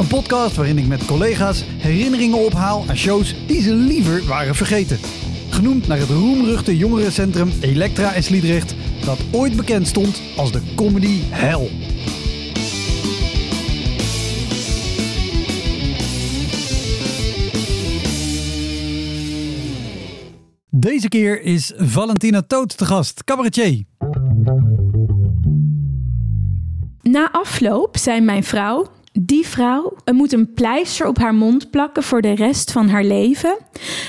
Een 0.00 0.06
podcast 0.06 0.56
waarin 0.56 0.78
ik 0.78 0.86
met 0.86 1.04
collega's 1.04 1.64
herinneringen 1.66 2.38
ophaal 2.38 2.84
aan 2.88 2.96
shows 2.96 3.34
die 3.46 3.62
ze 3.62 3.74
liever 3.74 4.24
waren 4.24 4.54
vergeten. 4.54 4.98
Genoemd 5.50 5.86
naar 5.86 5.98
het 5.98 6.08
roemruchte 6.08 6.76
jongerencentrum 6.76 7.52
Elektra 7.60 8.12
in 8.12 8.22
Sliedrecht, 8.22 8.74
dat 9.04 9.18
ooit 9.32 9.56
bekend 9.56 9.86
stond 9.86 10.22
als 10.36 10.52
de 10.52 10.62
comedy 10.76 11.20
hell. 11.28 11.70
Deze 20.70 21.08
keer 21.08 21.42
is 21.42 21.72
Valentina 21.76 22.42
Toot 22.42 22.76
te 22.76 22.84
gast, 22.84 23.24
cabaretier. 23.24 23.84
Na 27.02 27.32
afloop 27.32 27.96
zei 27.96 28.20
mijn 28.20 28.44
vrouw: 28.44 28.86
Die 29.12 29.46
vrouw 29.46 29.96
moet 30.12 30.32
een 30.32 30.52
pleister 30.52 31.06
op 31.06 31.18
haar 31.18 31.34
mond 31.34 31.70
plakken 31.70 32.02
voor 32.02 32.22
de 32.22 32.34
rest 32.34 32.72
van 32.72 32.88
haar 32.88 33.04
leven. 33.04 33.56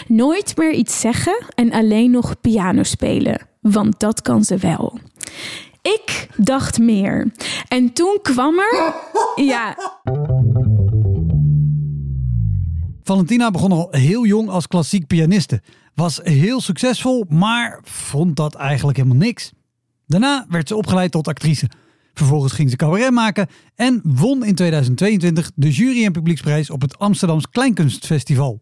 Nooit 0.08 0.58
meer 0.58 0.74
iets 0.74 1.00
zeggen 1.00 1.46
en 1.56 1.72
alleen 1.72 2.12
nog 2.12 2.42
piano 2.42 2.84
spelen. 2.84 3.48
Want 3.62 4.00
dat 4.00 4.22
kan 4.22 4.44
ze 4.44 4.58
wel. 4.58 5.00
Ik 5.82 6.28
dacht 6.38 6.80
meer. 6.80 7.32
En 7.68 7.94
toen 7.94 8.20
kwam 8.22 8.60
er. 8.60 8.94
Ja, 9.36 9.76
Valentina 13.04 13.52
begon 13.52 13.72
al 13.72 13.88
heel 13.92 14.26
jong 14.26 14.50
als 14.50 14.68
klassiek 14.68 15.08
pianiste. 15.08 15.62
Was 15.96 16.20
heel 16.24 16.62
succesvol, 16.62 17.26
maar 17.30 17.80
vond 17.84 18.36
dat 18.36 18.56
eigenlijk 18.56 18.98
helemaal 18.98 19.18
niks. 19.18 19.52
Daarna 20.08 20.46
werd 20.50 20.68
ze 20.68 20.76
opgeleid 20.76 21.12
tot 21.12 21.28
actrice. 21.28 21.70
Vervolgens 22.22 22.54
ging 22.54 22.70
ze 22.70 22.76
cabaret 22.76 23.12
maken 23.12 23.48
en 23.76 24.02
won 24.04 24.46
in 24.46 24.56
2022 24.56 25.52
de 25.56 25.72
jury- 25.72 26.06
en 26.06 26.12
publieksprijs 26.12 26.70
op 26.70 26.82
het 26.82 27.00
Amsterdams 27.00 27.50
Kleinkunstfestival. 27.50 28.60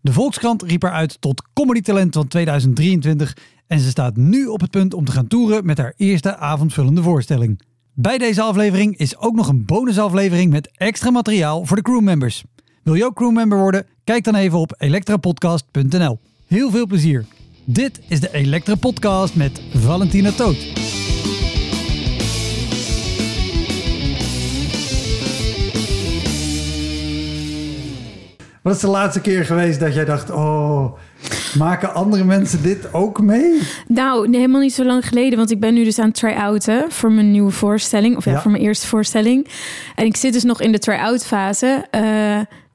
De 0.00 0.12
Volkskrant 0.12 0.62
riep 0.62 0.82
haar 0.82 0.92
uit 0.92 1.20
tot 1.20 1.42
comedytalent 1.54 2.14
van 2.14 2.28
2023 2.28 3.36
en 3.66 3.80
ze 3.80 3.88
staat 3.88 4.16
nu 4.16 4.46
op 4.46 4.60
het 4.60 4.70
punt 4.70 4.94
om 4.94 5.04
te 5.04 5.12
gaan 5.12 5.26
toeren 5.26 5.66
met 5.66 5.78
haar 5.78 5.94
eerste 5.96 6.36
avondvullende 6.36 7.02
voorstelling. 7.02 7.60
Bij 7.92 8.18
deze 8.18 8.42
aflevering 8.42 8.96
is 8.96 9.18
ook 9.18 9.34
nog 9.34 9.48
een 9.48 9.64
bonusaflevering 9.64 10.50
met 10.50 10.70
extra 10.74 11.10
materiaal 11.10 11.64
voor 11.64 11.76
de 11.76 11.82
crewmembers. 11.82 12.44
Wil 12.82 12.94
je 12.94 13.04
ook 13.04 13.14
crewmember 13.14 13.58
worden? 13.58 13.86
Kijk 14.04 14.24
dan 14.24 14.34
even 14.34 14.58
op 14.58 14.74
elektrapodcast.nl. 14.78 16.18
Heel 16.46 16.70
veel 16.70 16.86
plezier. 16.86 17.24
Dit 17.64 18.00
is 18.08 18.20
de 18.20 18.32
Elektra 18.32 18.74
Podcast 18.74 19.34
met 19.34 19.60
Valentina 19.74 20.30
Toot. 20.30 20.95
Wat 28.66 28.74
is 28.74 28.80
de 28.80 28.86
laatste 28.88 29.20
keer 29.20 29.44
geweest 29.44 29.80
dat 29.80 29.94
jij 29.94 30.04
dacht: 30.04 30.30
oh, 30.30 30.92
maken 31.58 31.94
andere 31.94 32.24
mensen 32.24 32.62
dit 32.62 32.94
ook 32.94 33.20
mee? 33.20 33.60
nou, 33.88 34.28
nee, 34.28 34.40
helemaal 34.40 34.60
niet 34.60 34.74
zo 34.74 34.84
lang 34.84 35.08
geleden. 35.08 35.38
Want 35.38 35.50
ik 35.50 35.60
ben 35.60 35.74
nu 35.74 35.84
dus 35.84 35.98
aan 35.98 36.06
het 36.06 36.14
try-outen 36.14 36.84
voor 36.88 37.12
mijn 37.12 37.30
nieuwe 37.30 37.50
voorstelling. 37.50 38.16
Of 38.16 38.24
ja, 38.24 38.30
Ja. 38.30 38.40
voor 38.40 38.50
mijn 38.50 38.62
eerste 38.62 38.86
voorstelling. 38.86 39.48
En 39.94 40.04
ik 40.04 40.16
zit 40.16 40.32
dus 40.32 40.42
nog 40.42 40.60
in 40.60 40.72
de 40.72 40.78
try-out 40.78 41.26
fase. 41.26 41.86
Eh, 41.90 42.02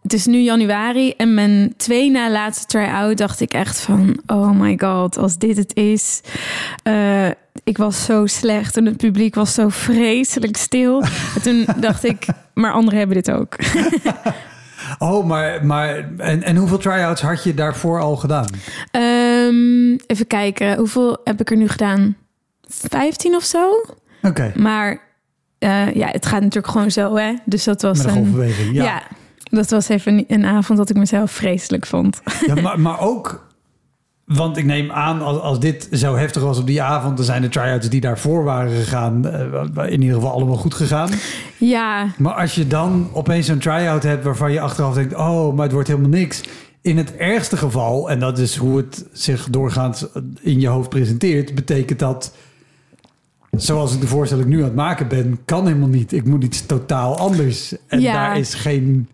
het 0.02 0.14
is 0.14 0.26
nu 0.26 0.38
januari. 0.38 1.14
En 1.18 1.34
mijn 1.34 1.74
twee 1.78 2.12
na 2.12 2.32
laatste 2.32 2.66
try-out 2.66 3.18
dacht 3.18 3.40
ik 3.42 3.54
echt 3.54 3.80
van... 3.80 4.22
Oh 4.28 4.52
my 4.52 4.78
god, 4.78 5.18
als 5.18 5.38
dit 5.38 5.58
het 5.58 5.76
is. 5.76 6.22
Eh, 6.84 7.28
ik 7.64 7.78
was 7.78 8.06
zo 8.06 8.26
slecht 8.26 8.78
en 8.78 8.86
het 8.86 8.98
publiek 8.98 9.36
was 9.36 9.54
zo 9.54 9.70
vreselijk 9.70 10.58
stil. 10.58 11.02
En 11.36 11.42
toen 11.42 11.66
dacht 11.78 12.04
ik, 12.04 12.26
maar 12.54 12.72
anderen 12.72 13.00
hebben 13.00 13.24
dit 13.24 13.32
ook. 13.32 13.56
Oh, 15.00 15.26
maar, 15.26 15.66
maar 15.66 16.10
en, 16.18 16.44
en 16.44 16.56
hoeveel 16.56 16.78
try-outs 16.78 17.22
had 17.22 17.44
je 17.44 17.54
daarvoor 17.54 18.00
al 18.02 18.16
gedaan? 18.16 18.46
Ehm, 18.92 19.92
even 20.08 20.28
kijken, 20.28 20.78
hoeveel 20.78 21.18
heb 21.24 21.40
ik 21.42 21.52
er 21.52 21.58
nu 21.58 21.68
gedaan? 21.68 22.16
15 22.68 23.36
of 23.36 23.44
zo? 23.44 23.72
Oké, 24.22 24.52
Maar 24.56 25.02
eh, 25.60 25.94
ja, 25.96 26.08
het 26.08 26.26
gaat 26.26 26.42
natuurlijk 26.42 26.74
gewoon 26.74 26.92
zo, 26.92 27.16
hè? 27.16 27.34
Dus 27.46 27.64
dat 27.64 27.82
was 27.82 27.98
met 27.98 28.16
een 28.16 28.26
een. 28.40 28.74
Ja. 28.74 28.84
Ja. 28.84 29.04
dat 29.44 29.70
was 29.70 29.90
even 29.90 30.14
een- 30.18 30.26
een 30.28 30.46
avond 30.46 30.78
dat 30.78 30.90
ik 30.90 30.96
mezelf 30.96 31.32
vreselijk 31.32 31.86
vond. 31.86 32.22
Ja, 32.46 32.56
maar, 32.62 32.80
maar 32.80 33.00
ook, 33.00 33.48
want 34.34 34.58
ik 34.58 34.66
neem 34.66 34.92
aan, 34.92 35.22
als, 35.22 35.40
als 35.40 35.60
dit 35.60 35.88
zo 35.92 36.16
heftig 36.16 36.42
was 36.42 36.60
op 36.60 36.68
die 36.68 36.82
avond, 36.82 37.16
dan 37.18 37.26
zijn 37.26 37.42
de 37.42 37.50
try-outs 37.50 37.90
die 37.90 38.02
daarvoor 38.02 38.44
waren 38.44 38.72
gegaan, 38.72 39.28
eh, 39.28 39.92
in 39.92 40.02
ieder 40.02 40.16
geval 40.16 40.32
allemaal 40.32 40.56
goed 40.56 40.74
gegaan. 40.74 41.10
ja, 41.58 42.08
Maar 42.18 42.34
als 42.34 42.56
je 42.56 42.68
dan 42.68 43.10
opeens 43.14 43.46
zo'n 43.46 43.58
try-out 43.58 44.04
hebt 44.04 44.24
waarvan 44.24 44.52
je 44.52 44.60
achteraf 44.62 44.94
denkt, 44.94 45.16
oh, 45.16 45.54
maar 45.54 45.64
het 45.64 45.74
wordt 45.74 45.88
helemaal 45.88 46.10
niks. 46.10 46.42
In 46.82 46.98
het 46.98 47.16
ergste 47.16 47.58
geval, 47.58 48.10
en 48.10 48.20
dat 48.20 48.38
is 48.40 48.56
hoe 48.56 48.78
het 48.78 49.06
zich 49.12 49.48
doorgaans 49.50 50.06
in 50.42 50.60
je 50.60 50.68
hoofd 50.68 50.90
presenteert, 50.90 51.56
betekent 51.56 52.00
dat, 52.00 52.34
zoals 53.52 53.94
ik 53.94 54.02
de 54.02 54.08
voorstelling 54.08 54.48
nu 54.48 54.58
aan 54.58 54.64
het 54.64 54.76
maken 54.76 55.08
ben, 55.08 55.40
kan 55.46 55.66
helemaal 55.68 55.88
niet. 55.88 56.12
Ik 56.14 56.26
moet 56.26 56.44
iets 56.44 56.66
totaal 56.66 57.18
anders. 57.18 57.76
En 57.88 58.00
Ja. 58.02 58.14
daar 58.14 58.38
is 58.38 58.54
geen 58.54 59.08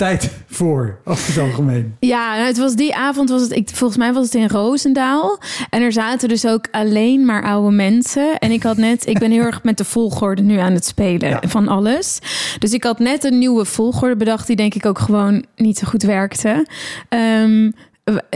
tijd 0.00 0.30
voor, 0.46 0.98
over 1.04 1.26
het 1.34 1.38
algemeen. 1.38 1.96
ja 2.00 2.34
nou, 2.34 2.46
het 2.46 2.58
was 2.58 2.74
die 2.74 2.94
avond, 2.94 3.28
was 3.28 3.42
het, 3.42 3.52
ik, 3.52 3.68
volgens 3.72 3.98
mij 3.98 4.12
was 4.12 4.24
het 4.24 4.34
in 4.34 4.48
Roosendaal. 4.48 5.38
En 5.70 5.82
er 5.82 5.92
zaten 5.92 6.28
dus 6.28 6.46
ook 6.46 6.66
alleen 6.70 7.24
maar 7.24 7.42
oude 7.44 7.76
mensen. 7.76 8.38
En 8.38 8.50
ik 8.50 8.62
had 8.62 8.76
net, 8.76 9.06
ik 9.06 9.18
ben 9.18 9.30
heel 9.30 9.42
erg 9.42 9.62
met 9.62 9.78
de 9.78 9.84
volgorde 9.84 10.42
nu 10.42 10.56
aan 10.58 10.72
het 10.72 10.84
spelen 10.84 11.28
Ja. 11.28 11.40
van 11.46 11.68
alles. 11.68 12.18
Dus 12.58 12.72
ik 12.72 12.84
had 12.84 12.98
net 12.98 13.24
een 13.24 13.38
nieuwe 13.38 13.64
volgorde 13.64 14.16
bedacht, 14.16 14.46
die 14.46 14.56
denk 14.56 14.74
ik 14.74 14.86
ook 14.86 14.98
gewoon 14.98 15.44
niet 15.56 15.78
zo 15.78 15.86
goed 15.86 16.02
werkte. 16.02 16.66
Ehm, 17.08 17.70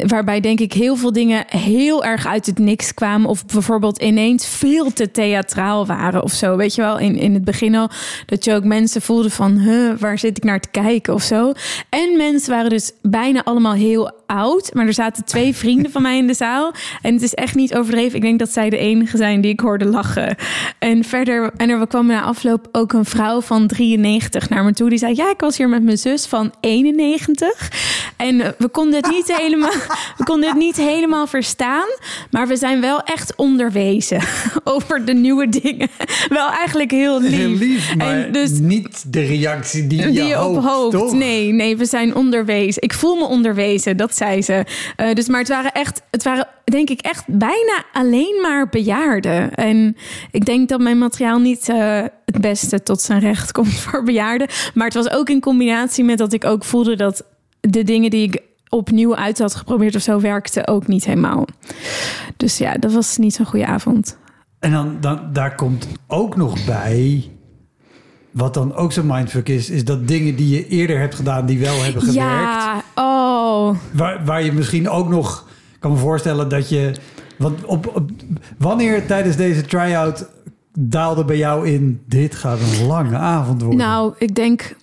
waarbij 0.06 0.40
denk 0.40 0.60
ik 0.60 0.72
heel 0.72 0.96
veel 0.96 1.12
dingen 1.12 1.44
heel 1.48 2.04
erg 2.04 2.26
uit 2.26 2.46
het 2.46 2.58
niks 2.58 2.94
kwamen. 2.94 3.30
Of 3.30 3.46
bijvoorbeeld 3.46 4.02
ineens 4.02 4.46
veel 4.46 4.92
te 4.92 5.10
theatraal 5.10 5.86
waren 5.86 6.22
of 6.22 6.32
zo. 6.32 6.56
Weet 6.56 6.74
je 6.74 6.82
wel, 6.82 6.98
in, 6.98 7.16
in 7.16 7.34
het 7.34 7.44
begin 7.44 7.74
al 7.74 7.90
dat 8.26 8.44
je 8.44 8.54
ook 8.54 8.64
mensen 8.64 9.02
voelde 9.02 9.30
van... 9.30 9.58
Huh, 9.58 9.98
waar 9.98 10.18
zit 10.18 10.36
ik 10.36 10.44
naar 10.44 10.60
te 10.60 10.68
kijken 10.70 11.14
of 11.14 11.22
zo. 11.22 11.52
En 11.88 12.16
mensen 12.16 12.50
waren 12.50 12.70
dus 12.70 12.92
bijna 13.02 13.44
allemaal 13.44 13.72
heel 13.72 14.10
oud. 14.34 14.74
Maar 14.74 14.86
er 14.86 14.94
zaten 14.94 15.24
twee 15.24 15.54
vrienden 15.64 15.90
van 15.90 16.02
mij 16.02 16.16
in 16.16 16.26
de 16.26 16.34
zaal. 16.34 16.72
En 17.02 17.12
het 17.14 17.22
is 17.22 17.34
echt 17.34 17.54
niet 17.54 17.74
overdreven. 17.74 18.16
Ik 18.16 18.22
denk 18.22 18.38
dat 18.38 18.52
zij 18.52 18.70
de 18.70 18.78
enige 18.78 19.16
zijn 19.16 19.40
die 19.40 19.52
ik 19.52 19.60
hoorde 19.60 19.84
lachen. 19.84 20.36
En 20.78 21.04
verder, 21.04 21.50
en 21.56 21.70
er 21.70 21.86
kwam 21.86 22.06
na 22.06 22.22
afloop 22.22 22.68
ook 22.72 22.92
een 22.92 23.04
vrouw 23.04 23.40
van 23.40 23.66
93 23.66 24.48
naar 24.48 24.64
me 24.64 24.72
toe. 24.72 24.88
Die 24.88 24.98
zei, 24.98 25.14
ja, 25.16 25.30
ik 25.30 25.40
was 25.40 25.56
hier 25.56 25.68
met 25.68 25.82
mijn 25.82 25.98
zus 25.98 26.26
van 26.26 26.52
91. 26.60 27.70
En 28.16 28.54
we 28.58 28.68
konden 28.68 28.94
het 28.94 29.10
niet 29.10 29.36
helemaal, 29.36 29.72
we 30.16 30.24
konden 30.24 30.48
het 30.48 30.58
niet 30.58 30.76
helemaal 30.76 31.26
verstaan. 31.26 31.86
Maar 32.30 32.48
we 32.48 32.56
zijn 32.56 32.80
wel 32.80 33.02
echt 33.02 33.34
onderwezen 33.36 34.20
over 34.64 35.04
de 35.04 35.14
nieuwe 35.14 35.48
dingen. 35.48 35.88
Wel 36.28 36.48
eigenlijk 36.50 36.90
heel 36.90 37.20
lief. 37.20 37.30
Heel 37.30 37.48
lief, 37.48 37.94
maar 37.96 38.24
En 38.24 38.32
dus 38.32 38.50
niet 38.50 39.12
de 39.12 39.24
reactie 39.24 39.86
die, 39.86 40.10
die 40.10 40.22
je 40.24 40.44
op 40.44 40.64
hoopt. 40.64 41.12
Nee, 41.12 41.52
nee, 41.52 41.76
we 41.76 41.84
zijn 41.84 42.14
onderwezen. 42.14 42.82
Ik 42.82 42.92
voel 42.92 43.14
me 43.14 43.24
onderwezen, 43.24 43.96
dat 43.96 44.16
zei 44.24 44.42
ze. 44.42 44.64
Eh, 44.96 45.14
dus, 45.14 45.28
maar 45.28 45.40
het 45.40 45.48
waren 45.48 45.72
echt, 45.72 46.02
het 46.10 46.22
waren 46.22 46.46
denk 46.64 46.90
ik 46.90 47.00
echt 47.00 47.24
bijna 47.26 47.84
alleen 47.92 48.38
maar 48.42 48.68
bejaarden. 48.68 49.54
En 49.54 49.96
ik 50.30 50.44
denk 50.44 50.68
dat 50.68 50.80
mijn 50.80 50.98
materiaal 50.98 51.38
niet 51.38 51.68
eh, 51.68 52.02
het 52.24 52.40
beste 52.40 52.82
tot 52.82 53.00
zijn 53.00 53.20
recht 53.20 53.52
komt 53.52 53.74
voor 53.84 54.02
bejaarden. 54.02 54.48
Maar 54.74 54.86
het 54.86 54.94
was 54.94 55.10
ook 55.10 55.28
in 55.28 55.40
combinatie 55.40 56.04
met 56.04 56.18
dat 56.18 56.32
ik 56.32 56.44
ook 56.44 56.64
voelde 56.64 56.96
dat 56.96 57.24
de 57.60 57.82
dingen 57.82 58.10
die 58.10 58.28
ik 58.28 58.42
opnieuw 58.68 59.16
uit 59.16 59.38
had 59.38 59.54
geprobeerd 59.54 59.96
of 59.96 60.02
zo, 60.02 60.20
werkte 60.20 60.66
ook 60.66 60.86
niet 60.86 61.04
helemaal. 61.04 61.46
Dus 62.36 62.58
ja, 62.58 62.74
dat 62.74 62.92
was 62.92 63.16
niet 63.16 63.34
zo'n 63.34 63.46
goede 63.46 63.66
avond. 63.66 64.18
En 64.58 64.72
dan, 64.72 64.96
dan 65.00 65.20
daar 65.32 65.54
komt 65.54 65.88
ook 66.06 66.36
nog 66.36 66.64
bij. 66.64 67.30
Wat 68.30 68.54
dan 68.54 68.74
ook 68.74 68.92
zo'n 68.92 69.06
mindfuck 69.06 69.48
is, 69.48 69.70
is 69.70 69.84
dat 69.84 70.08
dingen 70.08 70.36
die 70.36 70.48
je 70.48 70.68
eerder 70.68 70.98
hebt 70.98 71.14
gedaan, 71.14 71.46
die 71.46 71.58
wel 71.58 71.82
hebben 71.82 72.02
gewerkt. 72.02 72.14
Ja, 72.14 72.82
oh. 72.94 73.13
Waar, 73.92 74.24
waar 74.24 74.44
je 74.44 74.52
misschien 74.52 74.88
ook 74.88 75.08
nog 75.08 75.48
kan 75.78 75.90
me 75.92 75.96
voorstellen 75.96 76.48
dat 76.48 76.68
je. 76.68 76.92
Want 77.38 77.64
op, 77.64 77.86
op, 77.94 78.10
wanneer 78.58 79.06
tijdens 79.06 79.36
deze 79.36 79.60
try-out 79.60 80.28
daalde 80.78 81.24
bij 81.24 81.36
jou 81.36 81.68
in. 81.68 82.02
Dit 82.06 82.34
gaat 82.34 82.58
een 82.60 82.86
lange 82.86 83.16
avond 83.16 83.60
worden? 83.62 83.78
Nou, 83.80 84.14
ik 84.18 84.34
denk 84.34 84.76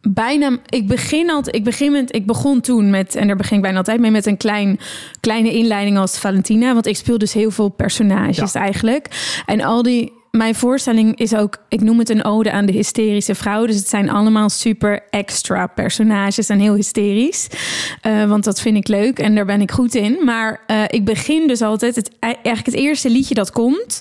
bijna. 0.00 0.58
Ik 0.68 0.86
begin 0.86 1.30
altijd. 1.30 1.56
Ik 1.56 1.64
begin 1.64 1.92
met. 1.92 2.14
Ik 2.14 2.26
begon 2.26 2.60
toen 2.60 2.90
met. 2.90 3.14
En 3.14 3.26
daar 3.26 3.36
begin 3.36 3.56
ik 3.56 3.62
bijna 3.62 3.78
altijd 3.78 4.00
mee 4.00 4.10
met 4.10 4.26
een 4.26 4.36
klein, 4.36 4.78
kleine 5.20 5.52
inleiding 5.52 5.98
als 5.98 6.18
Valentina. 6.18 6.72
Want 6.72 6.86
ik 6.86 6.96
speel 6.96 7.18
dus 7.18 7.32
heel 7.32 7.50
veel 7.50 7.68
personages 7.68 8.52
Ja. 8.52 8.60
eigenlijk. 8.60 9.40
En 9.46 9.60
al 9.60 9.82
die. 9.82 10.20
Mijn 10.36 10.54
voorstelling 10.54 11.18
is 11.18 11.34
ook, 11.34 11.56
ik 11.68 11.80
noem 11.80 11.98
het 11.98 12.08
een 12.08 12.24
ode 12.24 12.52
aan 12.52 12.66
de 12.66 12.72
hysterische 12.72 13.34
vrouw. 13.34 13.66
Dus 13.66 13.76
het 13.76 13.88
zijn 13.88 14.10
allemaal 14.10 14.48
super 14.48 15.00
extra 15.10 15.66
personages 15.66 16.48
en 16.48 16.58
heel 16.58 16.74
hysterisch. 16.74 17.46
Eh, 18.00 18.24
want 18.24 18.44
dat 18.44 18.60
vind 18.60 18.76
ik 18.76 18.88
leuk 18.88 19.18
en 19.18 19.34
daar 19.34 19.44
ben 19.44 19.60
ik 19.60 19.70
goed 19.70 19.94
in. 19.94 20.18
Maar 20.24 20.60
eh, 20.66 20.82
ik 20.86 21.04
begin 21.04 21.46
dus 21.46 21.62
altijd, 21.62 21.96
het, 21.96 22.10
eigenlijk 22.18 22.66
het 22.66 22.74
eerste 22.74 23.10
liedje 23.10 23.34
dat 23.34 23.50
komt, 23.50 24.00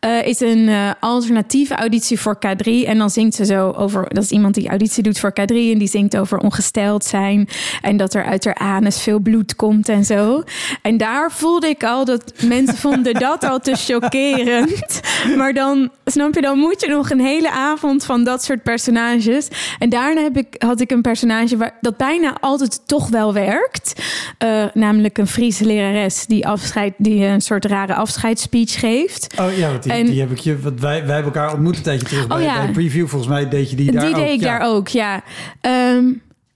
eh, 0.00 0.26
is 0.26 0.40
een 0.40 0.70
alternatieve 1.00 1.74
auditie 1.74 2.20
voor 2.20 2.38
K3. 2.38 2.86
En 2.86 2.98
dan 2.98 3.10
zingt 3.10 3.34
ze 3.34 3.44
zo 3.44 3.70
over, 3.70 4.06
dat 4.08 4.22
is 4.22 4.30
iemand 4.30 4.54
die 4.54 4.68
auditie 4.68 5.02
doet 5.02 5.18
voor 5.18 5.32
K3. 5.40 5.54
En 5.54 5.78
die 5.78 5.88
zingt 5.88 6.16
over 6.16 6.38
ongesteld 6.38 7.04
zijn. 7.04 7.48
En 7.82 7.96
dat 7.96 8.14
er 8.14 8.24
uit 8.24 8.44
haar 8.44 8.54
anus 8.54 9.02
veel 9.02 9.18
bloed 9.18 9.56
komt 9.56 9.88
en 9.88 10.04
zo. 10.04 10.42
En 10.82 10.96
daar 10.96 11.32
voelde 11.32 11.68
ik 11.68 11.84
al 11.84 12.04
dat 12.04 12.32
mensen 12.46 12.76
vonden 12.76 13.14
dat 13.14 13.44
al 13.44 13.60
te 13.60 13.76
chockerend. 13.86 15.00
Maar 15.36 15.53
dan, 15.54 15.90
snap 16.04 16.34
je, 16.34 16.40
dan 16.40 16.58
moet 16.58 16.80
je 16.80 16.88
nog 16.88 17.10
een 17.10 17.20
hele 17.20 17.50
avond 17.50 18.04
van 18.04 18.24
dat 18.24 18.44
soort 18.44 18.62
personages. 18.62 19.48
En 19.78 19.88
daarna 19.88 20.22
heb 20.22 20.36
ik, 20.36 20.54
had 20.58 20.80
ik 20.80 20.90
een 20.90 21.02
personage 21.02 21.56
waar, 21.56 21.76
dat 21.80 21.96
bijna 21.96 22.36
altijd 22.40 22.80
toch 22.88 23.08
wel 23.08 23.32
werkt. 23.32 24.02
Eh, 24.38 24.64
namelijk 24.74 25.18
een 25.18 25.26
Friese 25.26 25.64
lerares 25.64 26.26
die, 26.26 26.46
afscheid, 26.46 26.94
die 26.98 27.24
een 27.24 27.40
soort 27.40 27.64
rare 27.64 27.94
afscheidsspeech 27.94 28.78
geeft. 28.80 29.34
Oh 29.40 29.56
ja, 29.56 29.68
want 29.70 29.82
die, 29.82 29.92
En- 29.92 30.06
die 30.06 30.20
heb 30.20 30.30
ik 30.30 30.38
je. 30.38 30.58
Want 30.60 30.80
wij, 30.80 31.06
wij 31.06 31.14
hebben 31.14 31.32
elkaar 31.34 31.52
ontmoet 31.52 31.76
een 31.76 31.82
tijdje 31.82 32.06
terug 32.06 32.26
bij, 32.26 32.36
Oh 32.36 32.42
ja. 32.42 32.56
bij 32.56 32.66
de 32.66 32.72
preview. 32.72 33.06
Volgens 33.08 33.30
mij 33.30 33.48
deed 33.48 33.70
je 33.70 33.76
die 33.76 33.92
daar 33.92 34.00
Die 34.04 34.10
ook. 34.14 34.20
deed 34.20 34.32
ik 34.34 34.40
ja. 34.40 34.58
daar 34.58 34.68
ook, 34.68 34.88
ja. 34.88 35.22
Ehm, 35.60 36.04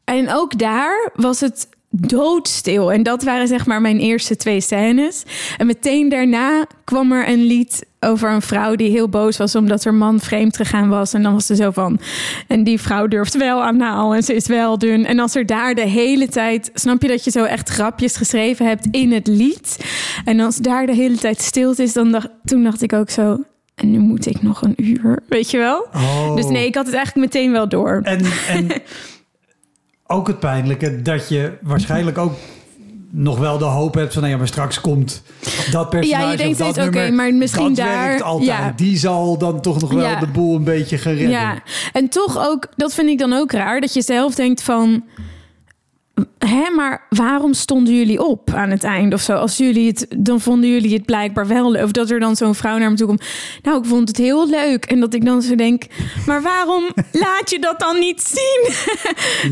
en 0.05 0.33
ook 0.33 0.59
daar 0.59 1.11
was 1.15 1.41
het 1.41 1.69
doodstil. 1.90 2.93
En 2.93 3.02
dat 3.02 3.23
waren 3.23 3.49
zeg 3.49 3.67
maar 3.67 3.81
mijn 3.81 3.99
eerste 3.99 4.37
twee 4.37 4.61
scènes. 4.61 5.23
En 5.56 5.67
meteen 5.67 6.08
daarna 6.08 6.67
kwam 6.85 7.12
er 7.12 7.29
een 7.29 7.43
lied 7.43 7.87
over 8.00 8.31
een 8.31 8.43
vrouw 8.43 8.75
die 8.75 8.90
heel 8.90 9.08
boos 9.08 9.37
was 9.37 9.55
omdat 9.55 9.85
haar 9.85 9.94
man 9.94 10.20
vreemd 10.20 10.56
gegaan 10.56 10.88
was. 10.88 11.12
En 11.12 11.23
dan 11.23 11.32
was 11.32 11.46
ze 11.46 11.56
zo 11.56 11.70
van, 11.70 12.00
en 12.46 12.64
die 12.64 12.81
vrouw 12.81 13.06
durft 13.06 13.37
wel 13.37 13.62
anaal 13.62 14.14
en 14.14 14.23
ze 14.23 14.35
is 14.35 14.46
wel 14.46 14.79
dun. 14.79 15.06
En 15.06 15.19
als 15.19 15.35
er 15.35 15.46
daar 15.46 15.75
de 15.75 15.87
hele 15.87 16.29
tijd, 16.29 16.70
snap 16.75 17.02
je 17.02 17.08
dat 17.08 17.25
je 17.25 17.31
zo 17.31 17.44
echt 17.44 17.69
grapjes 17.69 18.17
geschreven 18.17 18.67
hebt 18.67 18.87
in 18.90 19.12
het 19.12 19.26
lied. 19.26 19.79
En 20.25 20.40
als 20.40 20.56
daar 20.56 20.87
de 20.87 20.94
hele 20.94 21.17
tijd 21.17 21.40
stilte 21.40 21.82
is, 21.82 21.93
dan 21.93 22.11
dacht, 22.11 22.29
toen 22.44 22.64
dacht 22.64 22.82
ik 22.82 22.93
ook 22.93 23.11
zo, 23.11 23.43
en 23.75 23.90
nu 23.90 23.99
moet 23.99 24.26
ik 24.26 24.43
nog 24.43 24.62
een 24.62 24.75
uur, 24.76 25.23
weet 25.29 25.50
je 25.50 25.58
wel? 25.58 25.87
Oh. 25.94 26.37
Dus 26.37 26.46
nee, 26.46 26.67
ik 26.67 26.75
had 26.75 26.87
het 26.87 26.94
eigenlijk 26.94 27.32
meteen 27.32 27.52
wel 27.52 27.69
door. 27.69 28.00
En, 28.02 28.25
en 28.49 28.67
ook 30.11 30.27
het 30.27 30.39
pijnlijke 30.39 31.03
dat 31.03 31.29
je 31.29 31.53
waarschijnlijk 31.63 32.19
ook 32.19 32.33
nog 33.11 33.39
wel 33.39 33.59
de 33.59 33.65
hoop 33.65 33.95
hebt 33.95 34.13
van... 34.13 34.23
Nou 34.23 34.33
ja, 34.35 34.39
maar 34.39 34.49
straks 34.49 34.81
komt 34.81 35.23
dat 35.71 35.91
personage 35.91 36.23
Ja, 36.25 36.31
je 36.31 36.37
denkt 36.37 36.53
of 36.61 36.67
dat 36.67 36.75
steeds, 36.75 36.89
oké, 36.89 37.11
maar 37.11 37.35
misschien 37.35 37.67
dat 37.75 37.77
daar- 37.77 38.07
werkt 38.07 38.23
altijd. 38.23 38.49
ja. 38.49 38.73
Die 38.77 38.99
zal 38.99 39.39
dan 39.39 39.61
toch 39.61 39.81
nog 39.81 39.93
wel 39.93 40.03
Ja. 40.09 40.21
de 40.21 40.27
boel 40.27 40.57
een 40.57 40.65
beetje 40.65 40.99
gaan 40.99 41.13
redden. 41.13 41.31
Ja, 41.31 41.63
en 41.93 42.09
toch 42.09 42.39
ook, 42.47 42.67
dat 42.77 42.95
vind 42.95 43.09
ik 43.09 43.19
dan 43.19 43.33
ook 43.33 43.53
raar, 43.53 43.81
dat 43.81 43.93
je 43.95 44.03
zelf 44.03 44.35
denkt 44.35 44.63
van... 44.63 45.05
Hé, 46.38 46.70
maar 46.76 47.06
waarom 47.11 47.55
stonden 47.55 47.94
jullie 47.94 48.25
op 48.25 48.50
aan 48.55 48.70
het 48.70 48.85
eind 48.85 49.12
of 49.12 49.20
zo? 49.20 49.32
Als 49.32 49.56
jullie 49.56 49.87
het, 49.87 50.06
dan 50.19 50.41
vonden 50.41 50.70
jullie 50.70 50.93
het 50.94 51.05
blijkbaar 51.05 51.47
wel 51.47 51.70
leuk. 51.70 51.85
Of 51.85 51.91
dat 51.93 52.11
er 52.11 52.20
dan 52.20 52.37
zo'n 52.37 52.55
vrouw 52.55 52.79
naar 52.79 52.91
me 52.91 52.97
toe 52.97 53.06
komt. 53.06 53.25
Nou, 53.62 53.79
ik 53.79 53.85
vond 53.85 54.09
het 54.09 54.17
heel 54.17 54.49
leuk. 54.49 54.85
En 54.85 55.00
dat 55.00 55.15
ik 55.15 55.25
dan 55.25 55.43
zo 55.43 55.55
denk, 55.55 55.82
maar 56.26 56.43
waarom 56.43 56.85
laat 57.12 57.50
je 57.50 57.59
dat 57.59 57.81
dan 57.81 57.99
niet 57.99 58.20
zien? 58.23 58.75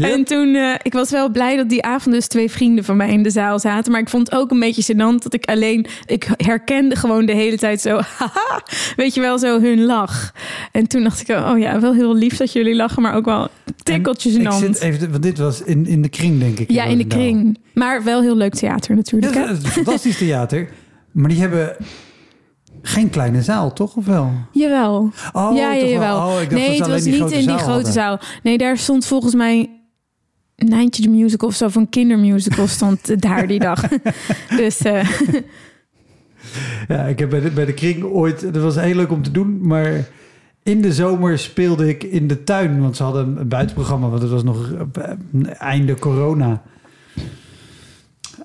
En 0.00 0.24
toen, 0.24 0.54
eh, 0.54 0.74
ik 0.82 0.92
was 0.92 1.10
wel 1.10 1.30
blij 1.30 1.56
dat 1.56 1.68
die 1.68 1.82
avond 1.82 2.14
dus 2.14 2.26
twee 2.26 2.50
vrienden 2.50 2.84
van 2.84 2.96
mij 2.96 3.10
in 3.12 3.22
de 3.22 3.30
zaal 3.30 3.58
zaten. 3.58 3.92
Maar 3.92 4.00
ik 4.00 4.08
vond 4.08 4.30
het 4.30 4.38
ook 4.40 4.50
een 4.50 4.60
beetje 4.60 4.94
gênant 4.94 5.22
dat 5.22 5.34
ik 5.34 5.44
alleen, 5.44 5.86
ik 6.06 6.28
herkende 6.36 6.96
gewoon 6.96 7.26
de 7.26 7.32
hele 7.34 7.56
tijd 7.58 7.80
zo, 7.80 7.96
haha, 8.18 8.62
weet 8.96 9.14
je 9.14 9.20
wel, 9.20 9.38
zo 9.38 9.60
hun 9.60 9.84
lach. 9.84 10.32
En 10.72 10.86
toen 10.86 11.02
dacht 11.02 11.20
ik, 11.20 11.36
oh 11.36 11.58
ja, 11.58 11.80
wel 11.80 11.94
heel 11.94 12.14
lief 12.14 12.36
dat 12.36 12.52
jullie 12.52 12.74
lachen, 12.74 13.02
maar 13.02 13.14
ook 13.14 13.24
wel 13.24 13.48
tikkeltjes 13.82 14.34
En 14.34 14.40
ik 14.40 14.46
gênant. 14.46 14.58
zit 14.58 14.80
even, 14.80 15.10
want 15.10 15.22
dit 15.22 15.38
was 15.38 15.62
in, 15.62 15.86
in 15.86 16.02
de 16.02 16.08
kring, 16.08 16.40
denk 16.40 16.55
ik. 16.58 16.70
Ja, 16.70 16.84
in 16.84 16.98
de 16.98 17.06
kring. 17.06 17.58
Maar 17.74 18.04
wel 18.04 18.20
heel 18.20 18.36
leuk 18.36 18.54
theater 18.54 18.90
Ja, 18.90 18.96
natuurlijk. 18.96 19.34
het 19.34 19.46
hè? 19.46 19.52
is 19.52 19.64
een 19.64 19.70
fantastisch 19.70 20.18
theater. 20.18 20.68
Maar 21.12 21.28
die 21.28 21.40
hebben 21.40 21.76
geen 22.82 23.10
kleine 23.10 23.42
zaal, 23.42 23.72
toch? 23.72 23.96
Of 23.96 24.06
wel? 24.06 24.32
Jawel. 24.52 25.10
Oh, 25.32 25.56
ja, 25.56 25.72
ja, 25.72 25.80
toch 25.80 25.88
wel. 25.88 26.00
jawel. 26.00 26.16
Oh, 26.16 26.42
ik 26.42 26.50
dacht 26.50 26.62
nee, 26.62 26.78
het 26.78 26.86
was 26.86 27.04
niet 27.04 27.30
in 27.30 27.46
die 27.46 27.48
grote 27.48 27.70
hadden. 27.70 27.92
zaal. 27.92 28.20
Nee, 28.42 28.58
daar 28.58 28.78
stond 28.78 29.06
volgens 29.06 29.34
mij 29.34 29.70
Nijntje 30.56 31.02
de 31.02 31.08
Musical 31.08 31.48
of 31.48 31.54
zo, 31.54 31.68
van 31.68 31.88
kindermusical 31.88 32.66
stond 32.66 33.20
daar 33.22 33.46
die 33.46 33.58
dag. 33.58 33.82
dus 34.56 34.78
eh, 34.78 35.08
Ja, 36.88 37.02
ik 37.04 37.18
heb 37.18 37.30
bij 37.30 37.40
de, 37.40 37.50
bij 37.50 37.64
de 37.64 37.74
kring 37.74 38.04
ooit... 38.04 38.40
Dat 38.40 38.62
was 38.62 38.74
heel 38.74 38.94
leuk 38.94 39.10
om 39.10 39.22
te 39.22 39.30
doen, 39.30 39.66
maar... 39.66 40.04
In 40.66 40.80
de 40.82 40.92
zomer 40.92 41.38
speelde 41.38 41.88
ik 41.88 42.02
in 42.02 42.26
de 42.26 42.44
tuin, 42.44 42.80
want 42.80 42.96
ze 42.96 43.02
hadden 43.02 43.36
een 43.38 43.48
buitenprogramma, 43.48 44.08
want 44.08 44.22
het 44.22 44.30
was 44.30 44.42
nog 44.44 44.72
eh, 44.72 45.10
einde 45.58 45.94
corona. 45.94 46.62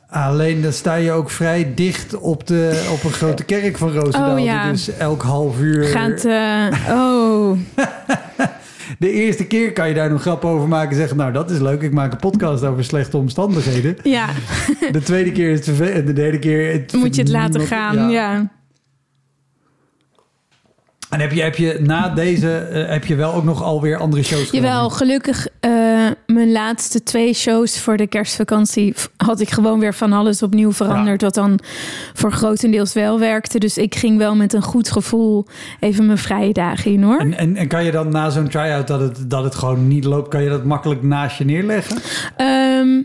Alleen 0.09 0.61
dan 0.61 0.73
sta 0.73 0.95
je 0.95 1.11
ook 1.11 1.29
vrij 1.29 1.71
dicht 1.75 2.17
op, 2.17 2.47
de, 2.47 2.89
op 2.91 3.03
een 3.03 3.11
grote 3.11 3.43
kerk 3.43 3.77
van 3.77 3.91
Roosendaal. 3.91 4.37
Oh, 4.37 4.43
ja. 4.43 4.71
Dus 4.71 4.89
elk 4.97 5.21
half 5.21 5.59
uur... 5.61 5.83
gaat... 5.83 6.25
eh, 6.25 6.89
oh, 6.89 7.57
De 8.99 9.11
eerste 9.11 9.45
keer 9.47 9.73
kan 9.73 9.87
je 9.87 9.93
daar 9.93 10.09
nog 10.09 10.21
grap 10.21 10.45
over 10.45 10.67
maken 10.67 10.89
en 10.89 10.95
zeggen... 10.95 11.17
nou, 11.17 11.31
dat 11.31 11.51
is 11.51 11.59
leuk, 11.59 11.81
ik 11.81 11.93
maak 11.93 12.11
een 12.11 12.17
podcast 12.17 12.63
over 12.63 12.83
slechte 12.83 13.17
omstandigheden. 13.17 13.95
ja. 14.03 14.27
De 14.91 15.01
tweede 15.01 15.31
keer 15.31 15.49
is 15.51 15.55
het 15.57 15.65
vervelend 15.65 15.95
en 15.95 16.05
de 16.05 16.13
derde 16.13 16.39
keer... 16.39 16.71
het 16.71 16.93
Moet 16.93 17.15
je 17.15 17.21
het 17.21 17.31
laten 17.31 17.59
niemand- 17.59 17.69
gaan, 17.81 18.09
ja. 18.09 18.51
En 21.11 21.19
heb 21.19 21.31
je, 21.31 21.41
heb 21.41 21.55
je 21.55 21.79
na 21.81 22.09
deze... 22.09 22.57
eh, 22.57 22.89
heb 22.89 23.05
je 23.05 23.15
wel 23.15 23.33
ook 23.33 23.43
nog 23.43 23.63
alweer 23.63 23.97
andere 23.97 24.23
shows 24.23 24.49
gedaan? 24.49 24.61
Jawel, 24.61 24.89
gelukkig 24.89 25.47
eh, 25.59 25.71
mijn 26.25 26.51
laatste 26.51 27.03
twee 27.03 27.33
shows 27.33 27.79
voor 27.79 27.97
de 27.97 28.07
kerstvakantie 28.07 28.93
had 29.17 29.39
ik 29.39 29.49
gewoon 29.49 29.79
weer 29.79 29.93
van 29.93 30.13
alles 30.13 30.43
opnieuw 30.43 30.71
veranderd. 30.71 31.21
Wat 31.21 31.33
dan 31.33 31.59
voor 32.13 32.31
grotendeels 32.31 32.93
wel 32.93 33.19
werkte. 33.19 33.59
Dus 33.59 33.77
ik 33.77 33.95
ging 33.95 34.17
wel 34.17 34.35
met 34.35 34.53
een 34.53 34.61
goed 34.61 34.91
gevoel 34.91 35.45
even 35.79 36.05
mijn 36.05 36.17
vrije 36.17 36.53
dagen 36.53 36.91
in 36.91 37.03
hoor. 37.03 37.19
En, 37.19 37.37
en, 37.37 37.55
en 37.55 37.67
kan 37.67 37.83
je 37.83 37.91
dan 37.91 38.09
na 38.09 38.29
zo'n 38.29 38.47
try-out 38.47 38.87
dat 38.87 38.99
het, 38.99 39.29
dat 39.29 39.43
het 39.43 39.55
gewoon 39.55 39.87
niet 39.87 40.03
loopt... 40.03 40.29
kan 40.29 40.43
je 40.43 40.49
dat 40.49 40.63
makkelijk 40.63 41.03
naast 41.03 41.37
je 41.37 41.45
neerleggen? 41.45 41.97
Ehm, 42.37 43.01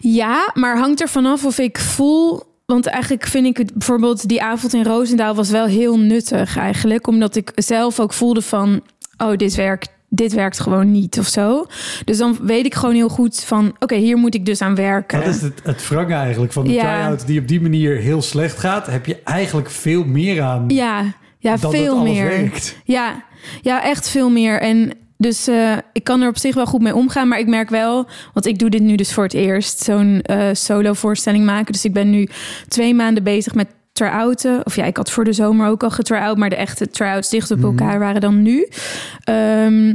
ja, 0.00 0.50
maar 0.54 0.78
hangt 0.78 1.00
er 1.00 1.08
vanaf 1.08 1.44
of 1.44 1.58
ik 1.58 1.78
voel. 1.78 2.48
Want 2.70 2.86
eigenlijk 2.86 3.26
vind 3.26 3.46
ik 3.46 3.56
het 3.56 3.72
bijvoorbeeld 3.74 4.28
die 4.28 4.42
avond 4.42 4.74
in 4.74 4.84
Roosendaal 4.84 5.34
was 5.34 5.50
wel 5.50 5.66
heel 5.66 5.98
nuttig 5.98 6.56
eigenlijk. 6.56 7.06
Omdat 7.06 7.36
ik 7.36 7.52
zelf 7.54 8.00
ook 8.00 8.12
voelde 8.12 8.42
van, 8.42 8.82
oh, 9.18 9.36
dit 9.36 9.54
werkt. 9.54 9.90
Dit 10.12 10.32
werkt 10.32 10.60
gewoon 10.60 10.90
niet 10.90 11.18
of 11.18 11.26
zo. 11.26 11.66
Dus 12.04 12.18
dan 12.18 12.38
weet 12.42 12.66
ik 12.66 12.74
gewoon 12.74 12.94
heel 12.94 13.08
goed 13.08 13.40
van... 13.40 13.76
oké, 13.78 13.94
hier 13.94 14.16
moet 14.16 14.34
ik 14.34 14.46
dus 14.46 14.62
aan 14.62 14.74
werken. 14.74 15.20
Dat 15.20 15.28
is 15.34 15.42
het, 15.42 15.60
het 15.62 15.88
wrange 15.88 16.14
eigenlijk 16.14 16.52
van 16.52 16.64
de 16.64 16.72
Ja. 16.72 16.80
try-out... 16.80 17.26
die 17.26 17.40
op 17.40 17.48
die 17.48 17.60
manier 17.60 17.96
heel 17.96 18.22
slecht 18.22 18.58
gaat... 18.58 18.86
heb 18.86 19.06
je 19.06 19.20
eigenlijk 19.24 19.70
veel 19.70 20.04
meer 20.04 20.42
aan 20.42 20.64
Ja, 20.68 21.04
ja 21.38 21.58
veel 21.58 22.02
meer. 22.02 22.28
werkt. 22.28 22.76
Ja, 22.84 23.24
ja, 23.62 23.84
echt 23.84 24.08
veel 24.08 24.30
meer. 24.30 24.60
En 24.60 24.92
dus 25.20 25.46
eh, 25.46 25.76
ik 25.92 26.04
kan 26.04 26.20
er 26.20 26.28
op 26.28 26.38
zich 26.38 26.54
wel 26.54 26.66
goed 26.66 26.82
mee 26.82 26.94
omgaan. 26.94 27.28
Maar 27.28 27.38
ik 27.38 27.46
merk 27.46 27.70
wel, 27.70 28.06
want 28.32 28.46
ik 28.46 28.58
doe 28.58 28.70
dit 28.70 28.82
nu 28.82 28.96
dus 28.96 29.12
voor 29.12 29.24
het 29.24 29.34
eerst, 29.34 29.82
zo'n 29.82 30.20
eh, 30.22 30.48
solo 30.52 30.92
voorstelling 30.92 31.44
maken. 31.44 31.72
Dus 31.72 31.84
ik 31.84 31.92
ben 31.92 32.10
nu 32.10 32.28
twee 32.68 32.94
maanden 32.94 33.22
bezig 33.22 33.54
met 33.54 33.66
try-outen. 33.92 34.66
Of 34.66 34.76
ja, 34.76 34.84
ik 34.84 34.96
had 34.96 35.10
voor 35.10 35.24
de 35.24 35.32
zomer 35.32 35.68
ook 35.68 35.82
al 35.82 35.90
getry-out, 35.90 36.36
maar 36.36 36.50
de 36.50 36.56
echte 36.56 36.90
try-outs 36.90 37.28
dicht 37.30 37.50
op 37.50 37.62
elkaar 37.62 37.98
waren 37.98 38.20
dan 38.20 38.42
nu. 38.42 38.68
Ehm, 39.24 39.94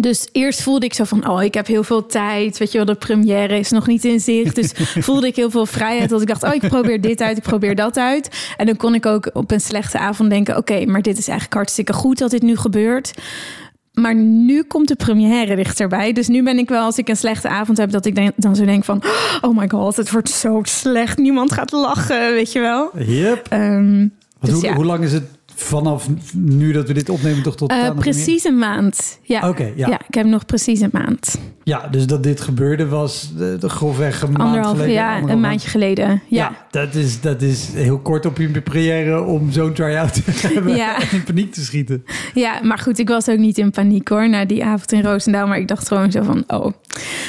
dus 0.00 0.28
eerst 0.32 0.62
voelde 0.62 0.86
ik 0.86 0.94
zo 0.94 1.04
van, 1.04 1.28
oh, 1.28 1.42
ik 1.42 1.54
heb 1.54 1.66
heel 1.66 1.84
veel 1.84 2.06
tijd. 2.06 2.58
Weet 2.58 2.72
je 2.72 2.76
wel, 2.76 2.86
de 2.86 2.94
première 2.94 3.58
is 3.58 3.70
nog 3.70 3.86
niet 3.86 4.04
in 4.04 4.20
zicht. 4.20 4.54
Dus 4.54 4.72
voelde 5.06 5.26
ik 5.26 5.36
heel 5.36 5.50
veel 5.50 5.66
vrijheid. 5.66 6.10
Dat 6.10 6.20
ik 6.20 6.28
dacht, 6.28 6.42
oh, 6.42 6.54
ik 6.54 6.68
probeer 6.68 7.00
dit 7.00 7.20
uit, 7.20 7.36
ik 7.36 7.42
probeer 7.42 7.74
dat 7.74 7.98
uit. 7.98 8.54
En 8.56 8.66
dan 8.66 8.76
kon 8.76 8.94
ik 8.94 9.06
ook 9.06 9.30
op 9.32 9.50
een 9.50 9.60
slechte 9.60 9.98
avond 9.98 10.30
denken, 10.30 10.56
oké, 10.56 10.84
maar 10.84 11.02
dit 11.02 11.18
is 11.18 11.28
eigenlijk 11.28 11.56
hartstikke 11.56 11.92
goed 11.92 12.18
dat 12.18 12.30
dit 12.30 12.42
nu 12.42 12.56
gebeurt. 12.56 13.12
Maar 13.92 14.14
nu 14.14 14.62
komt 14.62 14.88
de 14.88 14.96
première 14.96 15.56
dichterbij. 15.56 16.12
Dus 16.12 16.28
nu 16.28 16.42
ben 16.42 16.58
ik 16.58 16.68
wel, 16.68 16.84
als 16.84 16.98
ik 16.98 17.08
een 17.08 17.16
slechte 17.16 17.48
avond 17.48 17.78
heb, 17.78 17.90
dat 17.90 18.06
ik 18.06 18.14
denk, 18.14 18.32
dan 18.36 18.56
zo 18.56 18.64
denk 18.64 18.84
van... 18.84 19.02
Oh 19.40 19.56
my 19.56 19.68
god, 19.68 19.96
het 19.96 20.10
wordt 20.10 20.30
zo 20.30 20.60
slecht. 20.62 21.18
Niemand 21.18 21.52
gaat 21.52 21.72
lachen, 21.72 22.32
weet 22.32 22.52
je 22.52 22.60
wel. 22.60 22.90
Yep. 22.98 23.52
Um, 23.52 24.12
dus 24.40 24.50
hoe, 24.50 24.62
ja. 24.62 24.74
hoe 24.74 24.84
lang 24.84 25.04
is 25.04 25.12
het 25.12 25.24
vanaf 25.54 26.08
nu 26.34 26.72
dat 26.72 26.86
we 26.86 26.94
dit 26.94 27.08
opnemen 27.08 27.42
toch 27.42 27.56
tot... 27.56 27.72
Uh, 27.72 27.90
precies 27.90 28.44
een 28.44 28.58
maand. 28.58 29.18
Ja. 29.22 29.48
Oké, 29.48 29.72
ja. 29.76 29.88
ja. 29.88 30.00
Ik 30.08 30.14
heb 30.14 30.26
nog 30.26 30.46
precies 30.46 30.80
een 30.80 30.90
maand. 30.92 31.38
Ja, 31.64 31.88
dus 31.88 32.06
dat 32.06 32.22
dit 32.22 32.40
gebeurde 32.40 32.88
was 32.88 33.32
de, 33.36 33.56
de 33.60 33.68
grofweg 33.68 34.22
een 34.22 34.36
anderhalf, 34.36 34.64
maand 34.64 34.76
geleden. 34.76 34.94
Ja, 34.94 35.22
een 35.22 35.40
maandje 35.40 35.68
geleden. 35.68 36.08
Ja. 36.08 36.20
ja, 36.28 36.66
dat, 36.70 36.94
is, 36.94 37.20
dat 37.20 37.42
is 37.42 37.68
heel 37.72 37.98
kort 37.98 38.26
op 38.26 38.36
je 38.36 38.60
première 38.60 39.22
om 39.22 39.52
zo'n 39.52 39.72
try-out 39.72 40.12
te 40.14 40.22
hebben 40.54 40.76
ja. 40.76 41.00
en 41.00 41.06
in 41.16 41.22
paniek 41.22 41.52
te 41.52 41.60
schieten. 41.60 42.04
Ja, 42.34 42.60
maar 42.62 42.78
goed, 42.78 42.98
ik 42.98 43.08
was 43.08 43.28
ook 43.28 43.38
niet 43.38 43.58
in 43.58 43.70
paniek 43.70 44.08
hoor, 44.08 44.28
na 44.28 44.44
die 44.44 44.64
avond 44.64 44.92
in 44.92 45.02
Roosendaal. 45.02 45.46
Maar 45.46 45.58
ik 45.58 45.68
dacht 45.68 45.88
gewoon 45.88 46.12
zo 46.12 46.22
van, 46.22 46.44
oh, 46.46 46.72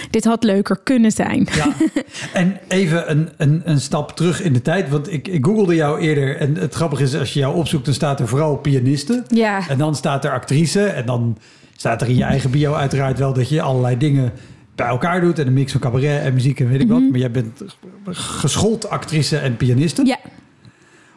dit 0.09 0.25
had 0.25 0.43
leuker 0.43 0.79
kunnen 0.83 1.11
zijn. 1.11 1.47
Ja, 1.55 1.73
en 2.41 2.59
even 2.67 3.11
een, 3.11 3.29
een, 3.37 3.61
een 3.65 3.79
stap 3.79 4.15
terug 4.15 4.41
in 4.41 4.53
de 4.53 4.61
tijd. 4.61 4.89
Want 4.89 5.11
ik, 5.11 5.27
ik 5.27 5.45
googelde 5.45 5.75
jou 5.75 5.99
eerder 5.99 6.37
en 6.37 6.55
het 6.55 6.73
grappige 6.73 7.03
is, 7.03 7.15
als 7.15 7.33
je 7.33 7.39
jou 7.39 7.55
opzoekt, 7.55 7.85
dan 7.85 7.93
staat 7.93 8.12
er 8.19 8.27
vooral 8.27 8.57
pianiste. 8.57 9.23
Ja. 9.27 9.67
En 9.69 9.77
dan 9.77 9.95
staat 9.95 10.25
er 10.25 10.31
actrice 10.31 10.85
en 10.85 11.05
dan 11.05 11.37
staat 11.75 12.01
er 12.01 12.07
in 12.07 12.15
je 12.15 12.23
eigen 12.23 12.51
bio 12.51 12.73
uiteraard 12.73 13.19
wel 13.19 13.33
dat 13.33 13.49
je 13.49 13.61
allerlei 13.61 13.97
dingen 13.97 14.31
bij 14.75 14.87
elkaar 14.87 15.21
doet. 15.21 15.39
En 15.39 15.47
een 15.47 15.53
mix 15.53 15.71
van 15.71 15.81
cabaret 15.81 16.21
en 16.21 16.33
muziek 16.33 16.59
en 16.59 16.69
weet 16.69 16.81
ik 16.81 16.87
wat. 16.87 17.01
Maar 17.09 17.19
jij 17.19 17.31
bent 17.31 17.63
geschoold 18.11 18.89
actrice 18.89 19.37
en 19.37 19.57
pianiste. 19.57 20.05
Ja. 20.05 20.17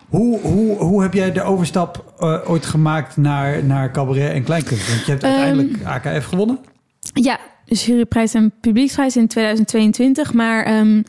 Hoe, 0.08 0.40
hoe, 0.40 0.76
hoe 0.76 1.02
heb 1.02 1.14
jij 1.14 1.32
de 1.32 1.42
overstap 1.42 2.14
uh, 2.20 2.50
ooit 2.50 2.66
gemaakt 2.66 3.16
naar, 3.16 3.64
naar 3.64 3.90
cabaret 3.90 4.32
en 4.32 4.44
kleinkunst? 4.44 4.88
Want 4.88 5.04
je 5.04 5.10
hebt 5.10 5.24
uiteindelijk 5.24 5.72
um, 5.72 5.86
AKF 5.86 6.26
gewonnen. 6.26 6.58
Ja, 7.12 7.38
juryprijs 7.66 8.34
en 8.34 8.52
publieksprijs 8.60 9.16
in 9.16 9.26
2022. 9.26 10.32
Maar 10.32 10.78
um, 10.78 11.02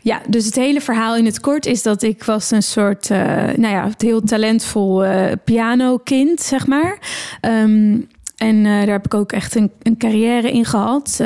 ja, 0.00 0.20
dus 0.28 0.44
het 0.44 0.54
hele 0.54 0.80
verhaal 0.80 1.16
in 1.16 1.24
het 1.24 1.40
kort 1.40 1.66
is 1.66 1.82
dat 1.82 2.02
ik 2.02 2.24
was 2.24 2.50
een 2.50 2.62
soort, 2.62 3.10
uh, 3.10 3.18
nou 3.56 3.68
ja, 3.68 3.90
heel 3.96 4.20
talentvol 4.20 5.04
uh, 5.04 5.26
pianokind, 5.44 6.40
zeg 6.40 6.66
maar. 6.66 6.98
Um, 7.40 8.08
en 8.36 8.56
uh, 8.56 8.64
daar 8.64 8.86
heb 8.86 9.04
ik 9.04 9.14
ook 9.14 9.32
echt 9.32 9.54
een, 9.54 9.70
een 9.82 9.96
carrière 9.96 10.52
in 10.52 10.64
gehad. 10.64 11.20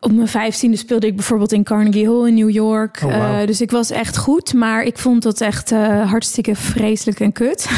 Op 0.00 0.12
mijn 0.12 0.28
vijftiende 0.28 0.76
speelde 0.76 1.06
ik 1.06 1.16
bijvoorbeeld 1.16 1.52
in 1.52 1.64
Carnegie 1.64 2.08
Hall 2.08 2.26
in 2.26 2.34
New 2.34 2.50
York. 2.50 3.00
Oh, 3.04 3.12
wow. 3.12 3.40
uh, 3.40 3.46
dus 3.46 3.60
ik 3.60 3.70
was 3.70 3.90
echt 3.90 4.16
goed, 4.16 4.54
maar 4.54 4.82
ik 4.82 4.98
vond 4.98 5.22
dat 5.22 5.40
echt 5.40 5.70
hartstikke 5.70 6.54
vreselijk 6.54 7.20
en 7.20 7.32
kut. 7.32 7.70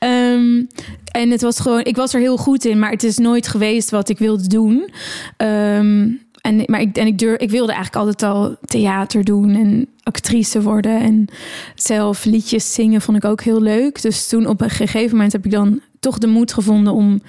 um, 0.00 0.66
en 1.20 1.30
het 1.30 1.42
was 1.42 1.60
gewoon, 1.60 1.84
ik 1.84 1.96
was 1.96 2.14
er 2.14 2.20
heel 2.20 2.36
goed 2.36 2.64
in, 2.64 2.78
maar 2.78 2.90
het 2.90 3.02
is 3.02 3.18
nooit 3.18 3.48
geweest 3.48 3.90
wat 3.90 4.08
ik 4.08 4.18
wilde 4.18 4.46
doen. 4.46 4.90
Um, 5.36 6.24
en, 6.46 6.62
maar 6.66 6.80
ik, 6.80 6.96
en 6.96 7.06
ik, 7.06 7.18
durf, 7.18 7.40
ik 7.40 7.50
wilde 7.50 7.72
eigenlijk 7.72 8.06
altijd 8.06 8.32
al 8.32 8.56
theater 8.64 9.24
doen 9.24 9.54
en 9.54 9.88
actrice 10.02 10.62
worden. 10.62 11.00
En 11.00 11.28
zelf 11.74 12.24
liedjes 12.24 12.74
zingen 12.74 13.00
vond 13.00 13.16
ik 13.16 13.24
ook 13.24 13.42
heel 13.42 13.60
leuk. 13.60 14.02
Dus 14.02 14.28
toen 14.28 14.46
op 14.46 14.60
een 14.60 14.70
gegeven 14.70 15.10
moment 15.10 15.32
heb 15.32 15.44
ik 15.44 15.50
dan 15.50 15.80
toch 16.00 16.18
de 16.18 16.26
moed 16.26 16.52
gevonden 16.52 16.92
om 16.92 17.20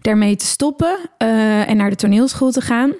daarmee 0.00 0.36
te 0.36 0.46
stoppen 0.46 0.96
uh, 1.18 1.68
en 1.68 1.76
naar 1.76 1.90
de 1.90 1.96
toneelschool 1.96 2.50
te 2.50 2.60
gaan. 2.60 2.92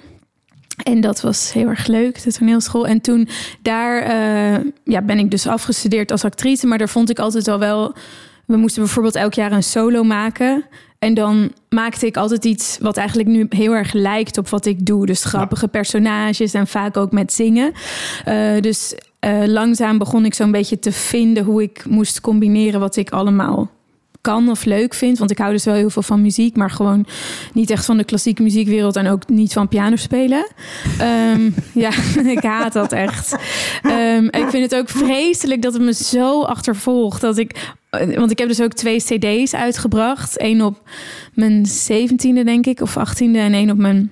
En 0.83 1.01
dat 1.01 1.21
was 1.21 1.53
heel 1.53 1.67
erg 1.67 1.87
leuk, 1.87 2.23
de 2.23 2.31
toneelschool. 2.31 2.87
En 2.87 3.01
toen 3.01 3.27
daar 3.61 4.01
uh, 4.01 4.71
ja, 4.83 5.01
ben 5.01 5.19
ik 5.19 5.31
dus 5.31 5.47
afgestudeerd 5.47 6.11
als 6.11 6.23
actrice. 6.23 6.67
Maar 6.67 6.77
daar 6.77 6.89
vond 6.89 7.09
ik 7.09 7.19
altijd 7.19 7.47
al 7.47 7.59
wel. 7.59 7.95
We 8.45 8.57
moesten 8.57 8.83
bijvoorbeeld 8.83 9.15
elk 9.15 9.33
jaar 9.33 9.51
een 9.51 9.63
solo 9.63 10.03
maken. 10.03 10.65
En 10.99 11.13
dan 11.13 11.51
maakte 11.69 12.05
ik 12.05 12.17
altijd 12.17 12.45
iets 12.45 12.77
wat 12.81 12.97
eigenlijk 12.97 13.29
nu 13.29 13.45
heel 13.49 13.73
erg 13.73 13.93
lijkt 13.93 14.37
op 14.37 14.49
wat 14.49 14.65
ik 14.65 14.85
doe. 14.85 15.05
Dus 15.05 15.23
grappige 15.23 15.65
ja. 15.65 15.71
personages 15.71 16.53
en 16.53 16.67
vaak 16.67 16.97
ook 16.97 17.11
met 17.11 17.33
zingen. 17.33 17.71
Uh, 18.27 18.61
dus 18.61 18.95
uh, 19.25 19.43
langzaam 19.45 19.97
begon 19.97 20.25
ik 20.25 20.33
zo'n 20.33 20.51
beetje 20.51 20.79
te 20.79 20.91
vinden 20.91 21.43
hoe 21.43 21.61
ik 21.61 21.85
moest 21.89 22.21
combineren 22.21 22.79
wat 22.79 22.95
ik 22.95 23.09
allemaal 23.09 23.69
kan 24.25 24.49
of 24.49 24.65
leuk 24.65 24.93
vind. 24.93 25.17
Want 25.17 25.31
ik 25.31 25.37
hou 25.37 25.51
dus 25.51 25.65
wel 25.65 25.73
heel 25.73 25.89
veel 25.89 26.01
van 26.01 26.21
muziek, 26.21 26.55
maar 26.55 26.71
gewoon 26.71 27.05
niet 27.53 27.69
echt 27.69 27.85
van 27.85 27.97
de 27.97 28.03
klassieke 28.03 28.43
muziekwereld 28.43 28.95
en 28.95 29.07
ook 29.07 29.29
niet 29.29 29.53
van 29.53 29.67
piano 29.67 29.95
spelen. 29.95 30.51
Um, 31.33 31.55
ja, 31.85 31.91
ik 32.37 32.43
haat 32.43 32.73
dat 32.73 32.91
echt. 32.91 33.35
Um, 33.83 34.25
ik 34.25 34.49
vind 34.49 34.71
het 34.71 34.75
ook 34.75 34.89
vreselijk 34.89 35.61
dat 35.61 35.73
het 35.73 35.81
me 35.81 35.93
zo 35.93 36.41
achtervolgt 36.41 37.21
dat 37.21 37.37
ik. 37.37 37.73
Want 38.15 38.31
ik 38.31 38.39
heb 38.39 38.47
dus 38.47 38.61
ook 38.61 38.73
twee 38.73 39.03
CD's 39.03 39.53
uitgebracht. 39.53 40.41
Eén 40.41 40.63
op 40.63 40.89
mijn 41.33 41.65
zeventiende, 41.65 42.43
denk 42.43 42.65
ik, 42.65 42.81
of 42.81 42.97
achttiende, 42.97 43.39
en 43.39 43.53
één 43.53 43.69
op 43.69 43.77
mijn 43.77 44.11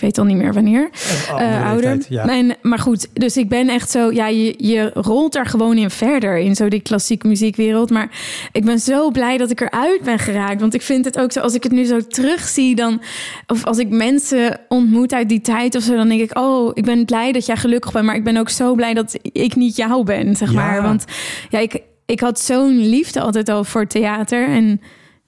ik 0.00 0.06
weet 0.06 0.18
al 0.18 0.24
niet 0.24 0.36
meer 0.36 0.52
wanneer. 0.52 0.90
Uh, 1.30 1.66
ouder. 1.66 1.90
Leeftijd, 1.90 2.06
ja. 2.08 2.24
Mijn, 2.24 2.56
maar 2.62 2.78
goed, 2.78 3.08
dus 3.12 3.36
ik 3.36 3.48
ben 3.48 3.68
echt 3.68 3.90
zo, 3.90 4.12
ja, 4.12 4.26
je, 4.26 4.54
je 4.56 4.90
rolt 4.94 5.36
er 5.36 5.46
gewoon 5.46 5.76
in 5.76 5.90
verder 5.90 6.38
in 6.38 6.54
zo 6.56 6.68
die 6.68 6.80
klassieke 6.80 7.26
muziekwereld. 7.26 7.90
Maar 7.90 8.08
ik 8.52 8.64
ben 8.64 8.78
zo 8.78 9.10
blij 9.10 9.36
dat 9.36 9.50
ik 9.50 9.60
eruit 9.60 10.02
ben 10.02 10.18
geraakt. 10.18 10.60
Want 10.60 10.74
ik 10.74 10.82
vind 10.82 11.04
het 11.04 11.18
ook 11.18 11.32
zo, 11.32 11.40
als 11.40 11.54
ik 11.54 11.62
het 11.62 11.72
nu 11.72 11.84
zo 11.84 12.00
terugzie, 12.00 12.74
dan, 12.74 13.00
of 13.46 13.64
als 13.64 13.78
ik 13.78 13.88
mensen 13.88 14.60
ontmoet 14.68 15.12
uit 15.12 15.28
die 15.28 15.40
tijd 15.40 15.76
of 15.76 15.82
zo, 15.82 15.96
dan 15.96 16.08
denk 16.08 16.20
ik, 16.20 16.38
oh, 16.38 16.70
ik 16.74 16.84
ben 16.84 17.04
blij 17.04 17.32
dat 17.32 17.46
jij 17.46 17.56
gelukkig 17.56 17.92
bent. 17.92 18.04
Maar 18.04 18.16
ik 18.16 18.24
ben 18.24 18.36
ook 18.36 18.48
zo 18.48 18.74
blij 18.74 18.94
dat 18.94 19.18
ik 19.22 19.56
niet 19.56 19.76
jou 19.76 20.04
ben, 20.04 20.36
zeg 20.36 20.48
Ja. 20.52 20.54
maar. 20.54 20.82
Want 20.82 21.04
ja, 21.50 21.58
ik, 21.58 21.80
ik 22.06 22.20
had 22.20 22.40
zo'n 22.40 22.78
liefde 22.88 23.20
altijd 23.20 23.48
al 23.48 23.64
voor 23.64 23.86
theater. 23.86 24.48
En 24.48 24.80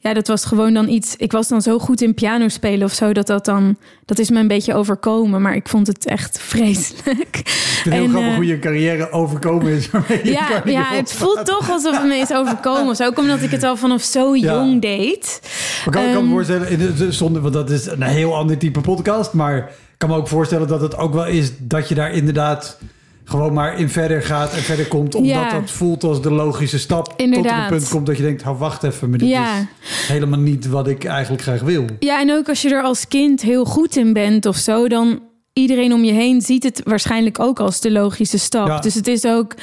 ja, 0.02 0.14
dat 0.14 0.28
was 0.28 0.44
gewoon 0.44 0.74
dan 0.74 0.88
iets. 0.88 1.16
Ik 1.16 1.32
was 1.32 1.48
dan 1.48 1.62
zo 1.62 1.78
goed 1.78 2.00
in 2.02 2.14
piano 2.14 2.48
spelen 2.48 2.86
of 2.86 2.92
zo 2.92 3.12
dat 3.12 3.26
dat 3.26 3.44
dan. 3.44 3.76
Dat 4.04 4.18
is 4.18 4.30
me 4.30 4.38
een 4.40 4.48
beetje 4.48 4.74
overkomen, 4.74 5.42
maar 5.42 5.54
ik 5.54 5.68
vond 5.68 5.86
het 5.86 6.06
echt 6.06 6.38
vreselijk. 6.40 7.36
Het 7.84 7.92
heel 7.92 8.08
grappig 8.08 8.34
hoe 8.34 8.46
je 8.46 8.58
carrière 8.58 9.10
overkomen 9.10 9.72
is. 9.72 9.88
Ja, 10.24 10.62
ja, 10.64 10.84
het 10.84 11.12
voelt 11.12 11.44
toch 11.46 11.70
alsof 11.70 11.96
het 11.96 12.06
me 12.06 12.14
is 12.16 12.32
overkomen. 12.32 12.88
of 12.90 12.96
zo. 12.96 13.04
Ook 13.06 13.18
omdat 13.18 13.42
ik 13.42 13.50
het 13.50 13.62
al 13.62 13.76
vanaf 13.76 14.02
zo 14.02 14.34
Ja. 14.36 14.52
jong 14.54 14.80
deed. 14.80 15.40
Maar 15.84 15.94
kan, 15.94 16.04
ik 16.04 16.12
kan 16.12 16.16
me 16.22 16.26
Ehm, 16.26 16.30
voorstellen, 16.30 16.68
in 16.70 16.78
de, 16.78 16.94
de- 16.94 17.12
zonder, 17.12 17.42
want 17.42 17.54
dat 17.54 17.70
is 17.70 17.86
een 17.86 18.02
heel 18.02 18.36
ander 18.36 18.58
type 18.58 18.80
podcast. 18.80 19.32
Maar 19.32 19.56
ik 19.56 19.98
kan 19.98 20.08
me 20.08 20.16
ook 20.16 20.28
voorstellen 20.28 20.68
dat 20.68 20.80
het 20.80 20.96
ook 20.96 21.12
wel 21.14 21.26
is 21.26 21.52
dat 21.58 21.88
je 21.88 21.94
daar 21.94 22.12
inderdaad 22.12 22.78
gewoon 23.24 23.52
maar 23.52 23.78
in 23.78 23.88
verder 23.88 24.22
gaat 24.22 24.52
en 24.54 24.62
verder 24.62 24.86
komt. 24.88 25.14
Omdat 25.14 25.30
Ja. 25.32 25.50
dat 25.60 25.70
voelt 25.70 26.04
als 26.04 26.22
de 26.22 26.30
logische 26.30 26.78
stap. 26.78 27.04
Tot 27.04 27.12
op 27.12 27.20
Inderdaad. 27.20 27.70
een 27.70 27.76
punt 27.76 27.88
komt 27.88 28.06
dat 28.06 28.16
je 28.16 28.22
denkt, 28.22 28.42
hou 28.42 28.56
wacht 28.56 28.82
even. 28.82 29.10
Maar 29.10 29.18
dit 29.18 29.28
Ja. 29.28 29.58
is 29.80 30.08
helemaal 30.08 30.38
niet 30.40 30.68
wat 30.68 30.88
ik 30.88 31.04
eigenlijk 31.04 31.42
graag 31.42 31.60
wil. 31.60 31.84
Ja, 31.98 32.20
en 32.20 32.32
ook 32.32 32.48
als 32.48 32.62
je 32.62 32.70
er 32.74 32.82
als 32.82 33.08
kind 33.08 33.42
heel 33.42 33.64
goed 33.64 33.96
in 33.96 34.12
bent 34.12 34.46
of 34.46 34.56
zo, 34.56 34.88
dan 34.88 35.20
iedereen 35.52 35.92
om 35.92 36.04
je 36.04 36.12
heen 36.12 36.40
ziet 36.40 36.62
het 36.62 36.80
waarschijnlijk 36.84 37.38
ook 37.40 37.60
als 37.60 37.80
de 37.80 37.90
logische 37.90 38.38
stap. 38.38 38.66
Ja. 38.66 38.78
Dus 38.78 38.94
het 38.94 39.06
is 39.06 39.24
ook. 39.24 39.54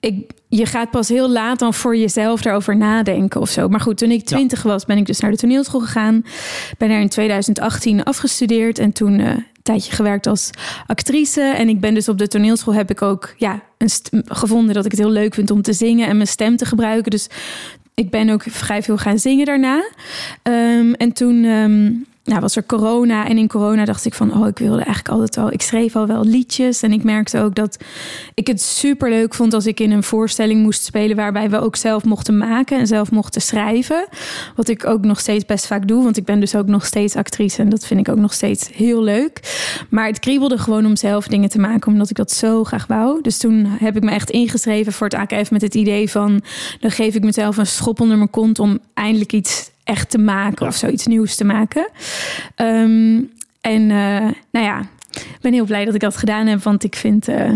Ik, 0.00 0.30
je 0.48 0.66
gaat 0.66 0.90
pas 0.90 1.08
heel 1.08 1.30
laat 1.30 1.58
dan 1.58 1.74
voor 1.74 1.96
jezelf 1.96 2.42
daarover 2.42 2.76
nadenken 2.76 3.40
of 3.40 3.48
zo. 3.48 3.68
Maar 3.68 3.80
goed, 3.80 3.98
toen 3.98 4.10
ik 4.10 4.24
twintig 4.24 4.62
was, 4.62 4.84
ben 4.84 4.96
ik 4.96 5.06
dus 5.06 5.20
naar 5.20 5.30
de 5.30 5.36
toneelschool 5.36 5.80
gegaan. 5.80 6.24
Ben 6.78 6.88
daar 6.88 7.00
in 7.00 7.08
2018 7.08 8.02
afgestudeerd 8.04 8.78
en 8.78 8.92
toen 8.92 9.18
eh, 9.20 9.34
tijdje 9.66 9.92
gewerkt 9.92 10.26
als 10.26 10.50
actrice. 10.86 11.40
En 11.40 11.68
ik 11.68 11.80
ben 11.80 11.94
dus 11.94 12.08
op 12.08 12.18
de 12.18 12.28
toneelschool 12.28 12.74
heb 12.74 12.90
ik 12.90 13.02
ook 13.02 13.34
ja, 13.36 13.62
een 13.78 13.90
gevonden 14.24 14.74
dat 14.74 14.84
ik 14.84 14.90
het 14.90 15.00
heel 15.00 15.10
leuk 15.10 15.34
vind 15.34 15.50
om 15.50 15.62
te 15.62 15.72
zingen 15.72 16.08
en 16.08 16.16
mijn 16.16 16.28
stem 16.28 16.56
te 16.56 16.64
gebruiken. 16.64 17.10
Dus 17.10 17.28
ik 17.94 18.10
ben 18.10 18.30
ook 18.30 18.42
vrij 18.48 18.82
veel 18.82 18.96
gaan 18.96 19.18
zingen 19.18 19.46
daarna. 19.46 19.90
Ehm, 20.42 20.92
en 20.92 21.12
toen 21.12 21.44
ehm, 21.44 21.92
nou, 22.26 22.40
was 22.40 22.56
er 22.56 22.66
corona. 22.66 23.28
En 23.28 23.38
in 23.38 23.48
corona 23.48 23.84
dacht 23.84 24.04
ik 24.04 24.14
van, 24.14 24.34
oh, 24.34 24.46
ik 24.46 24.58
wilde 24.58 24.82
eigenlijk 24.82 25.08
altijd 25.08 25.36
al... 25.36 25.52
Ik 25.52 25.62
schreef 25.62 25.96
al 25.96 26.06
wel 26.06 26.24
liedjes. 26.24 26.82
En 26.82 26.92
ik 26.92 27.04
merkte 27.04 27.40
ook 27.40 27.54
dat 27.54 27.76
ik 28.34 28.46
het 28.46 28.62
super 28.62 29.10
leuk 29.10 29.34
vond... 29.34 29.54
als 29.54 29.66
ik 29.66 29.80
in 29.80 29.90
een 29.90 30.02
voorstelling 30.02 30.62
moest 30.62 30.84
spelen... 30.84 31.16
waarbij 31.16 31.50
we 31.50 31.60
ook 31.60 31.76
zelf 31.76 32.04
mochten 32.04 32.36
maken 32.36 32.78
en 32.78 32.86
zelf 32.86 33.10
mochten 33.10 33.40
schrijven. 33.40 34.08
Wat 34.56 34.68
ik 34.68 34.86
ook 34.86 35.04
nog 35.04 35.20
steeds 35.20 35.44
best 35.44 35.66
vaak 35.66 35.88
doe. 35.88 36.02
Want 36.02 36.16
ik 36.16 36.24
ben 36.24 36.40
dus 36.40 36.54
ook 36.54 36.66
nog 36.66 36.86
steeds 36.86 37.16
actrice. 37.16 37.62
En 37.62 37.68
dat 37.68 37.86
vind 37.86 38.00
ik 38.00 38.08
ook 38.08 38.18
nog 38.18 38.32
steeds 38.32 38.68
heel 38.72 39.02
leuk. 39.02 39.40
Maar 39.90 40.06
het 40.06 40.18
kriebelde 40.18 40.58
gewoon 40.58 40.86
om 40.86 40.96
zelf 40.96 41.26
dingen 41.26 41.48
te 41.48 41.58
maken... 41.58 41.92
omdat 41.92 42.10
ik 42.10 42.16
dat 42.16 42.32
zo 42.32 42.64
graag 42.64 42.86
wou. 42.86 43.22
Dus 43.22 43.38
toen 43.38 43.66
heb 43.66 43.96
ik 43.96 44.02
me 44.02 44.10
echt 44.10 44.30
ingeschreven 44.30 44.92
voor 44.92 45.08
het 45.08 45.16
AKF... 45.16 45.50
met 45.50 45.62
het 45.62 45.74
idee 45.74 46.10
van, 46.10 46.42
dan 46.80 46.90
geef 46.90 47.14
ik 47.14 47.24
mezelf 47.24 47.56
een 47.56 47.66
schop 47.66 48.00
onder 48.00 48.16
mijn 48.16 48.30
kont... 48.30 48.58
om 48.58 48.78
eindelijk 48.94 49.32
iets 49.32 49.74
echt 49.86 50.10
te 50.10 50.18
maken 50.18 50.66
of 50.66 50.74
zoiets 50.74 51.06
nieuws 51.06 51.34
te 51.36 51.44
maken. 51.44 51.90
Ehm, 52.54 53.20
en 53.60 53.90
eh, 53.90 54.30
nou 54.50 54.64
ja, 54.66 54.80
ik 55.10 55.38
ben 55.40 55.52
heel 55.52 55.64
blij 55.64 55.84
dat 55.84 55.94
ik 55.94 56.00
dat 56.00 56.16
gedaan 56.16 56.46
heb, 56.46 56.62
want 56.62 56.84
ik 56.84 56.96
vind, 56.96 57.28
eh, 57.28 57.50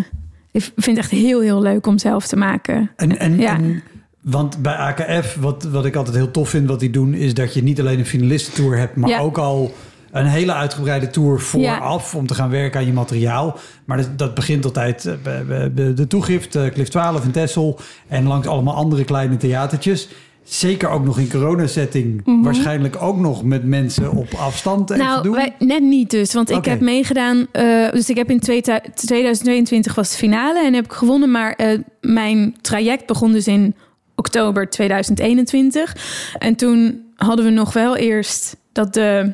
ik 0.50 0.62
vind 0.62 0.87
het 0.87 0.99
echt 0.99 1.10
heel, 1.10 1.40
heel 1.40 1.62
leuk 1.62 1.87
om 1.87 1.99
zelf 1.99 2.26
te 2.26 2.37
maken. 2.37 2.90
En, 2.96 3.18
en, 3.18 3.38
Ja. 3.38 3.54
en- 3.54 3.82
want 4.20 4.62
bij 4.62 4.75
AKF, 4.75 5.37
wat, 5.40 5.62
wat 5.64 5.84
ik 5.84 5.96
altijd 5.96 6.16
heel 6.16 6.30
tof 6.30 6.49
vind 6.49 6.68
wat 6.68 6.80
die 6.80 6.90
doen... 6.90 7.14
is 7.14 7.34
dat 7.34 7.54
je 7.54 7.62
niet 7.62 7.80
alleen 7.80 7.99
een 7.99 8.06
finalistentour 8.06 8.76
hebt... 8.78 8.96
maar 8.96 9.08
Ja. 9.10 9.18
ook 9.18 9.38
al 9.38 9.75
een 10.10 10.26
hele 10.26 10.54
uitgebreide 10.54 11.10
tour 11.10 11.40
vooraf... 11.40 12.14
om 12.14 12.26
te 12.26 12.34
gaan 12.34 12.50
werken 12.50 12.80
aan 12.80 12.87
je 12.87 12.92
materiaal. 12.92 13.58
Maar 13.84 13.96
dat, 13.96 14.18
dat 14.18 14.34
begint 14.34 14.64
altijd 14.64 15.06
eh, 15.06 15.14
bij, 15.22 15.44
bij 15.72 15.94
de 15.94 16.06
toegift, 16.06 16.54
eh, 16.54 16.66
Cliff 16.66 16.90
12 16.90 17.25
in 17.25 17.30
Texel... 17.30 17.78
en 18.08 18.26
langs 18.26 18.46
allemaal 18.46 18.75
andere 18.75 19.04
kleine 19.04 19.37
theatertjes. 19.37 20.08
Zeker 20.50 20.88
ook 20.88 21.04
nog 21.04 21.19
in 21.19 21.28
coronasetting, 21.30 22.21
Mhm. 22.25 22.42
waarschijnlijk 22.42 23.02
ook 23.02 23.16
nog 23.19 23.45
met 23.45 23.64
mensen 23.64 24.11
op 24.11 24.35
afstand 24.35 24.90
even 24.90 25.04
Nou, 25.04 25.23
doen. 25.23 25.33
wij, 25.35 25.54
net 25.59 25.83
niet 25.83 26.11
dus. 26.11 26.33
Want 26.35 26.50
ik 26.50 26.64
heb 26.64 26.80
meegedaan. 26.80 27.47
eh, 27.52 27.90
dus 27.90 28.11
ik 28.11 28.16
heb 28.16 28.30
in 28.30 28.40
twee- 28.40 28.62
2022 28.95 29.95
was 29.95 30.11
de 30.11 30.16
finale 30.16 30.64
en 30.64 30.75
heb 30.75 30.85
ik 30.85 30.92
gewonnen. 30.92 31.30
Maar 31.30 31.52
eh, 31.52 31.78
mijn 32.00 32.57
traject 32.61 33.07
begon 33.07 33.33
dus 33.33 33.47
in 33.47 33.75
oktober 34.16 34.71
2021. 34.71 35.97
En 36.38 36.54
toen 36.57 37.02
hadden 37.16 37.45
we 37.45 37.50
nog 37.50 37.73
wel 37.73 37.97
eerst 37.97 38.57
dat 38.73 38.95
de. 38.95 39.33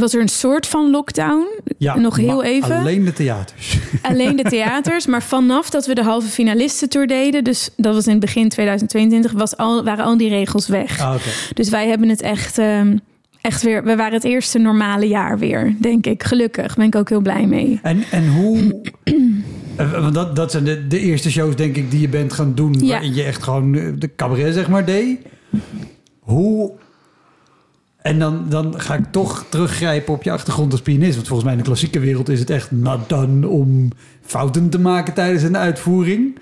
Was 0.00 0.14
er 0.14 0.20
een 0.20 0.28
soort 0.28 0.66
van 0.66 0.90
lockdown? 0.90 1.46
ja, 1.78 1.98
nog 1.98 2.16
heel 2.16 2.44
even. 2.44 2.76
Alleen 2.76 3.04
de 3.04 3.12
theaters. 3.12 3.78
Alleen 4.02 4.36
de 4.36 4.42
theaters. 4.42 5.06
Maar 5.06 5.22
vanaf 5.22 5.70
dat 5.70 5.86
we 5.86 5.94
de 5.94 6.02
halve 6.02 6.28
finalistentour 6.28 7.06
deden, 7.06 7.44
dus 7.44 7.68
dat 7.76 7.94
was 7.94 8.04
in 8.04 8.10
het 8.10 8.20
begin 8.20 8.48
2022, 8.48 9.32
was 9.32 9.56
al, 9.56 9.84
waren 9.84 10.04
al 10.04 10.16
die 10.16 10.28
regels 10.28 10.68
weg. 10.68 11.00
Ah. 11.00 11.14
Dus 11.54 11.68
wij 11.68 11.88
hebben 11.88 12.08
het 12.08 12.22
echt, 12.22 12.58
ehm, 12.58 12.96
echt 13.40 13.62
weer. 13.62 13.84
We 13.84 13.96
waren 13.96 14.12
het 14.12 14.24
eerste 14.24 14.58
normale 14.58 15.08
jaar 15.08 15.38
weer, 15.38 15.74
denk 15.80 16.06
ik. 16.06 16.22
Gelukkig 16.22 16.76
ben 16.76 16.86
ik 16.86 16.96
ook 16.96 17.08
heel 17.08 17.20
blij 17.20 17.46
mee. 17.46 17.80
En, 17.82 18.04
en 18.10 18.28
hoe... 18.28 18.80
eh, 19.76 20.00
Want 20.00 20.14
dat, 20.14 20.36
dat 20.36 20.50
zijn 20.50 20.64
de, 20.64 20.86
de 20.86 20.98
eerste 20.98 21.30
shows, 21.30 21.56
denk 21.56 21.76
ik, 21.76 21.90
die 21.90 22.00
je 22.00 22.08
bent 22.08 22.32
gaan 22.32 22.54
doen... 22.54 22.74
Ja. 22.80 22.88
waarin 22.88 23.14
je 23.14 23.22
echt 23.22 23.42
gewoon 23.42 23.72
de 23.72 24.10
cabaret, 24.16 24.54
zeg 24.54 24.68
maar, 24.68 24.84
deed. 24.84 25.18
Hoe... 26.20 26.72
En 28.06 28.18
dan, 28.18 28.44
dan 28.48 28.80
ga 28.80 28.94
ik 28.94 29.04
toch 29.10 29.44
teruggrijpen 29.48 30.14
op 30.14 30.22
je 30.22 30.30
achtergrond 30.30 30.72
als 30.72 30.80
pianist. 30.80 31.14
Want 31.14 31.26
volgens 31.26 31.44
mij 31.48 31.52
in 31.52 31.62
de 31.62 31.68
klassieke 31.68 31.98
wereld 31.98 32.28
is 32.28 32.40
het 32.40 32.50
echt 32.50 32.70
not 32.70 33.08
done 33.08 33.48
om 33.48 33.90
fouten 34.22 34.68
te 34.68 34.78
maken 34.78 35.14
tijdens 35.14 35.42
een 35.42 35.56
uitvoering. 35.56 36.38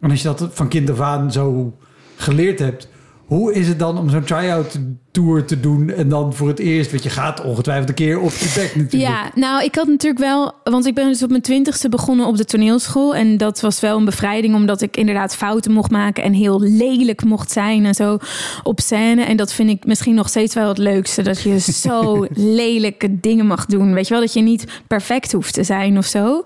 En 0.00 0.10
als 0.10 0.22
je 0.22 0.28
dat 0.28 0.48
van 0.52 0.68
kind 0.68 0.90
af 0.90 1.00
aan 1.00 1.32
zo 1.32 1.76
geleerd 2.16 2.58
hebt... 2.58 2.88
Hoe 3.26 3.52
is 3.54 3.68
het 3.68 3.78
dan 3.78 3.98
om 3.98 4.10
zo'n 4.10 4.24
try-out 4.24 4.78
tour 5.10 5.44
te 5.44 5.60
doen 5.60 5.90
en 5.90 6.08
dan 6.08 6.34
voor 6.34 6.48
het 6.48 6.58
eerst... 6.58 6.90
want 6.90 7.02
je 7.02 7.10
gaat 7.10 7.44
ongetwijfeld 7.44 7.88
een 7.88 7.94
keer 7.94 8.20
op 8.20 8.30
je 8.30 8.52
bek 8.54 8.76
natuurlijk. 8.76 9.12
Ja, 9.12 9.30
nou, 9.34 9.64
ik 9.64 9.74
had 9.74 9.86
natuurlijk 9.86 10.22
wel, 10.22 10.52
want 10.64 10.86
ik 10.86 10.94
ben 10.94 11.06
dus 11.06 11.22
op 11.22 11.30
mijn 11.30 11.42
twintigste 11.42 11.88
begonnen 11.88 12.26
op 12.26 12.36
de 12.36 12.44
toneelschool. 12.44 13.14
En 13.14 13.36
dat 13.36 13.60
was 13.60 13.80
wel 13.80 13.96
een 13.96 14.04
bevrijding, 14.04 14.54
omdat 14.54 14.82
ik 14.82 14.96
inderdaad 14.96 15.36
fouten 15.36 15.72
mocht 15.72 15.90
maken 15.90 16.22
en 16.22 16.32
heel 16.32 16.60
lelijk 16.60 17.24
mocht 17.24 17.50
zijn 17.50 17.84
en 17.84 17.94
zo 17.94 18.18
op 18.62 18.80
scène. 18.80 19.24
En 19.24 19.36
dat 19.36 19.52
vind 19.52 19.70
ik 19.70 19.86
misschien 19.86 20.14
nog 20.14 20.28
steeds 20.28 20.54
wel 20.54 20.68
het 20.68 20.78
leukste, 20.78 21.22
dat 21.22 21.42
je 21.42 21.58
zo 21.88 22.26
lelijke 22.34 23.20
dingen 23.20 23.46
mag 23.46 23.66
doen. 23.66 23.94
Weet 23.94 24.06
je 24.06 24.12
wel, 24.12 24.22
dat 24.22 24.32
je 24.32 24.40
niet 24.40 24.82
perfect 24.86 25.32
hoeft 25.32 25.54
te 25.54 25.64
zijn 25.64 25.98
of 25.98 26.06
zo. 26.06 26.42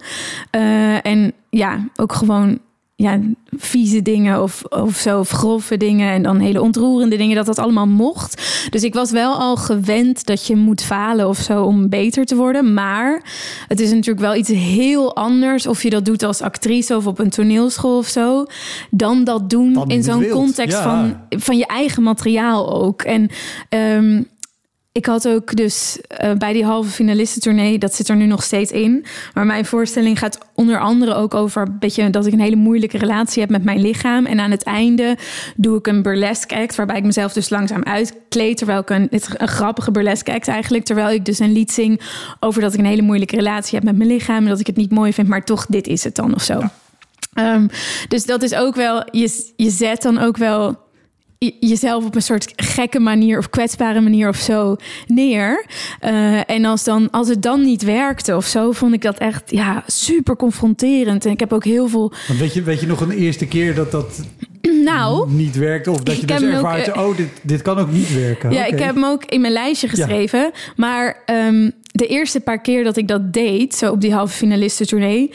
Eh, 0.50 1.06
en 1.06 1.32
ja, 1.50 1.88
ook 1.96 2.12
gewoon 2.12 2.58
ja, 3.00 3.21
vieze 3.57 4.02
dingen 4.02 4.42
of, 4.42 4.62
of 4.64 4.97
zo, 4.97 5.19
of 5.19 5.30
grove 5.30 5.76
dingen 5.76 6.12
en 6.12 6.23
dan 6.23 6.38
hele 6.38 6.61
ontroerende 6.61 7.16
dingen, 7.16 7.37
dat 7.37 7.47
dat 7.47 7.59
allemaal 7.59 7.87
mocht. 7.87 8.42
Dus 8.71 8.83
ik 8.83 8.95
was 8.95 9.11
wel 9.11 9.35
al 9.35 9.57
gewend 9.57 10.26
dat 10.26 10.47
je 10.47 10.57
moet 10.57 10.83
falen 10.83 11.28
of 11.28 11.38
zo 11.38 11.62
om 11.62 11.88
beter 11.88 12.25
te 12.25 12.37
worden. 12.37 12.75
Maar 12.75 13.23
het 13.69 13.80
is 13.80 13.90
natuurlijk 13.90 14.21
wel 14.21 14.35
iets 14.35 14.49
heel 14.49 15.16
anders 15.16 15.66
of 15.66 15.83
je 15.83 15.90
dat 15.90 16.04
doet 16.04 16.23
als 16.23 16.42
actrice 16.42 16.97
of 16.97 17.07
op 17.07 17.19
een 17.19 17.30
toneelschool 17.30 17.99
of 17.99 18.07
zo, 18.07 18.45
dan 18.90 19.25
dat 19.25 19.50
doen 19.50 19.73
Dan 19.73 19.90
in 19.90 20.02
zo'n 20.02 20.28
context 20.28 20.78
ja. 20.78 20.83
van, 20.83 21.16
van 21.40 21.57
je 21.57 21.66
eigen 21.66 22.02
materiaal 22.02 22.83
ook. 22.83 23.02
En 23.02 23.28
ehm, 23.69 24.23
ik 24.92 25.06
had 25.06 25.28
ook 25.28 25.56
dus 25.56 25.99
eh, 26.06 26.32
bij 26.32 26.52
die 26.52 26.64
halve 26.64 26.90
finalistentournee, 26.90 27.78
dat 27.78 27.94
zit 27.94 28.09
er 28.09 28.16
nu 28.16 28.26
nog 28.26 28.42
steeds 28.42 28.70
in. 28.70 29.04
Maar 29.35 29.47
mijn 29.47 29.64
voorstelling 29.64 30.18
gaat 30.18 30.38
onder 30.54 30.78
andere 30.78 31.14
ook 31.14 31.35
over 31.35 31.62
een 31.62 31.76
beetje 31.78 32.11
dat 32.11 32.26
ik 32.26 32.32
een 32.32 32.40
hele 32.40 32.56
moeilijke 32.56 32.99
relatie 32.99 33.40
heb 33.40 33.50
met 33.50 33.64
mijn 33.64 33.80
lichaam. 33.80 34.26
En 34.26 34.40
aan 34.40 34.50
het 34.50 34.62
einde 34.62 35.16
doe 35.56 35.78
ik 35.78 35.87
een 35.87 36.02
burlesque 36.02 36.56
act, 36.56 36.75
waarbij 36.75 36.97
ik 36.97 37.04
mezelf 37.04 37.32
dus 37.32 37.49
langzaam 37.49 37.82
uitkleed. 37.82 38.56
Terwijl 38.56 38.80
ik 38.80 38.90
een, 38.90 39.02
het 39.02 39.12
is 39.12 39.28
een 39.37 39.49
grappige 39.49 39.90
burlesque 39.90 40.35
act 40.35 40.49
eigenlijk. 40.49 40.85
Terwijl 40.85 41.11
ik 41.11 41.25
dus 41.25 41.38
een 41.38 41.52
lied 41.52 41.73
zing 41.73 42.00
over 42.40 42.61
dat 42.61 42.73
ik 42.73 42.78
een 42.78 42.85
hele 42.85 43.02
moeilijke 43.02 43.37
relatie 43.37 43.75
heb 43.75 43.85
met 43.85 43.97
mijn 43.97 44.11
lichaam. 44.11 44.42
En 44.42 44.49
dat 44.49 44.61
ik 44.61 44.66
het 44.66 44.76
niet 44.76 44.90
mooi 44.90 45.12
vind, 45.12 45.28
maar 45.28 45.44
toch, 45.44 45.66
dit 45.66 45.87
is 45.87 46.04
het 46.04 46.14
dan 46.14 46.35
of 46.35 46.42
zo. 46.42 46.61
Ehm, 47.35 47.66
dus 48.09 48.25
dat 48.25 48.42
is 48.42 48.54
ook 48.54 48.75
wel, 48.75 49.04
je, 49.11 49.52
je 49.56 49.70
zet 49.70 50.02
dan 50.02 50.18
ook 50.18 50.37
wel 50.37 50.78
jezelf 51.61 52.04
op 52.04 52.14
een 52.14 52.23
soort 52.23 52.52
gekke 52.56 52.99
manier 52.99 53.38
of 53.38 53.50
kwetsbare 53.50 54.00
manier 54.00 54.28
of 54.28 54.36
zo 54.36 54.76
neer. 55.06 55.67
Eh, 56.00 56.50
en 56.50 56.65
als, 56.65 56.84
dan, 56.84 57.10
als 57.10 57.28
het 57.28 57.43
dan 57.43 57.65
niet 57.65 57.82
werkte 57.82 58.36
of 58.36 58.47
zo, 58.47 58.73
vond 58.73 58.95
ik 58.95 59.02
dat 59.02 59.19
echt 59.19 59.50
ja, 59.50 59.84
super 59.86 60.36
confronterend. 60.36 61.25
En 61.25 61.32
ik 61.32 61.41
heb 61.41 61.52
ook 61.52 61.65
heel 61.65 61.88
veel. 61.88 62.12
Want 62.28 62.38
weet 62.38 62.54
je, 62.54 62.62
weet 62.62 62.80
je 62.80 62.86
nog 62.86 63.00
een 63.00 63.10
eerste 63.10 63.47
keer 63.47 63.75
dat 63.75 63.91
dat 63.91 64.21
Nou. 64.84 65.30
niet 65.30 65.56
werkt? 65.56 65.86
Of 65.86 66.02
dat 66.02 66.21
je 66.21 66.26
dus 66.26 66.43
ook, 66.43 66.50
ervaart, 66.50 66.88
eh, 66.88 67.06
oh, 67.06 67.17
dit, 67.17 67.28
dit 67.43 67.62
kan 67.62 67.78
ook 67.78 67.93
niet 67.93 68.15
werken. 68.15 68.52
Ja, 68.52 68.65
ik 68.65 68.78
heb 68.78 68.95
hem 68.95 69.04
ook 69.04 69.25
in 69.25 69.41
mijn 69.41 69.52
lijstje 69.52 69.88
geschreven. 69.88 70.50
Maar 70.76 71.23
ehm, 71.25 71.71
de 71.82 72.06
eerste 72.06 72.41
paar 72.41 72.60
keer 72.60 72.84
dat 72.84 72.97
ik 72.97 73.08
dat 73.08 73.32
deed, 73.32 73.75
zo 73.75 73.91
op 73.91 74.00
die 74.00 74.15
halve 74.15 74.36
finalistentournee. 74.36 75.30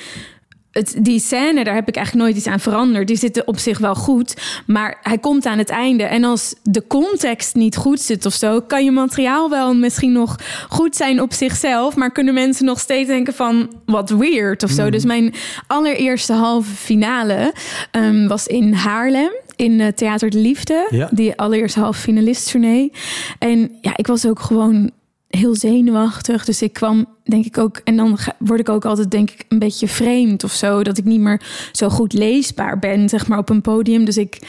Het, 0.76 0.96
die 1.00 1.20
scène, 1.20 1.64
daar 1.64 1.76
heb 1.76 1.88
ik 1.88 1.96
eigenlijk 1.96 2.26
nooit 2.26 2.38
iets 2.38 2.48
aan 2.48 2.60
veranderd. 2.60 3.08
Die 3.08 3.18
zitten 3.18 3.48
op 3.48 3.58
zich 3.58 3.78
wel 3.78 3.96
goed, 3.96 4.62
maar 4.66 4.98
hij 5.02 5.18
komt 5.18 5.46
aan 5.46 5.58
het 5.58 5.70
einde. 5.70 6.04
En 6.04 6.24
als 6.24 6.56
de 6.64 6.88
context 6.88 7.56
niet 7.56 7.76
goed 7.76 8.00
zit 8.00 8.26
of 8.26 8.34
zo, 8.34 8.62
kan 8.62 8.84
je 8.84 8.92
materiaal 8.92 9.50
wel 9.50 9.76
misschien 9.76 10.12
nog 10.12 10.36
goed 10.70 10.96
zijn 10.96 11.22
op 11.22 11.34
zichzelf, 11.34 11.96
maar 11.96 12.12
kunnen 12.12 12.34
mensen 12.34 12.66
nog 12.66 12.80
steeds 12.80 13.08
denken 13.08 13.34
van 13.34 13.70
wat 13.86 14.10
weird 14.10 14.64
of 14.64 14.70
zo. 14.70 14.90
Dus 14.90 15.06
mijn 15.06 15.34
allereerste 15.68 16.34
halve 16.34 16.76
finale 16.76 17.54
ehm, 17.92 18.28
was 18.28 18.48
in 18.48 18.74
Haarlem. 18.74 19.32
In 19.56 19.80
eh, 19.80 19.88
Theater 19.88 20.30
de 20.30 20.38
Liefde. 20.38 20.88
Ja. 20.90 21.10
Die 21.12 21.36
allereerste 21.36 21.80
halve 21.80 22.02
finalisttournee. 22.02 22.92
En 23.40 23.78
ja, 23.82 23.92
ik 23.96 24.08
was 24.08 24.26
ook 24.26 24.40
gewoon 24.40 24.92
heel 25.36 25.56
zenuwachtig. 25.56 26.46
Dus 26.46 26.62
ik 26.62 26.74
kwam, 26.74 27.06
denk 27.24 27.46
ik 27.46 27.58
ook... 27.58 27.82
En 27.84 27.96
dan 27.96 28.18
word 28.40 28.60
ik 28.60 28.70
ook 28.70 28.86
altijd, 28.86 29.12
denk 29.12 29.32
ik, 29.32 29.46
een 29.48 29.60
beetje 29.60 29.88
vreemd 29.88 30.44
of 30.44 30.52
zo. 30.52 30.84
Dat 30.84 30.98
ik 30.98 31.06
niet 31.06 31.20
meer 31.20 31.42
zo 31.72 31.90
goed 31.90 32.14
leesbaar 32.14 32.80
ben, 32.80 33.10
zeg 33.10 33.28
maar, 33.28 33.38
op 33.38 33.50
een 33.50 33.62
podium. 33.62 34.06
Dus 34.06 34.18
ik... 34.18 34.40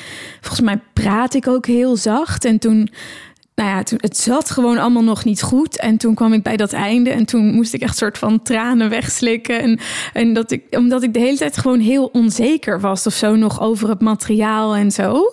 Volgens 0.40 0.60
mij 0.64 0.80
praat 0.92 1.34
ik 1.34 1.48
ook 1.48 1.66
heel 1.66 1.96
zacht. 1.96 2.44
En 2.44 2.58
toen... 2.58 2.88
Nou 3.54 3.68
ja, 3.68 3.82
toen, 3.82 3.98
het 4.00 4.16
zat 4.16 4.50
gewoon 4.50 4.78
allemaal 4.78 5.02
nog 5.02 5.24
niet 5.24 5.42
goed. 5.42 5.78
En 5.78 5.96
toen 5.96 6.14
kwam 6.14 6.32
ik 6.32 6.42
bij 6.42 6.56
dat 6.56 6.72
einde. 6.72 7.10
En 7.10 7.24
toen 7.24 7.54
moest 7.54 7.74
ik 7.74 7.80
echt 7.80 7.96
soort 7.96 8.18
van 8.18 8.42
tranen 8.42 8.90
wegslikken. 8.90 9.60
En, 9.60 9.78
en 10.12 10.32
dat 10.32 10.50
ik, 10.50 10.62
omdat 10.70 11.02
ik 11.02 11.14
de 11.14 11.20
hele 11.20 11.36
tijd 11.36 11.58
gewoon 11.58 11.80
heel 11.80 12.06
onzeker 12.06 12.80
was 12.80 13.06
of 13.06 13.14
zo 13.14 13.36
nog 13.36 13.60
over 13.60 13.88
het 13.88 14.00
materiaal 14.00 14.74
en 14.74 14.90
zo. 14.90 15.32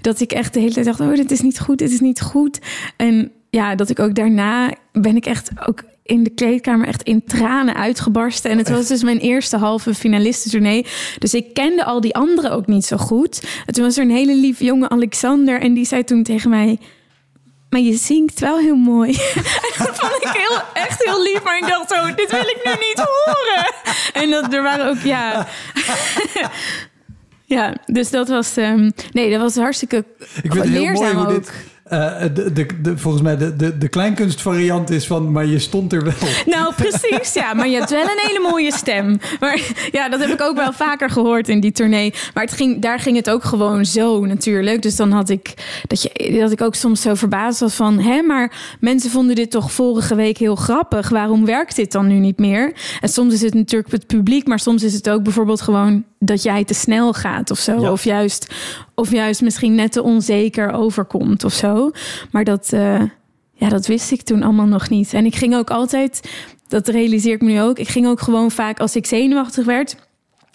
Dat 0.00 0.20
ik 0.20 0.32
echt 0.32 0.54
de 0.54 0.60
hele 0.60 0.72
tijd 0.72 0.86
dacht, 0.86 1.00
oh, 1.00 1.14
dit 1.14 1.30
is 1.30 1.40
niet 1.40 1.60
goed, 1.60 1.78
dit 1.78 1.90
is 1.90 2.00
niet 2.00 2.20
goed. 2.20 2.60
En 2.96 3.32
ja, 3.56 3.74
dat 3.74 3.90
ik 3.90 3.98
ook 3.98 4.14
daarna 4.14 4.70
ben 4.92 5.16
ik 5.16 5.26
echt 5.26 5.50
ook 5.66 5.82
in 6.02 6.22
de 6.22 6.30
kleedkamer 6.30 6.86
echt 6.86 7.02
in 7.02 7.24
tranen 7.24 7.74
uitgebarsten. 7.74 8.50
En 8.50 8.58
het 8.58 8.68
was 8.68 8.86
dus 8.86 9.02
mijn 9.02 9.18
eerste 9.18 9.56
halve 9.56 9.94
finalistentournee. 9.94 10.86
Dus 11.18 11.34
ik 11.34 11.54
kende 11.54 11.84
al 11.84 12.00
die 12.00 12.14
anderen 12.14 12.50
ook 12.52 12.66
niet 12.66 12.84
zo 12.84 12.96
goed. 12.96 13.42
Toen 13.66 13.84
was 13.84 13.96
er 13.96 14.04
een 14.04 14.10
hele 14.10 14.34
lief 14.34 14.60
jonge 14.60 14.88
Alexander. 14.88 15.60
En 15.60 15.74
die 15.74 15.84
zei 15.84 16.04
toen 16.04 16.22
tegen 16.22 16.50
mij... 16.50 16.78
Maar 17.70 17.80
je 17.80 17.96
zingt 17.96 18.40
wel 18.40 18.58
heel 18.58 18.76
mooi. 18.76 19.12
En 19.76 19.84
dat 19.84 19.98
vond 19.98 20.12
ik 20.22 20.28
heel, 20.28 20.58
echt 20.74 21.04
heel 21.04 21.22
lief. 21.22 21.44
Maar 21.44 21.56
ik 21.56 21.66
dacht 21.66 21.90
zo, 21.90 22.14
dit 22.14 22.30
wil 22.30 22.40
ik 22.40 22.60
nu 22.64 22.70
niet 22.70 23.06
horen. 23.06 23.74
En 24.12 24.30
dat, 24.30 24.52
er 24.52 24.62
waren 24.62 24.88
ook, 24.88 25.02
ja... 25.02 25.46
Ja, 27.48 27.74
dus 27.86 28.10
dat 28.10 28.28
was... 28.28 28.56
ehm, 28.56 28.90
nee, 29.12 29.30
dat 29.30 29.40
was 29.40 29.56
hartstikke 29.56 30.04
Ik 30.42 30.52
vind 30.52 30.54
het 30.54 30.62
heel 30.64 30.70
mooi 30.72 30.86
leerzaam 30.86 31.18
ook. 31.18 31.28
dit... 31.28 31.52
eh, 31.88 32.20
de, 32.34 32.52
de, 32.52 32.66
de, 32.82 32.98
volgens 32.98 33.22
mij 33.22 33.36
de, 33.36 33.56
de, 33.56 33.78
de 33.78 33.88
kleinkunstvariant 33.88 34.90
is 34.90 35.06
van... 35.06 35.32
maar 35.32 35.46
je 35.46 35.58
stond 35.58 35.92
er 35.92 36.04
wel. 36.04 36.14
Nou, 36.56 36.74
precies, 36.74 37.32
ja. 37.34 37.54
Maar 37.54 37.68
je 37.68 37.76
hebt 37.76 37.90
wel 37.90 38.02
een 38.02 38.26
hele 38.26 38.48
mooie 38.50 38.72
stem. 38.72 39.18
Maar 39.40 39.60
ja, 39.92 40.08
dat 40.08 40.20
heb 40.20 40.30
ik 40.30 40.40
ook 40.40 40.56
wel 40.56 40.72
vaker 40.72 41.10
gehoord 41.10 41.48
in 41.48 41.60
die 41.60 41.72
tournee. 41.72 42.14
Maar 42.34 42.44
het 42.44 42.52
ging, 42.52 42.82
daar 42.82 42.98
ging 42.98 43.16
het 43.16 43.30
ook 43.30 43.44
gewoon 43.44 43.84
zo 43.84 44.24
natuurlijk. 44.24 44.82
Dus 44.82 44.96
dan 44.96 45.10
had 45.10 45.28
ik 45.28 45.54
dat, 45.86 46.02
je, 46.02 46.38
dat 46.40 46.52
ik 46.52 46.60
ook 46.60 46.74
soms 46.74 47.00
zo 47.00 47.14
verbaasd 47.14 47.60
was 47.60 47.74
van... 47.74 47.98
hè, 47.98 48.22
maar 48.22 48.76
mensen 48.80 49.10
vonden 49.10 49.34
dit 49.34 49.50
toch 49.50 49.72
vorige 49.72 50.14
week 50.14 50.38
heel 50.38 50.56
grappig. 50.56 51.08
Waarom 51.08 51.44
werkt 51.44 51.76
dit 51.76 51.92
dan 51.92 52.06
nu 52.06 52.14
niet 52.14 52.38
meer? 52.38 52.72
En 53.00 53.08
soms 53.08 53.34
is 53.34 53.40
het 53.40 53.54
natuurlijk 53.54 53.92
het 53.92 54.06
publiek... 54.06 54.46
maar 54.46 54.58
soms 54.58 54.82
is 54.82 54.94
het 54.94 55.10
ook 55.10 55.22
bijvoorbeeld 55.22 55.60
gewoon 55.60 56.04
dat 56.18 56.42
jij 56.42 56.64
te 56.64 56.74
snel 56.74 57.12
gaat 57.12 57.50
of 57.50 57.58
zo. 57.58 57.80
Ja. 57.80 57.92
Of, 57.92 58.04
juist, 58.04 58.54
of 58.96 59.10
juist 59.10 59.42
misschien 59.42 59.74
net 59.74 59.92
te 59.92 60.02
onzeker 60.02 60.72
overkomt 60.72 61.44
of 61.44 61.52
zo. 61.52 61.90
Maar 62.30 62.44
dat... 62.44 62.72
eh, 62.72 63.02
ja, 63.58 63.68
dat 63.68 63.86
wist 63.86 64.10
ik 64.10 64.22
toen 64.22 64.42
allemaal 64.42 64.66
nog 64.66 64.88
niet. 64.88 65.12
En 65.14 65.26
ik 65.26 65.34
ging 65.34 65.56
ook 65.56 65.70
altijd, 65.70 66.30
dat 66.68 66.88
realiseer 66.88 67.34
ik 67.34 67.42
me 67.42 67.52
nu 67.52 67.60
ook, 67.60 67.78
ik 67.78 67.88
ging 67.88 68.06
ook 68.06 68.20
gewoon 68.20 68.50
vaak 68.50 68.80
als 68.80 68.96
ik 68.96 69.06
zenuwachtig 69.06 69.64
werd. 69.64 70.05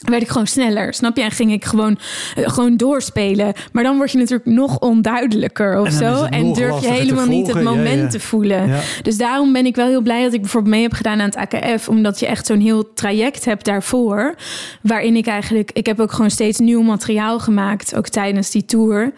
Werd 0.02 0.22
ik 0.22 0.28
gewoon 0.28 0.48
sneller, 0.48 0.94
snap 0.94 1.18
je? 1.18 1.24
En 1.24 1.32
ging 1.32 1.52
ik 1.52 1.66
gewoon, 1.66 1.98
eh, 2.36 2.50
gewoon 2.50 2.78
doorspelen. 2.78 3.54
Maar 3.72 3.84
dan 3.84 3.98
word 3.98 4.12
je 4.12 4.18
natuurlijk 4.18 4.50
nog 4.50 4.80
onduidelijker 4.80 5.80
of 5.80 5.86
En 5.86 5.92
zo. 5.92 6.24
En 6.24 6.54
durf 6.54 6.82
je 6.82 6.92
helemaal 6.92 7.26
niet 7.26 7.48
het. 7.48 7.56
Ja, 7.56 7.62
moment 7.62 8.02
ja. 8.02 8.08
te 8.08 8.20
voelen. 8.20 8.68
Ja. 8.68 8.80
Dus 9.02 9.18
daarom 9.18 9.54
ben 9.54 9.66
ik 9.66 9.76
wel 9.76 9.88
heel 9.88 10.02
blij 10.02 10.24
dat 10.24 10.34
ik 10.34 10.42
bijvoorbeeld 10.42 10.74
mee 10.74 10.84
heb 10.84 10.94
gedaan 10.94 11.20
aan 11.22 11.30
het 11.30 11.36
AKF. 11.36 11.90
Omdat 11.90 12.20
je 12.20 12.28
echt 12.28 12.46
zo'n 12.46 12.60
heel 12.60 12.94
traject 12.94 13.46
hebt 13.46 13.66
daarvoor. 13.66 14.36
Waarin 14.82 15.16
ik 15.16 15.28
eigenlijk, 15.28 15.72
ik 15.72 15.86
heb 15.86 16.00
ook 16.00 16.12
gewoon 16.12 16.32
steeds 16.32 16.60
nieuw 16.60 16.82
materiaal 16.82 17.40
gemaakt. 17.40 17.96
Ook 17.96 18.08
tijdens 18.08 18.52
die 18.52 18.66
tour. 18.66 19.14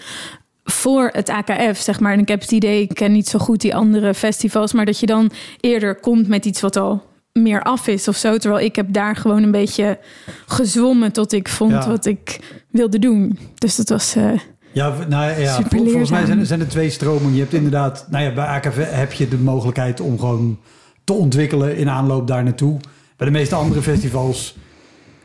voor 0.65 1.09
het 1.13 1.29
AKF, 1.29 1.79
zeg 1.79 1.99
maar. 1.99 2.13
En 2.13 2.19
ik 2.19 2.27
heb 2.27 2.41
het 2.41 2.51
idee, 2.51 2.81
ik 2.81 2.93
ken 2.93 3.11
niet 3.11 3.27
zo 3.27 3.39
goed 3.39 3.61
die 3.61 3.75
andere 3.75 4.13
festivals, 4.13 4.73
maar 4.73 4.85
dat 4.85 4.99
je 4.99 5.05
dan 5.05 5.31
eerder 5.59 5.95
komt 5.95 6.27
met 6.27 6.45
iets 6.45 6.61
wat 6.61 6.75
al 6.75 7.12
meer 7.39 7.61
af 7.63 7.87
is 7.87 8.07
of 8.07 8.15
zo. 8.15 8.37
Terwijl 8.37 8.65
ik 8.65 8.75
heb 8.75 8.85
daar 8.93 9.15
gewoon 9.15 9.43
een 9.43 9.51
beetje 9.51 9.99
gezwommen 10.47 11.11
tot 11.11 11.31
ik 11.33 11.49
vond 11.49 11.71
Ja. 11.71 11.87
wat 11.87 12.05
ik 12.05 12.39
wilde 12.71 12.99
doen. 12.99 13.39
Dus 13.55 13.75
dat 13.75 13.89
was. 13.89 14.15
eh, 14.15 14.31
Ja, 14.71 14.93
nou 15.07 15.39
ja, 15.41 15.61
vol- 15.69 15.83
volgens 15.85 16.09
mij 16.09 16.27
er- 16.27 16.45
zijn 16.45 16.59
er 16.59 16.67
twee 16.67 16.89
stromingen. 16.89 17.33
Je 17.33 17.39
hebt 17.39 17.53
inderdaad, 17.53 18.07
nou 18.09 18.23
ja, 18.23 18.33
bij 18.33 18.45
AKV 18.45 18.85
heb 18.89 19.13
je 19.13 19.27
de 19.27 19.37
mogelijkheid 19.37 19.99
om 20.01 20.19
gewoon 20.19 20.59
te 21.03 21.13
ontwikkelen 21.13 21.77
in 21.77 21.89
aanloop 21.89 22.27
daar 22.27 22.43
naartoe. 22.43 22.79
Bij 23.17 23.27
de 23.27 23.33
meeste 23.33 23.55
andere 23.55 23.81
festivals 23.81 24.55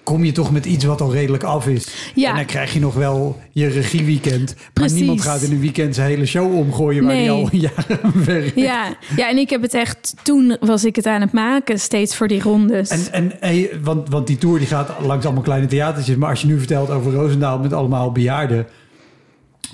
kom 0.08 0.24
je 0.24 0.32
toch 0.32 0.52
met 0.52 0.66
iets 0.66 0.84
wat 0.84 1.00
al 1.00 1.12
redelijk 1.12 1.42
af 1.42 1.66
is. 1.66 2.10
Ja. 2.14 2.30
En 2.30 2.36
dan 2.36 2.44
krijg 2.44 2.72
je 2.72 2.80
nog 2.80 2.94
wel 2.94 3.40
je 3.50 3.66
regieweekend. 3.66 4.54
Maar 4.54 4.68
Precies. 4.72 4.96
niemand 4.98 5.20
gaat 5.20 5.42
in 5.42 5.52
een 5.52 5.60
weekend 5.60 5.94
zijn 5.94 6.08
hele 6.08 6.26
show 6.26 6.54
omgooien 6.56 7.04
waar 7.04 7.14
Nee. 7.14 7.22
die 7.22 7.30
al 7.30 7.48
jaren 7.52 8.24
werkt. 8.24 8.54
ja. 8.54 8.96
ja, 9.16 9.28
en 9.30 9.36
ik 9.36 9.50
heb 9.50 9.62
het 9.62 9.74
echt. 9.74 10.14
Toen 10.22 10.56
was 10.60 10.84
ik 10.84 10.96
het 10.96 11.06
aan 11.06 11.20
het 11.20 11.32
maken, 11.32 11.80
steeds 11.80 12.16
voor 12.16 12.28
die 12.28 12.42
rondes. 12.42 12.88
En, 12.90 13.12
en 13.12 13.32
hey, 13.40 13.70
want, 13.82 14.08
want 14.08 14.26
die 14.26 14.38
tour 14.38 14.58
die 14.58 14.66
gaat 14.66 14.90
langs 15.02 15.24
allemaal 15.24 15.42
kleine 15.42 15.66
theatertjes. 15.66 16.16
Maar 16.16 16.30
als 16.30 16.40
je 16.40 16.46
nu 16.46 16.58
vertelt 16.58 16.90
over 16.90 17.12
Roosendaal 17.12 17.58
met 17.58 17.72
allemaal 17.72 18.12
bejaarden. 18.12 18.66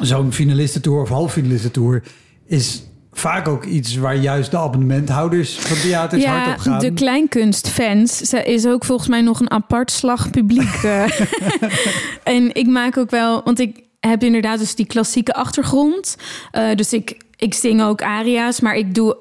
Zo'n 0.01 0.33
finalistentour 0.33 1.01
of 1.03 1.09
halffinalistentour 1.09 2.03
is 2.47 2.83
vaak 3.15 3.49
ook 3.49 3.65
iets 3.65 3.97
waar 3.97 4.17
juist 4.17 4.51
de 4.51 4.59
abonnementhouders 4.59 5.59
van 5.59 5.77
theaters 5.77 6.25
hard 6.25 6.47
ja, 6.47 6.53
op 6.53 6.59
gaan. 6.59 6.79
de 6.79 6.93
kleinkunstfans 6.93 8.33
is 8.33 8.67
ook 8.67 8.85
volgens 8.85 9.09
mij 9.09 9.21
nog 9.21 9.41
een 9.41 9.51
apart 9.51 9.91
slag 9.91 10.31
publiek. 10.31 10.75
eh. 10.83 11.21
en 12.35 12.55
ik 12.55 12.67
maak 12.67 12.97
ook 12.97 13.11
wel, 13.11 13.43
want 13.45 13.61
ik 13.61 13.83
heb 14.01 14.23
inderdaad 14.23 14.59
dus 14.59 14.75
die 14.75 14.87
klassieke 14.87 15.35
achtergrond. 15.35 16.17
Eh, 16.51 16.75
dus 16.75 16.93
ik, 16.93 17.17
ik 17.37 17.55
zing 17.55 17.83
ook 17.83 18.03
aria's, 18.03 18.61
maar 18.61 18.77
ik 18.77 18.95
doe 18.95 19.17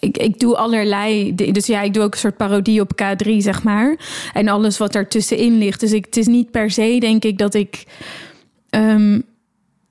ik, 0.00 0.18
ik 0.18 0.38
doe 0.38 0.56
allerlei. 0.56 1.34
Dus 1.34 1.66
ja, 1.66 1.80
ik 1.82 1.94
doe 1.94 2.02
ook 2.02 2.12
een 2.12 2.18
soort 2.18 2.36
parodie 2.36 2.80
op 2.80 3.02
K3, 3.02 3.36
zeg 3.38 3.62
maar. 3.62 3.96
En 4.32 4.48
alles 4.48 4.78
wat 4.78 4.92
daartussenin 4.92 5.58
ligt. 5.58 5.80
Dus 5.80 5.92
ik, 5.92 6.04
het 6.04 6.16
is 6.16 6.26
niet 6.26 6.50
per 6.50 6.70
se, 6.70 6.96
denk 7.00 7.24
ik, 7.24 7.38
dat 7.38 7.54
ik. 7.54 7.84
ehm, 8.70 9.20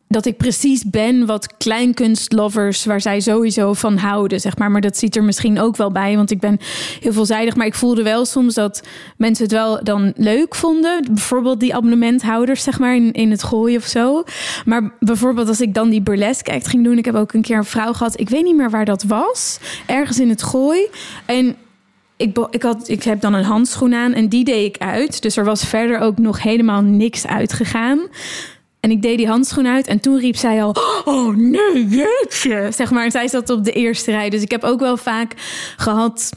dat 0.08 0.26
ik 0.26 0.38
precies 0.38 0.84
ben 0.84 1.26
wat 1.26 1.58
kleinkunstlovers, 1.58 2.86
waar 2.86 3.02
zij 3.02 3.20
sowieso 3.20 3.74
van 3.74 3.98
houden, 3.98 4.40
zeg 4.40 4.58
maar. 4.58 4.72
Maar 4.72 4.82
dat 4.82 4.98
ziet 4.98 5.16
er 5.16 5.24
misschien 5.24 5.60
ook 5.60 5.78
wel 5.78 5.92
bij, 5.92 6.16
want 6.16 6.32
ik 6.32 6.40
ben 6.40 6.60
heel 7.00 7.14
veelzijdig. 7.14 7.56
Maar 7.56 7.66
ik 7.66 7.74
voelde 7.74 8.04
wel 8.04 8.26
soms 8.26 8.54
dat 8.54 8.84
mensen 9.18 9.44
het 9.44 9.54
wel 9.54 9.84
dan 9.84 10.14
leuk 10.16 10.56
vonden. 10.56 11.06
Bijvoorbeeld 11.12 11.60
die 11.60 11.76
abonnementhouders, 11.76 12.64
zeg 12.64 12.80
maar, 12.80 12.96
in, 12.96 13.12
in 13.12 13.32
het 13.32 13.44
gooien 13.44 13.78
of 13.78 13.86
zo. 13.86 14.24
Maar 14.66 14.94
bijvoorbeeld 15.00 15.48
als 15.48 15.62
ik 15.62 15.74
dan 15.74 15.90
die 15.90 16.02
burlesque 16.02 16.54
act 16.54 16.68
ging 16.68 16.84
doen. 16.84 16.98
Ik 16.98 17.06
heb 17.06 17.16
ook 17.16 17.34
een 17.34 17.42
keer 17.42 17.58
een 17.58 17.66
vrouw 17.66 17.94
gehad, 17.94 18.20
ik 18.20 18.30
weet 18.30 18.44
niet 18.44 18.56
meer 18.56 18.70
waar 18.70 18.86
dat 18.86 19.04
was. 19.04 19.60
Ergens 19.86 20.20
in 20.20 20.30
het 20.30 20.44
gooi. 20.44 20.80
En 21.26 21.56
ik, 22.18 22.38
ik, 22.50 22.64
had, 22.64 22.90
ik 22.90 23.04
heb 23.04 23.22
dan 23.22 23.34
een 23.34 23.44
handschoen 23.44 23.94
aan 23.94 24.14
en 24.14 24.30
die 24.30 24.44
deed 24.44 24.76
ik 24.76 24.82
uit. 24.82 25.22
Dus 25.22 25.38
er 25.38 25.46
was 25.46 25.66
verder 25.66 26.00
ook 26.00 26.18
nog 26.18 26.42
helemaal 26.42 26.82
niks 26.82 27.28
uitgegaan. 27.28 28.00
En 28.86 28.92
ik 28.92 29.02
deed 29.02 29.18
die 29.18 29.28
handschoen 29.28 29.68
uit 29.68 29.88
en 29.88 30.00
toen 30.00 30.20
riep 30.20 30.36
zij 30.36 30.64
al... 30.64 30.76
Oh 31.06 31.36
nee, 31.36 31.88
jeetje! 31.88 32.68
Zeg 32.72 32.92
maar, 32.92 33.04
en 33.04 33.12
zij 33.12 33.28
zat 33.28 33.50
op 33.50 33.64
de 33.64 33.72
eerste 33.72 34.12
rij. 34.12 34.30
Dus 34.30 34.42
ik 34.42 34.52
heb 34.52 34.64
ook 34.64 34.80
wel 34.80 34.98
vaak 34.98 35.34
gehad... 35.78 36.32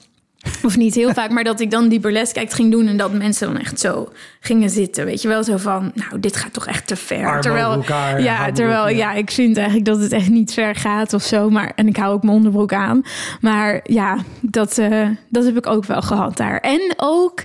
Of 0.62 0.76
niet 0.76 0.94
heel 0.94 1.12
vaak, 1.12 1.30
maar 1.30 1.44
dat 1.44 1.60
ik 1.60 1.70
dan 1.70 1.88
die 1.88 2.00
burlesque 2.00 2.40
act 2.40 2.54
ging 2.54 2.70
doen... 2.70 2.86
en 2.86 2.96
dat 2.96 3.12
mensen 3.12 3.46
dan 3.46 3.60
echt 3.60 3.80
zo 3.80 4.08
gingen 4.40 4.70
zitten. 4.70 5.04
Weet 5.04 5.22
je 5.22 5.28
wel, 5.28 5.44
zo 5.44 5.56
van... 5.56 5.92
Nou, 5.94 6.20
dit 6.20 6.36
gaat 6.36 6.52
toch 6.52 6.66
echt 6.66 6.86
te 6.86 6.96
ver. 6.96 7.26
Armen 7.26 7.40
terwijl, 7.40 7.72
elkaar, 7.72 8.22
ja, 8.22 8.52
terwijl 8.52 8.82
op, 8.82 8.90
ja. 8.90 8.96
ja, 8.96 9.12
ik 9.12 9.30
vind 9.30 9.56
eigenlijk 9.56 9.86
dat 9.86 10.00
het 10.00 10.12
echt 10.12 10.28
niet 10.28 10.52
ver 10.52 10.74
gaat 10.74 11.12
of 11.12 11.22
zo. 11.22 11.50
Maar, 11.50 11.72
en 11.74 11.88
ik 11.88 11.96
hou 11.96 12.14
ook 12.14 12.22
mijn 12.22 12.36
onderbroek 12.36 12.72
aan. 12.72 13.02
Maar 13.40 13.80
ja, 13.84 14.18
dat, 14.40 14.78
eh, 14.78 15.08
dat 15.28 15.44
heb 15.44 15.56
ik 15.56 15.66
ook 15.66 15.84
wel 15.84 16.02
gehad 16.02 16.36
daar. 16.36 16.58
En 16.58 16.94
ook 16.96 17.42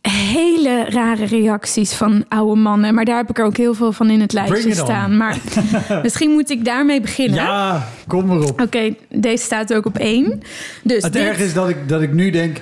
hele 0.00 0.84
rare 0.88 1.24
reacties 1.26 1.92
van 1.92 2.24
oude 2.28 2.60
mannen. 2.60 2.94
Maar 2.94 3.04
daar 3.04 3.16
heb 3.16 3.30
ik 3.30 3.38
er 3.38 3.44
ook 3.44 3.56
heel 3.56 3.74
veel 3.74 3.92
van 3.92 4.10
in 4.10 4.20
het 4.20 4.32
lijstje 4.32 4.68
on. 4.68 4.74
staan. 4.74 5.16
Maar 5.16 5.36
misschien 6.02 6.30
moet 6.30 6.50
ik 6.50 6.64
daarmee 6.64 7.00
beginnen. 7.00 7.38
Ja, 7.44 7.88
kom 8.06 8.26
maar 8.26 8.40
op. 8.40 8.60
Oké, 8.60 8.94
deze 9.08 9.44
staat 9.44 9.74
ook 9.74 9.86
op 9.86 9.98
één. 9.98 10.40
Dus 10.82 11.02
Het 11.02 11.12
dit- 11.12 11.22
erg 11.22 11.38
is 11.38 11.52
dat 11.54 11.68
ik, 11.68 11.88
dat 11.88 12.02
ik 12.02 12.12
nu 12.12 12.30
denk, 12.30 12.56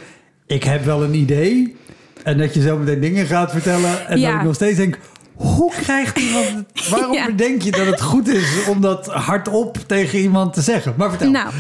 ik 0.47 0.65
heb 0.65 0.85
wel 0.85 1.03
een 1.03 1.15
idee. 1.15 1.77
En 2.25 2.39
dat 2.39 2.55
je 2.55 2.61
zo 2.63 2.77
meteen 2.79 3.01
dingen 3.01 3.27
gaat 3.27 3.51
vertellen. 3.51 4.09
En 4.09 4.19
Ja. 4.21 4.31
dat 4.31 4.39
ik 4.41 4.47
nog 4.47 4.55
steeds 4.55 4.77
denk, 4.77 4.99
hoe 5.35 5.73
krijgt 5.83 6.19
iemand? 6.19 6.65
Waarom 6.91 7.13
Ja. 7.13 7.27
bedenk 7.27 7.63
je 7.63 7.71
dat 7.71 7.87
het 7.87 8.01
goed 8.01 8.29
is 8.29 8.65
om 8.69 8.81
dat 8.81 9.07
hardop 9.07 9.79
tegen 9.87 10.19
iemand 10.19 10.53
te 10.55 10.61
zeggen? 10.61 10.95
Maar 10.97 11.09
vertel, 11.11 11.31
Nou, 11.31 11.51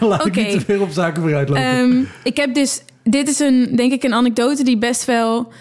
laat 0.10 0.26
ik 0.26 0.34
niet 0.36 0.50
te 0.50 0.60
veel 0.60 0.80
op 0.82 0.90
zaken 0.90 1.22
vooruit 1.22 1.48
lopen. 1.48 1.64
Ehm, 1.64 2.02
ik 2.22 2.36
heb 2.36 2.54
dus. 2.54 2.82
Dit 3.04 3.28
is 3.28 3.38
een, 3.38 3.76
denk 3.76 3.92
ik, 3.92 4.02
een 4.02 4.14
anekdote 4.14 4.64
die 4.64 4.78
best 4.78 5.04
wel 5.04 5.52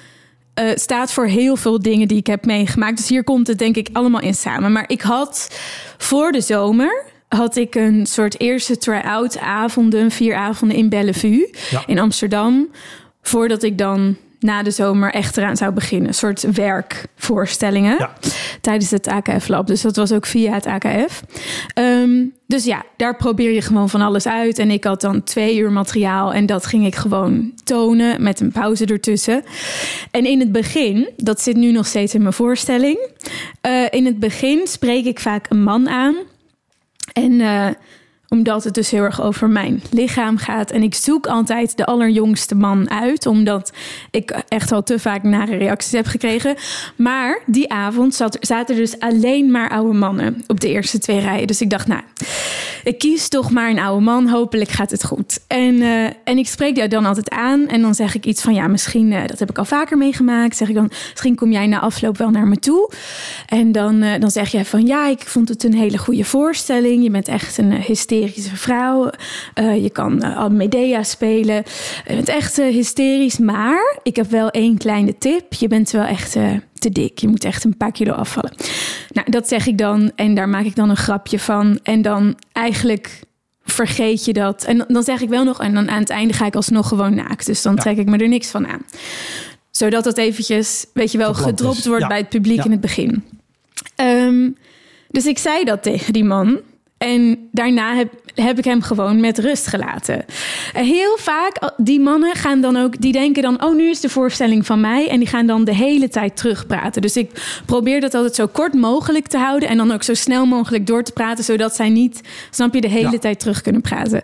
eh, 0.54 0.66
staat 0.76 1.12
voor 1.12 1.26
heel 1.26 1.56
veel 1.56 1.80
dingen 1.82 2.08
die 2.08 2.18
ik 2.18 2.28
heb 2.28 2.46
meegemaakt. 2.46 2.98
Dus 2.98 3.10
hier 3.10 3.24
komt 3.24 3.48
het, 3.48 3.58
denk 3.60 3.76
ik, 3.76 3.90
allemaal 3.94 4.22
in 4.22 4.34
samen. 4.36 4.72
Maar 4.72 4.84
ik 4.88 5.02
had 5.02 5.60
voor 5.98 6.32
de 6.32 6.42
zomer. 6.42 7.04
Had 7.28 7.56
ik 7.56 7.76
een 7.76 8.06
soort 8.06 8.40
eerste 8.40 8.78
try-out 8.78 9.38
avonden, 9.40 10.12
vier 10.12 10.36
avonden 10.36 10.78
in 10.78 10.90
Bellevue 10.90 11.50
Ja. 11.70 11.84
in 11.86 12.00
Amsterdam. 12.00 12.70
Voordat 13.22 13.64
ik 13.64 13.78
dan 13.78 14.18
na 14.44 14.64
de 14.64 14.72
zomer 14.72 15.12
echt 15.12 15.38
eraan 15.38 15.58
zou 15.58 15.72
beginnen. 15.72 16.08
Een 16.08 16.14
soort 16.14 16.42
werkvoorstellingen 16.42 17.96
Ja. 18.00 18.14
tijdens 18.62 18.92
het 18.92 19.08
AKF 19.08 19.48
Lab. 19.48 19.68
Dus 19.68 19.82
dat 19.82 19.96
was 19.96 20.12
ook 20.12 20.26
via 20.26 20.54
het 20.54 20.66
AKF. 20.66 21.24
Ehm, 21.74 22.24
dus 22.48 22.64
ja, 22.66 22.84
daar 22.98 23.16
probeer 23.16 23.52
je 23.52 23.62
gewoon 23.62 23.90
van 23.90 24.02
alles 24.02 24.28
uit. 24.28 24.60
En 24.60 24.72
ik 24.72 24.84
had 24.84 25.02
dan 25.02 25.24
twee 25.24 25.58
uur 25.58 25.72
materiaal 25.72 26.34
en 26.34 26.46
dat 26.46 26.66
ging 26.66 26.86
ik 26.86 26.96
gewoon 26.96 27.52
tonen 27.64 28.24
met 28.24 28.40
een 28.40 28.52
pauze 28.52 28.86
ertussen. 28.86 29.44
En 30.12 30.26
in 30.26 30.40
het 30.40 30.52
begin, 30.52 31.10
dat 31.18 31.42
zit 31.42 31.56
nu 31.56 31.72
nog 31.72 31.86
steeds 31.88 32.14
in 32.14 32.22
mijn 32.22 32.34
voorstelling. 32.34 33.12
eh, 33.62 33.84
in 33.90 34.06
het 34.06 34.20
begin 34.20 34.68
spreek 34.68 35.06
ik 35.06 35.20
vaak 35.20 35.46
een 35.50 35.64
man 35.64 35.90
aan. 35.90 36.16
En 37.14 37.42
eh, 37.42 37.68
omdat 38.34 38.64
het 38.64 38.74
dus 38.74 38.92
heel 38.92 39.04
erg 39.04 39.22
over 39.22 39.50
mijn 39.50 39.84
lichaam 39.92 40.38
gaat. 40.38 40.72
En 40.72 40.84
ik 40.84 40.96
zoek 40.96 41.28
altijd 41.28 41.78
de 41.78 41.86
allerjongste 41.86 42.56
man 42.56 42.90
uit. 42.90 43.26
Omdat 43.26 43.74
ik 44.12 44.44
echt 44.48 44.72
al 44.72 44.84
te 44.84 45.00
vaak 45.00 45.24
nare 45.24 45.58
reacties 45.58 45.92
heb 45.92 46.06
gekregen. 46.06 46.56
Maar 46.96 47.40
die 47.46 47.72
avond 47.72 48.16
zat, 48.16 48.38
zaten 48.40 48.76
dus 48.76 49.00
alleen 49.00 49.52
maar 49.52 49.70
oude 49.70 49.98
mannen 49.98 50.44
op 50.48 50.60
de 50.60 50.70
eerste 50.70 51.00
twee 51.00 51.20
rijen. 51.20 51.48
Dus 51.48 51.62
ik 51.62 51.70
dacht, 51.70 51.88
nou, 51.88 52.02
ik 52.84 52.98
kies 52.98 53.28
toch 53.28 53.52
maar 53.52 53.70
een 53.70 53.80
oude 53.80 54.04
man. 54.04 54.28
Hopelijk 54.28 54.70
gaat 54.70 54.92
het 54.92 55.04
goed. 55.04 55.40
En, 55.48 55.82
eh, 55.82 56.04
en 56.24 56.38
ik 56.38 56.48
spreek 56.48 56.76
jou 56.76 56.90
dan 56.90 57.06
altijd 57.06 57.30
aan. 57.30 57.68
En 57.68 57.82
dan 57.82 57.96
zeg 57.96 58.16
ik 58.16 58.26
iets 58.26 58.42
van, 58.42 58.54
ja, 58.54 58.68
misschien, 58.68 59.12
eh, 59.12 59.28
dat 59.28 59.40
heb 59.40 59.50
ik 59.50 59.58
al 59.58 59.66
vaker 59.66 59.98
meegemaakt. 59.98 60.58
Zeg 60.58 60.70
ik 60.70 60.76
dan, 60.76 60.92
misschien 61.12 61.36
kom 61.36 61.52
jij 61.52 61.68
na 61.68 61.80
afloop 61.80 62.18
wel 62.18 62.30
naar 62.30 62.48
me 62.48 62.58
toe. 62.58 62.92
En 63.48 63.72
dan, 63.72 64.02
eh, 64.02 64.20
dan 64.20 64.32
zeg 64.32 64.52
jij 64.52 64.66
van, 64.66 64.86
ja, 64.86 65.08
ik 65.08 65.22
vond 65.28 65.50
het 65.50 65.64
een 65.64 65.74
hele 65.74 65.98
goede 65.98 66.24
voorstelling. 66.24 67.04
Je 67.04 67.10
bent 67.10 67.28
echt 67.28 67.58
een 67.58 67.72
eh, 67.72 67.80
hysterische 68.26 68.58
vrouw. 68.64 69.10
Eh, 69.54 69.84
je 69.84 69.90
kan 69.90 70.22
al 70.24 70.50
Medea 70.50 71.04
spelen. 71.04 71.56
Je 72.08 72.16
bent 72.16 72.30
echt 72.30 72.58
eh, 72.60 72.68
hysterisch. 72.74 73.38
Maar 73.38 73.98
ik 74.04 74.16
heb 74.16 74.30
wel 74.30 74.50
één 74.50 74.78
kleine 74.78 75.18
tip. 75.18 75.54
Je 75.54 75.68
bent 75.68 75.92
wel 75.92 76.04
echt... 76.04 76.32
te 76.74 76.90
dik. 76.90 77.20
Je 77.20 77.28
moet 77.28 77.44
echt 77.44 77.64
een 77.64 77.78
paar 77.78 77.92
kilo 77.92 78.14
afvallen. 78.14 78.52
Nou, 79.14 79.32
dat 79.32 79.48
zeg 79.48 79.68
ik 79.68 79.78
dan 79.78 80.12
en 80.16 80.36
daar 80.36 80.50
maak 80.50 80.66
ik 80.66 80.76
dan 80.76 80.90
een 80.90 80.98
grapje 80.98 81.40
van. 81.40 81.80
En 81.84 82.02
dan 82.02 82.38
eigenlijk 82.52 83.20
vergeet 83.66 84.26
je 84.26 84.34
dat. 84.34 84.64
En 84.64 84.86
dan 84.88 85.04
zeg 85.04 85.22
ik 85.22 85.30
wel 85.30 85.44
nog, 85.44 85.62
en 85.62 85.74
dan 85.74 85.90
aan 85.90 86.00
het 86.00 86.10
einde 86.10 86.34
ga 86.34 86.46
ik 86.46 86.56
alsnog 86.56 86.88
gewoon 86.88 87.16
naakt. 87.16 87.46
Dus 87.46 87.62
dan 87.62 87.76
Ja. 87.76 87.82
trek 87.82 87.98
ik 87.98 88.10
me 88.10 88.18
er 88.18 88.28
niks 88.28 88.48
van 88.50 88.68
aan. 88.68 88.82
Zodat 89.72 90.06
het 90.06 90.18
eventjes, 90.18 90.86
weet 90.94 91.12
je 91.12 91.18
wel, 91.18 91.34
gedropt 91.34 91.86
wordt 91.86 92.02
Ja. 92.02 92.08
bij 92.08 92.18
het 92.18 92.30
publiek 92.30 92.58
Ja. 92.58 92.64
in 92.66 92.72
het 92.72 92.82
begin. 92.82 93.24
Ehm, 93.96 94.50
dus 95.10 95.26
ik 95.26 95.38
zei 95.38 95.64
dat 95.64 95.84
tegen 95.84 96.14
die 96.14 96.24
man. 96.24 96.60
En 97.04 97.50
daarna 97.52 97.96
heb, 97.96 98.14
heb 98.36 98.58
ik 98.58 98.64
hem 98.64 98.82
gewoon 98.82 99.20
met 99.20 99.38
rust 99.38 99.68
gelaten. 99.68 100.26
En 100.74 100.86
heel 100.86 101.18
vaak, 101.20 101.72
die 101.78 102.00
mannen 102.00 102.36
gaan 102.36 102.62
dan 102.62 102.78
ook, 102.78 103.02
die 103.02 103.12
denken 103.12 103.42
dan, 103.42 103.64
oh, 103.64 103.76
nu 103.76 103.90
is 103.90 104.00
de 104.00 104.10
voorstelling 104.10 104.66
van 104.66 104.82
mij. 104.82 105.10
En 105.10 105.20
die 105.20 105.28
gaan 105.28 105.48
dan 105.48 105.64
de 105.64 105.76
hele 105.76 106.10
tijd 106.10 106.38
terugpraten. 106.38 107.02
Dus 107.02 107.18
ik 107.18 107.62
probeer 107.66 108.02
dat 108.02 108.14
altijd 108.14 108.36
zo 108.36 108.48
kort 108.48 108.74
mogelijk 108.74 109.28
te 109.28 109.38
houden. 109.38 109.70
En 109.70 109.78
dan 109.78 109.92
ook 109.92 110.04
zo 110.04 110.14
snel 110.14 110.46
mogelijk 110.46 110.88
door 110.88 111.04
te 111.04 111.12
praten, 111.12 111.44
zodat 111.44 111.76
zij 111.76 111.90
niet, 111.90 112.22
snap 112.50 112.74
je, 112.74 112.82
de 112.82 112.88
hele 112.90 113.12
Ja. 113.12 113.18
tijd 113.18 113.40
terug 113.40 113.62
kunnen 113.62 113.82
praten. 113.82 114.22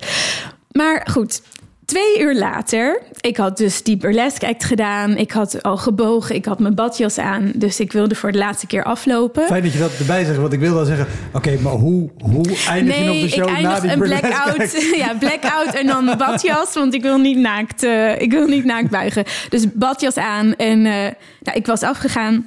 Maar 0.71 1.07
goed, 1.11 1.41
twee 1.89 2.19
uur 2.19 2.35
later, 2.35 3.01
ik 3.21 3.37
had 3.37 3.57
dus 3.57 3.83
die 3.83 3.97
burlesque 3.97 4.47
act 4.47 4.63
gedaan. 4.63 5.17
Ik 5.17 5.31
had 5.31 5.63
al 5.63 5.77
gebogen, 5.77 6.35
ik 6.35 6.45
had 6.45 6.59
mijn 6.59 6.75
badjas 6.75 7.17
aan. 7.17 7.51
Dus 7.55 7.79
ik 7.79 7.91
wilde 7.91 8.15
voor 8.15 8.31
de 8.31 8.37
laatste 8.37 8.67
keer 8.67 8.83
aflopen. 8.83 9.45
Fijn 9.45 9.63
dat 9.63 9.73
je 9.73 9.79
dat 9.79 9.97
erbij 9.99 10.25
zegt, 10.25 10.37
want 10.37 10.53
ik 10.53 10.59
wil 10.59 10.73
dan 10.73 10.85
zeggen... 10.85 11.07
Oké, 11.33 11.57
maar 11.61 11.73
hoe, 11.73 12.09
hoe 12.19 12.45
eindig 12.67 12.97
je 12.97 13.03
Nee, 13.03 13.21
de 13.21 13.27
ik 13.27 13.33
show 13.33 13.59
na 13.59 13.79
die 13.79 13.91
een 13.91 13.99
blackout. 13.99 14.87
Ja, 14.97 15.13
blackout 15.19 15.73
en 15.73 15.87
dan 15.87 16.13
badjas, 16.17 16.73
want 16.73 16.93
ik 16.93 17.01
wil 17.01 17.17
niet 17.17 17.37
naakt, 17.37 17.83
eh, 17.83 18.21
ik 18.21 18.31
wil 18.31 18.47
niet 18.47 18.65
naakt 18.65 18.89
buigen. 18.89 19.23
Dus 19.49 19.65
badjas 19.73 20.17
aan 20.17 20.55
en 20.55 20.85
eh, 20.85 21.11
nou, 21.41 21.57
ik 21.57 21.65
was 21.65 21.81
afgegaan. 21.81 22.45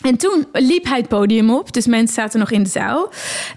En 0.00 0.16
toen 0.16 0.46
liep 0.52 0.84
hij 0.84 0.98
het 0.98 1.08
podium 1.08 1.50
op, 1.50 1.72
dus 1.72 1.86
mensen 1.86 2.14
zaten 2.14 2.38
nog 2.38 2.50
in 2.50 2.62
de 2.62 2.68
zaal. 2.68 3.12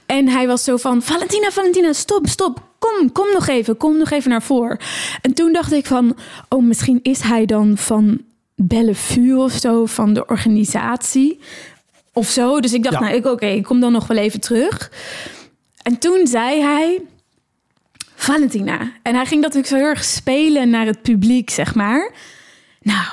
En 0.05 0.27
hij 0.27 0.47
was 0.47 0.63
zo 0.63 0.77
van, 0.77 1.01
Valentina, 1.01 1.51
Valentina, 1.51 1.93
stop, 1.93 2.27
stop, 2.27 2.63
kom, 2.79 3.11
kom 3.11 3.27
nog 3.33 3.47
even, 3.47 3.77
kom 3.77 3.97
nog 3.97 4.09
even 4.11 4.29
naar 4.29 4.43
voren. 4.43 4.79
En 5.21 5.33
toen 5.33 5.53
dacht 5.53 5.71
ik 5.71 5.85
van, 5.85 6.17
oh, 6.49 6.63
misschien 6.63 6.99
is 7.01 7.21
hij 7.21 7.45
dan 7.45 7.77
van 7.77 8.21
Bellevue 8.55 9.37
of 9.37 9.51
zo, 9.51 9.85
van 9.85 10.13
de 10.13 10.25
organisatie 10.25 11.39
of 12.13 12.27
zo. 12.27 12.59
Dus 12.59 12.73
ik 12.73 12.83
dacht, 12.83 12.95
Ja. 12.95 13.01
nou, 13.01 13.15
ik 13.15 13.25
oké, 13.25 13.45
ik 13.45 13.63
kom 13.63 13.79
dan 13.79 13.91
nog 13.91 14.07
wel 14.07 14.17
even 14.17 14.39
terug. 14.39 14.91
En 15.81 15.97
toen 15.97 16.27
zei 16.27 16.61
hij, 16.61 17.01
Valentina. 18.15 18.91
En 19.03 19.15
hij 19.15 19.25
ging 19.25 19.41
dat 19.41 19.57
ook 19.57 19.65
zo 19.65 19.75
heel 19.75 19.85
erg 19.85 20.03
spelen 20.03 20.69
naar 20.69 20.85
het 20.85 21.01
publiek, 21.01 21.49
zeg 21.49 21.75
maar. 21.75 22.11
Nou, 22.81 23.07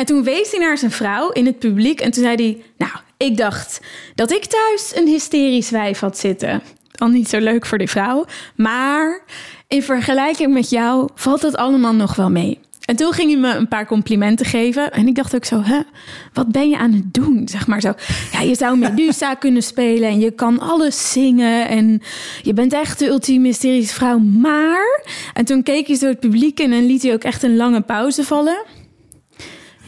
en 0.00 0.06
toen 0.06 0.22
wees 0.22 0.50
hij 0.50 0.60
naar 0.60 0.78
zijn 0.78 0.90
vrouw 0.90 1.30
in 1.30 1.46
het 1.46 1.58
publiek. 1.58 2.00
En 2.00 2.10
toen 2.10 2.22
zei 2.22 2.34
hij, 2.34 2.62
nou, 2.76 2.92
ik 3.16 3.36
dacht 3.36 3.80
dat 4.14 4.30
ik 4.30 4.44
thuis 4.44 4.92
een 4.94 5.06
hysterisch 5.06 5.70
wijf 5.70 5.98
had 5.98 6.18
zitten. 6.18 6.62
Dan 6.90 7.12
niet 7.12 7.28
zo 7.28 7.38
leuk 7.38 7.66
voor 7.66 7.78
die 7.78 7.90
vrouw. 7.90 8.24
Maar 8.56 9.20
in 9.68 9.82
vergelijking 9.82 10.52
met 10.52 10.70
jou 10.70 11.08
valt 11.14 11.42
het 11.42 11.56
allemaal 11.56 11.94
nog 11.94 12.16
wel 12.16 12.30
mee. 12.30 12.58
En 12.84 12.96
toen 12.96 13.12
ging 13.12 13.30
hij 13.30 13.40
me 13.40 13.54
een 13.54 13.68
paar 13.68 13.86
complimenten 13.86 14.46
geven. 14.46 14.92
En 14.92 15.06
ik 15.06 15.14
dacht 15.14 15.34
ook 15.34 15.44
zo, 15.44 15.62
hè, 15.62 15.80
wat 16.32 16.48
ben 16.48 16.68
je 16.68 16.78
aan 16.78 16.92
het 16.92 17.14
doen? 17.14 17.48
Zeg 17.48 17.66
maar 17.66 17.80
zo, 17.80 17.92
ja, 18.32 18.40
je 18.40 18.54
zou 18.54 18.78
Medusa 18.78 19.34
kunnen 19.44 19.62
spelen 19.62 20.08
en 20.08 20.20
je 20.20 20.30
kan 20.30 20.58
alles 20.58 21.12
zingen. 21.12 21.68
En 21.68 22.02
je 22.42 22.52
bent 22.52 22.72
echt 22.72 22.98
de 22.98 23.06
ultieme 23.06 23.46
hysterische 23.46 23.94
vrouw. 23.94 24.18
Maar, 24.18 25.04
en 25.34 25.44
toen 25.44 25.62
keek 25.62 25.86
hij 25.86 25.96
zo 25.96 26.06
het 26.06 26.20
publiek 26.20 26.60
in 26.60 26.72
en 26.72 26.86
liet 26.86 27.02
hij 27.02 27.12
ook 27.12 27.24
echt 27.24 27.42
een 27.42 27.56
lange 27.56 27.80
pauze 27.80 28.24
vallen. 28.24 28.78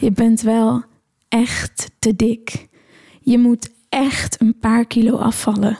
Je 0.03 0.11
bent 0.11 0.41
wel 0.41 0.83
echt 1.29 1.91
te 1.99 2.15
dik. 2.15 2.67
Je 3.21 3.37
moet 3.37 3.69
echt 3.89 4.41
een 4.41 4.59
paar 4.59 4.85
kilo 4.85 5.15
afvallen. 5.17 5.77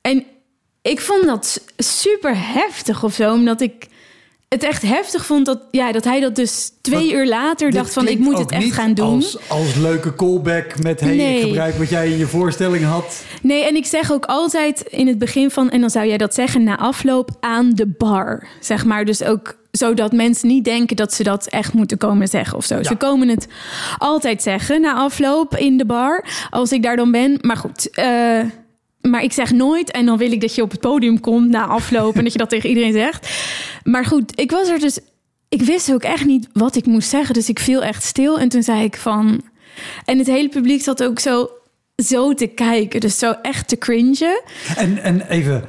En 0.00 0.24
ik 0.82 1.00
vond 1.00 1.24
dat 1.24 1.64
super 1.76 2.52
heftig 2.52 3.04
of 3.04 3.14
zo, 3.14 3.32
omdat 3.32 3.60
ik 3.60 3.86
het 4.48 4.62
echt 4.62 4.82
heftig 4.82 5.26
vond 5.26 5.46
dat, 5.46 5.62
ja, 5.70 5.92
dat 5.92 6.04
hij 6.04 6.20
dat 6.20 6.36
dus 6.36 6.72
twee 6.80 6.98
Want 6.98 7.12
uur 7.12 7.26
later 7.26 7.70
dacht 7.70 7.92
van 7.92 8.08
ik 8.08 8.18
moet 8.18 8.38
het 8.38 8.50
echt 8.50 8.72
gaan 8.72 8.94
doen. 8.94 9.14
Als, 9.14 9.48
als 9.48 9.74
leuke 9.74 10.14
callback 10.14 10.82
met 10.82 11.00
hey, 11.00 11.14
Nee. 11.14 11.36
ik 11.36 11.46
gebruik 11.46 11.74
wat 11.74 11.88
jij 11.88 12.10
in 12.10 12.18
je 12.18 12.26
voorstelling 12.26 12.84
had. 12.84 13.24
Nee, 13.42 13.64
en 13.64 13.76
ik 13.76 13.86
zeg 13.86 14.12
ook 14.12 14.24
altijd 14.24 14.80
in 14.80 15.06
het 15.06 15.18
begin 15.18 15.50
van, 15.50 15.70
en 15.70 15.80
dan 15.80 15.90
zou 15.90 16.06
jij 16.06 16.18
dat 16.18 16.34
zeggen 16.34 16.62
na 16.62 16.78
afloop 16.78 17.30
aan 17.40 17.74
de 17.74 17.86
bar, 17.86 18.48
zeg 18.60 18.84
maar. 18.84 19.04
Dus 19.04 19.22
ook 19.22 19.56
zodat 19.78 20.12
mensen 20.12 20.48
niet 20.48 20.64
denken 20.64 20.96
dat 20.96 21.14
ze 21.14 21.22
dat 21.22 21.46
echt 21.46 21.72
moeten 21.72 21.98
komen 21.98 22.28
zeggen 22.28 22.56
of 22.56 22.64
zo. 22.64 22.82
Ze 22.82 22.96
komen 22.96 23.28
het 23.28 23.46
altijd 23.98 24.42
zeggen 24.42 24.80
na 24.80 24.94
afloop 24.94 25.56
in 25.56 25.76
de 25.76 25.84
bar, 25.84 26.24
als 26.50 26.72
ik 26.72 26.82
daar 26.82 26.96
dan 26.96 27.10
ben. 27.10 27.38
Maar 27.40 27.56
goed, 27.56 27.90
eh, 27.90 28.40
maar 29.00 29.22
ik 29.22 29.32
zeg 29.32 29.52
nooit 29.52 29.90
en 29.90 30.06
dan 30.06 30.18
wil 30.18 30.32
ik 30.32 30.40
dat 30.40 30.54
je 30.54 30.62
op 30.62 30.70
het 30.70 30.80
podium 30.80 31.20
komt 31.20 31.48
na 31.48 31.66
afloop 31.66 32.16
en 32.16 32.22
dat 32.22 32.32
je 32.32 32.38
dat 32.38 32.50
tegen 32.54 32.68
iedereen 32.68 32.92
zegt. 32.92 33.28
Maar 33.84 34.04
goed, 34.04 34.40
ik 34.40 34.50
was 34.50 34.68
er 34.68 34.78
dus, 34.78 34.98
ik 35.48 35.62
wist 35.62 35.92
ook 35.92 36.02
echt 36.02 36.24
niet 36.24 36.48
wat 36.52 36.76
ik 36.76 36.86
moest 36.86 37.08
zeggen, 37.08 37.34
dus 37.34 37.48
ik 37.48 37.58
viel 37.58 37.82
echt 37.82 38.02
stil 38.02 38.38
en 38.38 38.48
toen 38.48 38.62
zei 38.62 38.84
ik 38.84 38.96
van, 38.96 39.42
en 40.04 40.18
het 40.18 40.26
hele 40.26 40.48
publiek 40.48 40.82
zat 40.82 41.02
ook 41.02 41.18
zo 41.18 41.50
zo 42.04 42.34
te 42.34 42.46
kijken. 42.46 43.00
Dus 43.00 43.18
zo 43.18 43.34
echt 43.42 43.68
te 43.68 43.78
cringen. 43.78 44.42
En, 44.76 44.98
en 44.98 45.28
even, 45.28 45.64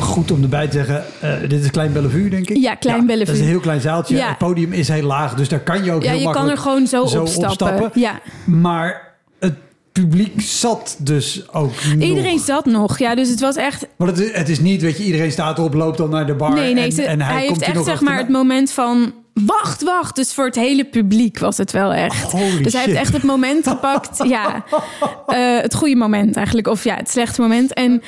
goed 0.00 0.30
om 0.30 0.42
erbij 0.42 0.66
te 0.68 0.72
zeggen, 0.76 1.04
eh, 1.20 1.48
dit 1.48 1.64
is 1.64 1.70
Klein 1.70 1.92
Bellevue, 1.92 2.30
denk 2.30 2.48
ik. 2.50 2.56
Ja, 2.56 2.74
Klein 2.74 3.06
Bellevue. 3.06 3.24
Dat 3.26 3.34
is 3.34 3.40
een 3.40 3.46
heel 3.46 3.60
klein 3.60 3.80
zaaltje. 3.80 4.16
Ja. 4.16 4.28
Het 4.28 4.38
podium 4.38 4.72
is 4.72 4.88
heel 4.88 5.02
laag, 5.02 5.34
dus 5.34 5.48
daar 5.48 5.60
kan 5.60 5.84
je 5.84 5.92
ook 5.92 6.02
Ja, 6.02 6.10
heel 6.10 6.20
je 6.28 6.30
kan 6.30 6.48
er 6.48 6.58
gewoon 6.58 6.86
zo, 6.86 7.02
opstappen. 7.02 7.90
Ja. 7.94 8.20
Maar 8.44 9.14
het 9.40 9.54
publiek 9.92 10.40
zat 10.40 10.96
dus 10.98 11.52
ook 11.52 11.72
Iedereen 11.98 12.34
nog. 12.36 12.44
zat 12.44 12.64
nog. 12.66 12.98
Ja, 12.98 13.14
dus 13.14 13.28
het 13.28 13.40
was 13.40 13.56
echt... 13.56 13.86
Want 13.96 14.10
het, 14.10 14.20
is- 14.20 14.32
het 14.36 14.48
is 14.48 14.60
niet, 14.60 14.82
weet 14.82 14.96
je, 14.98 15.04
iedereen 15.04 15.32
staat 15.32 15.58
op, 15.58 15.74
loopt 15.74 15.98
dan 15.98 16.10
naar 16.10 16.26
de 16.26 16.34
bar. 16.34 16.54
Nee, 16.54 16.74
nee, 16.74 16.84
en, 16.84 16.92
ze- 16.92 17.02
en 17.02 17.20
hij, 17.20 17.34
hij 17.34 17.46
komt 17.46 17.64
heeft 17.64 17.76
echt 17.76 17.84
zeg 17.86 18.00
maar 18.00 18.16
het 18.18 18.28
moment 18.28 18.70
van... 18.70 19.12
Wacht, 19.46 19.82
wacht. 19.82 20.16
Dus 20.16 20.34
voor 20.34 20.44
het 20.44 20.54
hele 20.54 20.84
publiek 20.84 21.38
was 21.38 21.56
het 21.56 21.70
wel 21.72 21.92
echt. 21.92 22.32
Holy 22.32 22.62
dus 22.62 22.72
hij 22.72 22.84
heeft 22.84 22.96
echt 22.96 23.12
het 23.12 23.22
moment 23.22 23.68
gepakt. 23.68 24.24
ja, 24.28 24.64
eh, 25.26 25.60
het 25.60 25.74
goede 25.74 25.96
moment 25.96 26.36
eigenlijk. 26.36 26.66
Of 26.68 26.84
ja, 26.84 26.94
het 26.96 27.10
slechte 27.10 27.40
moment. 27.40 27.72
En 27.72 28.02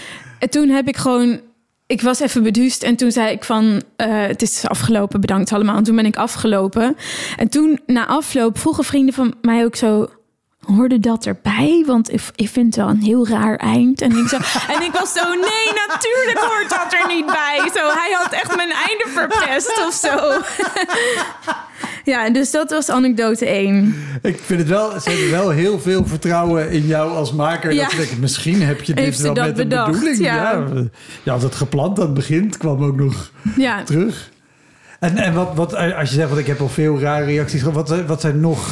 toen 0.49 0.69
heb 0.69 0.89
ik 0.89 0.97
gewoon... 0.97 1.41
Ik 1.87 2.03
was 2.03 2.21
even 2.21 2.43
beduust 2.43 2.83
en 2.83 2.97
toen 2.97 3.13
zei 3.13 3.31
ik 3.33 3.45
van... 3.45 3.83
eh, 3.97 4.27
het 4.27 4.43
is 4.43 4.65
afgelopen, 4.69 5.21
bedankt 5.21 5.53
allemaal. 5.53 5.77
En 5.77 5.83
toen 5.83 5.97
ben 5.97 6.07
ik 6.07 6.17
afgelopen. 6.17 6.97
En 7.37 7.49
toen, 7.49 7.81
na 7.87 8.07
afloop, 8.07 8.59
vroegen 8.59 8.85
vrienden 8.85 9.15
van 9.15 9.35
mij 9.41 9.65
ook 9.65 9.77
zo... 9.77 10.09
Hoorde 10.67 11.01
dat 11.01 11.27
erbij? 11.27 11.83
Want 11.87 12.13
ik, 12.13 12.21
ik 12.35 12.49
vind 12.49 12.67
het 12.67 12.85
wel 12.85 12.89
een 12.95 13.03
heel 13.03 13.29
raar 13.29 13.57
eind. 13.57 14.01
En 14.01 14.17
ik, 14.17 14.29
zo, 14.29 14.37
en 14.75 14.83
ik 14.83 14.93
was 14.93 15.13
zo, 15.13 15.29
nee, 15.29 15.67
natuurlijk 15.89 16.39
hoort 16.39 16.69
dat 16.71 16.93
er 17.01 17.15
niet 17.15 17.27
bij. 17.27 17.71
Zo, 17.75 17.81
hij 17.89 18.17
had 18.23 18.33
echt 18.33 18.57
mijn 18.57 18.71
einde 18.71 19.05
verpest 19.07 19.85
of 19.87 19.95
zo. 19.95 20.41
ja, 22.13 22.31
dus 22.31 22.51
dat 22.51 22.71
was 22.71 22.89
anekdote 22.89 23.47
1. 23.47 23.95
Ik 24.23 24.41
vind 24.45 24.61
het 24.61 24.69
wel, 24.69 25.01
ze 25.01 25.11
hebben 25.11 25.31
wel 25.31 25.51
heel 25.51 25.79
veel 25.81 26.07
vertrouwen 26.07 26.71
in 26.71 26.87
jou 26.87 27.13
als 27.13 27.33
maker. 27.33 27.73
Ja. 27.73 27.83
Dat 27.89 27.97
denken, 27.97 28.21
misschien 28.21 28.63
heb 28.63 28.83
je 28.83 28.95
dit 28.95 29.05
Heeft 29.05 29.21
wel 29.21 29.35
met 29.35 29.55
bedacht, 29.55 29.87
een 29.87 29.93
bedoeling. 29.93 30.25
ja. 30.25 30.65
je 31.23 31.31
had 31.31 31.43
het 31.43 31.55
gepland 31.55 31.99
aan 31.99 32.05
het 32.05 32.15
begin, 32.15 32.45
het 32.47 32.57
kwam 32.57 32.85
ook 32.85 32.97
nog 32.97 33.31
Ja, 33.57 33.83
terug. 33.83 34.31
En, 35.01 35.17
en 35.17 35.35
wat, 35.35 35.51
wat, 35.55 35.75
als 35.75 36.09
je 36.09 36.15
zegt, 36.15 36.29
want 36.29 36.41
ik 36.41 36.47
heb 36.47 36.61
al 36.61 36.69
veel 36.69 37.01
rare 37.01 37.25
reacties 37.25 37.63
gehad. 37.63 37.89
Wat, 37.89 38.05
wat 38.07 38.21
zijn 38.21 38.41
nog... 38.41 38.69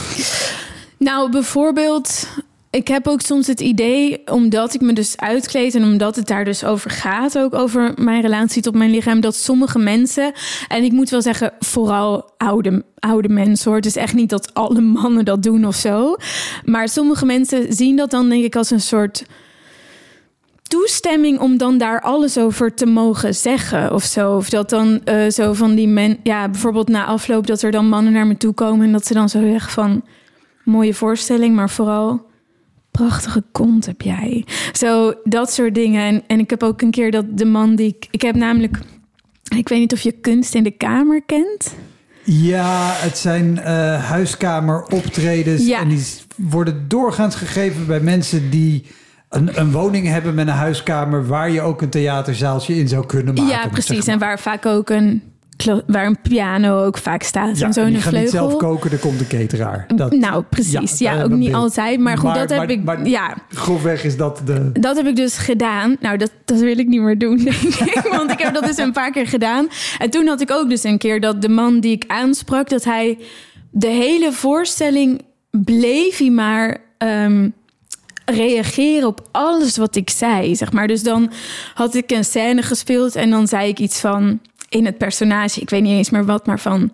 nou 1.05 1.31
bijvoorbeeld... 1.31 2.29
Ik 2.71 2.89
heb 2.89 3.09
ook 3.09 3.21
soms 3.21 3.47
het 3.47 3.61
idee, 3.61 4.23
omdat 4.27 4.75
ik 4.75 4.81
me 4.81 4.93
dus 4.93 5.17
uitkleed... 5.17 5.75
en 5.75 5.83
omdat 5.83 6.17
het 6.17 6.27
daar 6.27 6.45
dus 6.45 6.65
over 6.65 6.91
gaat, 6.91 7.39
ook 7.39 7.55
over 7.55 7.93
mijn 7.97 8.21
relatie 8.21 8.63
tot 8.63 8.75
mijn 8.75 8.91
lichaam... 8.91 9.21
dat 9.21 9.37
sommige 9.37 9.79
mensen, 9.79 10.33
en 10.69 10.83
ik 10.85 10.93
moet 10.93 11.11
wel 11.11 11.23
zeggen, 11.23 11.53
vooral 11.59 12.31
oude, 12.37 12.85
oude 12.99 13.29
mensen 13.29 13.67
hoor... 13.67 13.77
het 13.77 13.87
is 13.87 13.97
echt 13.97 14.15
niet 14.15 14.31
dat 14.31 14.55
alle 14.55 14.81
mannen 14.81 15.25
dat 15.25 15.43
doen 15.43 15.67
of 15.67 15.75
zo... 15.75 16.17
maar 16.65 16.89
sommige 16.89 17.25
mensen 17.25 17.73
zien 17.73 17.97
dat 17.97 18.11
dan 18.11 18.29
denk 18.29 18.45
ik 18.45 18.57
als 18.57 18.71
een 18.71 18.81
soort 18.81 19.25
toestemming 20.63 21.39
om 21.39 21.59
dan 21.59 21.79
daar 21.79 22.01
alles 22.01 22.39
over 22.39 22.75
te 22.75 22.87
mogen 22.87 23.35
zeggen 23.35 23.93
of 23.93 24.05
zo. 24.05 24.37
Of 24.37 24.49
dat 24.49 24.71
dan 24.71 25.05
eh, 25.05 25.31
zo 25.31 25.53
van 25.53 25.75
die 25.75 25.89
men, 25.89 26.19
ja, 26.23 26.49
bijvoorbeeld 26.49 26.89
na 26.89 27.05
afloop 27.05 27.47
dat 27.47 27.63
er 27.63 27.71
dan 27.71 27.89
mannen 27.89 28.13
naar 28.13 28.27
me 28.27 28.37
toe 28.37 28.53
komen 28.53 28.87
en 28.87 28.93
dat 28.93 29.07
ze 29.07 29.15
dan 29.15 29.29
zo 29.29 29.41
zeggen 29.41 29.73
van 29.73 30.03
mooie 30.65 30.95
voorstelling, 30.95 31.55
maar 31.55 31.71
vooral 31.71 32.27
prachtige 32.91 33.43
kont 33.53 33.87
heb 33.87 34.01
jij. 34.01 34.45
Zo 34.73 35.15
dat 35.25 35.53
soort 35.53 35.75
dingen. 35.75 36.03
En, 36.03 36.23
en 36.27 36.39
ik 36.39 36.51
heb 36.51 36.63
ook 36.63 36.83
een 36.83 36.91
keer 36.91 37.11
dat 37.11 37.39
de 37.39 37.45
man 37.45 37.77
die 37.77 37.87
ik, 37.87 38.07
ik 38.11 38.23
heb 38.23 38.35
namelijk, 38.35 38.79
ik 39.57 39.69
weet 39.69 39.79
niet 39.79 39.93
of 39.93 40.01
je 40.01 40.13
kunst 40.13 40.55
in 40.55 40.63
de 40.63 40.71
kamer 40.71 41.23
kent. 41.23 41.75
Ja, 42.25 42.91
het 42.93 43.19
zijn 43.19 43.59
eh 43.59 44.05
huiskameroptredens. 44.05 45.67
Ja. 45.67 45.81
En 45.81 45.89
die 45.89 46.05
worden 46.37 46.89
doorgaans 46.89 47.35
gegeven 47.35 47.87
bij 47.87 48.01
mensen 48.01 48.51
die 48.51 48.87
een, 49.29 49.61
een 49.61 49.73
woning 49.73 50.07
hebben 50.07 50.35
met 50.35 50.47
een 50.47 50.55
huiskamer... 50.55 51.27
waar 51.27 51.51
je 51.51 51.61
ook 51.61 51.83
een 51.83 51.91
theaterzaaltje 51.91 52.77
in 52.77 52.89
zou 52.89 53.07
kunnen 53.07 53.35
maken. 53.35 53.51
ja, 53.51 53.63
zeg 53.63 53.71
precies. 53.71 54.05
maar. 54.05 54.15
En 54.15 54.21
waar 54.21 54.39
vaak 54.39 54.67
ook 54.67 54.91
een 54.91 55.23
waar 55.87 56.07
een 56.07 56.21
piano 56.23 56.85
ook 56.85 56.99
vaak 56.99 57.23
staat 57.23 57.59
Ja, 57.59 57.67
en 57.67 57.73
zo 57.73 57.81
en 57.81 57.87
in 57.87 57.93
die 57.93 58.03
een 58.03 58.03
gaan 58.13 58.21
niet 58.21 58.29
vleugel. 58.31 58.49
zelf 58.51 58.61
koken, 58.63 58.91
er 58.91 58.99
komt 58.99 59.21
een 59.21 59.27
cateraar. 59.27 59.87
Dat, 59.95 60.13
nou, 60.13 60.45
precies. 60.51 60.99
Ja, 60.99 61.23
ook 61.23 61.31
niet 61.31 61.51
beeld. 61.51 61.63
altijd. 61.63 62.01
Maar 62.01 62.19
goed, 62.19 62.35
dat 62.35 62.49
heb 62.51 62.59
maar- 62.59 62.71
ik. 62.71 62.85
maar 62.85 63.07
ja, 63.09 63.35
Grofweg 63.49 64.05
is 64.05 64.17
dat 64.17 64.41
de... 64.45 64.71
dat 64.73 64.97
heb 64.97 65.07
ik 65.07 65.17
dus 65.17 65.37
gedaan. 65.37 65.97
Nou, 66.01 66.17
dat, 66.17 66.31
dat 66.45 66.59
wil 66.59 66.79
ik 66.79 66.87
niet 66.87 67.01
meer 67.01 67.19
doen, 67.19 67.37
denk 67.45 67.57
ik. 67.57 68.09
Want 68.11 68.31
ik 68.31 68.39
heb 68.39 68.55
dat 68.55 68.65
dus 68.65 68.77
een 68.77 68.93
paar 68.93 69.11
keer 69.13 69.27
gedaan. 69.27 69.69
En 69.99 70.11
toen 70.11 70.27
had 70.27 70.41
ik 70.41 70.51
ook 70.51 70.69
dus 70.69 70.85
een 70.85 70.99
keer 70.99 71.21
dat 71.21 71.43
de 71.43 71.49
man 71.49 71.81
die 71.81 71.93
ik 71.93 72.05
aansprak, 72.07 72.69
dat 72.69 72.85
hij 72.85 73.19
de 73.71 73.87
hele 73.89 74.33
voorstelling 74.33 75.23
bleef 75.51 76.19
hij 76.19 76.31
maar 76.31 76.77
ehm, 76.99 77.49
reageren 78.25 79.09
op 79.09 79.29
alles 79.33 79.77
wat 79.77 79.97
ik 79.97 80.11
zei, 80.11 80.57
zeg 80.57 80.73
maar. 80.73 80.87
Dus 80.87 81.03
dan 81.03 81.31
had 81.75 81.95
ik 81.95 82.11
een 82.11 82.25
scène 82.25 82.63
gespeeld 82.63 83.17
en 83.17 83.31
dan 83.31 83.47
zei 83.49 83.69
ik 83.69 83.79
iets 83.79 84.01
van 84.01 84.41
in 84.69 84.85
het 84.87 84.99
personage, 84.99 85.61
ik 85.61 85.71
weet 85.71 85.83
niet 85.83 85.97
eens 85.97 86.11
meer 86.11 86.25
wat, 86.25 86.47
maar 86.47 86.61
van 86.61 86.93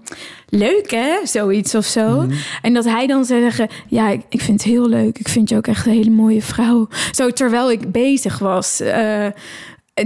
leuk 0.48 0.90
hè, 0.90 1.16
zoiets 1.24 1.74
of 1.74 1.84
zo. 1.84 2.26
En 2.62 2.74
dat 2.74 2.84
hij 2.84 3.06
dan 3.06 3.24
zou 3.24 3.40
zeggen, 3.40 3.68
ja, 3.88 4.08
ik, 4.08 4.22
ik 4.28 4.40
vind 4.40 4.62
het 4.62 4.72
heel 4.72 4.88
leuk. 4.88 5.18
Ik 5.18 5.28
vind 5.28 5.48
je 5.48 5.56
ook 5.56 5.66
echt 5.66 5.86
een 5.86 5.92
hele 5.92 6.10
mooie 6.10 6.42
vrouw. 6.42 6.88
Zo 7.12 7.30
terwijl 7.30 7.70
ik 7.70 7.92
bezig 7.92 8.38
was. 8.38 8.80
Eh, 8.80 9.26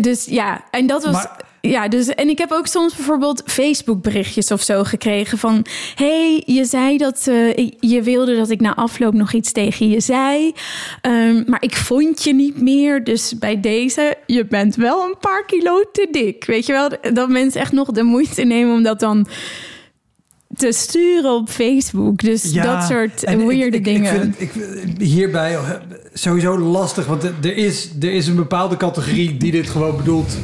dus 0.01 0.25
ja, 0.25 0.65
en 0.71 0.87
dat 0.87 1.05
was. 1.05 1.13
Maar- 1.13 1.53
Ja, 1.71 1.89
dus 1.89 2.07
en 2.09 2.29
ik 2.29 2.39
heb 2.39 2.53
ook 2.53 2.67
soms 2.67 2.95
bijvoorbeeld 2.97 3.43
Facebook 3.47 4.03
berichtjes 4.03 4.51
of 4.51 4.63
zo 4.63 4.85
gekregen 4.85 5.39
van 5.39 5.67
hey, 5.95 6.43
je 6.47 6.65
zei 6.65 6.97
dat 6.99 7.27
eh, 7.27 7.69
je 7.81 8.03
wilde 8.03 8.37
dat 8.37 8.51
ik 8.51 8.61
na 8.61 8.75
afloop 8.77 9.15
nog 9.15 9.33
iets 9.33 9.53
tegen 9.53 9.89
je 9.89 10.01
zei, 10.01 10.53
Ehm, 11.01 11.43
maar 11.47 11.63
ik 11.63 11.77
vond 11.77 12.23
je 12.25 12.35
niet 12.35 12.61
meer. 12.61 13.05
Dus 13.05 13.39
bij 13.39 13.61
deze, 13.61 14.17
je 14.27 14.47
bent 14.47 14.75
wel 14.77 15.05
een 15.05 15.19
paar 15.21 15.45
kilo 15.47 15.83
te 15.93 16.09
dik, 16.11 16.45
weet 16.45 16.67
je 16.67 16.73
wel? 16.73 16.89
Dat 17.15 17.29
mensen 17.29 17.61
echt 17.61 17.73
nog 17.73 17.91
de 17.91 18.03
moeite 18.03 18.43
nemen 18.43 18.75
om 18.75 18.83
dat 18.83 19.01
dan 19.01 19.27
te 20.57 20.73
sturen 20.73 21.35
op 21.35 21.49
Facebook. 21.49 22.19
Dus 22.23 22.53
dat 22.53 22.85
soort 22.85 23.21
weirde 23.47 23.77
ik, 23.77 23.85
dingen. 23.85 24.15
Ik 24.15 24.21
vind, 24.21 24.33
het- 24.39 24.41
ik 24.41 24.51
vind 24.53 25.01
hierbij 25.03 25.53
eh, 25.55 25.71
sowieso 26.13 26.59
lastig, 26.59 27.07
want 27.07 27.23
er 27.25 27.57
is, 27.57 27.91
er 28.01 28.13
is 28.13 28.27
een 28.27 28.37
bepaalde 28.37 28.77
categorie 28.77 29.37
die 29.37 29.51
dit 29.53 29.69
gewoon 29.69 29.97
bedoelt 29.97 30.37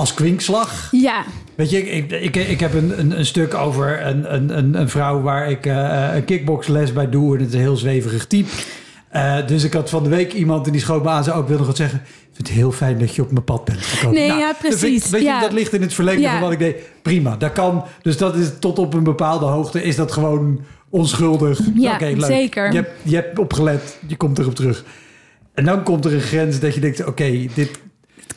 als 0.00 0.14
kwinkslag. 0.14 0.88
Ja, 0.90 1.24
Weet 1.54 1.70
je, 1.70 1.90
ik, 1.90 2.10
ik, 2.12 2.36
ik, 2.36 2.60
heb 2.60 2.74
een, 2.74 2.98
een, 2.98 3.18
een 3.18 3.26
stuk 3.26 3.54
over 3.54 4.06
een, 4.06 4.34
een, 4.34 4.80
een, 4.80 4.88
vrouw 4.88 5.20
waar 5.20 5.50
ik 5.50 5.66
eh, 5.66 6.08
een 6.14 6.24
kickboxles 6.24 6.92
bij 6.92 7.08
doe. 7.10 7.34
En 7.34 7.40
het 7.40 7.48
is 7.48 7.54
een 7.54 7.60
heel 7.60 7.76
zweverig 7.76 8.26
type. 8.26 8.48
Eh, 9.08 9.46
dus 9.46 9.64
ik 9.64 9.72
had 9.72 9.90
van 9.90 10.02
de 10.02 10.08
week 10.08 10.32
iemand 10.32 10.66
en 10.66 10.72
die 10.72 10.80
schoot 10.80 11.02
me 11.02 11.08
aan. 11.08 11.24
Zei, 11.24 11.36
ook, 11.36 11.42
ik 11.42 11.48
wil 11.48 11.56
nog 11.58 11.66
wat 11.66 11.76
zeggen. 11.76 11.98
Ik 12.06 12.28
vind 12.32 12.48
het 12.48 12.56
heel 12.56 12.72
fijn 12.72 12.98
dat 12.98 13.14
je 13.14 13.22
op 13.22 13.30
mijn 13.32 13.44
pad 13.44 13.64
bent 13.64 13.78
gekomen. 13.82 14.18
Nee, 14.20 14.26
ja, 14.28 14.54
vind 14.60 14.72
ik- 14.74 14.78
precies. 14.78 15.10
weet 15.10 15.20
je, 15.20 15.26
Ja. 15.26 15.40
dat 15.40 15.52
ligt 15.52 15.72
in 15.72 15.82
het 15.82 15.94
verlengde 15.94 16.22
Ja. 16.22 16.32
van 16.32 16.40
wat 16.40 16.52
ik 16.52 16.58
deed. 16.58 16.76
Prima, 17.02 17.36
dat 17.36 17.52
kan. 17.52 17.84
Dus 18.02 18.16
dat 18.16 18.36
is 18.36 18.50
tot 18.58 18.78
op 18.78 18.94
een 18.94 19.02
bepaalde 19.04 19.44
hoogte 19.44 19.82
is 19.82 19.96
dat 19.96 20.12
gewoon 20.12 20.60
onschuldig. 20.90 21.60
Ja, 21.74 21.96
leuk. 22.00 22.24
zeker. 22.24 22.70
Je 22.72 22.76
hebt, 22.76 22.90
je 23.02 23.14
hebt 23.14 23.38
opgelet, 23.38 23.98
je 24.06 24.16
komt 24.16 24.38
erop 24.38 24.54
terug. 24.54 24.84
En 25.54 25.64
dan 25.64 25.82
komt 25.82 26.04
er 26.04 26.14
een 26.14 26.20
grens 26.20 26.60
dat 26.60 26.74
je 26.74 26.80
denkt, 26.80 27.06
oké, 27.06 27.46
dit, 27.54 27.70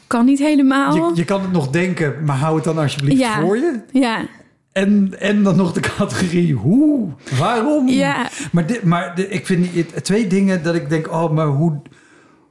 kan 0.08 0.26
niet 0.26 0.40
helemaal. 0.40 0.96
je, 0.96 1.12
je 1.16 1.26
kan 1.26 1.42
het 1.42 1.52
nog 1.52 1.70
denken, 1.70 2.24
maar 2.26 2.38
hou 2.38 2.56
het 2.56 2.64
dan 2.64 2.78
alsjeblieft 2.78 3.20
Ja. 3.22 3.42
voor 3.42 3.58
je. 3.58 3.80
Ja, 3.92 4.26
En, 4.72 5.20
en 5.20 5.44
dan 5.44 5.56
nog 5.56 5.74
de 5.74 5.80
categorie 5.80 6.54
hoe, 6.54 7.10
waarom? 7.40 7.88
Ja. 7.90 8.30
Maar, 8.52 8.68
dit, 8.68 8.84
maar 8.84 9.16
dit- 9.16 9.34
ik 9.34 9.46
vind 9.46 9.68
het, 9.76 10.04
twee 10.04 10.28
dingen 10.28 10.64
dat 10.64 10.76
ik 10.76 10.90
denk, 10.90 11.12
oh, 11.12 11.32
maar 11.32 11.48
hoe, 11.48 11.82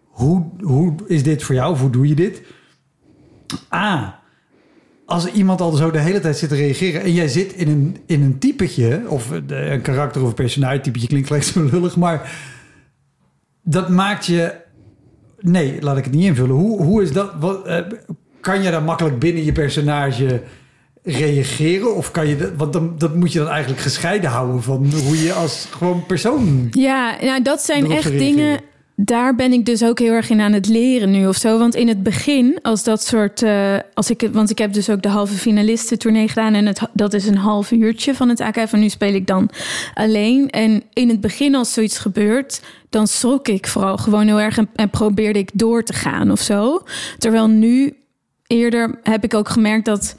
hoe, 0.03 0.45
hoe 0.61 0.95
is 1.07 1.23
dit 1.23 1.43
voor 1.43 1.55
jou? 1.55 1.73
Of 1.73 1.81
hoe 1.81 1.91
doe 1.91 2.09
je 2.09 2.15
dit? 2.15 2.43
A, 3.75 4.21
als 5.07 5.27
iemand 5.33 5.61
al 5.61 5.73
zo 5.73 5.91
de 5.91 5.99
hele 5.99 6.21
tijd 6.21 6.37
zit 6.39 6.49
te 6.49 6.55
reageren 6.55 7.03
en 7.03 7.13
jij 7.13 7.29
zit 7.29 7.53
in 7.53 7.69
een, 7.69 7.97
in 8.07 8.23
een 8.23 8.39
typetje, 8.39 9.03
of 9.09 9.31
een 9.47 9.81
karakter 9.83 10.23
of 10.23 10.29
een 10.29 10.35
personage 10.35 10.81
typetje 10.81 11.07
klinkt 11.09 11.27
gelijk 11.27 11.45
zo 11.45 11.65
lullig, 11.73 11.97
maar 11.97 12.33
dat 13.63 13.89
maakt 13.89 14.27
je. 14.27 14.61
Nee, 15.43 15.77
laat 15.81 15.97
ik 15.97 16.05
het 16.05 16.13
niet 16.13 16.25
invullen. 16.25 16.57
Hoe, 16.57 16.83
hoe 16.83 17.03
is 17.03 17.13
dat? 17.13 17.33
Wat, 17.41 17.67
eh, 17.67 17.79
kan 18.41 18.63
je 18.63 18.71
daar 18.71 18.83
makkelijk 18.83 19.19
binnen 19.19 19.45
je 19.45 19.53
personage 19.53 20.43
reageren? 21.03 21.97
Of 21.97 22.11
kan 22.11 22.27
je 22.27 22.37
dat, 22.37 22.51
want 22.57 22.73
dan, 22.73 22.95
dat 22.99 23.15
moet 23.15 23.33
je 23.33 23.39
dan 23.39 23.49
eigenlijk 23.49 23.83
gescheiden 23.83 24.31
houden 24.31 24.63
van 24.63 24.93
hoe 25.05 25.23
je 25.23 25.33
als 25.33 25.69
gewoon 25.71 26.07
persoon. 26.07 26.69
ja 26.71 27.17
nou, 27.21 27.43
dat 27.43 27.61
zijn 27.61 27.91
echt 27.91 28.19
dingen. 28.19 28.61
Daar 29.05 29.35
ben 29.35 29.53
ik 29.53 29.67
dus 29.67 29.85
ook 29.85 29.99
heel 29.99 30.13
erg 30.13 30.31
in 30.31 30.41
aan 30.41 30.53
het 30.53 30.69
leren 30.69 31.11
nu 31.11 31.27
of 31.27 31.37
zo. 31.37 31.59
Want 31.59 31.75
in 31.75 31.89
het 31.89 32.03
begin, 32.03 32.59
als 32.63 32.85
dat 32.85 33.05
soort. 33.05 33.43
eh, 33.43 33.77
als 33.95 34.11
ik, 34.11 34.29
want 34.33 34.51
ik 34.51 34.59
heb 34.59 34.73
dus 34.73 34.91
ook 34.91 35.03
de 35.03 35.09
halve 35.09 35.35
finalisten 35.35 35.99
tournee 35.99 36.29
gedaan. 36.29 36.55
En 36.55 36.67
het, 36.67 36.81
dat 36.93 37.13
is 37.13 37.27
een 37.27 37.37
half 37.37 37.71
uurtje 37.71 38.15
van 38.15 38.29
het 38.29 38.41
AKF. 38.41 38.73
En 38.73 38.81
nu 38.81 38.89
speel 38.89 39.15
ik 39.15 39.27
dan 39.27 39.51
alleen. 39.95 40.51
En 40.51 40.83
in 40.93 41.09
het 41.09 41.21
begin, 41.21 41.55
als 41.55 41.73
zoiets 41.73 41.99
gebeurt, 41.99 42.61
dan 42.91 43.07
schrok 43.07 43.49
ik 43.49 43.67
vooral 43.67 43.97
gewoon 43.97 44.27
heel 44.27 44.41
erg. 44.41 44.59
En, 44.75 44.91
probeerde 44.91 45.39
ik 45.39 45.51
door 45.55 45.83
te 45.83 45.93
gaan 45.93 46.31
of 46.31 46.41
zo. 46.41 46.83
Terwijl 47.19 47.49
nu 47.49 47.97
eerder 48.47 48.99
heb 49.03 49.25
ik 49.25 49.35
ook 49.35 49.49
gemerkt 49.49 49.85
dat 49.85 50.17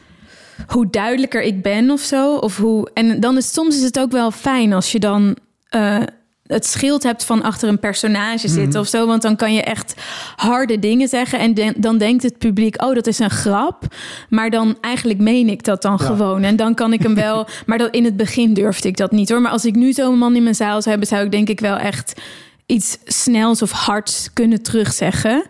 hoe 0.67 0.89
duidelijker 0.89 1.41
ik 1.41 1.61
ben 1.61 1.91
of 1.91 2.01
zo. 2.01 2.35
Of 2.35 2.57
hoe, 2.57 2.89
en 2.93 3.19
dan 3.19 3.37
is 3.37 3.53
soms 3.53 3.75
is 3.75 3.83
het 3.83 3.99
ook 3.99 4.11
wel 4.11 4.31
fijn 4.31 4.73
als 4.73 4.91
je 4.91 4.99
dan 4.99 5.37
eh, 5.69 6.01
het 6.47 6.65
schild 6.65 7.03
hebt 7.03 7.25
van 7.25 7.43
achter 7.43 7.69
een 7.69 7.79
personage 7.79 8.47
zitten 8.47 8.79
of 8.79 8.87
zo. 8.87 9.05
Want 9.07 9.21
dan 9.21 9.35
kan 9.35 9.53
je 9.53 9.61
echt 9.61 9.93
harde 10.35 10.79
dingen 10.79 11.07
zeggen. 11.07 11.39
En 11.39 11.53
de- 11.53 11.73
dan 11.77 11.97
denkt 11.97 12.23
het 12.23 12.37
publiek, 12.37 12.81
oh, 12.83 12.93
dat 12.95 13.07
is 13.07 13.19
een 13.19 13.29
grap. 13.29 13.83
Maar 14.29 14.49
dan 14.49 14.77
eigenlijk 14.81 15.19
meen 15.19 15.47
ik 15.49 15.63
dat 15.63 15.81
dan 15.81 15.97
Ja. 15.99 16.05
gewoon. 16.05 16.43
En 16.43 16.55
dan 16.55 16.73
kan 16.73 16.93
ik 16.93 17.01
hem 17.03 17.15
wel. 17.15 17.47
maar 17.65 17.77
dat, 17.77 17.93
in 17.95 18.05
het 18.05 18.17
begin 18.17 18.53
durfde 18.53 18.87
ik 18.87 18.97
dat 18.97 19.11
niet 19.11 19.29
hoor. 19.29 19.41
Maar 19.41 19.51
als 19.51 19.65
ik 19.65 19.75
nu 19.75 19.93
zo'n 19.93 20.17
man 20.17 20.35
in 20.35 20.43
mijn 20.43 20.55
zaal 20.55 20.77
zou 20.81 20.89
hebben, 20.89 21.07
zou 21.07 21.23
ik 21.25 21.31
denk 21.31 21.49
ik 21.49 21.59
wel 21.59 21.75
echt 21.77 22.21
iets 22.65 22.97
snels 23.05 23.61
of 23.61 23.71
hards 23.71 24.29
kunnen 24.33 24.61
terugzeggen. 24.61 25.43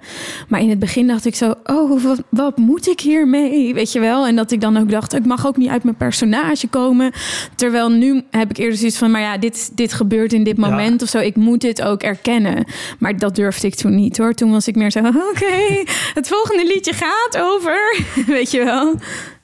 Maar 0.47 0.61
in 0.61 0.69
het 0.69 0.79
begin 0.79 1.07
dacht 1.07 1.25
ik 1.25 1.35
zo, 1.35 1.53
oh, 1.63 2.03
wat, 2.03 2.21
wat 2.29 2.57
moet 2.57 2.87
ik 2.87 2.99
hiermee? 2.99 3.73
Weet 3.73 3.91
je 3.91 3.99
wel? 3.99 4.27
En 4.27 4.35
dat 4.35 4.51
ik 4.51 4.61
dan 4.61 4.77
ook 4.77 4.89
dacht, 4.89 5.13
ik 5.13 5.25
mag 5.25 5.47
ook 5.47 5.57
niet 5.57 5.69
uit 5.69 5.83
mijn 5.83 5.95
personage 5.95 6.67
komen. 6.67 7.11
Terwijl 7.55 7.89
nu 7.89 8.23
heb 8.31 8.49
ik 8.49 8.57
eerder 8.57 8.77
zoiets 8.77 8.97
van, 8.97 9.11
maar 9.11 9.21
ja, 9.21 9.37
dit, 9.37 9.71
dit 9.77 9.93
gebeurt 9.93 10.33
in 10.33 10.43
dit 10.43 10.57
Ja. 10.57 10.69
moment 10.69 11.01
of 11.01 11.09
zo. 11.09 11.17
Ik 11.19 11.35
moet 11.35 11.61
dit 11.61 11.81
ook 11.81 12.01
erkennen. 12.03 12.65
Maar 12.99 13.17
dat 13.17 13.35
durfde 13.35 13.67
ik 13.67 13.75
toen 13.75 13.95
niet 13.95 14.17
hoor. 14.17 14.33
Toen 14.33 14.51
was 14.51 14.67
ik 14.67 14.75
meer 14.75 14.91
zo, 14.91 14.99
oké, 15.31 15.83
het 16.13 16.27
volgende 16.27 16.65
liedje 16.73 16.93
gaat 16.93 17.37
over. 17.37 17.97
Weet 18.35 18.51
je 18.51 18.63
wel? 18.63 18.95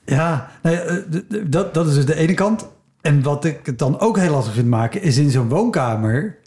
Ja, 0.06 0.50
nou 0.62 0.76
ja, 0.76 0.82
eh, 0.82 0.96
dat, 1.46 1.74
dat 1.74 1.86
is 1.88 1.94
dus 1.94 2.06
de 2.06 2.14
ene 2.16 2.34
kant. 2.34 2.66
En 3.00 3.22
wat 3.22 3.44
ik 3.44 3.58
het 3.62 3.78
dan 3.78 4.00
ook 4.00 4.18
heel 4.18 4.30
lastig 4.30 4.54
vind 4.54 4.68
maken, 4.68 5.02
is 5.02 5.16
in 5.16 5.30
zo'n 5.30 5.48
woonkamer. 5.48 6.38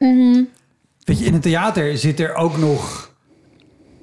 Weet 1.05 1.19
je, 1.19 1.25
in 1.25 1.33
een 1.33 1.39
theater 1.39 1.97
zit 1.97 2.19
er 2.19 2.35
ook 2.35 2.57
nog. 2.57 3.11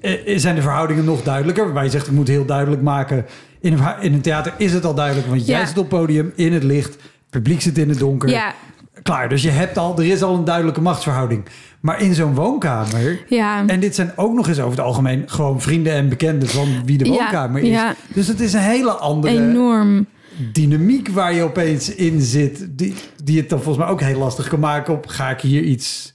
eh, 0.00 0.38
Zijn 0.38 0.54
de 0.54 0.62
verhoudingen 0.62 1.04
nog 1.04 1.22
duidelijker? 1.22 1.64
Waarbij 1.64 1.84
je 1.84 1.90
zegt, 1.90 2.06
ik 2.06 2.12
moet 2.12 2.28
heel 2.28 2.44
duidelijk 2.44 2.82
maken. 2.82 3.26
In 3.60 3.72
een, 3.72 3.80
in 4.00 4.12
een 4.12 4.20
theater 4.20 4.52
is 4.56 4.72
het 4.72 4.84
al 4.84 4.94
duidelijk, 4.94 5.26
want 5.26 5.46
jij 5.46 5.66
zit 5.66 5.78
op 5.78 5.90
het 5.90 6.00
podium 6.00 6.32
in 6.36 6.52
het 6.52 6.62
licht, 6.62 6.92
het 6.92 7.30
publiek 7.30 7.60
zit 7.60 7.78
in 7.78 7.88
het 7.88 7.98
donker. 7.98 8.28
Ja, 8.28 8.54
Klaar, 9.02 9.28
dus 9.28 9.42
je 9.42 9.50
hebt 9.50 9.78
al, 9.78 9.98
er 9.98 10.04
is 10.06 10.22
al 10.22 10.34
een 10.34 10.44
duidelijke 10.44 10.80
machtsverhouding. 10.80 11.44
Maar 11.80 12.00
in 12.00 12.14
zo'n 12.14 12.34
woonkamer. 12.34 13.24
ja. 13.28 13.66
En 13.66 13.80
dit 13.80 13.94
zijn 13.94 14.12
ook 14.16 14.34
nog 14.34 14.48
eens 14.48 14.58
over 14.60 14.70
het 14.70 14.80
algemeen 14.86 15.22
gewoon 15.26 15.60
vrienden 15.60 15.92
en 15.92 16.08
bekenden 16.08 16.48
van 16.48 16.68
wie 16.84 16.98
de 16.98 17.04
woonkamer 17.08 17.62
is. 17.62 17.80
Dus 18.14 18.26
het 18.26 18.40
is 18.40 18.52
een 18.52 18.60
hele 18.60 18.90
andere 18.90 19.34
enorm. 19.38 20.06
dynamiek 20.52 21.08
waar 21.08 21.34
je 21.34 21.42
opeens 21.42 21.94
in 21.94 22.20
zit, 22.20 22.66
die, 22.70 22.94
die 23.24 23.38
het 23.40 23.48
dan 23.48 23.58
volgens 23.62 23.84
mij 23.84 23.94
ook 23.94 24.00
heel 24.00 24.18
lastig 24.18 24.48
kan 24.48 24.60
maken 24.60 24.94
op 24.94 25.06
ga 25.06 25.30
ik 25.30 25.40
hier 25.40 25.62
iets 25.62 26.12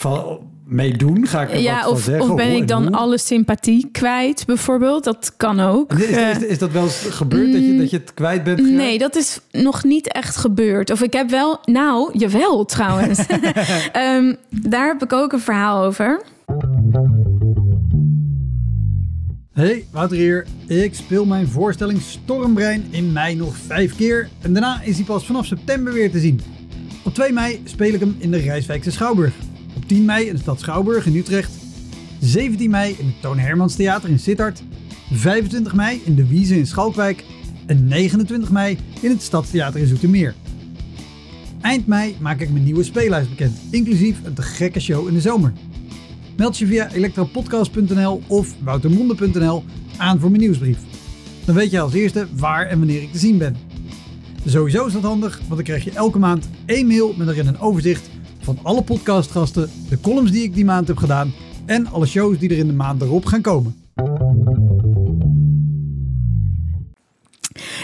van 0.00 0.38
mee 0.64 0.96
doen? 0.96 1.26
Ga 1.26 1.42
ik 1.42 1.48
er 1.48 1.54
wat 1.54 1.62
Ja, 1.62 1.82
van 1.82 1.92
of, 1.92 2.00
zeggen? 2.00 2.30
of 2.30 2.36
ben 2.36 2.50
ik 2.56 2.68
dan 2.68 2.90
alle 2.94 3.18
sympathie 3.18 3.88
kwijt, 3.92 4.46
bijvoorbeeld? 4.46 5.04
Dat 5.04 5.32
kan 5.36 5.60
ook. 5.60 5.92
Is, 5.92 6.06
Eh, 6.06 6.30
is, 6.30 6.38
is 6.38 6.58
dat 6.58 6.70
wel 6.70 6.82
eens 6.82 7.06
gebeurd 7.10 7.52
dat, 7.52 7.62
je, 7.64 7.76
dat 7.76 7.90
je 7.90 7.96
het 7.96 8.14
kwijt 8.14 8.44
bent? 8.44 8.58
geraakt? 8.60 8.76
Nee, 8.76 8.98
dat 8.98 9.16
is 9.16 9.40
nog 9.50 9.84
niet 9.84 10.12
echt 10.12 10.36
gebeurd. 10.36 10.90
Of 10.90 11.02
ik 11.02 11.12
heb 11.12 11.30
wel, 11.30 11.58
nou, 11.64 12.18
jawel 12.18 12.64
trouwens. 12.64 13.18
Ehm, 13.92 14.34
daar 14.50 14.86
heb 14.86 15.02
ik 15.02 15.12
ook 15.12 15.32
een 15.32 15.40
verhaal 15.40 15.84
over. 15.84 16.22
Hey, 19.52 19.84
Wouter 19.92 20.16
hier. 20.16 20.46
Ik 20.66 20.94
speel 20.94 21.24
mijn 21.24 21.48
voorstelling 21.48 22.00
Stormbrein 22.00 22.84
in 22.90 23.12
mei 23.12 23.34
nog 23.34 23.56
vijf 23.66 23.96
keer. 23.96 24.28
En 24.40 24.52
daarna 24.52 24.80
is 24.82 24.96
hij 24.96 25.04
pas 25.04 25.26
vanaf 25.26 25.46
september 25.46 25.92
weer 25.92 26.10
te 26.10 26.18
zien. 26.18 26.40
Op 27.04 27.14
2 27.14 27.32
mei 27.32 27.60
speel 27.64 27.94
ik 27.94 28.00
hem 28.00 28.16
in 28.18 28.30
de 28.30 28.38
Rijswijkse 28.38 28.90
Schouwburg. 28.90 29.32
Op 29.76 29.88
10 29.88 30.04
mei 30.04 30.26
in 30.26 30.34
de 30.34 30.40
stad 30.40 30.60
Schouwburg 30.60 31.06
in 31.06 31.16
Utrecht. 31.16 31.52
17 32.20 32.70
mei 32.70 32.96
in 32.98 33.06
het 33.06 33.20
Toon 33.20 33.38
Hermans 33.38 33.74
Theater 33.74 34.10
in 34.10 34.18
Sittard. 34.18 34.62
25 35.12 35.74
mei 35.74 36.00
in 36.04 36.14
de 36.14 36.26
Wiese 36.26 36.58
in 36.58 36.66
Schalkwijk. 36.66 37.24
En 37.66 37.88
29 37.88 38.50
mei 38.50 38.78
in 39.00 39.10
het 39.10 39.22
Stadstheater 39.22 39.80
in 39.80 39.86
Zoetermeer. 39.86 40.34
Eind 41.60 41.86
mei 41.86 42.16
maak 42.20 42.40
ik 42.40 42.50
mijn 42.50 42.64
nieuwe 42.64 42.82
speellijst 42.82 43.28
bekend, 43.28 43.58
inclusief 43.70 44.18
een 44.24 44.34
te 44.34 44.42
gekke 44.42 44.80
show 44.80 45.08
in 45.08 45.14
de 45.14 45.20
zomer. 45.20 45.52
Meld 46.36 46.58
je 46.58 46.66
via 46.66 46.90
elektropodcast.nl 46.92 48.22
of 48.26 48.54
woutermonde.nl 48.62 49.64
aan 49.96 50.20
voor 50.20 50.30
mijn 50.30 50.42
nieuwsbrief. 50.42 50.78
Dan 51.44 51.54
weet 51.54 51.70
je 51.70 51.80
als 51.80 51.92
eerste 51.92 52.26
waar 52.36 52.66
en 52.66 52.78
wanneer 52.78 53.02
ik 53.02 53.12
te 53.12 53.18
zien 53.18 53.38
ben. 53.38 53.56
Sowieso 54.46 54.86
is 54.86 54.92
dat 54.92 55.02
handig, 55.02 55.38
want 55.38 55.54
dan 55.54 55.62
krijg 55.62 55.84
je 55.84 55.90
elke 55.90 56.18
maand 56.18 56.48
één 56.64 56.86
mail 56.86 57.14
met 57.16 57.28
erin 57.28 57.46
een 57.46 57.60
overzicht 57.60 58.09
van 58.40 58.58
alle 58.62 58.82
podcastgasten, 58.82 59.70
de 59.88 60.00
columns 60.00 60.30
die 60.30 60.42
ik 60.42 60.54
die 60.54 60.64
maand 60.64 60.88
heb 60.88 60.96
gedaan 60.96 61.32
en 61.66 61.86
alle 61.86 62.06
shows 62.06 62.38
die 62.38 62.50
er 62.50 62.58
in 62.58 62.66
de 62.66 62.72
maand 62.72 63.02
erop 63.02 63.24
gaan 63.24 63.42
komen. 63.42 63.74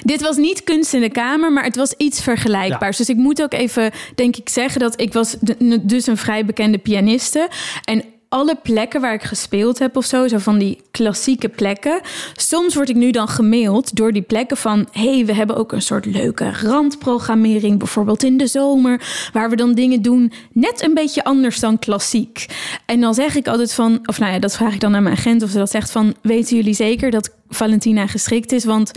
Dit 0.02 0.20
was 0.20 0.36
niet 0.36 0.64
kunst 0.64 0.94
in 0.94 1.00
de 1.00 1.10
kamer, 1.10 1.52
maar 1.52 1.64
het 1.64 1.76
was 1.76 1.92
iets 1.92 2.22
vergelijkbaars. 2.22 2.96
Dus 2.96 3.08
ik 3.08 3.16
moet 3.16 3.42
ook 3.42 3.52
even, 3.52 3.90
denk 4.14 4.36
ik, 4.36 4.48
zeggen 4.48 4.80
dat 4.80 5.00
ik 5.00 5.12
was 5.12 5.36
dus 5.82 6.06
een 6.06 6.16
vrij 6.16 6.44
bekende 6.44 6.78
pianiste. 6.78 7.48
En 7.84 8.04
alle 8.28 8.56
plekken 8.62 9.00
waar 9.00 9.14
ik 9.14 9.22
gespeeld 9.22 9.78
heb 9.78 9.96
of 9.96 10.04
zo, 10.04 10.28
zo 10.28 10.38
van 10.38 10.58
die 10.58 10.80
klassieke 10.90 11.48
plekken. 11.48 12.00
Soms 12.36 12.74
word 12.74 12.88
ik 12.88 12.96
nu 12.96 13.10
dan 13.10 13.28
gemaild 13.28 13.96
door 13.96 14.12
die 14.12 14.22
plekken 14.22 14.56
van... 14.56 14.88
hey, 14.92 15.26
we 15.26 15.34
hebben 15.34 15.56
ook 15.56 15.72
een 15.72 15.82
soort 15.82 16.06
leuke 16.06 16.50
randprogrammering, 16.62 17.78
bijvoorbeeld 17.78 18.22
in 18.22 18.36
de 18.36 18.46
zomer... 18.46 19.28
waar 19.32 19.50
we 19.50 19.56
dan 19.56 19.74
dingen 19.74 20.02
doen 20.02 20.32
net 20.52 20.82
een 20.82 20.94
beetje 20.94 21.24
anders 21.24 21.60
dan 21.60 21.78
klassiek. 21.78 22.46
En 22.86 23.00
dan 23.00 23.14
zeg 23.14 23.34
ik 23.34 23.48
altijd 23.48 23.72
van... 23.72 23.98
of 24.06 24.18
nou 24.18 24.32
ja, 24.32 24.38
dat 24.38 24.56
vraag 24.56 24.74
ik 24.74 24.80
dan 24.80 24.94
aan 24.94 25.02
mijn 25.02 25.16
agent 25.16 25.42
of 25.42 25.50
ze 25.50 25.58
dat 25.58 25.70
zegt 25.70 25.90
van... 25.90 26.14
weten 26.22 26.56
jullie 26.56 26.74
zeker 26.74 27.10
dat 27.10 27.30
Valentina 27.48 28.06
geschikt 28.06 28.52
is? 28.52 28.64
Want... 28.64 28.92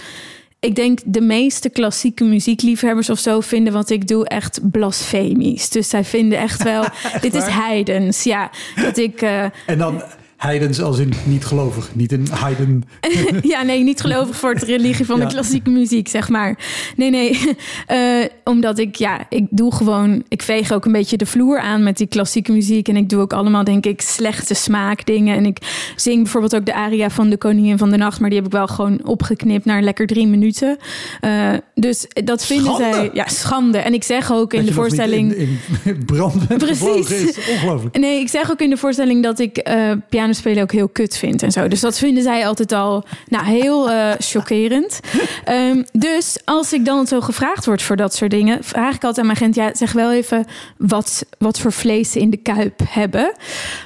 Ik 0.61 0.75
denk 0.75 0.99
de 1.05 1.21
meeste 1.21 1.69
klassieke 1.69 2.23
muziekliefhebbers 2.23 3.09
of 3.09 3.19
zo 3.19 3.39
vinden 3.39 3.73
wat 3.73 3.89
ik 3.89 4.07
doe 4.07 4.27
echt 4.27 4.59
blasfemisch. 4.71 5.69
Dus 5.69 5.89
zij 5.89 6.03
vinden 6.03 6.37
echt 6.39 6.63
wel, 6.63 6.83
dit 7.21 7.33
is 7.35 7.45
heidens. 7.45 8.23
Ja, 8.23 8.51
dat 8.75 8.97
ik. 8.97 9.21
eh, 9.21 9.43
En 9.43 9.77
dan 9.77 10.01
Heidens 10.39 10.81
als 10.81 10.99
in 10.99 11.13
niet 11.25 11.45
gelovig, 11.45 11.89
niet 11.95 12.11
een 12.11 12.27
heiden. 12.31 12.83
ja, 13.41 13.61
nee, 13.63 13.83
niet 13.83 14.01
gelovig 14.01 14.35
voor 14.35 14.53
het 14.53 14.63
religie 14.63 15.05
van 15.05 15.17
Ja. 15.19 15.25
de 15.25 15.33
klassieke 15.33 15.69
muziek, 15.69 16.07
zeg 16.07 16.29
maar. 16.29 16.57
Nee, 16.95 17.09
nee. 17.09 17.37
Eh, 17.85 18.25
omdat 18.43 18.79
ik, 18.79 18.95
ja, 18.95 19.25
ik 19.29 19.45
doe 19.49 19.73
gewoon... 19.73 20.23
Ik 20.27 20.41
veeg 20.41 20.71
ook 20.71 20.85
een 20.85 20.91
beetje 20.91 21.17
de 21.17 21.25
vloer 21.25 21.59
aan 21.59 21.83
met 21.83 21.97
die 21.97 22.07
klassieke 22.07 22.51
muziek. 22.51 22.87
En 22.87 22.95
ik 22.95 23.09
doe 23.09 23.21
ook 23.21 23.33
allemaal, 23.33 23.63
denk 23.63 23.85
ik, 23.85 24.01
slechte 24.01 24.53
smaakdingen. 24.53 25.35
En 25.37 25.45
ik 25.45 25.57
zing 25.95 26.23
bijvoorbeeld 26.23 26.55
ook 26.55 26.65
de 26.65 26.73
aria 26.73 27.09
van 27.09 27.29
de 27.29 27.37
Koningin 27.37 27.77
van 27.77 27.89
de 27.89 27.97
Nacht. 27.97 28.19
Maar 28.19 28.29
die 28.29 28.37
heb 28.37 28.47
ik 28.47 28.53
wel 28.53 28.67
gewoon 28.67 28.99
opgeknipt 29.05 29.65
naar 29.65 29.81
lekker 29.81 30.07
drie 30.07 30.27
minuten. 30.27 30.77
Eh, 31.21 31.53
dus 31.75 32.07
dat 32.23 32.45
vinden 32.45 32.73
Schande. 32.73 32.93
zij... 32.93 33.09
Ja, 33.13 33.27
schande. 33.27 33.77
En 33.77 33.93
ik 33.93 34.03
zeg 34.03 34.31
ook 34.31 34.53
in 34.53 34.65
de 34.65 34.73
voorstelling... 34.73 35.33
In, 35.33 35.59
in 35.83 36.05
brand 36.05 36.47
Precies. 36.57 37.09
is 37.11 37.47
ongelooflijk. 37.49 37.97
Nee, 37.99 38.19
ik 38.19 38.27
zeg 38.29 38.51
ook 38.51 38.59
in 38.61 38.69
de 38.69 38.77
voorstelling 38.77 39.23
dat 39.23 39.39
ik 39.39 39.57
eh 39.57 39.91
pianospelen 40.29 40.63
ook 40.63 40.71
heel 40.71 40.87
kut 40.87 41.17
vind 41.17 41.43
en 41.43 41.51
zo. 41.51 41.67
Dus 41.67 41.79
dat 41.79 41.97
vinden 41.97 42.23
zij 42.23 42.47
altijd 42.47 42.71
al 42.71 43.03
nou, 43.27 43.45
heel 43.45 43.91
eh, 43.91 44.11
chockerend. 44.19 44.99
Ehm, 45.43 45.83
dus 45.91 46.37
als 46.45 46.73
ik 46.73 46.85
dan 46.85 47.07
zo 47.07 47.21
gevraagd 47.21 47.65
word 47.65 47.81
voor 47.81 47.95
dat 47.95 48.15
soort 48.15 48.31
dingen, 48.31 48.63
vraag 48.63 48.95
ik 48.95 49.03
altijd 49.03 49.17
aan 49.17 49.25
mijn 49.25 49.37
agent: 49.37 49.55
ja, 49.55 49.75
zeg 49.75 49.91
wel 49.91 50.11
even 50.11 50.45
wat, 50.77 51.25
wat 51.37 51.59
voor 51.59 51.71
vlees 51.71 52.11
ze 52.11 52.19
in 52.19 52.29
de 52.29 52.37
kuip 52.37 52.81
hebben. 52.89 53.33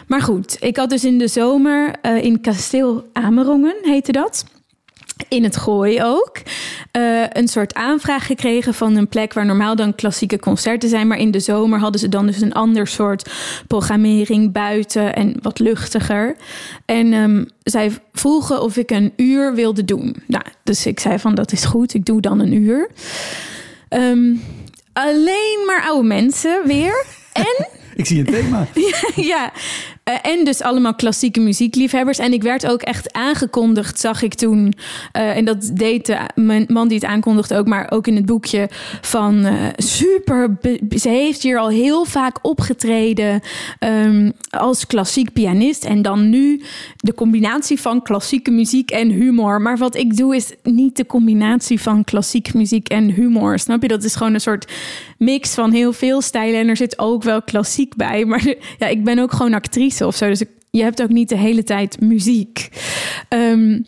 Maar 0.07 0.21
goed, 0.21 0.57
ik 0.59 0.77
had 0.77 0.89
dus 0.89 1.03
in 1.03 1.17
de 1.17 1.27
zomer 1.27 1.95
eh, 2.01 2.23
in 2.23 2.41
Kasteel 2.41 3.09
Amerongen, 3.13 3.75
heette 3.81 4.11
dat 4.11 4.45
in 5.27 5.43
het 5.43 5.57
gooi 5.57 6.03
ook. 6.03 6.37
eh, 6.91 7.23
een 7.29 7.47
soort 7.47 7.73
aanvraag 7.73 8.25
gekregen 8.25 8.73
van 8.73 8.95
een 8.95 9.07
plek 9.07 9.33
waar 9.33 9.45
normaal 9.45 9.75
dan 9.75 9.95
klassieke 9.95 10.39
concerten 10.39 10.89
zijn. 10.89 11.07
Maar 11.07 11.17
in 11.17 11.31
de 11.31 11.39
zomer 11.39 11.79
hadden 11.79 11.99
ze 11.99 12.09
dan 12.09 12.25
dus 12.25 12.41
een 12.41 12.53
ander 12.53 12.87
soort 12.87 13.31
programmering 13.67 14.51
buiten 14.51 15.15
en 15.15 15.35
wat 15.41 15.59
luchtiger. 15.59 16.35
En 16.85 17.13
ehm, 17.13 17.43
zij 17.63 17.91
vroegen 18.13 18.61
of 18.61 18.77
ik 18.77 18.91
een 18.91 19.13
uur 19.15 19.53
wilde 19.55 19.85
doen. 19.85 20.15
Nou, 20.27 20.43
dus 20.63 20.85
ik 20.85 20.99
zei 20.99 21.19
van 21.19 21.35
dat 21.35 21.51
is 21.51 21.65
goed, 21.65 21.93
ik 21.93 22.05
doe 22.05 22.21
dan 22.21 22.39
een 22.39 22.53
uur. 22.53 22.89
Ehm, 23.89 24.35
alleen 24.93 25.63
maar 25.65 25.83
oude 25.87 26.07
mensen 26.07 26.61
weer. 26.65 27.05
En 27.33 27.67
Ik 27.95 28.05
zie 28.05 28.19
een 28.19 28.25
thema. 28.25 28.67
ja, 29.15 29.51
eh, 30.03 30.15
en 30.21 30.45
dus 30.45 30.61
allemaal 30.61 30.95
klassieke 30.95 31.39
muziekliefhebbers. 31.39 32.17
En 32.17 32.33
ik 32.33 32.43
werd 32.43 32.67
ook 32.67 32.81
echt 32.81 33.13
aangekondigd, 33.13 33.99
zag 33.99 34.21
ik 34.21 34.33
toen. 34.33 34.73
eh, 35.11 35.37
en 35.37 35.45
dat 35.45 35.71
deed 35.73 36.05
de 36.05 36.17
mijn 36.35 36.65
man 36.67 36.87
die 36.87 36.97
het 36.97 37.07
aankondigde 37.07 37.57
ook, 37.57 37.67
maar 37.67 37.91
ook 37.91 38.07
in 38.07 38.15
het 38.15 38.25
boekje 38.25 38.69
van 39.01 39.45
eh, 39.45 39.53
super. 39.77 40.57
Ze 40.97 41.09
heeft 41.09 41.41
hier 41.41 41.57
al 41.57 41.69
heel 41.69 42.05
vaak 42.05 42.37
opgetreden 42.41 43.41
ehm, 43.79 44.31
als 44.49 44.87
klassiek 44.87 45.33
pianist. 45.33 45.83
En 45.83 46.01
dan 46.01 46.29
nu 46.29 46.61
de 46.97 47.13
combinatie 47.13 47.81
van 47.81 48.01
klassieke 48.01 48.51
muziek 48.51 48.91
en 48.91 49.09
humor. 49.09 49.61
Maar 49.61 49.77
wat 49.77 49.95
ik 49.95 50.17
doe 50.17 50.35
is 50.35 50.53
niet 50.63 50.97
de 50.97 51.05
combinatie 51.05 51.81
van 51.81 52.03
klassieke 52.03 52.57
muziek 52.57 52.89
en 52.89 53.09
humor. 53.09 53.59
Snap 53.59 53.81
je? 53.81 53.87
Dat 53.87 54.03
is 54.03 54.15
gewoon 54.15 54.33
een 54.33 54.41
soort 54.41 54.71
mix 55.17 55.53
van 55.53 55.71
heel 55.71 55.93
veel 55.93 56.21
stijlen. 56.21 56.59
En 56.59 56.67
er 56.67 56.77
zit 56.77 56.99
ook 56.99 57.23
wel 57.23 57.41
klassiek 57.41 57.95
bij. 57.95 58.25
Maar 58.33 58.55
ja, 58.77 58.87
ik 58.87 59.03
ben 59.03 59.19
ook 59.19 59.31
gewoon 59.31 59.53
actrice 59.53 59.92
of 60.01 60.15
zo. 60.15 60.27
Dus 60.27 60.41
ik- 60.41 60.49
je 60.71 60.81
hebt 60.83 61.01
ook 61.01 61.09
niet 61.09 61.29
de 61.29 61.37
hele 61.37 61.63
tijd 61.63 62.01
muziek. 62.01 62.69
Ehm, 63.29 63.79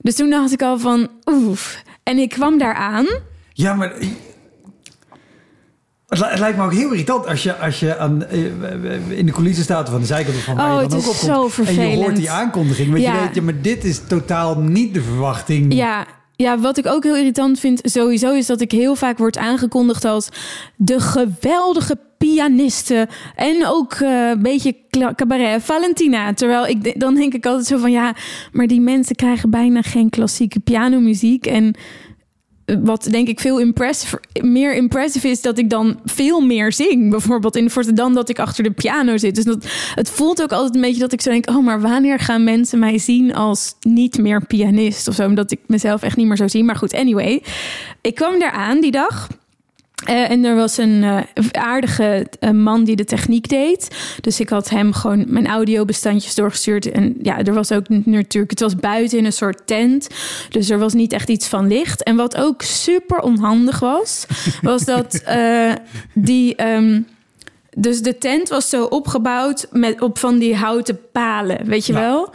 dus 0.00 0.14
toen 0.14 0.30
dacht 0.30 0.52
ik 0.52 0.62
al 0.62 0.78
van 0.78 1.08
oef. 1.30 1.82
En 2.02 2.18
ik 2.18 2.28
kwam 2.28 2.58
daar 2.58 2.74
aan. 2.74 3.06
Ja, 3.52 3.74
maar 3.74 3.92
het 6.08 6.20
li- 6.20 6.26
het 6.28 6.38
lijkt 6.38 6.56
me 6.58 6.64
ook 6.64 6.72
heel 6.72 6.90
irritant 6.90 7.26
als 7.26 7.42
je, 7.42 7.56
als 7.56 7.80
je 7.80 7.96
aan, 7.98 8.24
eh, 8.24 9.18
in 9.18 9.26
de 9.26 9.32
coulissen 9.32 9.64
staat 9.64 9.88
aan 9.88 10.00
de 10.00 10.06
zijkant 10.06 10.36
of 10.36 10.42
van 10.44 10.56
waar 10.56 10.68
Oh, 10.70 10.74
je 10.76 10.80
het 10.80 10.90
dan 10.90 10.98
ook 10.98 11.04
is 11.04 11.10
opkomt. 11.10 11.32
zo 11.32 11.40
En 11.40 11.44
je 11.44 11.50
vervelend. 11.50 12.02
hoort 12.02 12.16
die 12.16 12.30
aankondiging. 12.30 12.90
Want 12.90 13.02
Ja. 13.02 13.14
je 13.14 13.20
weet, 13.26 13.34
ja, 13.34 13.42
maar 13.42 13.60
dit 13.60 13.84
is 13.84 14.00
totaal 14.08 14.58
niet 14.58 14.94
de 14.94 15.02
verwachting. 15.02 15.74
Ja, 15.74 16.06
ja, 16.36 16.58
wat 16.58 16.78
ik 16.78 16.86
ook 16.86 17.04
heel 17.04 17.16
irritant 17.16 17.60
vind 17.60 17.80
sowieso 17.82 18.32
is 18.32 18.46
dat 18.46 18.60
ik 18.60 18.70
heel 18.70 18.94
vaak 18.94 19.18
word 19.18 19.38
aangekondigd 19.38 20.04
als 20.04 20.28
de 20.76 21.00
geweldige 21.00 21.98
pianiste 22.18 23.08
en 23.36 23.66
ook 23.66 23.92
eh, 23.92 24.28
een 24.28 24.42
beetje 24.42 24.76
cabaret 25.14 25.62
Valentina. 25.62 26.34
Terwijl 26.34 26.66
ik 26.66 27.00
dan 27.00 27.14
denk 27.14 27.34
ik 27.34 27.46
altijd 27.46 27.66
zo 27.66 27.78
van 27.78 27.90
ja, 27.90 28.14
maar 28.52 28.66
die 28.66 28.80
mensen 28.80 29.16
krijgen 29.16 29.50
bijna 29.50 29.82
geen 29.82 30.10
klassieke 30.10 30.60
pianomuziek 30.60 31.46
en 31.46 31.74
wat 32.82 33.08
denk 33.10 33.28
ik 33.28 33.40
veel 33.40 33.60
impressive, 33.60 34.20
meer 34.40 34.74
impressive 34.74 35.28
is 35.28 35.42
dat 35.42 35.58
ik 35.58 35.70
dan 35.70 36.00
veel 36.04 36.40
meer 36.40 36.72
zing. 36.72 37.10
Bijvoorbeeld 37.10 37.56
in 37.56 37.70
dan 37.94 38.14
dat 38.14 38.28
ik 38.28 38.38
achter 38.38 38.64
de 38.64 38.70
piano 38.70 39.16
zit. 39.16 39.34
Dus 39.34 39.44
dat, 39.44 39.66
het 39.94 40.10
voelt 40.10 40.42
ook 40.42 40.52
altijd 40.52 40.74
een 40.74 40.80
beetje 40.80 41.00
dat 41.00 41.12
ik 41.12 41.20
zo 41.20 41.30
denk... 41.30 41.48
oh, 41.48 41.64
maar 41.64 41.80
wanneer 41.80 42.18
gaan 42.18 42.44
mensen 42.44 42.78
mij 42.78 42.98
zien 42.98 43.34
als 43.34 43.74
niet 43.80 44.18
meer 44.18 44.46
pianist 44.46 45.08
of 45.08 45.14
zo? 45.14 45.26
Omdat 45.26 45.50
ik 45.50 45.60
mezelf 45.66 46.02
echt 46.02 46.16
niet 46.16 46.26
meer 46.26 46.36
zo 46.36 46.48
zie. 46.48 46.64
Maar 46.64 46.76
goed, 46.76 46.94
anyway. 46.94 47.42
Ik 48.00 48.14
kwam 48.14 48.38
daar 48.38 48.52
aan 48.52 48.80
die 48.80 48.90
dag... 48.90 49.28
Eh, 50.04 50.30
en 50.30 50.44
er 50.44 50.54
was 50.54 50.76
een 50.76 51.02
eh, 51.02 51.46
aardige 51.50 52.26
eh, 52.40 52.50
man 52.50 52.84
die 52.84 52.96
de 52.96 53.04
techniek 53.04 53.48
deed. 53.48 53.88
Dus 54.20 54.40
ik 54.40 54.48
had 54.48 54.70
hem 54.70 54.92
gewoon 54.92 55.24
mijn 55.28 55.46
audiobestandjes 55.46 56.34
doorgestuurd. 56.34 56.90
En 56.90 57.16
ja, 57.22 57.42
er 57.42 57.54
was 57.54 57.72
ook 57.72 57.88
natuurlijk... 57.88 58.50
Het 58.50 58.60
was 58.60 58.76
buiten 58.76 59.18
in 59.18 59.24
een 59.24 59.32
soort 59.32 59.66
tent. 59.66 60.08
Dus 60.48 60.70
er 60.70 60.78
was 60.78 60.92
niet 60.92 61.12
echt 61.12 61.28
iets 61.28 61.46
van 61.46 61.68
licht. 61.68 62.02
En 62.02 62.16
wat 62.16 62.36
ook 62.36 62.62
super 62.62 63.20
onhandig 63.20 63.78
was... 63.78 64.26
was 64.62 64.84
dat 64.84 65.22
die... 66.14 66.54
ehm, 66.56 67.00
dus 67.76 68.02
de 68.02 68.18
tent 68.18 68.48
was 68.48 68.68
zo 68.68 68.84
opgebouwd 68.84 69.66
met 69.70 70.00
op 70.00 70.18
van 70.18 70.38
die 70.38 70.56
houten 70.56 70.98
palen, 71.12 71.66
weet 71.66 71.86
je 71.86 71.92
wel? 71.92 72.32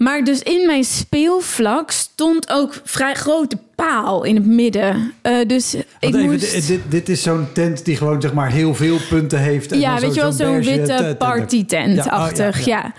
Maar 0.00 0.24
dus 0.24 0.42
in 0.42 0.66
mijn 0.66 0.84
speelvlak 0.84 1.90
stond 1.90 2.50
ook 2.50 2.80
vrij 2.84 3.14
grote 3.14 3.58
paal 3.86 4.24
in 4.24 4.34
het 4.34 4.46
midden. 4.46 5.12
Eh, 5.22 5.36
dus 5.46 5.74
ik 5.74 5.84
even, 6.00 6.22
moest... 6.22 6.66
dit, 6.66 6.80
dit, 6.88 7.08
is 7.08 7.22
zo'n 7.22 7.46
tent 7.52 7.84
die 7.84 7.96
gewoon 7.96 8.20
zeg 8.20 8.32
maar 8.32 8.50
heel 8.50 8.74
veel 8.74 8.96
punten 9.08 9.38
heeft. 9.38 9.72
En 9.72 9.80
ja, 9.80 9.92
weet 9.92 10.00
zo- 10.00 10.14
je 10.14 10.20
wel, 10.20 10.32
zo'n 10.32 10.62
witte 10.62 10.82
tent- 10.86 10.98
tent- 10.98 11.18
partytent-achtig. 11.18 12.64
Ja, 12.64 12.76
Ja, 12.76 12.78
oh, 12.78 12.84
ja, 12.84 12.92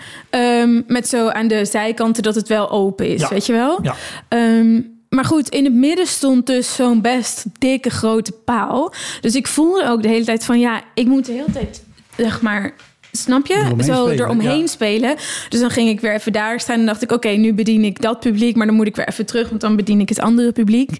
Ehm, 0.62 0.80
met 0.86 1.08
zo 1.08 1.28
aan 1.28 1.48
de 1.48 1.64
zijkanten 1.64 2.22
dat 2.22 2.34
het 2.34 2.48
wel 2.48 2.70
open 2.70 3.08
is, 3.08 3.28
weet 3.28 3.46
je 3.46 3.52
wel? 3.52 3.78
Ja. 3.82 3.94
Ehm, 4.28 4.80
maar 5.08 5.24
goed, 5.24 5.48
in 5.48 5.64
het 5.64 5.74
midden 5.74 6.06
stond 6.06 6.46
dus 6.46 6.74
zo'n 6.74 7.00
best 7.00 7.44
dikke 7.58 7.90
grote 7.90 8.32
paal. 8.32 8.92
Dus 9.20 9.34
ik 9.34 9.46
voelde 9.46 9.88
ook 9.88 10.02
de 10.02 10.08
hele 10.08 10.24
tijd 10.24 10.44
van... 10.44 10.60
ja, 10.60 10.82
ik 10.94 11.06
moet 11.06 11.26
de 11.26 11.32
hele 11.32 11.52
tijd, 11.52 11.82
zeg 12.16 12.40
maar... 12.42 12.72
Snap 13.12 13.46
je? 13.46 13.54
Eromheen 13.54 13.84
Zo 13.84 13.94
spelen, 13.94 14.24
eromheen 14.24 14.60
ja. 14.60 14.66
spelen. 14.66 15.16
Dus 15.48 15.60
dan 15.60 15.70
ging 15.70 15.88
ik 15.88 16.00
weer 16.00 16.14
even 16.14 16.32
daar 16.32 16.60
staan 16.60 16.78
en 16.78 16.86
dacht 16.86 17.02
ik... 17.02 17.12
oké, 17.12 17.28
nu 17.28 17.54
bedien 17.54 17.84
ik 17.84 18.02
dat 18.02 18.20
publiek, 18.20 18.56
maar 18.56 18.66
dan 18.66 18.74
moet 18.74 18.86
ik 18.86 18.96
weer 18.96 19.08
even 19.08 19.26
terug... 19.26 19.48
want 19.48 19.60
dan 19.60 19.76
bedien 19.76 20.00
ik 20.00 20.08
het 20.08 20.20
andere 20.20 20.52
publiek. 20.52 20.90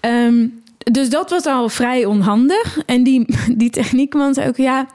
Ehm, 0.00 0.46
dus 0.78 1.10
dat 1.10 1.30
was 1.30 1.46
al 1.46 1.68
vrij 1.68 2.04
onhandig. 2.04 2.78
En 2.86 3.02
die, 3.02 3.26
die 3.56 3.70
techniekman 3.70 4.34
zei 4.34 4.48
ook, 4.48 4.56
ja... 4.56 4.86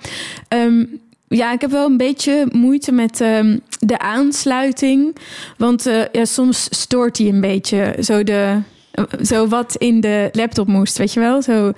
ehm, 0.48 0.86
ja, 1.28 1.54
ik 1.54 1.62
heb 1.62 1.72
wel 1.72 1.86
een 1.86 1.98
beetje 1.98 2.48
moeite 2.52 2.92
met 2.92 3.22
ehm, 3.22 3.58
de 3.80 4.00
aansluiting. 4.00 5.16
Want 5.58 5.86
eh, 5.86 6.02
ja, 6.12 6.26
soms 6.26 6.68
stoort 6.70 7.18
hij 7.18 7.28
een 7.28 7.42
beetje 7.42 7.96
zo, 8.00 8.24
de, 8.24 8.60
zo 9.24 9.48
wat 9.48 9.76
in 9.76 10.02
de 10.02 10.30
laptop 10.32 10.68
moest, 10.68 10.98
weet 10.98 11.14
je 11.14 11.20
wel? 11.20 11.42
Zo 11.42 11.72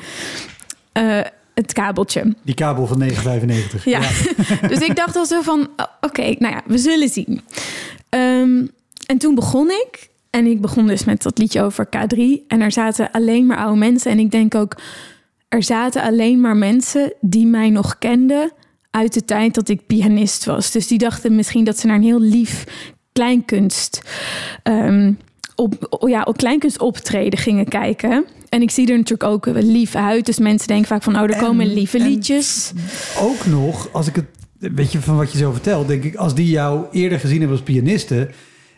eh, 0.92 1.20
het 1.62 1.74
kabeltje. 1.74 2.36
Die 2.42 2.56
kabel 2.56 2.88
van 2.88 2.98
995. 2.98 3.86
Ja. 3.86 4.00
dus 4.74 4.80
ik 4.80 4.96
dacht 4.96 5.16
al 5.16 5.26
zo 5.26 5.42
van, 5.42 5.60
oh, 5.60 5.86
oké, 6.02 6.36
nou 6.40 6.54
ja, 6.54 6.62
we 6.66 6.78
zullen 6.78 7.10
zien. 7.10 7.42
Ehm, 8.10 8.66
en 9.06 9.18
toen 9.18 9.36
begon 9.36 9.70
ik. 9.70 10.10
En 10.30 10.46
ik 10.46 10.62
begon 10.62 10.88
dus 10.88 11.04
met 11.04 11.24
dat 11.24 11.38
liedje 11.38 11.62
over 11.62 11.88
K3. 11.88 12.18
En 12.48 12.62
er 12.62 12.72
zaten 12.72 13.12
alleen 13.12 13.46
maar 13.46 13.58
oude 13.58 13.78
mensen. 13.78 14.12
En 14.12 14.20
ik 14.20 14.32
denk 14.32 14.56
ook, 14.56 14.78
er 15.50 15.64
zaten 15.64 16.02
alleen 16.02 16.42
maar 16.42 16.56
mensen 16.56 17.14
die 17.22 17.46
mij 17.46 17.70
nog 17.70 17.98
kenden 17.98 18.52
uit 18.90 19.14
de 19.14 19.26
tijd 19.26 19.56
dat 19.56 19.70
ik 19.70 19.86
pianist 19.88 20.46
was. 20.46 20.72
Dus 20.72 20.88
die 20.88 20.98
dachten 20.98 21.36
misschien 21.36 21.64
dat 21.64 21.80
ze 21.80 21.88
naar 21.88 21.96
een 21.96 22.04
heel 22.04 22.22
lief 22.22 22.66
kleinkunst... 23.12 24.02
ehm, 24.64 25.14
op, 25.62 26.00
ja, 26.08 26.22
op 26.24 26.38
kleinkunst 26.38 26.80
optreden 26.80 27.40
gingen 27.40 27.68
kijken. 27.68 28.26
En 28.50 28.62
ik 28.62 28.72
zie 28.72 28.88
er 28.92 28.98
natuurlijk 28.98 29.30
ook 29.30 29.46
lief 29.46 29.96
uit. 29.96 30.26
Dus 30.26 30.40
mensen 30.40 30.68
denken 30.68 30.88
vaak 30.88 31.04
van, 31.04 31.16
oh, 31.16 31.22
er 31.22 31.30
En- 31.30 31.40
komen 31.40 31.74
lieve 31.74 32.00
liedjes. 32.00 32.72
Ook 33.20 33.46
nog, 33.46 33.90
als 33.92 34.08
ik 34.08 34.16
het, 34.16 34.26
weet 34.76 34.92
je, 34.92 35.02
van 35.02 35.18
wat 35.18 35.32
je 35.32 35.38
zo 35.38 35.52
vertelt, 35.52 35.88
denk 35.88 36.04
ik, 36.04 36.16
als 36.16 36.36
die 36.36 36.50
jou 36.50 36.86
eerder 36.92 37.20
gezien 37.20 37.40
hebben 37.40 37.58
als 37.58 37.66
pianiste, 37.66 38.30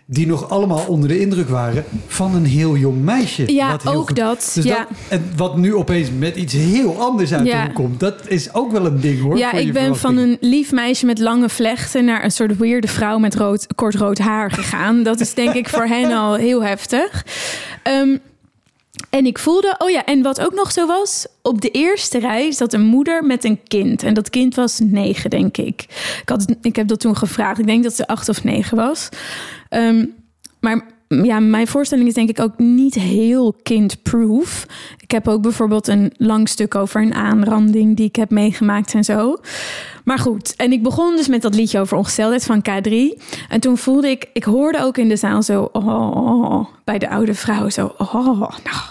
die 0.05 0.27
nog 0.27 0.49
allemaal 0.49 0.85
onder 0.87 1.09
de 1.09 1.19
indruk 1.19 1.49
waren 1.49 1.83
van 2.07 2.35
een 2.35 2.45
heel 2.45 2.75
jong 2.77 3.01
meisje. 3.03 3.53
Ja, 3.53 3.71
wat 3.71 3.83
heel 3.83 3.91
ook 3.93 4.07
goed- 4.07 4.15
dat. 4.15 4.51
Dus 4.55 4.63
ja. 4.63 4.75
dat. 4.77 4.87
En 5.07 5.31
wat 5.35 5.57
nu 5.57 5.75
opeens 5.75 6.09
met 6.17 6.35
iets 6.35 6.53
heel 6.53 7.01
anders 7.01 7.33
uit 7.33 7.43
de 7.43 7.49
Ja. 7.49 7.65
hoek 7.65 7.73
komt, 7.73 7.99
dat 7.99 8.27
is 8.27 8.53
ook 8.53 8.71
wel 8.71 8.85
een 8.85 8.99
ding 8.99 9.21
hoor. 9.21 9.37
Ja, 9.37 9.51
ik 9.53 9.73
ben 9.73 9.97
van 9.97 10.17
een 10.17 10.37
lief 10.41 10.71
meisje 10.71 11.05
met 11.05 11.19
lange 11.19 11.49
vlechten 11.49 12.05
naar 12.05 12.23
een 12.23 12.31
soort 12.31 12.57
weirde 12.57 12.87
vrouw 12.87 13.17
met 13.17 13.35
rood, 13.35 13.67
kort 13.75 13.95
rood 13.95 14.17
haar 14.17 14.51
gegaan. 14.51 15.03
Dat 15.03 15.19
is 15.19 15.33
denk 15.33 15.53
ik 15.53 15.69
voor 15.69 15.85
hen 15.85 16.11
al 16.11 16.33
heel 16.35 16.63
heftig. 16.63 17.25
Ehm, 17.83 18.17
En 19.13 19.25
ik 19.25 19.39
voelde, 19.39 19.75
oh 19.77 19.89
ja, 19.89 20.05
en 20.05 20.21
wat 20.21 20.41
ook 20.41 20.53
nog 20.53 20.71
zo 20.71 20.87
was, 20.87 21.27
op 21.41 21.61
de 21.61 21.69
eerste 21.69 22.19
rij 22.19 22.51
zat 22.51 22.73
een 22.73 22.85
moeder 22.85 23.23
met 23.23 23.43
een 23.43 23.59
kind. 23.67 24.03
En 24.03 24.13
dat 24.13 24.29
kind 24.29 24.55
was 24.55 24.79
negen, 24.79 25.29
denk 25.29 25.57
ik. 25.57 25.81
Ik, 26.21 26.29
had, 26.29 26.55
ik 26.61 26.75
heb 26.75 26.87
dat 26.87 26.99
toen 26.99 27.17
gevraagd. 27.17 27.59
Ik 27.59 27.65
denk 27.65 27.83
dat 27.83 27.95
ze 27.95 28.07
acht 28.07 28.29
of 28.29 28.43
negen 28.43 28.77
was. 28.77 29.09
Ehm, 29.69 30.05
maar 30.59 30.93
ja, 31.07 31.39
mijn 31.39 31.67
voorstelling 31.67 32.07
is 32.07 32.13
denk 32.13 32.29
ik 32.29 32.39
ook 32.39 32.57
niet 32.57 32.95
heel 32.95 33.55
kindproof. 33.63 34.65
Ik 34.99 35.11
heb 35.11 35.27
ook 35.27 35.41
bijvoorbeeld 35.41 35.87
een 35.87 36.13
lang 36.17 36.49
stuk 36.49 36.75
over 36.75 37.01
een 37.01 37.13
aanranding 37.13 37.95
die 37.95 38.07
ik 38.07 38.15
heb 38.15 38.29
meegemaakt 38.29 38.93
en 38.93 39.03
zo. 39.03 39.37
Maar 40.03 40.19
goed, 40.19 40.55
en 40.55 40.71
ik 40.71 40.83
begon 40.83 41.15
dus 41.15 41.27
met 41.27 41.41
dat 41.41 41.55
liedje 41.55 41.79
over 41.79 41.97
ongesteldheid 41.97 42.45
van 42.45 42.65
K3. 42.69 43.21
En 43.49 43.59
toen 43.59 43.77
voelde 43.77 44.09
ik, 44.09 44.29
ik 44.33 44.43
hoorde 44.43 44.81
ook 44.81 44.97
in 44.97 45.09
de 45.09 45.15
zaal 45.15 45.43
zo, 45.43 45.69
oh, 45.71 46.65
bij 46.83 46.99
de 46.99 47.09
oude 47.09 47.33
vrouw 47.33 47.69
zo, 47.69 47.93
oh, 47.97 48.39
nou. 48.39 48.83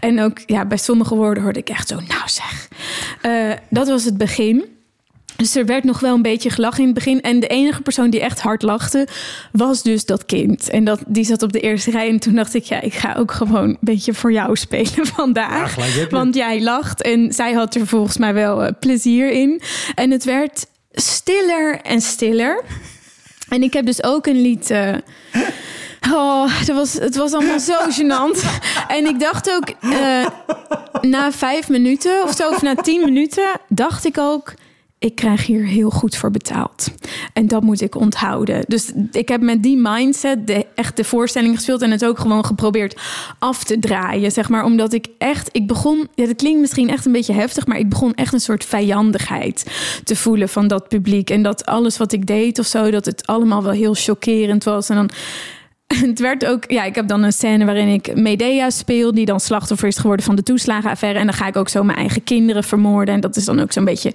En 0.00 0.20
ook, 0.20 0.38
ja, 0.46 0.64
bij 0.64 0.76
sommige 0.76 1.14
woorden 1.14 1.42
hoorde 1.42 1.58
ik 1.58 1.68
echt 1.68 1.88
zo, 1.88 1.94
nou 1.94 2.22
zeg. 2.26 2.68
Uh, 3.22 3.52
dat 3.68 3.88
was 3.88 4.04
het 4.04 4.16
begin. 4.16 4.64
Dus 5.36 5.56
er 5.56 5.66
werd 5.66 5.84
nog 5.84 6.00
wel 6.00 6.14
een 6.14 6.22
beetje 6.22 6.50
gelachen 6.50 6.80
in 6.80 6.84
het 6.84 6.94
begin. 6.94 7.20
En 7.20 7.40
de 7.40 7.46
enige 7.46 7.82
persoon 7.82 8.10
die 8.10 8.20
echt 8.20 8.40
hard 8.40 8.62
lachte, 8.62 9.08
was 9.52 9.82
dus 9.82 10.04
dat 10.04 10.26
kind. 10.26 10.70
En 10.70 10.84
dat, 10.84 11.00
die 11.06 11.24
zat 11.24 11.42
op 11.42 11.52
de 11.52 11.60
eerste 11.60 11.90
rij. 11.90 12.08
En 12.08 12.18
toen 12.18 12.34
dacht 12.34 12.54
ik, 12.54 12.64
ja, 12.64 12.80
ik 12.80 12.94
ga 12.94 13.14
ook 13.14 13.32
gewoon 13.32 13.68
een 13.68 13.76
beetje 13.80 14.14
voor 14.14 14.32
jou 14.32 14.56
spelen 14.66 15.06
vandaag. 15.06 15.76
Want 16.10 16.34
jij 16.34 16.62
lacht 16.62 17.02
en 17.02 17.32
zij 17.32 17.52
had 17.52 17.74
er 17.74 17.86
volgens 17.86 18.16
mij 18.16 18.34
wel 18.34 18.62
uh, 18.62 18.68
plezier 18.80 19.30
in. 19.30 19.60
En 19.94 20.10
het 20.10 20.24
werd 20.24 20.66
stiller 20.92 21.80
en 21.80 22.00
stiller. 22.00 22.62
En 23.48 23.62
ik 23.62 23.72
heb 23.72 23.86
dus 23.86 24.02
ook 24.02 24.26
een 24.26 24.40
lied... 24.40 24.70
Uh, 24.70 24.94
Oh, 26.12 26.58
het 26.58 26.72
was, 26.72 26.92
het 26.92 27.16
was 27.16 27.32
allemaal 27.32 27.60
zo 27.60 27.74
gênant. 27.98 28.44
En 28.88 29.06
ik 29.06 29.20
dacht 29.20 29.50
ook, 29.50 29.68
uh, 29.80 30.26
na 31.00 31.32
vijf 31.32 31.68
minuten 31.68 32.22
of 32.22 32.34
zo, 32.34 32.48
of 32.48 32.62
na 32.62 32.74
tien 32.74 33.00
minuten, 33.04 33.60
dacht 33.68 34.04
ik 34.04 34.18
ook 34.18 34.54
ik 35.00 35.14
krijg 35.14 35.46
hier 35.46 35.64
heel 35.64 35.90
goed 35.90 36.16
voor 36.16 36.30
betaald. 36.30 36.90
En 37.32 37.48
dat 37.48 37.62
moet 37.62 37.80
ik 37.80 37.94
onthouden. 37.94 38.64
Dus 38.66 38.92
ik 39.12 39.28
heb 39.28 39.40
met 39.40 39.62
die 39.62 39.76
mindset 39.76 40.46
de, 40.46 40.66
echt 40.74 40.96
de 40.96 41.04
voorstelling 41.04 41.54
gespeeld 41.54 41.82
en 41.82 41.90
het 41.90 42.04
ook 42.04 42.18
gewoon 42.18 42.44
geprobeerd 42.44 43.00
af 43.38 43.64
te 43.64 43.78
draaien. 43.78 44.32
Zeg 44.32 44.48
maar, 44.48 44.64
omdat 44.64 44.92
ik 44.92 45.06
echt, 45.18 45.48
ik 45.52 45.66
begon, 45.66 46.08
ja, 46.14 46.26
dat 46.26 46.36
klinkt 46.36 46.60
misschien 46.60 46.88
echt 46.88 47.06
een 47.06 47.12
beetje 47.12 47.32
heftig, 47.32 47.66
maar 47.66 47.78
ik 47.78 47.88
begon 47.88 48.14
echt 48.14 48.32
een 48.32 48.40
soort 48.40 48.64
vijandigheid 48.64 49.66
te 50.04 50.16
voelen 50.16 50.48
van 50.48 50.68
dat 50.68 50.88
publiek. 50.88 51.30
En 51.30 51.42
dat 51.42 51.66
alles 51.66 51.96
wat 51.96 52.12
ik 52.12 52.26
deed 52.26 52.58
of 52.58 52.66
zo, 52.66 52.90
dat 52.90 53.04
het 53.04 53.26
allemaal 53.26 53.62
wel 53.62 53.72
heel 53.72 53.94
chockerend 53.94 54.64
was. 54.64 54.88
En 54.88 54.96
dan 54.96 55.10
het 56.08 56.20
werd 56.20 56.46
ook, 56.46 56.70
ja, 56.70 56.84
ik 56.84 56.94
heb 56.94 57.08
dan 57.08 57.22
een 57.22 57.32
scène 57.32 57.64
waarin 57.64 57.88
ik 57.88 58.16
Medea 58.16 58.70
speel, 58.70 59.14
die 59.14 59.24
dan 59.24 59.40
slachtoffer 59.40 59.88
is 59.88 59.98
geworden 59.98 60.24
van 60.24 60.36
de 60.36 60.42
toeslagenaffaire. 60.42 61.18
En 61.18 61.26
dan 61.26 61.34
ga 61.34 61.46
ik 61.46 61.56
ook 61.56 61.68
zo 61.68 61.82
mijn 61.82 61.98
eigen 61.98 62.24
kinderen 62.24 62.64
vermoorden. 62.64 63.14
En 63.14 63.20
dat 63.20 63.36
is 63.36 63.44
dan 63.44 63.60
ook 63.60 63.72
zo'n 63.72 63.84
beetje 63.84 64.12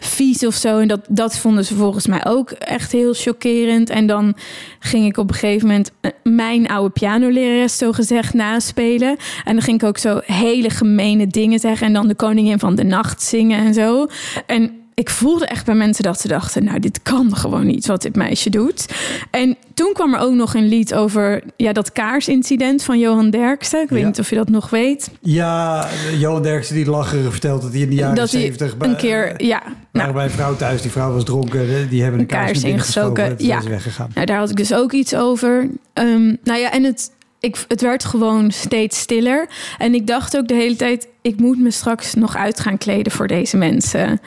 vies 0.00 0.46
of 0.46 0.54
zo. 0.54 0.78
En 0.78 0.88
dat, 0.88 1.00
dat 1.08 1.38
vonden 1.38 1.64
ze 1.64 1.74
volgens 1.74 2.06
mij 2.06 2.26
ook 2.26 2.50
echt 2.50 2.92
heel 2.92 3.14
chockerend. 3.14 3.90
En 3.90 4.06
dan 4.06 4.36
ging 4.78 5.06
ik 5.06 5.16
op 5.16 5.28
een 5.28 5.34
gegeven 5.34 5.66
moment 5.66 5.90
eh, 6.00 6.10
mijn 6.22 6.68
oude 6.68 6.90
pianolerares 6.90 7.78
zo 7.78 7.92
gezegd 7.92 8.34
naspelen. 8.34 9.16
En 9.44 9.52
dan 9.52 9.62
ging 9.62 9.82
ik 9.82 9.88
ook 9.88 9.98
zo 9.98 10.20
hele 10.24 10.70
gemene 10.70 11.26
dingen 11.26 11.58
zeggen. 11.58 11.86
En 11.86 11.92
dan 11.92 12.08
de 12.08 12.14
koningin 12.14 12.58
van 12.58 12.74
de 12.74 12.84
nacht 12.84 13.22
zingen 13.22 13.58
en 13.64 13.74
zo. 13.74 14.06
En 14.46 14.81
ik 15.02 15.10
voelde 15.10 15.46
echt 15.46 15.66
bij 15.66 15.74
mensen 15.74 16.04
dat 16.04 16.20
ze 16.20 16.28
dachten: 16.28 16.64
Nou, 16.64 16.78
dit 16.78 17.02
kan 17.02 17.36
gewoon 17.36 17.66
niet 17.66 17.86
wat 17.86 18.02
dit 18.02 18.16
meisje 18.16 18.50
doet. 18.50 18.86
En 19.30 19.56
toen 19.74 19.92
kwam 19.92 20.14
er 20.14 20.20
ook 20.20 20.34
nog 20.34 20.54
een 20.54 20.68
lied 20.68 20.94
over 20.94 21.42
ja, 21.56 21.72
dat 21.72 21.92
kaarsincident 21.92 22.82
van 22.82 22.98
Johan 22.98 23.30
Derksen. 23.30 23.82
Ik 23.82 23.88
weet 23.88 24.04
niet 24.04 24.18
of 24.18 24.30
je 24.30 24.36
dat 24.36 24.48
nog 24.48 24.70
weet. 24.70 25.10
Ja, 25.20 25.88
Johan 26.18 26.42
Derksen 26.42 26.74
die 26.74 26.86
lachen 26.86 27.30
vertelt 27.30 27.62
dat 27.62 27.72
hij 27.72 27.80
in 27.80 27.88
de 27.88 27.94
jaren 27.94 28.28
zeventig 28.28 28.74
een 28.78 28.96
keer, 28.96 29.44
ja, 29.44 29.62
nou, 29.92 30.12
bij 30.12 30.24
een 30.24 30.30
vrouw 30.30 30.56
thuis. 30.56 30.82
Die 30.82 30.90
vrouw 30.90 31.12
was 31.12 31.24
dronken. 31.24 31.88
Die 31.88 32.02
hebben 32.02 32.20
een, 32.20 32.26
kaars, 32.26 32.50
kaars 32.50 32.64
ingestoken. 32.64 33.34
Ja, 33.38 33.58
is 33.58 33.66
weggegaan. 33.66 34.10
Nou, 34.14 34.26
daar 34.26 34.38
had 34.38 34.50
ik 34.50 34.56
dus 34.56 34.74
ook 34.74 34.92
iets 34.92 35.14
over. 35.14 35.68
Um, 35.94 36.38
nou 36.44 36.58
ja, 36.58 36.72
en 36.72 36.84
het 36.84 37.10
ik, 37.42 37.64
het 37.68 37.80
werd 37.80 38.04
gewoon 38.04 38.50
steeds 38.50 38.98
stiller. 38.98 39.48
En 39.78 39.94
ik 39.94 40.06
dacht 40.06 40.36
ook 40.36 40.48
de 40.48 40.54
hele 40.54 40.76
tijd: 40.76 41.08
ik 41.22 41.36
moet 41.36 41.58
me 41.58 41.70
straks 41.70 42.14
nog 42.14 42.36
uit 42.36 42.60
gaan 42.60 42.78
kleden 42.78 43.12
voor 43.12 43.26
deze 43.26 43.56
mensen. 43.56 44.20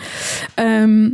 Ehm, 0.54 1.10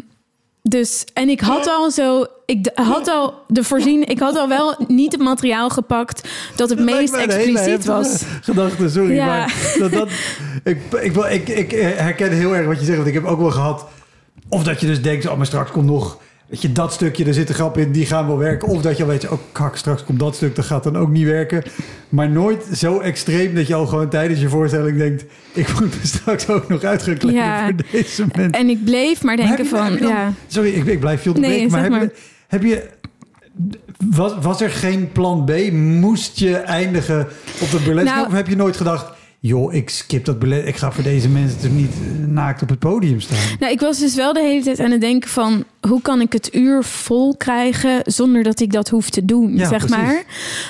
dus, 0.63 1.05
en 1.13 1.29
ik 1.29 1.39
had 1.39 1.67
al 1.67 1.91
zo, 1.91 2.25
ik 2.45 2.71
had 2.73 3.07
al 3.07 3.33
de 3.47 3.63
voorzien, 3.63 4.07
ik 4.07 4.19
had 4.19 4.37
al 4.37 4.47
wel 4.47 4.75
niet 4.87 5.11
het 5.11 5.21
materiaal 5.21 5.69
gepakt 5.69 6.29
dat 6.55 6.69
het 6.69 6.79
meest 6.79 7.15
expliciet 7.15 7.85
was. 7.85 8.23
Gedachte, 8.41 8.89
sorry, 8.89 9.17
maar 9.17 9.73
dat, 9.79 9.91
dat, 9.91 10.09
ik, 10.63 10.77
ik, 11.01 11.15
ik, 11.15 11.47
ik 11.47 11.71
herken 11.71 12.31
heel 12.31 12.55
erg 12.55 12.65
wat 12.65 12.79
je 12.79 12.85
zegt, 12.85 12.97
want 12.97 13.09
ik 13.09 13.13
heb 13.13 13.25
ook 13.25 13.39
wel 13.39 13.51
gehad, 13.51 13.85
of 14.49 14.63
dat 14.63 14.79
je 14.79 14.87
dus 14.87 15.01
denkt, 15.01 15.27
oh, 15.27 15.37
maar 15.37 15.45
straks 15.45 15.71
komt 15.71 15.85
nog 15.85 16.17
Weet 16.51 16.61
je, 16.61 16.71
dat 16.71 16.93
stukje, 16.93 17.25
er 17.25 17.33
zit 17.33 17.49
een 17.49 17.55
grap 17.55 17.77
in, 17.77 17.91
die 17.91 18.05
gaan 18.05 18.27
wel 18.27 18.37
werken. 18.37 18.67
Of 18.67 18.81
dat 18.81 18.97
je 18.97 19.03
al 19.03 19.09
weet, 19.09 19.29
oh 19.29 19.39
kak, 19.51 19.75
straks 19.75 20.03
komt 20.03 20.19
dat 20.19 20.35
stuk, 20.35 20.55
dat 20.55 20.65
gaat 20.65 20.83
dan 20.83 20.97
ook 20.97 21.09
niet 21.09 21.25
werken. 21.25 21.63
Maar 22.09 22.29
nooit 22.29 22.63
zo 22.73 22.99
extreem 22.99 23.55
dat 23.55 23.67
je 23.67 23.73
al 23.73 23.85
gewoon 23.85 24.09
tijdens 24.09 24.39
je 24.39 24.49
voorstelling 24.49 24.97
denkt... 24.97 25.25
ik 25.53 25.79
moet 25.79 25.95
me 25.95 26.07
straks 26.07 26.49
ook 26.49 26.67
nog 26.67 26.83
uitgekleden 26.83 27.41
ja. 27.41 27.63
voor 27.63 27.73
deze 27.91 28.25
mensen. 28.35 28.51
En 28.51 28.69
ik 28.69 28.83
bleef 28.83 29.23
maar 29.23 29.35
denken 29.35 29.65
van, 29.65 29.97
ja... 29.97 30.33
Sorry, 30.47 30.69
ik, 30.69 30.85
ik 30.85 30.99
blijf 30.99 31.21
veel 31.21 31.33
te 31.33 31.39
nee, 31.39 31.69
maar, 31.69 31.83
heb, 31.83 32.01
Je, 32.01 32.11
heb 32.47 32.63
je... 32.63 32.89
Was, 34.09 34.33
was 34.41 34.61
er 34.61 34.69
geen 34.69 35.11
plan 35.11 35.45
B? 35.45 35.71
Moest 35.71 36.39
je 36.39 36.55
eindigen 36.55 37.27
op 37.61 37.71
de 37.71 37.79
burlesque? 37.85 38.15
Nou, 38.15 38.27
of 38.27 38.33
heb 38.33 38.47
je 38.47 38.55
nooit 38.55 38.77
gedacht 38.77 39.05
joh, 39.41 39.73
ik 39.73 39.89
skip 39.89 40.25
dat 40.25 40.39
ballet. 40.39 40.67
Ik 40.67 40.75
ga 40.75 40.91
voor 40.91 41.03
deze 41.03 41.29
mensen 41.29 41.59
toch 41.59 41.71
niet 41.71 41.93
eh, 41.93 42.27
naakt 42.27 42.61
op 42.61 42.69
het 42.69 42.79
podium 42.79 43.19
staan. 43.19 43.57
Nou, 43.59 43.71
ik 43.71 43.79
was 43.79 43.99
dus 43.99 44.15
wel 44.15 44.33
de 44.33 44.41
hele 44.41 44.63
tijd 44.63 44.79
aan 44.79 44.91
het 44.91 45.01
denken 45.01 45.29
van... 45.29 45.63
hoe 45.87 46.01
kan 46.01 46.21
ik 46.21 46.33
het 46.33 46.55
uur 46.55 46.83
vol 46.83 47.37
krijgen 47.37 48.01
zonder 48.05 48.43
dat 48.43 48.59
ik 48.59 48.71
dat 48.71 48.89
hoef 48.89 49.09
te 49.09 49.25
doen, 49.25 49.57
ja, 49.57 49.67
zeg 49.67 49.89
maar. 49.89 50.23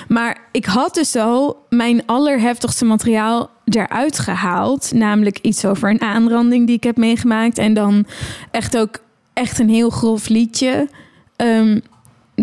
Maar 0.07 0.37
ik 0.51 0.65
had 0.65 0.93
dus 0.93 1.15
al 1.15 1.65
mijn 1.69 2.05
allerheftigste 2.05 2.85
materiaal 2.85 3.49
eruit 3.65 4.19
gehaald. 4.19 4.91
Namelijk 4.93 5.39
iets 5.41 5.65
over 5.65 5.89
een 5.89 6.01
aanranding 6.01 6.65
die 6.65 6.75
ik 6.75 6.83
heb 6.83 6.97
meegemaakt. 6.97 7.57
En 7.57 7.73
dan 7.73 8.05
echt 8.51 8.77
ook 8.77 8.99
echt 9.33 9.59
een 9.59 9.69
heel 9.69 9.89
grof 9.89 10.27
liedje... 10.27 10.89
Um, 11.37 11.81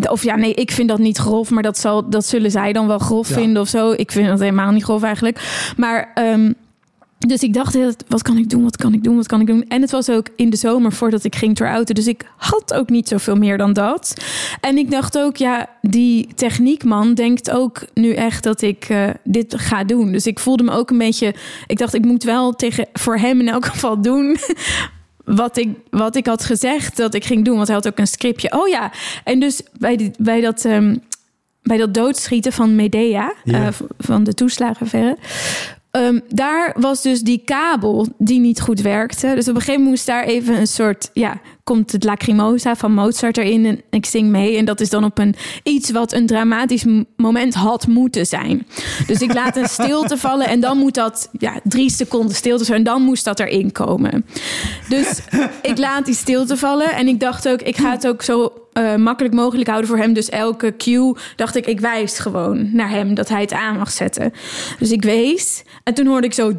of 0.06 0.22
ja, 0.22 0.36
nee, 0.36 0.54
ik 0.54 0.70
vind 0.70 0.88
dat 0.88 0.98
niet 0.98 1.18
grof, 1.18 1.50
maar 1.50 1.62
dat, 1.62 1.78
zal, 1.78 2.10
dat 2.10 2.26
zullen 2.26 2.50
zij 2.50 2.72
dan 2.72 2.86
wel 2.86 2.98
grof 2.98 3.26
vinden 3.26 3.62
of 3.62 3.68
zo. 3.68 3.92
Ik 3.92 4.12
vind 4.12 4.28
dat 4.28 4.38
helemaal 4.38 4.72
niet 4.72 4.84
grof 4.84 5.02
eigenlijk. 5.02 5.72
Maar 5.76 6.12
um, 6.14 6.54
dus 7.18 7.42
ik 7.42 7.54
dacht, 7.54 7.78
wat 8.08 8.22
kan 8.22 8.36
ik 8.36 8.50
doen, 8.50 8.62
wat 8.62 8.76
kan 8.76 8.92
ik 8.92 9.04
doen, 9.04 9.16
wat 9.16 9.26
kan 9.26 9.40
ik 9.40 9.46
doen? 9.46 9.64
En 9.68 9.80
het 9.80 9.90
was 9.90 10.10
ook 10.10 10.28
in 10.36 10.50
de 10.50 10.56
zomer 10.56 10.92
voordat 10.92 11.24
ik 11.24 11.36
ging 11.36 11.56
ter 11.56 11.94
Dus 11.94 12.06
ik 12.06 12.30
had 12.36 12.74
ook 12.74 12.88
niet 12.88 13.08
zoveel 13.08 13.36
meer 13.36 13.58
dan 13.58 13.72
dat. 13.72 14.14
En 14.60 14.78
ik 14.78 14.90
dacht 14.90 15.18
ook, 15.18 15.36
ja, 15.36 15.68
die 15.82 16.28
techniekman 16.34 17.14
denkt 17.14 17.50
ook 17.50 17.84
nu 17.94 18.12
echt 18.12 18.42
dat 18.42 18.62
ik 18.62 18.88
uh, 18.88 19.08
dit 19.24 19.54
ga 19.58 19.84
doen. 19.84 20.12
Dus 20.12 20.26
ik 20.26 20.38
voelde 20.38 20.62
me 20.62 20.70
ook 20.70 20.90
een 20.90 20.98
beetje... 20.98 21.34
Ik 21.66 21.78
dacht, 21.78 21.94
ik 21.94 22.04
moet 22.04 22.24
wel 22.24 22.52
tegen, 22.52 22.86
voor 22.92 23.16
hem 23.16 23.40
in 23.40 23.48
elk 23.48 23.66
geval 23.66 24.02
doen 24.02 24.36
wat 25.28 25.56
ik, 25.56 25.68
wat 25.90 26.16
ik 26.16 26.26
had 26.26 26.44
gezegd 26.44 26.96
dat 26.96 27.14
ik 27.14 27.24
ging 27.24 27.44
doen. 27.44 27.56
Want 27.56 27.66
hij 27.66 27.76
had 27.76 27.86
ook 27.86 27.98
een 27.98 28.06
scriptje. 28.06 28.52
Oh 28.52 28.68
ja, 28.68 28.92
en 29.24 29.40
dus 29.40 29.62
bij, 29.78 29.96
die, 29.96 30.10
bij 30.18 30.40
dat... 30.40 30.64
Um, 30.64 31.02
bij 31.62 31.76
dat 31.76 31.94
doodschieten 31.94 32.52
van 32.52 32.74
Medea, 32.74 33.34
ja. 33.44 33.66
uh, 33.66 33.68
van 33.98 34.24
de 34.24 34.34
toeslagenverre. 34.34 35.16
Um, 35.98 36.20
daar 36.28 36.74
was 36.78 37.02
dus 37.02 37.20
die 37.20 37.42
kabel 37.44 38.06
die 38.18 38.40
niet 38.40 38.60
goed 38.60 38.80
werkte. 38.80 39.32
Dus 39.34 39.48
op 39.48 39.54
een 39.54 39.60
gegeven 39.60 39.72
moment 39.72 39.90
moest 39.90 40.06
daar 40.06 40.24
even 40.24 40.58
een 40.58 40.66
soort 40.66 41.10
ja, 41.12 41.40
komt 41.64 41.92
het 41.92 42.04
Lacrimosa 42.04 42.76
van 42.76 42.92
Mozart 42.92 43.36
erin 43.36 43.66
en 43.66 43.80
ik 43.90 44.06
zing 44.06 44.28
mee. 44.28 44.56
En 44.56 44.64
dat 44.64 44.80
is 44.80 44.90
dan 44.90 45.04
op 45.04 45.18
een 45.18 45.34
iets 45.62 45.90
wat 45.90 46.12
een 46.12 46.26
dramatisch 46.26 46.84
moment 47.16 47.54
had 47.54 47.86
moeten 47.86 48.26
zijn. 48.26 48.66
Dus 49.06 49.20
ik 49.20 49.34
laat 49.34 49.56
een 49.56 49.68
stilte 49.68 50.16
vallen 50.26 50.46
en 50.46 50.60
dan 50.60 50.78
moet 50.78 50.94
dat 50.94 51.28
ja, 51.32 51.60
drie 51.64 51.90
seconden 51.90 52.34
stilte 52.34 52.64
zijn. 52.64 52.78
En 52.78 52.84
dan 52.84 53.02
moest 53.02 53.24
dat 53.24 53.40
erin 53.40 53.72
komen. 53.72 54.26
Dus 54.88 55.20
ik 55.62 55.78
laat 55.78 56.04
die 56.04 56.14
stilte 56.14 56.56
vallen 56.56 56.90
en 56.90 57.08
ik 57.08 57.20
dacht 57.20 57.48
ook, 57.48 57.62
ik 57.62 57.76
ga 57.76 57.90
het 57.90 58.06
ook 58.06 58.22
zo 58.22 58.52
uh, 58.74 58.94
makkelijk 58.94 59.34
mogelijk 59.34 59.68
houden 59.68 59.88
voor 59.88 59.98
hem. 59.98 60.12
Dus 60.12 60.28
elke 60.28 60.76
cue 60.76 61.16
dacht 61.36 61.56
ik, 61.56 61.66
ik 61.66 61.80
wijs 61.80 62.18
gewoon 62.18 62.70
naar 62.72 62.90
hem 62.90 63.14
dat 63.14 63.28
hij 63.28 63.40
het 63.40 63.52
aan 63.52 63.76
mag 63.76 63.90
zetten. 63.90 64.32
Dus 64.78 64.90
ik 64.90 65.02
wees 65.02 65.62
en 65.84 65.94
toen 65.94 66.06
hoorde 66.06 66.26
ik 66.26 66.34
zo. 66.34 66.52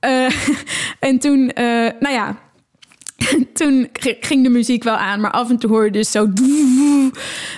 Uh, 0.00 0.30
en 1.08 1.18
toen, 1.18 1.40
uh, 1.40 1.88
nou 2.00 2.14
ja, 2.14 2.36
toen 3.52 3.88
ging 4.20 4.42
de 4.42 4.50
muziek 4.50 4.84
wel 4.84 4.96
aan, 4.96 5.20
maar 5.20 5.30
af 5.30 5.50
en 5.50 5.58
toe 5.58 5.70
hoorde 5.70 5.86
je 5.86 5.92
dus 5.92 6.10
zo. 6.10 6.28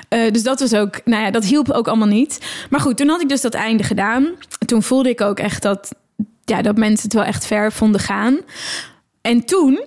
Dus 0.09 0.43
dat 0.43 0.61
was 0.61 0.75
ook, 0.75 1.01
nou 1.05 1.23
ja, 1.23 1.31
dat 1.31 1.45
hielp 1.45 1.71
ook 1.71 1.89
allemaal 1.89 2.09
niet. 2.09 2.39
Maar 2.71 2.81
goed, 2.81 2.97
toen 2.97 3.09
had 3.09 3.21
ik 3.21 3.29
dus 3.29 3.41
dat 3.41 3.55
einde 3.55 3.83
gedaan. 3.83 4.29
Toen 4.67 4.83
voelde 4.83 5.09
ik 5.09 5.21
ook 5.21 5.39
echt 5.39 5.63
dat, 5.63 5.95
ja, 6.45 6.63
dat 6.63 6.77
mensen 6.77 7.05
het 7.05 7.13
wel 7.13 7.25
echt 7.25 7.47
ver 7.47 7.73
vonden 7.73 8.01
gaan. 8.01 8.39
En 9.21 9.45
toen 9.45 9.81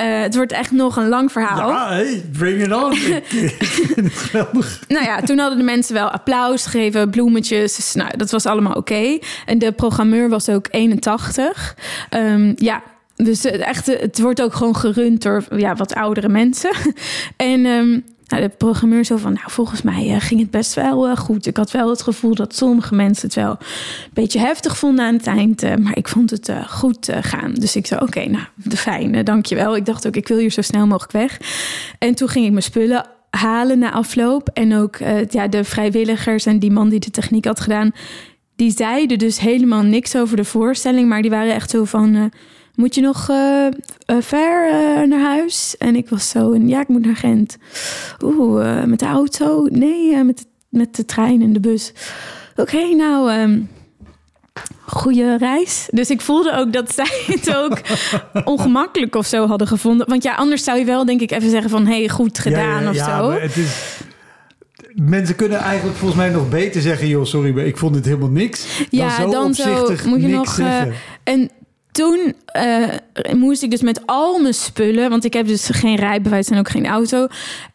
eh, 0.00 0.20
het 0.20 0.34
wordt 0.34 0.52
echt 0.52 0.70
nog 0.70 0.96
een 0.96 1.08
lang 1.08 1.32
verhaal. 1.32 1.68
Ja, 1.68 1.88
hey, 1.88 2.24
bring 2.32 2.62
it 2.62 2.72
on. 2.72 2.94
Nou 4.88 5.04
ja, 5.04 5.20
toen 5.20 5.38
hadden 5.38 5.58
de 5.58 5.64
mensen 5.64 5.94
wel 5.94 6.08
applaus 6.08 6.66
gegeven, 6.66 7.10
bloemetjes. 7.10 7.76
Dus, 7.76 7.94
nou, 7.94 8.16
dat 8.16 8.30
was 8.30 8.46
allemaal 8.46 8.72
oké. 8.72 9.18
En 9.46 9.58
de 9.58 9.72
programmeur 9.72 10.28
was 10.28 10.48
ook 10.48 10.66
81. 10.70 11.76
Ehm, 12.10 12.52
ja, 12.56 12.82
dus 13.16 13.42
het, 13.42 13.60
echt, 13.60 13.86
het 13.86 14.20
wordt 14.20 14.42
ook 14.42 14.54
gewoon 14.54 14.76
gerund 14.76 15.22
door 15.22 15.44
ja, 15.56 15.74
wat 15.74 15.94
oudere 15.94 16.28
mensen. 16.28 16.70
En 17.36 17.66
ehm, 17.66 18.00
nou, 18.30 18.42
de 18.42 18.48
programmeur 18.48 19.04
zo 19.04 19.16
van, 19.16 19.32
nou, 19.32 19.50
volgens 19.50 19.82
mij 19.82 20.14
eh, 20.14 20.20
ging 20.20 20.40
het 20.40 20.50
best 20.50 20.74
wel 20.74 21.08
eh, 21.08 21.16
goed. 21.16 21.46
Ik 21.46 21.56
had 21.56 21.70
wel 21.70 21.88
het 21.90 22.02
gevoel 22.02 22.34
dat 22.34 22.54
sommige 22.54 22.94
mensen 22.94 23.26
het 23.26 23.34
wel 23.34 23.50
een 23.50 24.10
beetje 24.12 24.38
heftig 24.38 24.78
vonden 24.78 25.04
aan 25.04 25.14
het 25.14 25.26
eind. 25.26 25.62
eh, 25.62 25.76
maar 25.76 25.96
ik 25.96 26.08
vond 26.08 26.30
het 26.30 26.52
goed 26.68 27.08
gaan. 27.20 27.54
Dus 27.54 27.76
ik 27.76 27.86
zei, 27.86 28.00
oké, 28.00 28.24
nou, 28.26 28.44
de 28.54 28.76
fijn, 28.76 29.14
eh, 29.14 29.24
dankjewel. 29.24 29.76
Ik 29.76 29.84
dacht 29.86 30.06
ook, 30.06 30.16
ik 30.16 30.28
wil 30.28 30.38
hier 30.38 30.50
zo 30.50 30.62
snel 30.62 30.86
mogelijk 30.86 31.12
weg. 31.12 31.40
En 31.98 32.14
toen 32.14 32.28
ging 32.28 32.44
ik 32.44 32.50
mijn 32.50 32.62
spullen 32.62 33.06
halen 33.30 33.78
na 33.78 33.92
afloop. 33.92 34.48
En 34.48 34.76
ook 34.76 34.98
ja, 35.30 35.48
de 35.48 35.64
vrijwilligers 35.64 36.46
en 36.46 36.58
die 36.58 36.70
man 36.70 36.88
die 36.88 37.00
de 37.00 37.10
techniek 37.10 37.44
had 37.44 37.60
gedaan... 37.60 37.92
die 38.56 38.70
zeiden 38.70 39.18
dus 39.18 39.40
helemaal 39.40 39.82
niks 39.82 40.16
over 40.16 40.36
de 40.36 40.44
voorstelling. 40.44 41.08
Maar 41.08 41.22
die 41.22 41.30
waren 41.30 41.54
echt 41.54 41.70
zo 41.70 41.84
van... 41.84 42.32
moet 42.80 42.94
je 42.94 43.00
nog 43.00 43.28
eh, 43.28 43.66
eh, 43.66 43.72
ver 44.20 44.68
eh, 44.68 45.08
naar 45.08 45.20
huis? 45.20 45.76
En 45.78 45.96
ik 45.96 46.08
was 46.08 46.28
zo, 46.28 46.52
en 46.52 46.68
ja, 46.68 46.80
ik 46.80 46.88
moet 46.88 47.04
naar 47.04 47.16
Gent. 47.16 47.56
Oeh, 48.24 48.80
eh, 48.80 48.84
met 48.84 48.98
de 48.98 49.06
auto? 49.06 49.66
Nee, 49.70 50.24
met, 50.24 50.38
de, 50.38 50.44
met 50.68 50.96
de 50.96 51.04
trein 51.04 51.42
en 51.42 51.52
de 51.52 51.60
bus. 51.60 51.92
Oké, 52.56 52.94
nou, 52.94 53.30
ehm 53.30 53.60
goede 54.86 55.36
reis. 55.38 55.88
Dus 55.90 56.10
ik 56.10 56.20
voelde 56.20 56.56
ook 56.56 56.72
dat 56.72 56.94
zij 56.94 57.22
het 57.34 57.56
ook 57.56 57.80
ongemakkelijk 58.44 59.14
of 59.14 59.26
zo 59.26 59.46
hadden 59.46 59.66
gevonden. 59.66 60.08
Want 60.08 60.22
ja, 60.22 60.34
anders 60.34 60.64
zou 60.64 60.78
je 60.78 60.84
wel 60.84 61.04
denk 61.04 61.20
ik 61.20 61.30
even 61.30 61.50
zeggen 61.50 61.70
van... 61.70 61.86
hey, 61.86 62.08
goed 62.08 62.38
gedaan 62.38 62.62
Ja, 62.62 62.80
ja, 62.80 62.88
of 62.88 62.96
ja, 62.96 63.18
zo. 63.18 63.30
het 63.30 63.56
is... 63.56 63.98
Mensen 64.94 65.36
kunnen 65.36 65.58
eigenlijk 65.58 65.96
volgens 65.96 66.20
mij 66.20 66.30
nog 66.30 66.48
beter 66.48 66.80
zeggen... 66.80 67.08
joh, 67.08 67.24
sorry, 67.24 67.54
maar 67.54 67.64
ik 67.64 67.76
vond 67.76 67.94
het 67.94 68.04
helemaal 68.04 68.28
niks. 68.28 68.66
Ja, 68.90 69.18
dan 69.18 69.26
zo 69.26 69.30
dan 69.30 69.54
zo 69.54 69.70
opzichtig 69.70 70.04
moet 70.04 70.22
je 70.22 70.28
nog. 70.28 70.58
En 71.24 71.50
toen 72.00 72.34
eh, 72.46 72.88
moest 73.32 73.62
ik 73.62 73.70
dus 73.70 73.82
met 73.82 74.06
al 74.06 74.38
mijn 74.38 74.54
spullen, 74.54 75.10
want 75.10 75.24
ik 75.24 75.32
heb 75.32 75.46
dus 75.46 75.68
geen 75.68 75.96
rijbewijs 75.96 76.48
en 76.48 76.58
ook 76.58 76.68
geen 76.68 76.86
auto, 76.86 77.26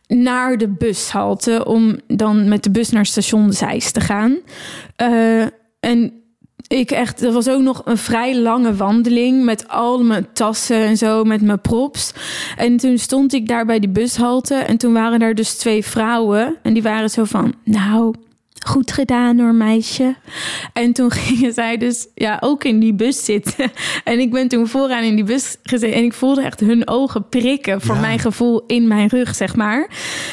naar 0.07 0.57
de 0.57 0.67
bushalte 0.67 1.65
om 1.65 1.99
dan 2.07 2.49
met 2.49 2.63
de 2.63 2.71
bus 2.71 2.89
naar 2.89 3.05
station 3.05 3.53
Zeist 3.53 3.93
te 3.93 3.99
gaan. 3.99 4.38
Eh, 4.95 5.41
en 5.80 6.13
ik 6.67 6.91
echt, 6.91 7.21
dat 7.21 7.34
was 7.34 7.49
ook 7.49 7.61
nog 7.61 7.82
een 7.86 7.97
vrij 7.97 8.38
lange 8.38 8.76
wandeling 8.76 9.43
met 9.43 9.67
al 9.67 10.03
mijn 10.03 10.28
tassen 10.34 10.78
en 10.78 10.97
zo, 10.97 11.23
met 11.23 11.41
mijn 11.41 11.61
props. 11.61 12.13
En 12.57 12.78
toen 12.78 12.97
stond 12.97 13.34
ik 13.34 13.47
daar 13.47 13.65
bij 13.65 13.80
die 13.80 13.89
bushalte 13.89 14.55
en 14.55 14.78
toen 14.78 14.93
waren 14.93 15.19
daar 15.19 15.36
dus 15.36 15.53
twee 15.57 15.86
vrouwen 15.86 16.55
en 16.61 16.73
die 16.73 16.84
waren 16.84 17.09
zo 17.09 17.23
van, 17.23 17.53
nou, 17.63 18.13
goed 18.68 18.91
gedaan 18.91 19.39
hoor 19.39 19.53
meisje. 19.55 20.16
En 20.74 20.93
toen 20.93 21.11
gingen 21.22 21.53
zij 21.53 21.78
dus 21.78 22.07
ja, 22.16 22.38
ook 22.39 22.63
in 22.63 22.80
die 22.80 22.93
bus 22.93 23.26
zitten. 23.26 23.72
En 24.03 24.20
ik 24.20 24.32
ben 24.32 24.47
toen 24.47 24.68
vooraan 24.68 25.03
in 25.03 25.16
die 25.16 25.24
bus 25.24 25.57
gezeten 25.63 25.95
en 25.97 26.03
ik 26.03 26.13
voelde 26.13 26.41
echt 26.41 26.59
hun 26.59 26.88
ogen 26.88 27.30
prikken 27.30 27.82
voor 27.82 27.95
Ja. 27.95 28.01
mijn 28.01 28.20
gevoel 28.20 28.63
in 28.68 28.88
mijn 28.88 29.07
rug, 29.07 29.36
zeg 29.36 29.55
maar. 29.55 29.89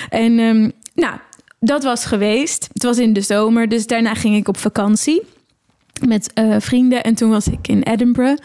En 0.08 0.38
ehm, 0.38 0.70
nou, 0.94 1.16
dat 1.60 1.82
was 1.82 2.04
geweest. 2.04 2.68
Het 2.72 2.82
was 2.82 2.98
in 2.98 3.12
de 3.12 3.20
zomer, 3.20 3.68
dus 3.68 3.86
daarna 3.86 4.14
ging 4.14 4.36
ik 4.36 4.48
op 4.48 4.56
vakantie 4.56 5.22
met 6.06 6.32
eh, 6.32 6.56
vrienden. 6.58 7.02
En 7.02 7.14
toen 7.14 7.30
was 7.30 7.46
ik 7.46 7.68
in 7.68 7.82
Edinburgh, 7.82 8.42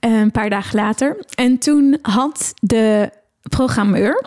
eh, 0.00 0.20
een 0.20 0.30
paar 0.30 0.50
dagen 0.50 0.76
later. 0.76 1.16
En 1.34 1.58
toen 1.58 1.98
had 2.02 2.54
de 2.60 3.10
programmeur 3.48 4.24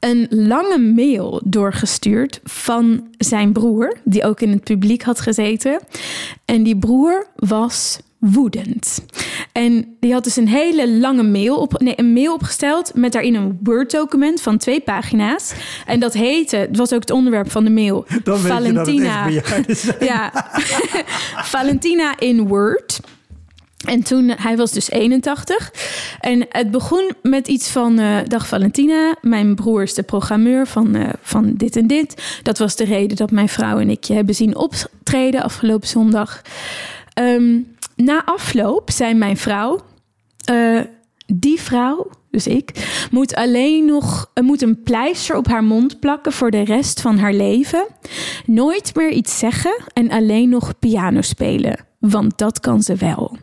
een 0.00 0.26
lange 0.30 0.78
mail 0.78 1.40
doorgestuurd 1.44 2.40
van 2.44 3.08
zijn 3.18 3.52
broer, 3.52 3.96
die 4.04 4.24
ook 4.24 4.40
in 4.40 4.50
het 4.50 4.64
publiek 4.64 5.02
had 5.02 5.20
gezeten. 5.20 5.80
En 6.44 6.62
die 6.62 6.76
broer 6.76 7.26
was 7.36 7.98
woedend. 8.18 9.04
En 9.52 9.96
die 10.00 10.12
had 10.12 10.24
dus 10.24 10.36
een 10.36 10.48
hele 10.48 10.90
lange 10.90 11.22
mail, 11.22 11.56
op, 11.56 11.80
nee, 11.80 11.92
een 11.96 12.12
mail 12.12 12.34
opgesteld 12.34 12.94
met 12.94 13.12
daarin 13.12 13.34
een 13.34 13.58
Word-document 13.62 14.40
van 14.40 14.58
twee 14.58 14.80
pagina's. 14.80 15.52
En 15.86 16.00
dat 16.00 16.12
heette, 16.12 16.56
het 16.56 16.76
was 16.76 16.92
ook 16.92 17.00
het 17.00 17.10
onderwerp 17.10 17.50
van 17.50 17.64
de 17.64 17.70
mail, 17.70 18.06
Dan 18.24 18.38
zijn. 19.38 19.64
ja, 20.00 20.32
Valentina 21.54 22.18
in 22.18 22.46
Word. 22.46 23.00
En 23.84 24.02
toen, 24.02 24.28
hij 24.36 24.56
was 24.56 24.72
dus 24.72 24.90
81. 24.90 25.72
En 26.20 26.46
het 26.48 26.70
begon 26.70 27.10
met 27.22 27.48
iets 27.48 27.68
van... 27.70 27.98
eh, 27.98 28.16
Dag 28.26 28.46
Valentina, 28.46 29.16
mijn 29.20 29.54
broer 29.54 29.82
is 29.82 29.94
de 29.94 30.02
programmeur 30.02 30.66
van, 30.66 30.94
eh, 30.94 31.08
van 31.22 31.52
dit 31.54 31.76
en 31.76 31.86
dit. 31.86 32.40
Dat 32.42 32.58
was 32.58 32.76
de 32.76 32.84
reden 32.84 33.16
dat 33.16 33.30
mijn 33.30 33.48
vrouw 33.48 33.78
en 33.78 33.90
ik 33.90 34.04
je 34.04 34.14
hebben 34.14 34.34
zien 34.34 34.56
optreden 34.56 35.42
afgelopen 35.42 35.88
zondag. 35.88 36.42
Ehm, 37.14 37.58
na 37.96 38.24
afloop 38.24 38.90
zei 38.90 39.14
mijn 39.14 39.36
vrouw... 39.36 39.80
eh, 40.44 40.80
die 41.26 41.60
vrouw, 41.60 42.10
dus 42.30 42.46
ik, 42.46 42.70
moet 43.10 43.34
alleen 43.34 43.84
nog 43.84 44.30
moet 44.42 44.62
een 44.62 44.82
pleister 44.82 45.36
op 45.36 45.48
haar 45.48 45.64
mond 45.64 46.00
plakken 46.00 46.32
voor 46.32 46.50
de 46.50 46.64
rest 46.64 47.00
van 47.00 47.18
haar 47.18 47.32
leven. 47.34 47.86
Nooit 48.46 48.94
meer 48.94 49.10
iets 49.10 49.38
zeggen 49.38 49.82
en 49.92 50.10
alleen 50.10 50.48
nog 50.48 50.78
piano 50.78 51.20
spelen, 51.20 51.76
want 52.10 52.38
dat 52.38 52.60
kan 52.60 52.82
ze 52.82 52.94
wel. 52.94 53.36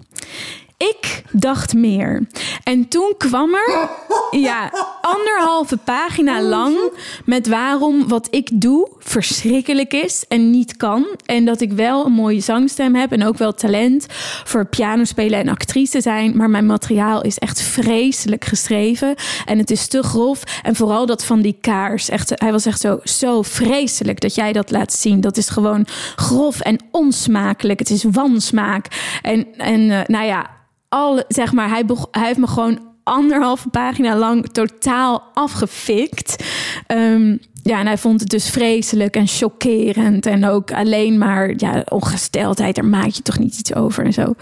Ik 0.81 1.23
dacht 1.31 1.73
meer. 1.73 2.27
En 2.63 2.87
toen 2.87 3.13
kwam 3.17 3.53
er 3.53 3.89
ja, 4.31 4.71
anderhalve 5.01 5.77
pagina 5.77 6.41
lang 6.41 6.77
met 7.25 7.47
waarom 7.47 8.07
wat 8.07 8.27
ik 8.29 8.49
doe 8.53 8.89
verschrikkelijk 8.99 9.93
is 9.93 10.25
en 10.27 10.49
niet 10.49 10.77
kan. 10.77 11.07
En 11.25 11.45
dat 11.45 11.61
ik 11.61 11.71
wel 11.71 12.05
een 12.05 12.11
mooie 12.11 12.39
zangstem 12.39 12.95
heb 12.95 13.11
en 13.11 13.25
ook 13.25 13.37
wel 13.37 13.53
talent 13.53 14.05
voor 14.43 14.65
pianospelen 14.65 15.39
en 15.39 15.49
actrice 15.49 16.01
zijn. 16.01 16.37
Maar 16.37 16.49
mijn 16.49 16.65
materiaal 16.65 17.21
is 17.21 17.37
echt 17.37 17.61
vreselijk 17.61 18.45
geschreven 18.45 19.15
en 19.45 19.57
het 19.57 19.71
is 19.71 19.87
te 19.87 20.03
grof. 20.03 20.43
En 20.63 20.75
vooral 20.75 21.05
dat 21.05 21.25
van 21.25 21.41
die 21.41 21.57
kaars. 21.61 22.09
Echt, 22.09 22.31
hij 22.35 22.51
was 22.51 22.65
echt 22.65 22.79
zo, 22.79 22.99
zo 23.03 23.41
vreselijk 23.41 24.19
dat 24.19 24.35
jij 24.35 24.53
dat 24.53 24.71
laat 24.71 24.93
zien. 24.93 25.21
Dat 25.21 25.37
is 25.37 25.49
gewoon 25.49 25.85
grof 26.15 26.59
en 26.59 26.79
onsmakelijk. 26.91 27.79
Het 27.79 27.89
is 27.89 28.03
wansmaak. 28.03 28.87
En, 29.21 29.47
en 29.57 29.91
eh, 29.91 29.99
nou 30.07 30.25
ja, 30.25 30.49
al, 30.93 31.23
zeg 31.27 31.51
maar, 31.53 31.69
hij, 31.69 31.83
hij 32.11 32.25
heeft 32.25 32.39
me 32.39 32.47
gewoon 32.47 32.79
anderhalve 33.03 33.69
pagina 33.69 34.15
lang 34.17 34.47
totaal 34.51 35.23
afgefikt. 35.33 36.43
Ehm, 36.87 37.37
ja, 37.63 37.79
en 37.79 37.85
hij 37.85 37.97
vond 37.97 38.19
het 38.19 38.29
dus 38.29 38.49
vreselijk 38.49 39.15
en 39.15 39.27
chockerend. 39.27 40.25
En 40.25 40.45
ook 40.45 40.71
alleen 40.73 41.17
maar 41.17 41.53
ja, 41.57 41.83
ongesteldheid. 41.89 42.75
Daar 42.75 42.85
maak 42.85 43.09
je 43.09 43.21
toch 43.21 43.39
niet 43.39 43.59
iets 43.59 43.75
over 43.75 44.05
en 44.05 44.13
zo. 44.13 44.33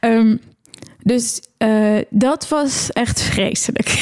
Ehm, 0.00 0.36
dus 1.02 1.40
eh, 1.56 1.98
dat 2.10 2.48
was 2.48 2.90
echt 2.92 3.22
vreselijk. 3.22 3.88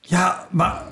Ja, 0.00 0.46
maar 0.50 0.82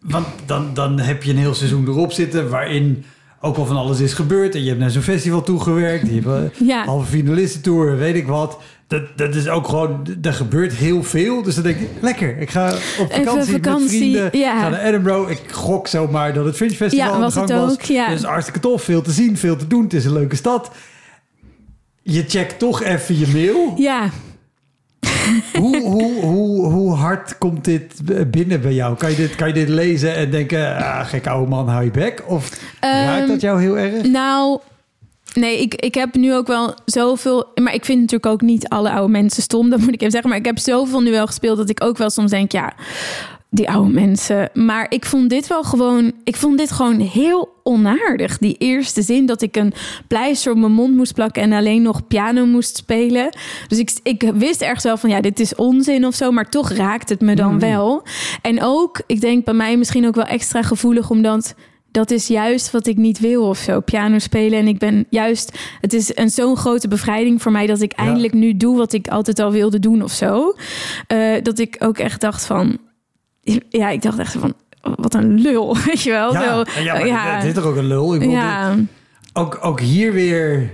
want 0.00 0.26
dan, 0.46 0.74
dan 0.74 0.98
heb 0.98 1.22
je 1.22 1.30
een 1.30 1.38
heel 1.38 1.54
seizoen 1.54 1.88
erop 1.88 2.12
zitten 2.12 2.50
waarin 2.50 3.04
ook 3.40 3.56
al 3.56 3.66
van 3.66 3.76
alles 3.76 4.00
is 4.00 4.12
gebeurd. 4.12 4.54
En 4.54 4.62
je 4.62 4.68
hebt 4.68 4.80
naar 4.80 4.90
zo'n 4.90 5.02
festival 5.02 5.42
toegewerkt. 5.42 6.08
Je 6.08 6.14
hebt 6.20 6.26
een 6.26 6.66
Ja. 6.66 6.84
halve 6.84 7.06
finalistentour, 7.10 7.96
weet 7.96 8.14
ik 8.14 8.26
wat. 8.26 8.58
Dat, 8.86 9.02
dat 9.16 9.34
is 9.34 9.48
ook 9.48 9.68
gewoon, 9.68 10.06
er 10.22 10.32
gebeurt 10.32 10.72
heel 10.72 11.02
veel. 11.02 11.42
Dus 11.42 11.54
dan 11.54 11.64
denk 11.64 11.78
ik, 11.78 11.88
lekker, 12.00 12.38
ik 12.38 12.50
ga 12.50 12.72
op 12.98 13.12
vakantie, 13.12 13.52
vakantie, 13.52 13.80
met 13.80 14.20
vrienden. 14.20 14.38
ja. 14.38 14.54
Ik 14.54 14.60
ga 14.62 14.68
naar 14.68 14.82
Edinburgh. 14.84 15.30
Ik 15.30 15.40
gok 15.50 15.86
zomaar 15.86 16.32
dat 16.32 16.44
het 16.44 16.56
Fringe 16.56 16.74
Festival 16.74 17.06
Ja, 17.06 17.12
aan 17.12 17.18
de 17.18 17.24
was 17.24 17.34
gang 17.34 17.48
het 17.48 17.58
was. 17.58 17.72
ook, 17.72 17.82
ja. 17.82 18.08
Dus 18.08 18.22
hartstikke 18.22 18.60
tof, 18.60 18.82
veel 18.82 19.02
te 19.02 19.10
zien, 19.10 19.36
veel 19.36 19.56
te 19.56 19.66
doen. 19.66 19.82
Het 19.82 19.94
is 19.94 20.04
een 20.04 20.12
leuke 20.12 20.36
stad. 20.36 20.70
Je 22.02 22.24
checkt 22.28 22.58
toch 22.58 22.82
even 22.82 23.18
je 23.18 23.26
mail. 23.32 23.74
ja, 23.76 24.08
Hoe, 25.58 25.80
hoe, 25.82 26.20
hoe, 26.20 26.66
hoe 26.66 26.94
hard 26.94 27.38
komt 27.38 27.64
dit 27.64 27.92
binnen 28.30 28.60
bij 28.60 28.72
jou? 28.72 28.96
Kan 28.96 29.10
je 29.10 29.16
dit, 29.16 29.34
kan 29.34 29.48
je 29.48 29.54
dit 29.54 29.68
lezen 29.68 30.14
en 30.14 30.30
denken, 30.30 30.76
ah, 30.76 31.06
gek 31.06 31.26
oude 31.26 31.50
man, 31.50 31.68
hou 31.68 31.84
je 31.84 31.90
bek? 31.90 32.22
Of 32.26 32.50
raakt 32.80 33.18
Ehm, 33.20 33.28
dat 33.28 33.40
jou 33.40 33.60
heel 33.60 33.78
erg? 33.78 34.06
Nou, 34.06 34.60
nee, 35.32 35.60
ik, 35.60 35.74
ik 35.74 35.94
heb 35.94 36.14
nu 36.14 36.34
ook 36.34 36.46
wel 36.46 36.74
zoveel. 36.84 37.46
Maar 37.54 37.74
ik 37.74 37.84
vind 37.84 38.00
natuurlijk 38.00 38.32
ook 38.32 38.40
niet 38.40 38.68
alle 38.68 38.90
oude 38.90 39.12
mensen 39.12 39.42
stom, 39.42 39.68
dat 39.70 39.78
moet 39.78 39.88
ik 39.88 40.00
even 40.00 40.10
zeggen. 40.10 40.30
Maar 40.30 40.38
ik 40.38 40.46
heb 40.46 40.58
zoveel 40.58 41.00
nu 41.00 41.10
wel 41.10 41.26
gespeeld 41.26 41.56
dat 41.56 41.70
ik 41.70 41.84
ook 41.84 41.96
wel 41.96 42.10
soms 42.10 42.30
denk, 42.30 42.52
ja, 42.52 42.72
die 43.54 43.70
oude 43.70 43.90
mensen. 43.90 44.50
Maar 44.52 44.86
ik 44.88 45.04
vond 45.04 45.30
dit 45.30 45.46
wel 45.46 45.62
gewoon. 45.62 46.12
Ik 46.24 46.36
vond 46.36 46.58
dit 46.58 46.70
gewoon 46.70 47.00
heel 47.00 47.48
onaardig. 47.62 48.38
Die 48.38 48.56
eerste 48.58 49.02
zin 49.02 49.26
dat 49.26 49.42
ik 49.42 49.56
een 49.56 49.72
pleister 50.08 50.52
op 50.52 50.58
mijn 50.58 50.72
mond 50.72 50.94
moest 50.94 51.14
plakken 51.14 51.42
en 51.42 51.52
alleen 51.52 51.82
nog 51.82 52.06
piano 52.06 52.46
moest 52.46 52.76
spelen. 52.76 53.36
Dus 53.68 53.78
ik, 53.78 53.92
ik 54.02 54.32
wist 54.34 54.62
ergens 54.62 54.84
wel 54.84 54.96
van 54.96 55.10
ja, 55.10 55.20
dit 55.20 55.40
is 55.40 55.54
onzin 55.54 56.06
of 56.06 56.14
zo, 56.14 56.30
maar 56.30 56.50
toch 56.50 56.70
raakt 56.70 57.08
het 57.08 57.20
me 57.20 57.34
dan 57.34 57.58
wel. 57.58 58.02
En 58.42 58.62
ook, 58.62 59.02
ik 59.06 59.20
denk 59.20 59.44
bij 59.44 59.54
mij 59.54 59.76
misschien 59.76 60.06
ook 60.06 60.14
wel 60.14 60.24
extra 60.24 60.62
gevoelig 60.62 61.10
omdat 61.10 61.54
dat 61.94 62.10
is 62.10 62.26
juist 62.26 62.70
wat 62.70 62.86
ik 62.86 62.96
niet 62.96 63.18
wil 63.18 63.48
of 63.48 63.58
zo. 63.58 63.80
Piano 63.80 64.18
spelen. 64.18 64.58
En 64.58 64.66
ik 64.68 64.78
ben 64.78 65.06
juist, 65.10 65.58
het 65.80 65.92
is 65.92 66.16
een 66.16 66.30
zo'n 66.30 66.56
grote 66.56 66.88
bevrijding 66.88 67.42
voor 67.42 67.52
mij 67.52 67.66
dat 67.66 67.80
ik 67.80 67.92
Ja. 67.96 68.04
eindelijk 68.04 68.32
nu 68.32 68.56
doe 68.56 68.76
wat 68.76 68.92
ik 68.92 69.08
altijd 69.08 69.38
al 69.38 69.50
wilde 69.52 69.78
doen 69.78 70.02
of 70.02 70.12
zo. 70.12 70.54
Eh, 71.06 71.42
dat 71.42 71.58
ik 71.58 71.76
ook 71.78 71.98
echt 71.98 72.20
dacht 72.20 72.46
van, 72.46 72.78
ja, 73.68 73.88
ik 73.88 74.02
dacht 74.02 74.18
echt 74.18 74.32
van, 74.32 74.54
wat 74.96 75.14
een 75.14 75.40
lul, 75.40 75.76
weet 75.86 76.02
je 76.02 76.10
wel? 76.10 76.32
Ja, 76.32 76.64
Zo, 76.64 76.80
ja, 76.82 76.98
ja. 76.98 77.36
dit 77.40 77.48
is 77.48 77.54
toch 77.54 77.64
ook 77.64 77.76
een 77.76 77.86
lul? 77.86 78.14
Ik 78.14 78.20
bedoel, 78.20 78.34
ja. 78.34 78.76
ook, 79.32 79.58
ook 79.62 79.80
hier 79.80 80.12
weer 80.12 80.70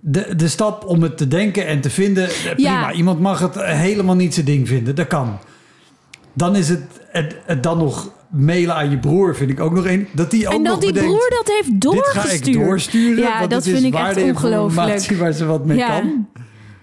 de, 0.00 0.34
de 0.36 0.48
stap 0.48 0.86
om 0.86 1.02
het 1.02 1.16
te 1.16 1.28
denken 1.28 1.66
en 1.66 1.80
te 1.80 1.90
vinden. 1.90 2.28
eh, 2.28 2.54
Prima, 2.54 2.92
iemand 2.92 3.20
mag 3.20 3.38
het 3.40 3.54
helemaal 3.62 4.16
niet 4.16 4.34
zijn 4.34 4.46
ding 4.46 4.68
vinden. 4.68 4.94
Dat 4.94 5.06
kan. 5.06 5.38
Dan 6.32 6.56
is 6.56 6.68
het, 6.68 6.82
het, 7.10 7.36
het 7.46 7.62
dan 7.62 7.78
nog 7.78 8.20
mailen 8.32 8.74
aan 8.74 8.90
je 8.90 8.98
broer, 8.98 9.36
vind 9.36 9.50
ik 9.50 9.60
ook 9.60 9.72
nog 9.72 9.86
één. 9.86 10.06
Dat 10.12 10.30
die 10.30 10.46
ook 10.46 10.52
En 10.54 10.62
nog 10.62 10.72
dat 10.72 10.80
die 10.80 10.92
bedenkt, 10.92 11.14
broer 11.14 11.30
dat 11.30 11.48
heeft 11.54 11.80
dit 11.80 11.92
ga 11.92 11.98
ik 11.98 12.14
doorgestuurd. 12.22 12.54
doorsturen. 12.58 13.22
Ja, 13.24 13.38
want 13.38 13.50
dat 13.50 13.64
vind 13.64 13.84
ik 13.84 13.94
echt 13.94 14.22
ongelooflijk. 14.22 15.06
waar 15.20 15.32
ze 15.32 15.44
wat 15.44 15.66
mee 15.66 15.76
Ja. 15.76 15.98
kan. 16.00 16.26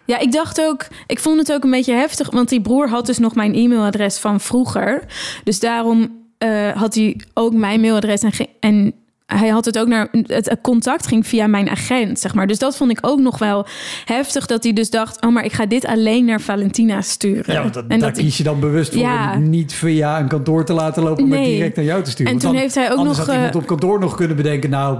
Ja, 0.05 0.19
ik 0.19 0.31
dacht 0.31 0.61
ook, 0.61 0.87
ik 1.07 1.19
vond 1.19 1.39
het 1.39 1.53
ook 1.53 1.63
een 1.63 1.71
beetje 1.71 1.93
heftig, 1.93 2.31
want 2.31 2.49
die 2.49 2.61
broer 2.61 2.89
had 2.89 3.05
dus 3.05 3.17
nog 3.17 3.35
mijn 3.35 3.53
e-mailadres 3.53 4.17
van 4.17 4.39
vroeger. 4.39 5.03
Dus 5.43 5.59
daarom 5.59 6.11
eh, 6.37 6.67
had 6.69 6.95
hij 6.95 7.19
ook 7.33 7.53
mijn 7.53 7.81
mailadres 7.81 8.21
en, 8.21 8.31
en 8.59 8.93
hij 9.37 9.49
had 9.49 9.65
het 9.65 9.79
ook 9.79 9.87
naar 9.87 10.07
het 10.25 10.57
contact 10.61 11.07
ging 11.07 11.27
via 11.27 11.47
mijn 11.47 11.69
agent, 11.69 12.19
zeg 12.19 12.33
maar. 12.33 12.47
Dus 12.47 12.59
dat 12.59 12.77
vond 12.77 12.91
ik 12.91 12.97
ook 13.01 13.19
nog 13.19 13.37
wel 13.37 13.65
heftig 14.05 14.45
dat 14.45 14.63
hij 14.63 14.73
dus 14.73 14.89
dacht, 14.89 15.21
oh, 15.25 15.31
maar 15.33 15.45
ik 15.45 15.51
ga 15.53 15.65
dit 15.65 15.85
alleen 15.85 16.25
naar 16.25 16.41
Valentina 16.41 17.01
sturen. 17.01 17.53
Ja, 17.53 17.61
want 17.61 17.73
dat, 17.73 17.83
en 17.87 17.99
daar 17.99 18.13
dat 18.13 18.23
kies 18.23 18.37
je 18.37 18.43
dan 18.43 18.59
bewust 18.59 18.91
voor 18.93 19.01
Ja. 19.01 19.33
om 19.35 19.49
niet 19.49 19.73
via 19.73 20.19
een 20.19 20.27
kantoor 20.27 20.65
te 20.65 20.73
laten 20.73 21.03
lopen, 21.03 21.27
maar 21.27 21.43
direct 21.43 21.75
naar 21.75 21.85
jou 21.85 22.03
te 22.03 22.09
sturen. 22.11 22.33
En 22.33 22.39
Want 22.39 22.43
toen 22.43 22.51
dan- 22.53 22.61
heeft 22.61 22.75
hij 22.75 22.91
ook 22.91 23.03
nog, 23.05 23.17
had 23.17 23.27
iemand 23.27 23.53
eh, 23.55 23.61
op 23.61 23.67
kantoor 23.67 23.99
nog 23.99 24.15
kunnen 24.15 24.35
bedenken, 24.35 24.69
nou, 24.69 24.99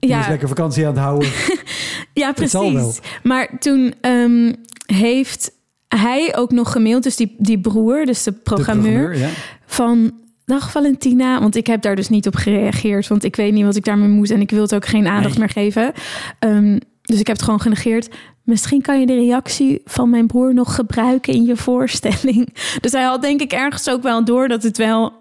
die 0.00 0.10
is 0.10 0.16
ja, 0.24 0.28
lekker 0.28 0.48
vakantie 0.48 0.86
aan 0.86 0.92
het 0.92 1.02
houden. 1.02 1.28
Ja, 2.12 2.32
precies. 2.32 2.98
Maar 3.22 3.48
toen 3.58 3.94
ehm, 4.00 4.52
heeft 4.86 5.50
hij 5.88 6.32
ook 6.36 6.50
nog 6.52 6.72
gemaild, 6.72 7.02
dus 7.02 7.16
die, 7.16 7.34
die 7.38 7.60
broer, 7.60 8.04
dus 8.04 8.22
de 8.22 8.30
De 8.30 8.36
programmeur, 8.42 9.18
ja. 9.18 9.28
van 9.66 10.12
dag 10.46 10.70
Valentina. 10.70 11.40
Want 11.40 11.56
ik 11.56 11.66
heb 11.66 11.82
daar 11.82 11.96
dus 11.96 12.08
niet 12.08 12.26
op 12.26 12.34
gereageerd, 12.36 13.08
want 13.08 13.24
ik 13.24 13.36
weet 13.36 13.52
niet 13.52 13.64
wat 13.64 13.76
ik 13.76 13.84
daarmee 13.84 14.08
moet 14.08 14.30
en 14.30 14.40
ik 14.40 14.50
wil 14.50 14.62
het 14.62 14.74
ook 14.74 14.86
geen 14.86 15.06
aandacht 15.06 15.38
Nee. 15.38 15.38
meer 15.38 15.48
geven. 15.48 15.92
Ehm, 16.38 16.78
dus 17.02 17.20
ik 17.20 17.26
heb 17.26 17.36
het 17.36 17.44
gewoon 17.44 17.60
genegeerd. 17.60 18.08
Misschien 18.42 18.82
kan 18.82 19.00
je 19.00 19.06
de 19.06 19.14
reactie 19.14 19.80
van 19.84 20.10
mijn 20.10 20.26
broer 20.26 20.54
nog 20.54 20.74
gebruiken 20.74 21.32
in 21.34 21.44
je 21.44 21.56
voorstelling. 21.56 22.54
Dus 22.80 22.92
hij 22.92 23.02
had 23.02 23.22
denk 23.22 23.40
ik 23.40 23.52
ergens 23.52 23.90
ook 23.90 24.02
wel 24.02 24.24
door 24.24 24.48
dat 24.48 24.62
het 24.62 24.76
wel, 24.76 25.12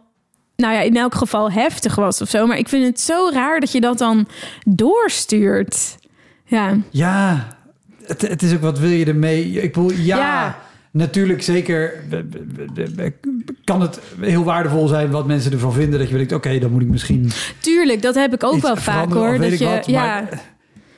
nou 0.55 0.73
ja, 0.73 0.79
in 0.81 0.97
elk 0.97 1.15
geval 1.15 1.51
heftig 1.51 1.95
was 1.95 2.21
of 2.21 2.29
zo. 2.29 2.45
Maar 2.47 2.57
ik 2.57 2.69
vind 2.69 2.85
het 2.85 2.99
zo 2.99 3.29
raar 3.33 3.59
dat 3.59 3.71
je 3.71 3.81
dat 3.81 3.97
dan 3.97 4.27
doorstuurt. 4.65 5.97
Ja. 6.45 6.77
Ja, 6.89 7.47
het, 8.05 8.21
het 8.21 8.41
is 8.41 8.53
ook 8.53 8.61
wat 8.61 8.79
wil 8.79 8.89
je 8.89 9.05
ermee? 9.05 9.51
Ik 9.61 9.73
bedoel, 9.73 9.91
ja, 9.91 10.17
Ja. 10.17 10.57
Natuurlijk 10.95 11.41
zeker 11.43 11.93
kan 13.63 13.81
het 13.81 13.99
heel 14.19 14.43
waardevol 14.43 14.87
zijn 14.87 15.11
wat 15.11 15.27
mensen 15.27 15.51
ervan 15.51 15.73
vinden. 15.73 15.99
Dat 15.99 16.09
je 16.09 16.15
denkt, 16.15 16.31
oké, 16.33 16.59
dan 16.59 16.71
moet 16.71 16.81
ik 16.81 16.87
misschien 16.87 17.31
Tuurlijk, 17.59 18.01
dat 18.01 18.15
heb 18.15 18.33
ik 18.33 18.43
ook 18.43 18.61
wel 18.61 18.75
vaak 18.75 19.13
hoor. 19.13 19.37
Dat 19.37 19.57
je, 19.59 19.65
wat, 19.65 19.85
ja. 19.85 20.01
maar- 20.05 20.53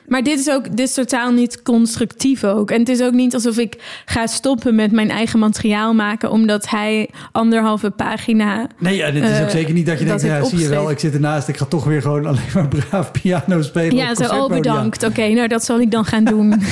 Maar 0.08 0.22
dit 0.22 0.38
is 0.38 0.50
ook 0.50 0.64
dit 0.76 0.88
is 0.88 0.94
totaal 0.94 1.30
niet 1.32 1.62
constructief 1.62 2.44
ook. 2.44 2.70
En 2.70 2.78
het 2.78 2.88
is 2.88 3.02
ook 3.02 3.12
niet 3.12 3.34
alsof 3.34 3.58
ik 3.58 4.02
ga 4.04 4.26
stoppen 4.26 4.74
met 4.74 4.92
mijn 4.92 5.10
eigen 5.10 5.38
materiaal 5.38 5.94
maken, 5.94 6.30
omdat 6.30 6.68
hij 6.68 7.08
anderhalve 7.32 7.90
pagina. 7.90 8.66
Nee, 8.78 9.02
en 9.02 9.14
het 9.14 9.24
is 9.30 9.38
ook 9.40 9.46
Eh, 9.46 9.50
zeker 9.52 9.74
niet 9.74 9.86
dat 9.86 9.98
je 9.98 10.04
denkt, 10.04 10.22
ja, 10.22 10.44
zie 10.44 10.58
je 10.58 10.68
wel, 10.68 10.90
ik 10.90 10.98
zit 10.98 11.14
ernaast, 11.14 11.48
ik 11.48 11.56
ga 11.56 11.64
toch 11.64 11.84
weer 11.84 12.02
gewoon 12.02 12.26
alleen 12.26 12.40
maar 12.54 12.68
braaf 12.68 13.10
piano 13.10 13.62
spelen. 13.62 13.96
Ja, 13.96 14.14
zo, 14.14 14.24
oh 14.24 14.48
bedankt. 14.48 15.04
Oké, 15.04 15.28
nou 15.28 15.48
dat 15.48 15.64
zal 15.64 15.80
ik 15.80 15.90
dan 15.90 16.04
gaan 16.04 16.24
doen. 16.24 16.54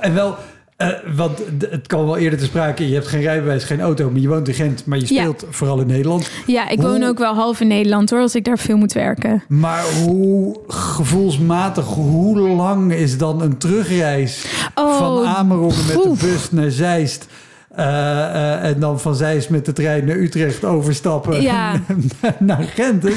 En 0.00 0.14
wel, 0.14 0.36
eh, 0.76 0.88
want 1.16 1.38
het 1.70 1.86
kwam 1.86 2.04
wel 2.04 2.16
eerder 2.16 2.38
te 2.38 2.44
sprake, 2.44 2.88
je 2.88 2.94
hebt 2.94 3.06
geen 3.06 3.20
rijbewijs, 3.20 3.64
geen 3.64 3.80
auto, 3.80 4.10
maar 4.10 4.20
je 4.20 4.28
woont 4.28 4.48
in 4.48 4.54
Gent, 4.54 4.86
maar 4.86 4.98
je 4.98 5.14
Ja. 5.14 5.20
speelt 5.20 5.44
vooral 5.50 5.80
in 5.80 5.86
Nederland. 5.86 6.30
ja, 6.46 6.68
ik 6.68 6.78
Hoe- 6.80 6.88
woon 6.88 7.02
ook 7.02 7.18
wel 7.18 7.34
half 7.34 7.60
in 7.60 7.66
Nederland 7.66 8.10
hoor, 8.10 8.20
als 8.20 8.34
ik 8.34 8.44
daar 8.44 8.58
veel 8.58 8.76
moet 8.76 8.92
werken. 8.92 9.42
Maar 9.48 9.84
hoe 10.04 10.60
gevoelsmatig, 10.68 11.84
hoe 11.86 12.38
lang 12.38 12.92
is 12.92 13.18
dan 13.18 13.42
een 13.42 13.58
terugreis 13.58 14.44
Oh, 14.74 14.98
van 14.98 15.26
Amerongen 15.26 15.86
met 15.86 16.02
de 16.02 16.14
bus 16.26 16.50
naar 16.50 16.70
Zeist? 16.70 17.26
eh, 17.74 17.84
eh, 18.24 18.64
en 18.64 18.80
dan 18.80 19.00
van 19.00 19.14
Zeist 19.14 19.50
met 19.50 19.64
de 19.64 19.72
trein 19.72 20.04
naar 20.04 20.16
Utrecht 20.16 20.64
overstappen 20.64 21.42
Ja. 21.42 21.72
naar 22.38 22.62
Gent. 22.74 23.02
Dus, 23.02 23.14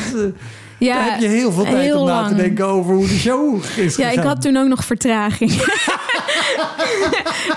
Ja, 0.78 0.93
daar 0.93 1.12
heb 1.12 1.20
je 1.22 1.28
heel 1.28 1.51
veel 1.51 1.64
tijd 1.64 1.78
heel 1.78 1.99
om 2.01 2.07
na 2.07 2.28
te 2.28 2.36
denken 2.36 2.66
over 2.68 2.93
hoe 2.95 3.07
de 3.07 3.14
show 3.18 3.64
is 3.78 3.95
Ja, 3.95 4.05
ik 4.07 4.14
gegaan. 4.14 4.28
had 4.28 4.41
toen 4.41 4.57
ook 4.57 4.68
nog 4.68 4.86
vertraging. 4.86 5.51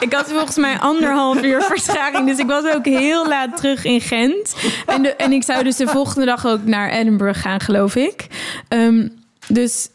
ik 0.01 0.13
had 0.13 0.29
volgens 0.29 0.57
mij 0.57 0.79
anderhalf 0.79 1.43
uur 1.43 1.63
vertraging. 1.63 2.27
Dus 2.27 2.39
ik 2.39 2.47
was 2.47 2.65
ook 2.75 2.85
heel 2.85 3.29
laat 3.29 3.57
terug 3.57 3.85
in 3.85 4.01
Gent. 4.01 4.55
En, 4.87 5.19
en 5.19 5.33
ik 5.33 5.43
zou 5.43 5.65
dus 5.65 5.77
de 5.77 5.87
volgende 5.87 6.27
dag 6.27 6.47
ook 6.47 6.65
naar 6.65 6.91
Edinburgh 6.91 7.41
gaan, 7.41 7.61
geloof 7.61 7.97
ik. 7.97 8.27
Ehm, 8.69 9.09
dus 9.49 9.89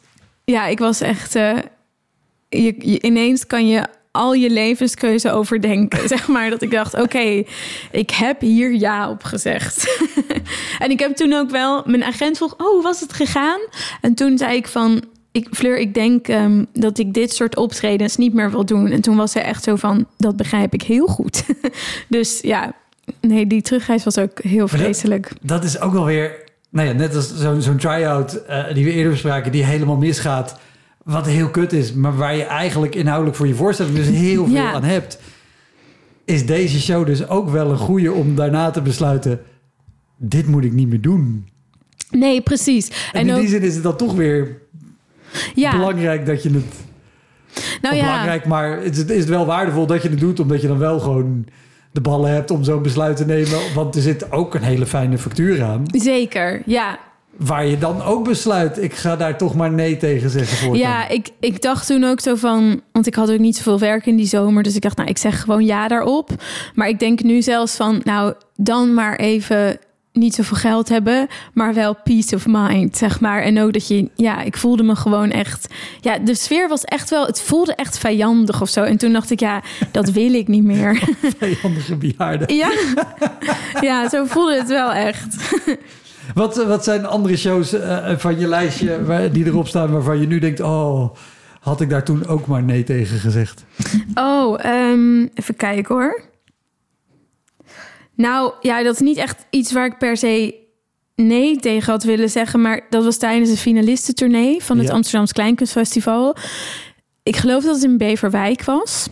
ja, 0.45 0.65
ik 0.65 0.79
was 0.79 1.01
echt... 1.01 1.35
eh, 1.35 1.57
ineens 3.01 3.47
kan 3.47 3.67
je 3.67 3.83
al 4.17 4.33
je 4.33 4.49
levenskeuze 4.49 5.31
overdenken. 5.31 6.07
Zeg 6.15 6.27
maar 6.27 6.49
dat 6.49 6.61
ik 6.61 6.71
dacht, 6.71 7.01
oké, 7.01 7.43
ik 7.91 8.11
heb 8.11 8.41
hier 8.41 8.73
ja 8.73 9.09
op 9.09 9.23
gezegd. 9.23 9.99
en 10.83 10.91
ik 10.91 10.99
heb 10.99 11.15
toen 11.15 11.33
ook 11.33 11.49
wel, 11.49 11.83
mijn 11.85 12.03
agent 12.03 12.37
vroeg, 12.37 12.53
oh, 12.53 12.67
hoe 12.67 12.81
was 12.81 12.99
het 12.99 13.13
gegaan? 13.13 13.59
En 14.01 14.13
toen 14.13 14.37
zei 14.37 14.55
ik 14.55 14.67
van, 14.67 15.03
ik, 15.37 15.47
Fleur, 15.51 15.77
ik 15.77 15.93
denk 15.93 16.27
ehm, 16.27 16.63
dat 16.73 16.97
ik 16.97 17.13
dit 17.13 17.33
soort 17.33 17.55
optredens 17.55 18.17
niet 18.17 18.33
meer 18.33 18.51
wil 18.51 18.65
doen. 18.65 18.87
En 18.87 19.01
toen 19.01 19.15
was 19.15 19.33
hij 19.33 19.43
echt 19.43 19.63
zo 19.63 19.75
van, 19.75 20.05
dat 20.17 20.35
begrijp 20.35 20.73
ik 20.73 20.81
heel 20.81 21.07
goed. 21.07 21.43
dus 22.09 22.39
ja, 22.41 22.73
nee, 23.21 23.47
die 23.47 23.61
terugreis 23.61 24.03
was 24.03 24.17
ook 24.17 24.41
heel 24.41 24.67
vreselijk. 24.67 25.31
Dat 25.41 25.63
is 25.63 25.79
ook 25.79 25.93
wel 25.93 26.05
weer, 26.05 26.35
nou 26.69 26.87
ja, 26.87 26.93
net 26.93 27.15
als 27.15 27.35
zo'n 27.35 27.61
zo'n 27.61 27.77
try-out 27.77 28.33
eh, 28.33 28.73
die 28.73 28.83
we 28.85 28.91
eerder 28.91 29.11
bespraken, 29.11 29.51
die 29.51 29.63
helemaal 29.65 29.97
misgaat. 29.97 30.59
Wat 31.03 31.25
heel 31.25 31.49
kut 31.49 31.73
is, 31.73 31.93
maar 31.93 32.15
waar 32.17 32.35
je 32.35 32.43
eigenlijk 32.43 32.95
inhoudelijk 32.95 33.37
voor 33.37 33.47
je 33.47 33.55
voorstelling 33.55 33.95
dus 33.95 34.07
heel 34.27 34.45
veel 34.45 34.53
Ja. 34.55 34.71
aan 34.73 34.83
hebt. 34.83 35.19
Is 36.25 36.45
deze 36.45 36.79
show 36.81 37.05
dus 37.05 37.27
ook 37.27 37.49
wel 37.49 37.71
een 37.71 37.77
goede 37.77 38.11
om 38.11 38.35
daarna 38.35 38.69
te 38.71 38.81
besluiten, 38.81 39.39
dit 40.17 40.47
moet 40.47 40.63
ik 40.63 40.73
niet 40.73 40.87
meer 40.89 41.01
doen. 41.01 41.47
Nee, 42.11 42.41
precies. 42.41 42.87
En, 42.87 43.19
En 43.19 43.27
in 43.27 43.33
ook, 43.33 43.39
die 43.39 43.49
zin 43.49 43.61
is 43.61 43.73
het 43.73 43.83
dan 43.83 43.97
toch 43.97 44.13
weer 44.13 44.61
ja, 45.55 45.71
belangrijk 45.71 46.25
dat 46.25 46.43
je 46.43 46.49
het... 46.49 46.75
nou 47.81 47.95
ja. 47.95 48.01
Belangrijk, 48.01 48.45
maar 48.45 48.81
het 48.81 48.97
is, 48.97 49.05
is 49.05 49.19
het 49.19 49.29
wel 49.29 49.45
waardevol 49.45 49.85
dat 49.85 50.01
je 50.01 50.09
het 50.09 50.19
doet... 50.19 50.39
omdat 50.39 50.61
je 50.61 50.67
dan 50.67 50.77
wel 50.77 50.99
gewoon 50.99 51.45
de 51.91 52.01
ballen 52.01 52.31
hebt 52.31 52.51
om 52.51 52.63
zo'n 52.63 52.81
besluit 52.81 53.17
te 53.17 53.25
nemen. 53.25 53.59
Want 53.75 53.95
er 53.95 54.01
zit 54.01 54.31
ook 54.31 54.55
een 54.55 54.63
hele 54.63 54.85
fijne 54.85 55.17
factuur 55.17 55.63
aan. 55.63 55.83
Zeker, 55.91 56.61
ja. 56.65 56.99
Waar 57.37 57.65
je 57.65 57.77
dan 57.77 58.01
ook 58.01 58.23
besluit, 58.23 58.83
ik 58.83 58.93
ga 58.93 59.15
daar 59.15 59.37
toch 59.37 59.55
maar 59.55 59.71
nee 59.71 59.97
tegen 59.97 60.29
zeggen 60.29 60.57
voor. 60.57 60.77
Ja, 60.77 61.07
ik, 61.07 61.29
ik 61.39 61.61
dacht 61.61 61.87
toen 61.87 62.03
ook 62.03 62.19
zo 62.19 62.35
van... 62.35 62.81
Want 62.91 63.07
ik 63.07 63.15
had 63.15 63.31
ook 63.31 63.39
niet 63.39 63.55
zoveel 63.55 63.79
werk 63.79 64.05
in 64.05 64.15
die 64.15 64.25
zomer. 64.25 64.63
Dus 64.63 64.75
ik 64.75 64.81
dacht, 64.81 64.97
nou, 64.97 65.09
ik 65.09 65.17
zeg 65.17 65.41
gewoon 65.41 65.65
ja 65.65 65.87
daarop. 65.87 66.29
Maar 66.75 66.87
ik 66.87 66.99
denk 66.99 67.23
nu 67.23 67.41
zelfs 67.41 67.75
van... 67.75 68.01
Nou, 68.03 68.33
dan 68.55 68.93
maar 68.93 69.15
even 69.15 69.79
niet 70.17 70.35
zoveel 70.35 70.57
geld 70.57 70.89
hebben... 70.89 71.27
maar 71.53 71.73
wel 71.73 71.95
peace 72.03 72.35
of 72.35 72.45
mind, 72.47 72.97
zeg 72.97 73.19
maar. 73.19 73.41
En 73.41 73.59
ook 73.61 73.73
dat 73.73 73.87
je... 73.87 74.09
Ja, 74.15 74.41
ik 74.41 74.57
voelde 74.57 74.83
me 74.83 74.95
gewoon 74.95 75.31
echt... 75.31 75.67
Ja, 76.01 76.17
de 76.19 76.35
sfeer 76.35 76.67
was 76.67 76.83
echt 76.83 77.09
wel... 77.09 77.25
Het 77.25 77.41
voelde 77.41 77.75
echt 77.75 77.97
vijandig 77.97 78.61
of 78.61 78.69
zo. 78.69 78.83
En 78.83 78.97
toen 78.97 79.13
dacht 79.13 79.31
ik, 79.31 79.39
ja, 79.39 79.61
dat 79.91 80.11
wil 80.11 80.33
ik 80.33 80.47
niet 80.47 80.63
meer. 80.63 81.03
Vijandige 81.39 81.95
bejaarden. 81.95 82.55
ja. 82.55 82.71
ja, 83.81 84.09
zo 84.09 84.25
voelde 84.25 84.55
het 84.55 84.67
wel 84.67 84.91
echt. 84.91 85.35
Wat, 86.33 86.65
wat 86.65 86.83
zijn 86.83 87.05
andere 87.05 87.37
shows 87.37 87.73
eh, 87.73 88.17
van 88.17 88.39
je 88.39 88.47
lijstje 88.47 89.05
waar, 89.05 89.31
die 89.31 89.45
erop 89.45 89.67
staan... 89.67 89.91
waarvan 89.91 90.19
je 90.19 90.27
nu 90.27 90.39
denkt, 90.39 90.59
oh, 90.59 91.15
had 91.59 91.81
ik 91.81 91.89
daar 91.89 92.03
toen 92.03 92.27
ook 92.27 92.47
maar 92.47 92.63
nee 92.63 92.83
tegen 92.83 93.19
gezegd? 93.19 93.65
Oh, 94.13 94.65
ehm, 94.65 95.21
even 95.33 95.55
kijken 95.55 95.95
hoor. 95.95 96.21
Nou, 98.17 98.53
ja, 98.61 98.83
dat 98.83 98.93
is 98.93 98.99
niet 98.99 99.17
echt 99.17 99.45
iets 99.49 99.71
waar 99.71 99.85
ik 99.85 99.97
per 99.97 100.17
se 100.17 100.55
nee 101.15 101.55
tegen 101.59 101.91
had 101.91 102.03
willen 102.03 102.29
zeggen. 102.29 102.61
Maar 102.61 102.81
dat 102.89 103.03
was 103.03 103.17
tijdens 103.17 103.49
de 103.49 103.57
finalistentournee 103.57 104.63
van 104.63 104.77
het 104.77 104.87
Ja. 104.87 104.93
Amsterdams 104.93 105.31
Kleinkunstfestival. 105.31 106.35
Ik 107.23 107.35
geloof 107.35 107.63
dat 107.63 107.75
het 107.75 107.83
in 107.83 107.97
Beverwijk 107.97 108.63
was. 108.63 109.07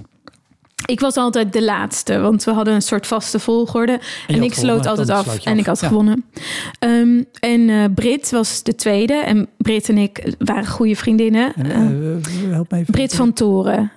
Ik 0.85 0.99
was 0.99 1.15
altijd 1.15 1.53
de 1.53 1.63
laatste, 1.63 2.19
want 2.19 2.43
we 2.43 2.51
hadden 2.51 2.73
een 2.73 2.81
soort 2.81 3.07
vaste 3.07 3.39
volgorde. 3.39 3.99
En, 4.27 4.43
ik 4.43 4.53
sloot 4.53 4.85
altijd 4.85 5.09
af 5.09 5.45
en 5.45 5.57
ik 5.57 5.65
had 5.65 5.79
Ja. 5.79 5.87
gewonnen. 5.87 6.25
Ehm, 6.79 7.23
en 7.39 7.69
eh 7.69 7.83
Brit 7.95 8.31
was 8.31 8.63
de 8.63 8.75
tweede. 8.75 9.13
En 9.13 9.47
Brit 9.57 9.89
en 9.89 9.97
ik 9.97 10.33
waren 10.39 10.67
goede 10.67 10.95
vriendinnen. 10.95 11.53
En, 11.55 11.65
Eh, 11.71 12.45
eh, 12.45 12.51
help 12.53 12.71
me 12.71 12.77
even. 12.77 12.93
Brit 12.93 13.15
van 13.15 13.33
Toren. 13.33 13.91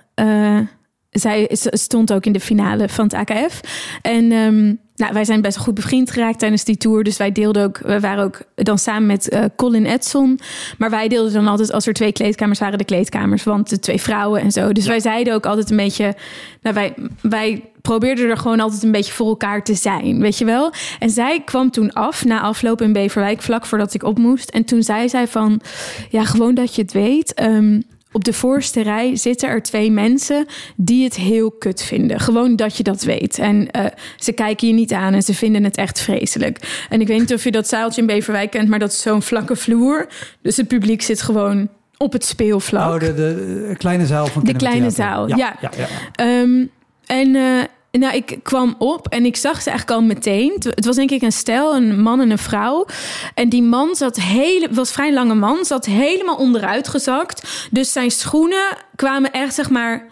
Zij 1.19 1.47
stond 1.71 2.13
ook 2.13 2.25
in 2.25 2.31
de 2.31 2.39
finale 2.39 2.89
van 2.89 3.05
het 3.05 3.13
AKF. 3.13 3.61
En 4.01 4.31
ehm, 4.31 4.73
nou, 4.95 5.13
wij 5.13 5.25
zijn 5.25 5.41
best 5.41 5.57
goed 5.57 5.73
bevriend 5.73 6.11
geraakt 6.11 6.39
tijdens 6.39 6.63
die 6.63 6.77
tour. 6.77 7.03
Dus 7.03 7.17
wij 7.17 7.31
deelden 7.31 7.63
ook, 7.63 7.77
we 7.77 7.99
waren 7.99 8.23
ook 8.23 8.41
dan 8.55 8.77
samen 8.77 9.05
met 9.05 9.29
eh, 9.29 9.43
Colin 9.55 9.85
Edson. 9.85 10.39
Maar 10.77 10.89
wij 10.89 11.07
deelden 11.07 11.33
dan 11.33 11.47
altijd, 11.47 11.71
als 11.71 11.87
er 11.87 11.93
twee 11.93 12.11
kleedkamers 12.11 12.59
waren, 12.59 12.77
de 12.77 12.83
kleedkamers. 12.83 13.43
Want 13.43 13.69
de 13.69 13.79
twee 13.79 14.01
vrouwen 14.01 14.41
en 14.41 14.51
zo. 14.51 14.71
Dus 14.71 14.87
wij 14.87 14.99
zeiden 14.99 15.33
ook 15.33 15.45
altijd 15.45 15.69
een 15.69 15.77
beetje. 15.77 16.15
Nou, 16.61 16.75
wij, 16.75 16.93
wij 17.21 17.63
probeerden 17.81 18.29
er 18.29 18.37
gewoon 18.37 18.59
altijd 18.59 18.83
een 18.83 18.91
beetje 18.91 19.13
voor 19.13 19.27
elkaar 19.27 19.63
te 19.63 19.73
zijn. 19.73 20.19
Weet 20.19 20.37
je 20.37 20.45
wel? 20.45 20.71
En 20.99 21.09
zij 21.09 21.41
kwam 21.45 21.71
toen 21.71 21.93
af, 21.93 22.25
na 22.25 22.41
afloop 22.41 22.81
in 22.81 22.93
Beverwijk, 22.93 23.41
vlak 23.41 23.65
voordat 23.65 23.93
ik 23.93 24.03
op 24.03 24.17
moest. 24.17 24.49
En 24.49 24.65
toen 24.65 24.83
zei 24.83 25.09
zij 25.09 25.27
van, 25.27 25.61
ja, 26.09 26.23
gewoon 26.23 26.55
dat 26.55 26.75
je 26.75 26.81
het 26.81 26.91
weet. 26.93 27.33
ehm, 27.33 27.79
op 28.11 28.23
de 28.23 28.33
voorste 28.33 28.81
rij 28.81 29.15
zitten 29.15 29.49
er 29.49 29.61
twee 29.61 29.91
mensen 29.91 30.45
die 30.75 31.03
het 31.03 31.15
heel 31.15 31.51
kut 31.51 31.81
vinden. 31.81 32.19
Gewoon 32.19 32.55
dat 32.55 32.77
je 32.77 32.83
dat 32.83 33.03
weet. 33.03 33.39
En 33.39 33.71
eh, 33.71 33.85
ze 34.17 34.31
kijken 34.31 34.67
je 34.67 34.73
niet 34.73 34.93
aan 34.93 35.13
en 35.13 35.21
ze 35.21 35.33
vinden 35.33 35.63
het 35.63 35.77
echt 35.77 35.99
vreselijk. 36.01 36.85
En 36.89 37.01
ik 37.01 37.07
weet 37.07 37.19
niet 37.19 37.33
of 37.33 37.43
je 37.43 37.51
dat 37.51 37.67
zaaltje 37.67 38.01
in 38.01 38.07
Beverwijk 38.07 38.51
kent, 38.51 38.69
maar 38.69 38.79
dat 38.79 38.91
is 38.91 39.01
zo'n 39.01 39.21
vlakke 39.21 39.55
vloer. 39.55 40.07
Dus 40.41 40.57
het 40.57 40.67
publiek 40.67 41.01
zit 41.01 41.21
gewoon 41.21 41.69
op 41.97 42.13
het 42.13 42.25
speelvlak. 42.25 42.93
Oh, 42.93 42.99
de, 42.99 43.13
de 43.13 43.75
kleine 43.77 44.05
zaal 44.05 44.27
van 44.27 44.43
De 44.43 44.55
kleine 44.55 44.89
zaal, 44.89 45.27
ja. 45.27 45.35
ja. 45.35 45.55
ja, 45.61 45.71
ja. 45.77 45.87
Ehm, 46.15 46.65
en 47.05 47.35
eh, 47.35 47.63
nou, 47.91 48.15
ik 48.15 48.39
kwam 48.43 48.75
op 48.77 49.07
en 49.07 49.25
ik 49.25 49.35
zag 49.35 49.61
ze 49.61 49.69
eigenlijk 49.69 49.99
al 49.99 50.05
meteen. 50.07 50.53
Het- 50.59 50.85
was 50.85 50.95
denk 50.95 51.11
ik 51.11 51.21
een 51.21 51.31
stel, 51.31 51.75
een 51.75 52.01
man 52.01 52.21
en 52.21 52.29
een 52.31 52.37
vrouw. 52.37 52.85
En 53.33 53.49
die 53.49 53.63
man 53.63 53.95
zat 53.95 54.15
hele, 54.15 54.67
was 54.71 54.91
vrij 54.91 55.13
lange 55.13 55.35
man, 55.35 55.65
zat 55.65 55.85
helemaal 55.85 56.35
onderuit 56.35 56.87
gezakt. 56.87 57.67
Dus 57.71 57.91
zijn 57.91 58.11
schoenen 58.11 58.77
kwamen 58.95 59.31
echt, 59.31 59.53
zeg 59.53 59.69
maar, 59.69 60.07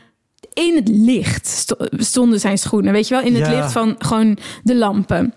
in 0.53 0.75
het 0.75 0.87
licht 0.87 1.47
sto- 1.47 1.75
stonden 1.91 2.39
zijn 2.39 2.57
schoenen. 2.57 2.93
Weet 2.93 3.07
je 3.07 3.13
wel, 3.15 3.23
in 3.23 3.35
het 3.35 3.47
Ja. 3.47 3.55
licht 3.55 3.71
van 3.71 3.95
gewoon 3.99 4.37
de 4.63 4.75
lampen. 4.75 5.33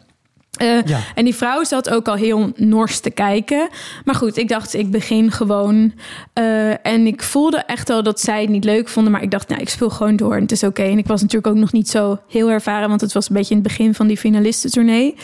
Eh, 0.60 0.82
Ja. 0.84 0.98
En 1.14 1.24
die 1.24 1.34
vrouw 1.34 1.64
zat 1.64 1.90
ook 1.90 2.08
al 2.08 2.14
heel 2.14 2.52
nors 2.56 3.00
te 3.00 3.10
kijken. 3.10 3.68
Maar 4.04 4.14
goed, 4.14 4.36
ik 4.36 4.48
dacht, 4.48 4.74
ik 4.74 4.90
begin 4.90 5.30
gewoon. 5.30 5.92
Eh, 6.32 6.86
en 6.86 7.06
ik 7.06 7.22
voelde 7.22 7.56
echt 7.56 7.90
al 7.90 8.02
dat 8.02 8.20
zij 8.20 8.40
het 8.40 8.50
niet 8.50 8.64
leuk 8.64 8.88
vonden. 8.88 9.12
Maar 9.12 9.22
ik 9.22 9.30
dacht, 9.30 9.48
nou, 9.48 9.60
ik 9.60 9.68
speel 9.68 9.90
gewoon 9.90 10.16
door 10.16 10.34
en 10.34 10.42
het 10.42 10.52
is 10.52 10.64
oké. 10.64 10.82
En 10.82 10.98
ik 10.98 11.06
was 11.06 11.20
natuurlijk 11.20 11.54
ook 11.54 11.60
nog 11.60 11.72
niet 11.72 11.88
zo 11.88 12.18
heel 12.28 12.50
ervaren... 12.50 12.88
want 12.88 13.00
het 13.00 13.12
was 13.12 13.28
een 13.28 13.34
beetje 13.36 13.54
in 13.54 13.60
het 13.60 13.68
begin 13.68 13.94
van 13.94 14.06
die 14.06 14.16
finalistentournee. 14.16 15.14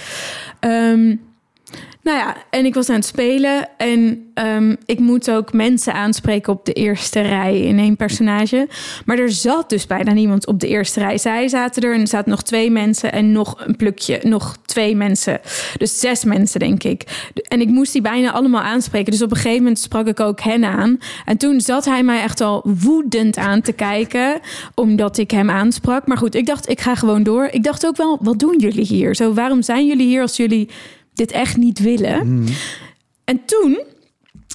Ehm 0.60 1.14
nou 2.06 2.18
ja, 2.18 2.36
en 2.50 2.64
ik 2.64 2.74
was 2.74 2.88
aan 2.88 2.94
het 2.94 3.04
spelen 3.04 3.68
en 3.76 4.30
ehm, 4.34 4.74
ik 4.84 4.98
moet 4.98 5.30
ook 5.30 5.52
mensen 5.52 5.94
aanspreken 5.94 6.52
op 6.52 6.64
de 6.64 6.72
eerste 6.72 7.20
rij 7.20 7.60
in 7.60 7.78
één 7.78 7.96
personage. 7.96 8.68
Maar 9.04 9.18
er 9.18 9.30
zat 9.30 9.70
dus 9.70 9.86
bijna 9.86 10.12
niemand 10.12 10.46
op 10.46 10.60
de 10.60 10.68
eerste 10.68 11.00
rij. 11.00 11.18
Zij 11.18 11.48
zaten 11.48 11.82
er 11.82 11.94
en 11.94 12.00
er 12.00 12.08
zaten 12.08 12.30
nog 12.30 12.42
twee 12.42 12.70
mensen 12.70 13.12
en 13.12 13.32
nog 13.32 13.54
een 13.66 13.76
plukje, 13.76 14.20
nog 14.22 14.56
twee 14.66 14.96
mensen. 14.96 15.40
Dus 15.78 16.00
zes 16.00 16.24
mensen, 16.24 16.60
denk 16.60 16.82
ik. 16.82 17.30
En 17.48 17.60
ik 17.60 17.68
moest 17.68 17.92
die 17.92 18.02
bijna 18.02 18.32
allemaal 18.32 18.62
aanspreken. 18.62 19.12
Dus 19.12 19.22
op 19.22 19.30
een 19.30 19.36
gegeven 19.36 19.58
moment 19.58 19.78
sprak 19.78 20.06
ik 20.06 20.20
ook 20.20 20.40
hen 20.40 20.64
aan. 20.64 20.98
En 21.24 21.36
toen 21.36 21.60
zat 21.60 21.84
hij 21.84 22.02
mij 22.02 22.22
echt 22.22 22.40
al 22.40 22.62
woedend 22.64 23.36
aan 23.36 23.60
te 23.60 23.72
kijken, 23.72 24.40
omdat 24.74 25.18
ik 25.18 25.30
hem 25.30 25.50
aansprak. 25.50 26.06
Maar 26.06 26.18
goed, 26.18 26.34
ik 26.34 26.46
dacht, 26.46 26.68
ik 26.68 26.80
ga 26.80 26.94
gewoon 26.94 27.22
door. 27.22 27.48
Ik 27.50 27.62
dacht 27.62 27.86
ook 27.86 27.96
wel, 27.96 28.18
wat 28.20 28.38
doen 28.38 28.58
jullie 28.58 28.86
hier? 28.86 29.14
Zo, 29.14 29.34
waarom 29.34 29.62
zijn 29.62 29.86
jullie 29.86 30.06
hier 30.06 30.20
als 30.20 30.36
jullie 30.36 30.68
dit 31.16 31.30
echt 31.32 31.56
niet 31.56 31.78
willen. 31.78 32.46
En 33.24 33.44
toen 33.46 33.78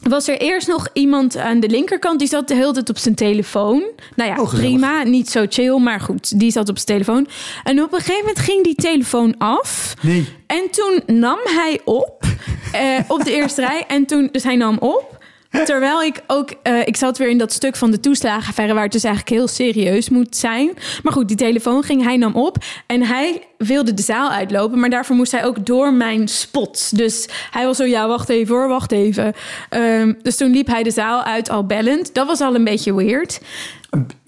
was 0.09 0.27
er 0.27 0.37
eerst 0.37 0.67
nog 0.67 0.87
iemand 0.93 1.37
aan 1.37 1.59
de 1.59 1.69
linkerkant 1.69 2.19
die 2.19 2.27
zat 2.27 2.47
de 2.47 2.55
hele 2.55 2.71
tijd 2.71 2.89
op 2.89 2.97
zijn 2.97 3.15
telefoon. 3.15 3.83
Nou 4.15 4.29
ja, 4.29 4.41
Oh, 4.41 4.49
prima, 4.49 5.03
niet 5.03 5.29
zo 5.29 5.45
chill, 5.49 5.77
maar 5.77 5.99
goed, 5.99 6.39
die 6.39 6.51
zat 6.51 6.69
op 6.69 6.77
zijn 6.77 6.87
telefoon. 6.99 7.27
En 7.63 7.81
op 7.81 7.93
een 7.93 7.99
gegeven 7.99 8.19
moment 8.25 8.39
ging 8.39 8.63
die 8.63 8.75
telefoon 8.75 9.37
af. 9.37 9.93
Nee. 10.01 10.27
En 10.47 10.69
toen 10.71 11.15
nam 11.17 11.37
hij 11.43 11.79
op 11.85 12.23
eh, 12.71 12.99
op 13.07 13.23
de 13.23 13.31
eerste 13.31 13.61
rij. 13.61 13.83
En 13.87 14.05
toen, 14.05 14.29
dus 14.31 14.43
hij 14.43 14.55
nam 14.55 14.77
op. 14.77 15.19
Terwijl 15.51 16.01
ik 16.01 16.21
ook, 16.27 16.49
eh, 16.63 16.87
ik 16.87 16.97
zat 16.97 17.17
weer 17.17 17.29
in 17.29 17.37
dat 17.37 17.51
stuk 17.51 17.75
van 17.75 17.91
de 17.91 17.99
toeslagenaffaire 17.99 18.73
waar 18.73 18.83
het 18.83 18.91
dus 18.91 19.03
eigenlijk 19.03 19.35
heel 19.35 19.47
serieus 19.47 20.09
moet 20.09 20.35
zijn. 20.35 20.71
Maar 21.03 21.13
goed, 21.13 21.27
die 21.27 21.37
telefoon 21.37 21.83
ging, 21.83 22.03
hij 22.03 22.17
nam 22.17 22.35
op 22.35 22.57
en 22.87 23.03
hij 23.03 23.47
wilde 23.57 23.93
de 23.93 24.01
zaal 24.01 24.29
uitlopen, 24.29 24.79
maar 24.79 24.89
daarvoor 24.89 25.15
moest 25.15 25.31
hij 25.31 25.45
ook 25.45 25.65
door 25.65 25.93
mijn 25.93 26.27
spot. 26.27 26.97
Dus 26.97 27.27
hij 27.51 27.65
was 27.65 27.77
zo, 27.77 27.83
ja, 27.83 28.07
wacht 28.07 28.29
even 28.29 28.55
hoor, 28.55 28.67
wacht 28.67 28.91
even. 28.91 29.33
Ehm, 29.69 30.13
dus 30.21 30.37
toen 30.37 30.51
liep 30.51 30.67
hij 30.67 30.83
de 30.83 30.91
zaal 30.91 31.23
uit 31.23 31.49
al 31.49 31.65
bellend. 31.65 32.13
Dat 32.13 32.27
was 32.27 32.41
al 32.41 32.55
een 32.55 32.63
beetje 32.63 32.95
weird. 32.95 33.41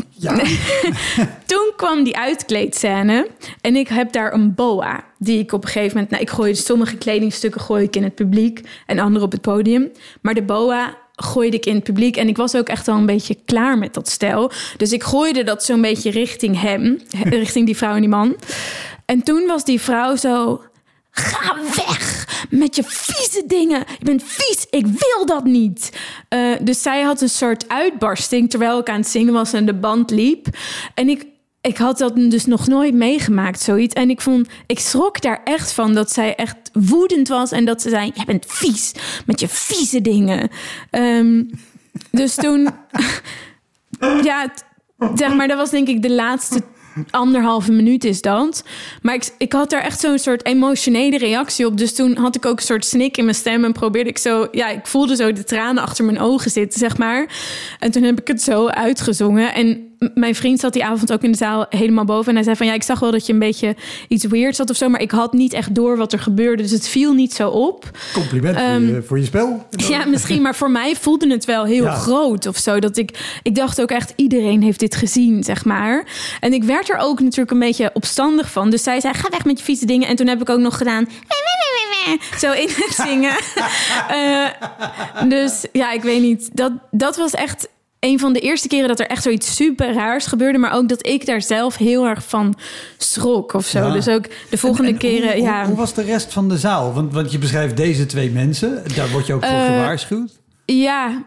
Ja. 0.09 0.35
Toen 1.45 1.71
kwam 1.75 2.03
die 2.03 2.17
uitkleedscène 2.17 3.27
en 3.61 3.75
ik 3.75 3.87
heb 3.87 4.11
daar 4.11 4.33
een 4.33 4.53
boa 4.55 5.03
die 5.17 5.39
ik 5.39 5.51
op 5.51 5.63
een 5.63 5.69
gegeven 5.69 5.93
moment, 5.93 6.09
nou, 6.09 6.23
ik 6.23 6.29
gooi 6.29 6.55
sommige 6.55 6.97
kledingstukken 6.97 7.61
gooi 7.61 7.83
ik 7.83 7.95
in 7.95 8.03
het 8.03 8.15
publiek 8.15 8.61
en 8.85 8.99
andere 8.99 9.25
op 9.25 9.31
het 9.31 9.41
podium, 9.41 9.91
maar 10.21 10.33
de 10.33 10.43
boa 10.43 10.97
gooide 11.15 11.57
ik 11.57 11.65
in 11.65 11.75
het 11.75 11.83
publiek 11.83 12.17
en 12.17 12.27
ik 12.27 12.37
was 12.37 12.55
ook 12.55 12.67
echt 12.67 12.87
al 12.87 12.97
een 12.97 13.05
beetje 13.05 13.37
klaar 13.45 13.77
met 13.77 13.93
dat 13.93 14.09
stijl, 14.09 14.51
dus 14.77 14.91
ik 14.91 15.03
gooide 15.03 15.43
dat 15.43 15.63
zo'n 15.63 15.81
beetje 15.81 16.11
richting 16.11 16.61
hem, 16.61 17.01
richting 17.43 17.65
die 17.65 17.77
vrouw 17.77 17.93
en 17.93 17.99
die 17.99 18.09
man. 18.09 18.35
En 19.05 19.23
toen 19.23 19.47
was 19.47 19.65
die 19.65 19.81
vrouw 19.81 20.15
zo, 20.15 20.61
Ga 21.15 21.55
weg 21.75 22.27
met 22.49 22.75
je 22.75 22.83
vieze 22.85 23.43
dingen. 23.47 23.79
Je 23.99 24.05
bent 24.05 24.23
vies. 24.25 24.67
Ik 24.69 24.85
wil 24.85 25.25
dat 25.25 25.43
niet. 25.43 25.97
Eh, 26.27 26.51
dus 26.61 26.81
zij 26.81 27.01
had 27.01 27.21
een 27.21 27.29
soort 27.29 27.69
uitbarsting 27.69 28.49
terwijl 28.49 28.79
ik 28.79 28.89
aan 28.89 28.99
het 28.99 29.07
zingen 29.07 29.33
was 29.33 29.53
en 29.53 29.65
de 29.65 29.73
band 29.73 30.11
liep. 30.11 30.47
En 30.93 31.09
ik, 31.09 31.25
ik 31.63 31.77
had 31.77 31.97
dat 31.97 32.15
dus 32.15 32.45
nog 32.45 32.67
nooit 32.67 32.93
meegemaakt, 32.93 33.61
zoiets. 33.61 33.93
En 33.93 34.09
ik 34.09 34.21
vond, 34.21 34.47
ik 34.67 34.79
schrok 34.79 35.21
daar 35.21 35.41
echt 35.43 35.71
van 35.71 35.93
dat 35.93 36.11
zij 36.11 36.35
echt 36.35 36.57
woedend 36.73 37.27
was 37.27 37.51
en 37.51 37.65
dat 37.65 37.81
ze 37.81 37.89
zei: 37.89 38.11
Jij 38.13 38.25
bent 38.25 38.45
vies 38.47 38.91
met 39.25 39.39
je 39.39 39.47
vieze 39.47 40.01
dingen. 40.01 40.49
Ehm, 40.89 41.43
dus 42.11 42.35
toen, 42.35 42.69
ja, 44.29 44.53
zeg 45.15 45.33
maar, 45.35 45.47
dat 45.47 45.57
was 45.57 45.69
denk 45.69 45.87
ik 45.87 46.01
de 46.01 46.11
laatste 46.11 46.61
anderhalve 47.09 47.71
minuut 47.71 48.03
is 48.03 48.21
dat. 48.21 48.63
Maar 49.01 49.13
ik, 49.13 49.33
ik 49.37 49.53
had 49.53 49.69
daar 49.69 49.81
echt 49.81 49.99
zo'n 49.99 50.19
soort 50.19 50.45
emotionele 50.45 51.17
reactie 51.17 51.65
op. 51.65 51.77
Dus 51.77 51.95
toen 51.95 52.17
had 52.17 52.35
ik 52.35 52.45
ook 52.45 52.57
een 52.57 52.65
soort 52.65 52.85
snik 52.85 53.17
in 53.17 53.23
mijn 53.23 53.35
stem 53.35 53.65
en 53.65 53.71
probeerde 53.71 54.09
ik 54.09 54.17
zo... 54.17 54.47
Ja, 54.51 54.69
ik 54.69 54.87
voelde 54.87 55.15
zo 55.15 55.33
de 55.33 55.43
tranen 55.43 55.83
achter 55.83 56.05
mijn 56.05 56.19
ogen 56.19 56.51
zitten, 56.51 56.79
zeg 56.79 56.97
maar. 56.97 57.27
En 57.79 57.91
toen 57.91 58.03
heb 58.03 58.19
ik 58.19 58.27
het 58.27 58.41
zo 58.41 58.67
uitgezongen. 58.67 59.53
En 59.53 59.92
mijn 60.13 60.35
vriend 60.35 60.59
zat 60.59 60.73
die 60.73 60.85
avond 60.85 61.13
ook 61.13 61.21
in 61.23 61.31
de 61.31 61.37
zaal 61.37 61.65
helemaal 61.69 62.05
boven. 62.05 62.27
En 62.29 62.35
hij 62.35 62.43
zei 62.43 62.55
van, 62.55 62.65
ja, 62.65 62.73
ik 62.73 62.83
zag 62.83 62.99
wel 62.99 63.11
dat 63.11 63.25
je 63.25 63.33
een 63.33 63.39
beetje 63.39 63.75
iets 64.07 64.25
weird 64.25 64.55
zat 64.55 64.69
of 64.69 64.75
zo. 64.75 64.89
Maar 64.89 65.01
ik 65.01 65.11
had 65.11 65.33
niet 65.33 65.53
echt 65.53 65.75
door 65.75 65.97
wat 65.97 66.13
er 66.13 66.19
gebeurde. 66.19 66.63
Dus 66.63 66.71
het 66.71 66.87
viel 66.87 67.13
niet 67.13 67.33
zo 67.33 67.49
op. 67.49 67.89
Compliment 68.13 68.55
voor, 68.57 68.65
Ehm, 68.65 68.85
je, 68.87 69.01
voor 69.01 69.19
je 69.19 69.25
spel. 69.25 69.65
Ja, 69.69 70.05
misschien, 70.05 70.41
maar 70.41 70.55
voor 70.55 70.71
mij 70.71 70.95
voelde 70.95 71.29
het 71.29 71.45
wel 71.45 71.63
heel 71.65 71.83
Ja. 71.83 71.93
groot 71.93 72.45
of 72.45 72.57
zo. 72.57 72.79
Dat 72.79 72.97
ik, 72.97 73.37
ik 73.43 73.55
dacht 73.55 73.81
ook 73.81 73.91
echt, 73.91 74.13
iedereen 74.15 74.61
heeft 74.61 74.79
dit 74.79 74.95
gezien, 74.95 75.43
zeg 75.43 75.65
maar. 75.65 76.05
En 76.39 76.53
ik 76.53 76.63
werd 76.63 76.89
er 76.89 76.97
ook 76.97 77.19
natuurlijk 77.19 77.51
een 77.51 77.59
beetje 77.59 77.89
opstandig 77.93 78.51
van. 78.51 78.69
Dus 78.69 78.83
zij 78.83 78.99
zei, 78.99 79.13
ga 79.13 79.29
weg 79.29 79.45
met 79.45 79.57
je 79.57 79.63
vieze 79.63 79.85
dingen. 79.85 80.07
En 80.07 80.15
toen 80.15 80.27
heb 80.27 80.41
ik 80.41 80.49
ook 80.49 80.59
nog 80.59 80.77
gedaan, 80.77 81.07
zo 82.39 82.51
in 82.51 82.67
het 82.67 82.95
zingen. 83.05 83.33
Eh, 84.09 84.47
dus 85.29 85.65
ja, 85.71 85.91
ik 85.91 86.01
weet 86.01 86.21
niet. 86.21 86.49
Dat, 86.53 86.71
dat 86.91 87.17
was 87.17 87.31
echt 87.31 87.67
een 88.03 88.19
van 88.19 88.33
de 88.33 88.39
eerste 88.39 88.67
keren 88.67 88.87
dat 88.87 88.99
er 88.99 89.07
echt 89.07 89.23
zoiets 89.23 89.55
super 89.55 89.93
raars 89.93 90.25
gebeurde. 90.25 90.57
Maar 90.57 90.73
ook 90.73 90.89
dat 90.89 91.07
ik 91.07 91.25
daar 91.25 91.41
zelf 91.41 91.77
heel 91.77 92.05
erg 92.05 92.23
van 92.23 92.55
schrok 92.97 93.53
of 93.53 93.65
zo. 93.65 93.79
Ja. 93.79 93.91
Dus 93.93 94.07
ook 94.07 94.25
de 94.49 94.57
volgende 94.57 94.87
En- 94.87 94.93
en 94.93 94.99
keren, 94.99 95.33
hoe, 95.33 95.41
ja. 95.41 95.57
Hoe, 95.59 95.67
hoe 95.67 95.77
was 95.77 95.93
de 95.93 96.01
rest 96.01 96.33
van 96.33 96.49
de 96.49 96.57
zaal? 96.57 96.93
Want, 96.93 97.13
want 97.13 97.31
je 97.31 97.37
beschrijft 97.37 97.77
deze 97.77 98.05
twee 98.05 98.29
mensen. 98.31 98.83
Daar 98.95 99.09
word 99.09 99.27
je 99.27 99.33
ook 99.33 99.45
voor 99.45 99.53
Eh, 99.57 99.65
gewaarschuwd. 99.65 100.31
Ja, 100.65 101.23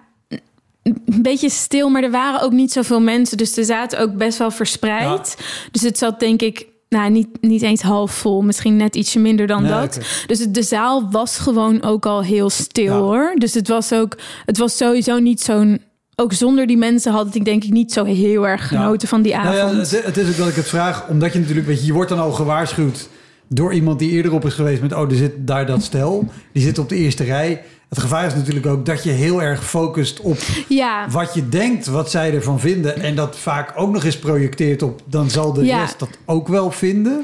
een 0.83 1.23
beetje 1.23 1.51
stil, 1.51 1.89
maar 1.89 2.03
er 2.03 2.11
waren 2.11 2.41
ook 2.41 2.53
niet 2.53 2.73
zoveel 2.73 3.01
mensen. 3.01 3.37
Dus 3.37 3.57
er 3.57 3.65
zaten 3.65 3.99
ook 4.01 4.17
best 4.17 4.39
wel 4.39 4.51
verspreid. 4.51 5.37
Dus 5.71 5.83
het 5.83 5.99
zat 5.99 6.21
denk 6.21 6.43
ik, 6.43 6.67
nou 6.89 7.11
niet, 7.11 7.29
niet 7.41 7.63
eens 7.63 7.81
half 7.83 8.13
vol. 8.13 8.43
Misschien 8.43 8.77
net 8.77 8.97
ietsje 8.97 9.19
minder 9.19 9.47
dan 9.47 9.67
dat. 9.67 9.99
Dus 10.27 10.39
het- 10.39 10.55
de 10.55 10.63
zaal 10.63 11.11
was 11.11 11.39
gewoon 11.39 11.83
ook 11.83 12.07
al 12.07 12.23
heel 12.23 12.51
stil 12.51 12.85
Ja. 12.95 12.99
hoor. 13.01 13.35
Dus 13.39 13.55
het 13.55 13.69
was 13.69 13.93
ook, 13.93 14.17
het 14.45 14.59
was 14.59 14.77
sowieso 14.77 15.19
niet 15.19 15.41
zo'n... 15.43 15.83
Ook 16.19 16.33
zonder 16.33 16.67
die 16.67 16.77
mensen 16.77 17.13
had 17.13 17.35
ik 17.35 17.45
denk 17.45 17.65
ik 17.65 17.71
niet 17.73 17.93
zo 17.93 18.05
heel 18.05 18.49
erg 18.49 18.71
Ja. 18.71 18.79
genoten 18.79 19.09
van 19.09 19.23
die 19.23 19.33
Nou 19.35 19.47
avond. 19.47 19.91
ja, 19.91 20.01
het, 20.03 20.17
is 20.17 20.29
ook 20.29 20.37
dat 20.37 20.49
ik 20.49 20.55
het 20.55 20.69
vraag, 20.69 21.09
omdat 21.09 21.33
je 21.33 21.39
natuurlijk, 21.39 21.67
weet 21.67 21.81
je, 21.81 21.87
je 21.87 21.93
wordt 21.93 22.09
dan 22.09 22.19
al 22.19 22.33
gewaarschuwd 22.33 23.09
door 23.49 23.75
iemand 23.75 23.99
die 23.99 24.11
eerder 24.11 24.33
op 24.33 24.45
is 24.45 24.55
geweest 24.55 24.81
met, 24.83 24.93
oh, 24.95 25.11
er 25.11 25.17
zit 25.17 25.33
daar 25.47 25.67
dat 25.67 25.83
stel, 25.83 26.29
die 26.53 26.63
zit 26.63 26.79
op 26.79 26.89
de 26.89 26.95
eerste 26.97 27.25
rij. 27.25 27.63
Het 27.89 27.99
gevaar 27.99 28.27
is 28.27 28.35
natuurlijk 28.35 28.67
ook 28.67 28.87
dat 28.87 29.03
je 29.05 29.11
heel 29.11 29.43
erg 29.43 29.65
focust 29.65 30.21
op 30.21 30.39
ja. 30.69 31.07
wat 31.11 31.35
je 31.35 31.49
denkt, 31.49 31.87
wat 31.87 32.11
zij 32.11 32.35
ervan 32.35 32.61
vinden. 32.61 33.01
En 33.01 33.15
dat 33.15 33.39
vaak 33.39 33.73
ook 33.77 33.93
nog 33.93 34.05
eens 34.05 34.19
projecteert 34.19 34.83
op, 34.83 35.03
dan 35.05 35.31
zal 35.31 35.53
de 35.53 35.65
Ja. 35.65 35.79
rest 35.81 35.99
dat 35.99 36.09
ook 36.25 36.49
wel 36.49 36.71
vinden. 36.71 37.21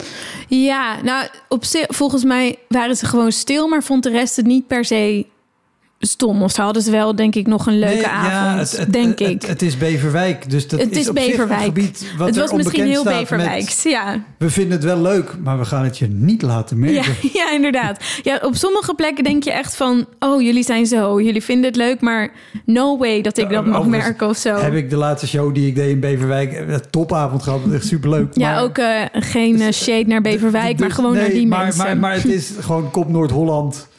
Ja, 0.48 1.02
nou, 1.02 1.26
op 1.48 1.64
volgens 1.88 2.24
mij 2.24 2.56
waren 2.68 2.96
ze 2.96 3.06
gewoon 3.06 3.32
stil, 3.32 3.68
maar 3.68 3.82
vond 3.82 4.02
de 4.02 4.10
rest 4.10 4.36
het 4.36 4.46
niet 4.46 4.66
per 4.66 4.84
se 4.84 5.26
stom. 6.06 6.42
Of 6.42 6.52
ze 6.52 6.60
hadden 6.62 6.82
ze 6.82 6.90
wel, 6.90 7.16
denk 7.16 7.34
ik, 7.34 7.46
nog 7.46 7.66
een 7.66 7.78
leuke 7.78 7.94
Nee, 7.94 8.06
avond. 8.06 8.70
het, 8.70 8.76
het- 8.80 8.92
denk 8.92 9.18
het- 9.18 9.28
ik. 9.28 9.42
Het, 9.42 9.62
is 9.62 9.76
Beverwijk, 9.78 10.50
dus 10.50 10.68
dat 10.68 10.80
Het 10.80 10.90
is, 10.90 10.98
is 10.98 11.08
op 11.08 11.18
zich 11.18 11.26
Beverwijk. 11.30 11.60
een 11.60 11.64
gebied 11.66 12.12
wat 12.18 12.26
het 12.26 12.36
was 12.36 12.52
misschien 12.52 12.84
heel 12.86 13.04
met- 13.04 13.18
Beverwijks. 13.18 13.82
Ja. 13.82 14.20
we 14.38 14.50
vinden 14.50 14.72
het 14.72 14.84
wel 14.84 15.00
leuk, 15.00 15.34
maar 15.42 15.58
we 15.58 15.64
gaan 15.64 15.84
het 15.84 15.98
je 15.98 16.06
niet 16.08 16.42
laten 16.42 16.76
Ja, 16.76 16.82
merken. 16.92 17.14
ja, 17.40 17.52
inderdaad. 17.52 18.04
Ja, 18.22 18.38
op 18.42 18.54
sommige 18.56 18.94
plekken 18.94 19.24
denk 19.24 19.42
je 19.44 19.52
echt 19.52 19.76
van... 19.76 20.06
oh, 20.18 20.42
jullie 20.42 20.62
zijn 20.64 20.86
zo, 20.86 21.20
jullie 21.22 21.42
vinden 21.42 21.64
het 21.66 21.76
leuk... 21.76 22.00
maar 22.00 22.30
no 22.64 22.98
way 22.98 23.20
dat 23.22 23.38
ik 23.38 23.48
dat 23.50 23.66
mag 23.66 23.86
merken 23.86 24.28
of 24.28 24.36
zo. 24.36 24.54
Heb 24.54 24.74
ik 24.74 24.90
de 24.90 24.96
laatste 24.96 25.26
show 25.28 25.54
die 25.54 25.66
ik 25.66 25.74
deed 25.74 25.90
in 25.90 26.00
Beverwijk, 26.00 26.52
een 26.68 26.80
topavond 26.90 27.42
gehad, 27.42 27.60
echt 27.72 27.86
superleuk. 27.86 28.28
Ja, 28.34 28.52
maar- 28.52 28.62
ook 28.62 28.78
eh, 28.78 29.00
geen 29.12 29.60
eh, 29.60 29.72
shade 29.72 30.06
naar 30.06 30.20
Beverwijk... 30.20 30.78
maar 30.78 30.86
Dus- 30.88 30.96
gewoon 30.96 31.12
nee, 31.12 31.22
naar 31.22 31.30
die 31.30 31.46
maar, 31.46 31.62
mensen. 31.64 31.84
Maar, 31.84 31.96
maar 31.96 32.14
het 32.14 32.24
is 32.24 32.50
gewoon 32.60 32.90
Kop 32.90 33.08
Noord-Holland 33.08 33.90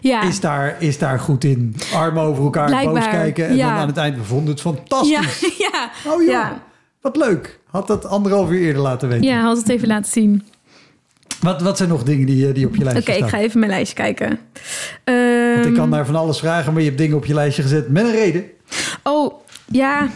ja. 0.00 0.22
is, 0.22 0.40
daar, 0.40 0.76
is 0.78 0.98
daar 0.98 1.18
goed 1.20 1.44
in. 1.44 1.76
Armen 1.94 2.22
over 2.22 2.44
elkaar, 2.44 2.70
boos 2.70 2.80
Blijkbaar, 2.80 3.08
kijken. 3.08 3.48
En 3.48 3.56
ja. 3.56 3.68
dan 3.68 3.76
aan 3.78 3.86
het 3.86 3.96
eind, 3.96 4.16
we 4.16 4.24
vonden 4.24 4.50
het 4.52 4.60
fantastisch. 4.60 5.40
ja, 5.40 5.56
ja, 6.04 6.12
Oh 6.12 6.22
ja, 6.24 6.62
wat 7.00 7.16
leuk. 7.16 7.58
Had 7.70 7.86
dat 7.86 8.06
anderhalf 8.06 8.50
uur 8.50 8.60
eerder 8.60 8.82
laten 8.82 9.08
weten. 9.08 9.26
ja, 9.26 9.42
had 9.42 9.56
het 9.56 9.68
even 9.68 9.88
laten 9.88 10.12
zien. 10.12 10.46
Wat, 11.40 11.62
wat 11.62 11.76
zijn 11.76 11.88
nog 11.88 12.02
dingen 12.02 12.26
die, 12.26 12.48
eh, 12.48 12.54
die 12.54 12.66
op 12.66 12.74
je 12.74 12.80
Oké, 12.80 12.90
lijstje 12.90 13.12
ik 13.12 13.18
staan? 13.18 13.28
ga 13.28 13.38
even 13.38 13.58
mijn 13.58 13.70
lijstje 13.70 13.96
kijken. 13.96 14.28
Want 15.04 15.66
ik 15.66 15.74
kan 15.74 15.82
Ehm, 15.82 15.90
daar 15.90 16.06
van 16.06 16.16
alles 16.16 16.38
vragen, 16.38 16.72
maar 16.72 16.82
je 16.82 16.88
hebt 16.88 17.00
dingen 17.00 17.16
op 17.16 17.24
je 17.26 17.34
lijstje 17.34 17.62
gezet 17.62 17.88
met 17.88 18.04
een 18.04 18.12
reden. 18.12 18.44
Oh, 19.02 19.34
ja. 19.66 20.08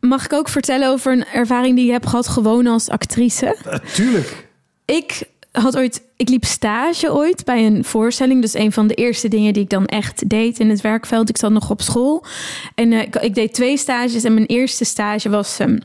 Mag 0.00 0.24
ik 0.24 0.32
ook 0.32 0.48
vertellen 0.48 0.88
over 0.88 1.12
een 1.12 1.24
ervaring 1.26 1.76
die 1.76 1.86
ik 1.86 1.92
heb 1.92 2.06
gehad 2.06 2.28
gewoon 2.28 2.66
als 2.66 2.88
actrice? 2.88 3.56
Uh, 3.66 3.74
tuurlijk. 3.94 4.48
Ik 4.84 5.22
had 5.52 5.76
ooit, 5.76 6.02
ik 6.16 6.28
liep 6.28 6.44
stage 6.44 7.12
ooit 7.12 7.44
bij 7.44 7.66
een 7.66 7.84
voorstelling. 7.84 8.40
Dus 8.40 8.54
een 8.54 8.72
van 8.72 8.86
de 8.86 8.94
eerste 8.94 9.28
dingen 9.28 9.52
die 9.52 9.62
ik 9.62 9.70
dan 9.70 9.86
echt 9.86 10.28
deed 10.28 10.58
in 10.58 10.70
het 10.70 10.80
werkveld. 10.80 11.28
Ik 11.28 11.36
zat 11.36 11.50
nog 11.50 11.70
op 11.70 11.82
school 11.82 12.24
en 12.74 12.92
eh, 12.92 13.22
ik, 13.22 13.34
deed 13.34 13.54
twee 13.54 13.76
stages. 13.76 14.24
En 14.24 14.34
mijn 14.34 14.46
eerste 14.46 14.84
stage 14.84 15.30
was. 15.30 15.58
ehm, 15.58 15.78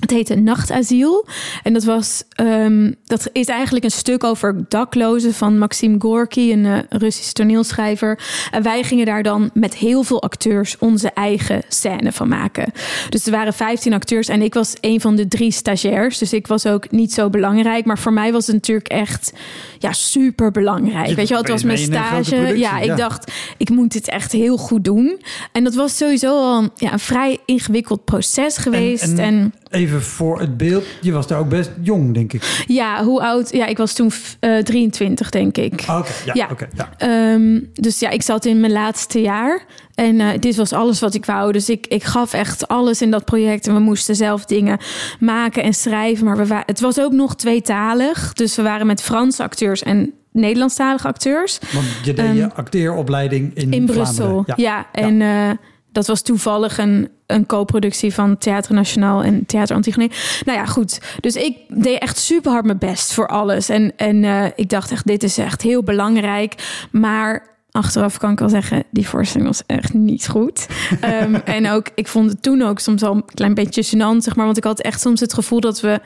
het 0.00 0.10
heette 0.10 0.34
Nachtasiel. 0.34 1.26
En 1.62 1.72
dat, 1.72 1.84
was, 1.84 2.22
ehm, 2.30 2.92
dat 3.04 3.28
is 3.32 3.46
eigenlijk 3.46 3.84
een 3.84 3.90
stuk 3.90 4.24
over 4.24 4.64
daklozen 4.68 5.34
van 5.34 5.58
Maxim 5.58 6.00
Gorky, 6.00 6.52
een 6.52 6.64
uh, 6.64 6.78
Russisch 6.88 7.32
toneelschrijver. 7.32 8.18
En 8.50 8.62
wij 8.62 8.82
gingen 8.82 9.06
daar 9.06 9.22
dan 9.22 9.50
met 9.54 9.74
heel 9.74 10.02
veel 10.02 10.22
acteurs 10.22 10.78
onze 10.78 11.10
eigen 11.10 11.62
scène 11.68 12.12
van 12.12 12.28
maken. 12.28 12.72
Dus 13.08 13.26
er 13.26 13.32
waren 13.32 13.52
15 13.54 13.92
acteurs 13.92 14.28
en 14.28 14.42
ik 14.42 14.54
was 14.54 14.72
een 14.80 15.00
van 15.00 15.16
de 15.16 15.28
drie 15.28 15.50
stagiairs. 15.50 16.18
Dus 16.18 16.32
ik 16.32 16.46
was 16.46 16.66
ook 16.66 16.90
niet 16.90 17.12
zo 17.12 17.30
belangrijk. 17.30 17.84
Maar 17.84 17.98
voor 17.98 18.12
mij 18.12 18.32
was 18.32 18.46
het 18.46 18.54
natuurlijk 18.54 18.88
echt 18.88 19.32
ja, 19.78 19.92
super 19.92 20.50
belangrijk. 20.50 21.08
Je- 21.08 21.14
Weet 21.14 21.28
je 21.28 21.34
wel, 21.34 21.42
het 21.42 21.52
was 21.52 21.64
mijn 21.64 21.78
stage. 21.78 22.58
Ja, 22.58 22.78
ik 22.80 22.96
dacht, 22.96 23.32
ik 23.56 23.70
moet 23.70 23.92
dit 23.92 24.08
echt 24.08 24.32
heel 24.32 24.56
goed 24.56 24.84
doen. 24.84 25.20
En 25.52 25.64
dat 25.64 25.74
was 25.74 25.96
sowieso 25.96 26.28
al 26.38 26.68
ja, 26.76 26.92
een 26.92 26.98
vrij 26.98 27.38
ingewikkeld 27.46 28.04
proces 28.04 28.56
geweest. 28.56 29.02
en- 29.02 29.18
en 29.18 29.54
Even 29.74 30.02
voor 30.02 30.40
het 30.40 30.56
beeld. 30.56 30.84
Je 31.00 31.12
was 31.12 31.26
daar 31.26 31.38
ook 31.38 31.48
best 31.48 31.70
jong, 31.82 32.14
denk 32.14 32.32
ik. 32.32 32.64
ja, 32.66 33.04
hoe 33.04 33.22
oud? 33.22 33.52
Ja, 33.52 33.66
ik 33.66 33.76
was 33.76 33.92
toen 33.92 34.12
eh 34.40 34.58
23, 34.58 35.30
denk 35.30 35.56
ik. 35.56 35.82
Ah, 35.86 35.98
Oké, 35.98 36.08
ja, 36.24 36.32
Ja. 36.34 36.48
oké. 36.52 36.68
ja. 36.76 36.90
Ehm, 36.98 37.60
dus 37.72 37.98
ja, 37.98 38.10
ik 38.10 38.22
zat 38.22 38.44
in 38.44 38.60
mijn 38.60 38.72
laatste 38.72 39.20
jaar. 39.20 39.64
En 39.94 40.20
eh, 40.20 40.28
dit 40.40 40.56
was 40.56 40.72
alles 40.72 41.00
wat 41.00 41.14
ik 41.14 41.24
wou. 41.24 41.52
Dus 41.52 41.68
ik, 41.68 41.86
ik 41.86 42.04
gaf 42.04 42.32
echt 42.32 42.68
alles 42.68 43.02
in 43.02 43.10
dat 43.10 43.24
project. 43.24 43.66
En 43.66 43.74
we 43.74 43.80
moesten 43.80 44.16
zelf 44.16 44.44
dingen 44.44 44.78
maken 45.20 45.62
en 45.62 45.74
schrijven. 45.74 46.24
Maar 46.24 46.36
we 46.46 46.62
het 46.66 46.80
was 46.80 47.00
ook 47.00 47.12
nog 47.12 47.36
tweetalig. 47.36 48.32
Dus 48.32 48.56
we 48.56 48.62
waren 48.62 48.86
met 48.86 49.02
Franse 49.02 49.42
acteurs 49.42 49.82
en 49.82 50.12
Nederlandstalige 50.32 51.06
acteurs. 51.08 51.58
Want 51.72 51.86
je 52.04 52.12
deed 52.14 52.24
Ehm, 52.24 52.36
je 52.36 52.54
acteeropleiding 52.54 53.54
in, 53.54 53.72
In. 53.72 53.84
Brussel. 53.86 54.44
Ja, 54.56 54.86
en 54.92 55.20
eh, 55.22 55.50
dat 55.94 56.06
was 56.06 56.22
toevallig 56.22 56.78
een, 56.78 57.08
een 57.26 57.46
co-productie 57.46 58.14
van 58.14 58.38
Theater 58.38 58.74
Nationaal 58.74 59.22
en 59.22 59.46
Theater 59.46 59.76
Antigone. 59.76 60.10
Nou 60.44 60.58
ja, 60.58 60.66
goed. 60.66 61.00
Dus 61.20 61.36
ik 61.36 61.56
deed 61.68 61.98
echt 61.98 62.18
super 62.18 62.52
hard 62.52 62.64
mijn 62.64 62.78
best 62.78 63.12
voor 63.12 63.28
alles. 63.28 63.68
En, 63.68 63.92
en 63.96 64.24
eh, 64.24 64.44
ik 64.54 64.68
dacht 64.68 64.90
echt, 64.90 65.06
dit 65.06 65.22
is 65.22 65.38
echt 65.38 65.62
heel 65.62 65.82
belangrijk. 65.82 66.86
Maar 66.90 67.46
achteraf 67.70 68.18
kan 68.18 68.32
ik 68.32 68.38
wel 68.38 68.48
zeggen, 68.48 68.84
die 68.90 69.08
voorstelling 69.08 69.48
was 69.48 69.62
echt 69.66 69.92
niet 69.92 70.28
goed. 70.28 70.66
Ehm, 71.00 71.34
en 71.34 71.70
ook, 71.70 71.86
ik 71.94 72.08
vond 72.08 72.30
het 72.30 72.42
toen 72.42 72.62
ook 72.62 72.78
soms 72.78 73.02
al 73.02 73.14
een 73.14 73.24
klein 73.24 73.54
beetje 73.54 73.84
gênant, 73.84 74.18
zeg 74.18 74.36
maar. 74.36 74.44
Want 74.44 74.56
ik 74.56 74.64
had 74.64 74.80
echt 74.80 75.00
soms 75.00 75.20
het 75.20 75.34
gevoel 75.34 75.60
dat 75.60 75.80
we, 75.80 76.00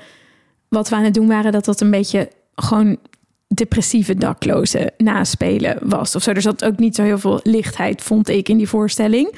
wat 0.69 0.89
we 0.89 0.97
aan 0.97 1.05
het 1.05 1.15
doen 1.15 1.29
waren, 1.29 1.53
dat 1.53 1.65
dat 1.65 1.81
een 1.81 1.91
beetje 1.91 2.29
gewoon 2.55 2.99
depressieve 3.55 4.15
daklozen 4.15 4.93
naspelen 4.97 5.79
was 5.83 6.17
of 6.17 6.23
zo. 6.23 6.31
Er 6.31 6.43
zat 6.43 6.65
ook 6.65 6.79
niet 6.79 6.95
zo 6.95 7.03
heel 7.03 7.19
veel 7.19 7.41
lichtheid, 7.43 8.03
vond 8.03 8.29
ik, 8.29 8.49
in 8.49 8.57
die 8.57 8.69
voorstelling. 8.69 9.35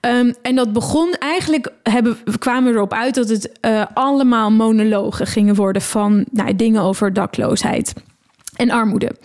Ehm, 0.00 0.32
en 0.42 0.54
dat 0.54 0.72
begon 0.72 1.14
eigenlijk, 1.18 1.72
hebben, 1.82 2.16
we 2.24 2.38
kwamen 2.38 2.72
erop 2.72 2.92
uit 2.92 3.14
dat 3.14 3.28
het 3.28 3.60
eh, 3.60 3.82
allemaal 3.94 4.50
monologen 4.50 5.26
gingen 5.26 5.54
worden 5.54 5.82
van 5.82 6.24
nou, 6.30 6.56
dingen 6.56 6.82
over 6.82 7.12
dakloosheid. 7.12 7.92
En 8.56 8.70
armoede. 8.70 9.16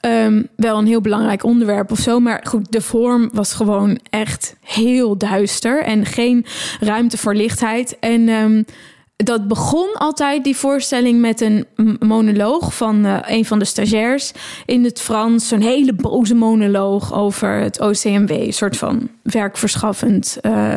Ehm, 0.00 0.42
wel 0.56 0.78
een 0.78 0.86
heel 0.86 1.00
belangrijk 1.00 1.44
onderwerp 1.44 1.90
of 1.90 1.98
zo. 1.98 2.20
Maar 2.20 2.40
goed, 2.48 2.72
de 2.72 2.80
vorm 2.80 3.30
was 3.32 3.54
gewoon 3.54 3.98
echt 4.10 4.56
heel 4.60 5.18
duister. 5.18 5.82
En 5.82 6.06
geen 6.06 6.46
ruimte 6.80 7.18
voor 7.18 7.34
lichtheid. 7.34 7.98
En 7.98 8.28
ehm, 8.28 8.62
dat 9.16 9.48
begon 9.48 9.88
altijd, 9.94 10.44
die 10.44 10.56
voorstelling, 10.56 11.20
met 11.20 11.40
een 11.40 11.66
monoloog 11.98 12.74
van 12.74 13.04
eh, 13.04 13.18
een 13.26 13.44
van 13.44 13.58
de 13.58 13.64
stagiairs 13.64 14.32
in 14.66 14.84
het 14.84 15.00
Frans. 15.00 15.48
Zo'n 15.48 15.60
hele 15.60 15.92
boze 15.92 16.34
monoloog 16.34 17.14
over 17.14 17.54
het 17.54 17.80
OCMW. 17.80 18.30
Een 18.30 18.52
soort 18.52 18.76
van 18.76 19.08
werkverschaffend 19.22 20.38
eh, 20.40 20.74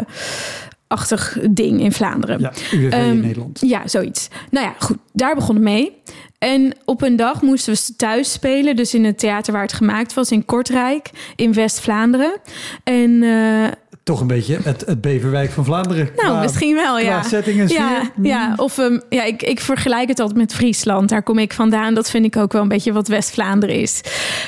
achtig 0.87 1.37
ding 1.49 1.79
in 1.81 1.91
Vlaanderen. 1.91 2.39
Ja, 2.39 2.51
UWV 2.71 2.93
in 2.93 2.99
Ehm, 2.99 3.19
Nederland. 3.19 3.59
Ja, 3.65 3.87
zoiets. 3.87 4.27
Nou 4.51 4.65
ja, 4.65 4.73
goed. 4.79 4.97
Daar 5.13 5.35
begon 5.35 5.55
het 5.55 5.63
mee. 5.63 6.01
En 6.37 6.73
op 6.85 7.01
een 7.01 7.15
dag 7.15 7.41
moesten 7.41 7.73
we 7.73 7.95
thuis 7.95 8.31
spelen. 8.31 8.75
Dus 8.75 8.93
in 8.93 9.05
het 9.05 9.19
theater 9.19 9.53
waar 9.53 9.61
het 9.61 9.73
gemaakt 9.73 10.13
was. 10.13 10.31
In 10.31 10.45
Kortrijk, 10.45 11.09
in 11.35 11.53
West-Vlaanderen. 11.53 12.35
En 12.83 13.23
eh, 13.23 13.67
Toch 14.05 14.21
een 14.21 14.27
beetje 14.27 14.57
het, 14.63 14.83
het 14.85 15.01
Beverwijk 15.01 15.51
van 15.51 15.65
Vlaanderen. 15.65 16.09
nou, 16.15 16.27
qua- 16.29 16.41
misschien 16.41 16.75
wel, 16.75 16.95
qua 16.97 17.05
ja. 17.05 17.23
setting 17.23 17.59
en 17.59 17.67
Ja, 17.67 17.95
sfeer. 17.95 18.11
Mm. 18.15 18.25
ja, 18.25 18.53
of 18.57 18.77
ehm, 18.77 18.99
ja, 19.09 19.23
ik, 19.23 19.43
ik 19.43 19.59
vergelijk 19.59 20.07
het 20.07 20.19
altijd 20.19 20.39
met 20.39 20.53
Friesland. 20.53 21.09
Daar 21.09 21.23
kom 21.23 21.37
ik 21.39 21.53
vandaan. 21.53 21.93
Dat 21.93 22.09
vind 22.09 22.25
ik 22.25 22.37
ook 22.37 22.51
wel 22.53 22.61
een 22.61 22.67
beetje 22.67 22.93
wat 22.93 23.07
West-Vlaanderen 23.07 23.75
is. 23.75 24.01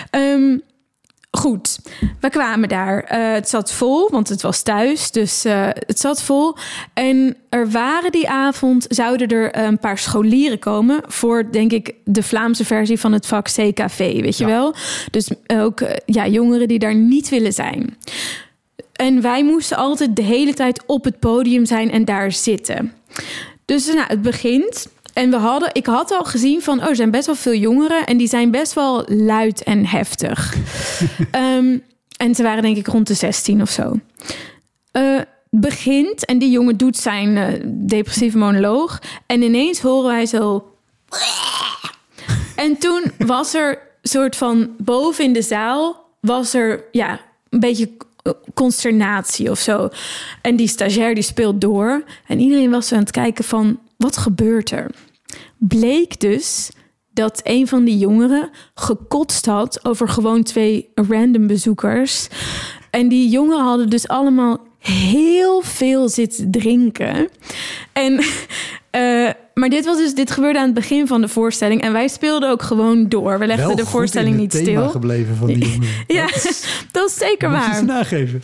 Ehm, 0.09 0.57
goed, 1.31 1.79
we 2.19 2.29
kwamen 2.29 2.69
daar. 2.69 2.99
Eh, 3.03 3.31
het 3.33 3.49
zat 3.49 3.71
vol, 3.73 4.09
want 4.11 4.29
het 4.29 4.41
was 4.41 4.61
thuis. 4.61 5.11
Dus 5.11 5.45
eh, 5.45 5.67
het 5.73 5.99
zat 5.99 6.21
vol. 6.21 6.55
En 6.93 7.35
er 7.49 7.69
waren 7.71 8.11
die 8.11 8.29
avond, 8.29 8.85
zouden 8.89 9.27
er 9.27 9.57
een 9.57 9.79
paar 9.79 9.97
scholieren 9.97 10.59
komen... 10.59 11.01
voor, 11.07 11.51
denk 11.51 11.71
ik, 11.71 11.93
de 12.03 12.23
Vlaamse 12.23 12.65
versie 12.65 12.99
van 12.99 13.11
het 13.11 13.25
vak 13.25 13.45
CKV, 13.45 13.97
weet 13.97 14.37
je 14.37 14.45
Ja. 14.45 14.49
wel? 14.51 14.75
Dus 15.11 15.29
ook 15.47 15.81
eh, 15.81 15.95
ja, 16.05 16.27
jongeren 16.27 16.67
die 16.67 16.79
daar 16.79 16.95
niet 16.95 17.29
willen 17.29 17.53
zijn. 17.53 17.97
En 18.97 19.21
wij 19.21 19.43
moesten 19.43 19.77
altijd 19.77 20.15
de 20.15 20.21
hele 20.21 20.53
tijd 20.53 20.83
op 20.85 21.03
het 21.03 21.19
podium 21.19 21.65
zijn 21.65 21.91
en 21.91 22.05
daar 22.05 22.31
zitten. 22.31 22.93
Dus 23.65 23.87
nou, 23.87 24.07
het 24.07 24.21
begint. 24.21 24.87
En 25.13 25.29
we 25.29 25.35
hadden, 25.35 25.69
ik 25.73 25.85
had 25.85 26.11
al 26.11 26.23
gezien 26.23 26.61
van, 26.61 26.79
oh, 26.79 26.87
er 26.87 26.95
zijn 26.95 27.11
best 27.11 27.25
wel 27.25 27.35
veel 27.35 27.53
jongeren 27.53 28.05
en 28.05 28.17
die 28.17 28.27
zijn 28.27 28.51
best 28.51 28.73
wel 28.73 29.03
luid 29.07 29.63
en 29.63 29.85
heftig. 29.85 30.55
Ehm, 31.31 31.77
en 32.17 32.35
ze 32.35 32.43
waren 32.43 32.61
denk 32.61 32.77
ik 32.77 32.87
rond 32.87 33.07
de 33.07 33.13
16 33.13 33.61
of 33.61 33.69
zo. 33.69 33.99
Het 34.91 35.27
begint 35.49 36.25
en 36.25 36.37
die 36.37 36.49
jongen 36.49 36.77
doet 36.77 36.97
zijn 36.97 37.37
eh, 37.37 37.47
depressieve 37.65 38.37
monoloog. 38.37 39.01
En 39.25 39.41
ineens 39.41 39.79
horen 39.79 40.09
wij 40.09 40.25
zo. 40.25 40.71
En 42.55 42.77
toen 42.77 43.03
was 43.17 43.53
er 43.53 43.79
soort 44.01 44.35
van 44.35 44.69
boven 44.77 45.23
in 45.23 45.33
de 45.33 45.41
zaal 45.41 46.05
was 46.19 46.53
er 46.53 46.83
ja 46.91 47.19
een 47.49 47.59
beetje 47.59 47.89
consternatie 48.53 49.51
of 49.51 49.59
zo. 49.59 49.89
En 50.41 50.55
die 50.55 50.67
stagiair 50.67 51.13
die 51.13 51.23
speelt 51.23 51.61
door 51.61 52.03
en 52.27 52.39
iedereen 52.39 52.71
was 52.71 52.91
aan 52.91 52.99
het 52.99 53.11
kijken 53.11 53.43
van 53.43 53.79
wat 53.97 54.17
gebeurt 54.17 54.71
er? 54.71 54.91
Bleek 55.57 56.19
dus 56.19 56.69
dat 57.11 57.41
een 57.43 57.67
van 57.67 57.83
die 57.83 57.97
jongeren 57.97 58.49
gekotst 58.75 59.45
had 59.45 59.85
over 59.85 60.09
gewoon 60.09 60.43
twee 60.43 60.89
random 60.95 61.47
bezoekers. 61.47 62.27
En 62.89 63.07
die 63.07 63.29
jongeren 63.29 63.63
hadden 63.63 63.89
dus 63.89 64.07
allemaal 64.07 64.59
heel 64.79 65.61
veel 65.61 66.09
zitten 66.09 66.51
drinken. 66.51 67.29
En, 67.93 68.23
eh, 68.97 69.33
maar 69.53 69.69
dit, 69.69 69.85
was 69.85 69.97
dus, 69.97 70.13
dit 70.13 70.31
gebeurde 70.31 70.59
aan 70.59 70.65
het 70.65 70.73
begin 70.73 71.07
van 71.07 71.21
de 71.21 71.27
voorstelling. 71.27 71.81
En 71.81 71.93
wij 71.93 72.07
speelden 72.07 72.49
ook 72.49 72.61
gewoon 72.61 73.09
door. 73.09 73.39
We 73.39 73.45
legden 73.47 73.67
Wel 73.67 73.75
de 73.75 73.85
voorstelling 73.85 74.33
in 74.35 74.41
niet 74.41 74.53
stil. 74.53 74.89
gebleven 74.89 75.35
van 75.35 75.47
die 75.47 75.57
jongen. 75.71 75.87
Ja, 76.07 76.25
dat 76.91 77.09
is 77.09 77.17
zeker 77.17 77.49
waar. 77.49 77.75
ze 77.75 77.83
nageven. 77.83 78.41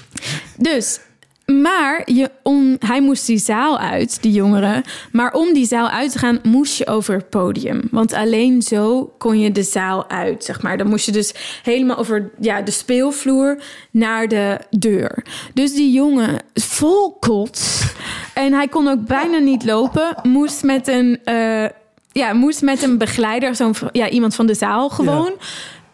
Dus 0.57 0.99
Maar 1.45 2.01
je, 2.05 2.31
om, 2.43 2.75
hij 2.79 3.01
moest 3.01 3.25
die 3.25 3.37
zaal 3.37 3.79
uit, 3.79 4.21
die 4.21 4.31
jongeren. 4.31 4.83
Maar 5.11 5.33
om 5.33 5.53
die 5.53 5.65
zaal 5.65 5.89
uit 5.89 6.11
te 6.11 6.19
gaan, 6.19 6.39
moest 6.43 6.77
je 6.77 6.87
over 6.87 7.15
het 7.15 7.29
podium. 7.29 7.81
Want 7.91 8.13
alleen 8.13 8.61
zo 8.61 9.13
kon 9.17 9.39
je 9.39 9.51
de 9.51 9.63
zaal 9.63 10.09
uit, 10.09 10.43
zeg 10.43 10.61
maar. 10.61 10.77
Dan 10.77 10.87
moest 10.87 11.05
je 11.05 11.11
dus 11.11 11.33
helemaal 11.63 11.97
over 11.97 12.31
ja, 12.39 12.61
de 12.61 12.71
speelvloer 12.71 13.61
naar 13.91 14.27
de 14.27 14.59
deur. 14.69 15.25
Dus 15.53 15.73
die 15.73 15.91
jongen, 15.91 16.39
vol 16.53 17.17
kots. 17.19 17.93
En 18.33 18.53
hij 18.53 18.67
kon 18.67 18.87
ook 18.87 19.05
bijna 19.05 19.37
niet 19.37 19.65
lopen. 19.65 20.15
Moest 20.23 20.63
met 20.63 20.87
een, 20.87 21.19
eh, 21.23 21.65
ja, 22.11 22.33
moest 22.33 22.61
met 22.61 22.81
een 22.81 22.97
begeleider, 22.97 23.55
zo'n 23.55 23.75
ja, 23.91 24.09
iemand 24.09 24.35
van 24.35 24.45
de 24.45 24.53
zaal 24.53 24.89
gewoon. 24.89 25.31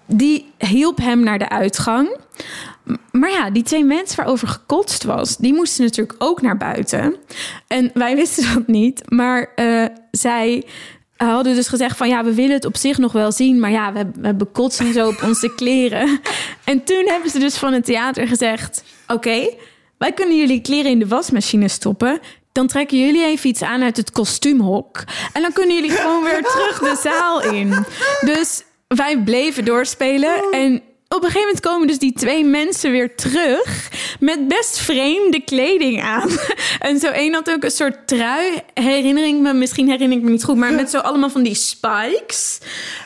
Die 0.06 0.52
hielp 0.58 0.98
hem 0.98 1.24
naar 1.24 1.40
de 1.40 1.50
uitgang. 1.50 2.18
Maar 3.12 3.32
ja, 3.32 3.50
die 3.50 3.64
twee 3.64 3.84
mensen 3.84 4.18
waarover 4.18 4.48
gekotst 4.48 5.04
was, 5.04 5.38
die 5.38 5.54
moesten 5.54 5.84
natuurlijk 5.84 6.24
ook 6.24 6.42
naar 6.42 6.58
buiten. 6.58 7.16
En 7.68 7.92
wij 7.94 8.16
wisten 8.16 8.54
dat 8.54 8.68
niet. 8.68 9.02
Maar 9.12 9.52
uh, 9.56 9.86
zij 10.12 10.64
hadden 11.18 11.56
dus 11.56 11.68
gezegd 11.68 11.98
van 11.98 12.08
ja, 12.08 12.24
we 12.24 12.34
willen 12.34 12.56
het 12.56 12.66
op 12.66 12.78
zich 12.78 12.98
nog 12.98 13.12
wel 13.12 13.32
zien. 13.32 13.60
Maar 13.60 13.72
ja, 13.72 13.94
we, 13.94 14.06
we 14.14 14.26
hebben 14.26 14.72
zo 14.94 15.08
op 15.08 15.24
onze 15.24 15.56
kleren. 15.62 16.20
En 16.64 16.84
toen 16.84 17.08
hebben 17.08 17.30
ze 17.32 17.40
dus 17.40 17.58
van 17.58 17.74
het 17.74 17.86
theater 17.86 18.28
gezegd: 18.28 18.84
Oké, 19.08 19.50
wij 19.98 20.12
kunnen 20.12 20.38
jullie 20.38 20.62
kleren 20.62 20.92
in 20.92 21.00
de 21.00 21.08
wasmachine 21.08 21.68
stoppen. 21.68 22.20
Dan 22.52 22.68
trekken 22.68 22.98
jullie 22.98 23.26
even 23.26 23.50
iets 23.50 23.62
aan 23.62 23.84
uit 23.84 23.98
het 23.98 24.12
kostuumhok. 24.12 25.04
En 25.34 25.42
dan 25.42 25.54
kunnen 25.54 25.76
jullie 25.76 25.92
gewoon 25.92 26.24
weer 26.24 26.44
terug 26.44 26.80
de 26.80 27.00
zaal 27.04 27.42
in. 27.42 27.86
Dus 28.22 28.64
wij 28.88 29.24
bleven 29.24 29.66
doorspelen. 29.66 30.52
En 30.52 30.82
op 31.10 31.24
een 31.24 31.32
gegeven 31.32 31.42
moment 31.42 31.60
komen 31.60 31.88
dus 31.88 32.00
die 32.00 32.14
twee 32.14 32.46
mensen 32.46 32.92
weer 32.92 33.16
terug 33.16 33.90
met 34.20 34.48
best 34.48 34.78
vreemde 34.80 35.42
kleding 35.42 36.04
aan. 36.04 36.30
En 36.80 37.00
zo 37.00 37.08
één 37.08 37.34
had 37.34 37.52
ook 37.52 37.64
een 37.64 37.72
soort 37.72 38.08
trui, 38.08 38.62
herinnering 38.74 39.42
me, 39.42 39.54
misschien 39.54 39.90
herinner 39.90 40.18
ik 40.18 40.24
me 40.24 40.30
niet 40.30 40.44
goed, 40.44 40.56
maar 40.56 40.74
met 40.74 40.90
zo 40.90 40.98
allemaal 40.98 41.30
van 41.30 41.44
die 41.44 41.56
spikes. 41.56 42.60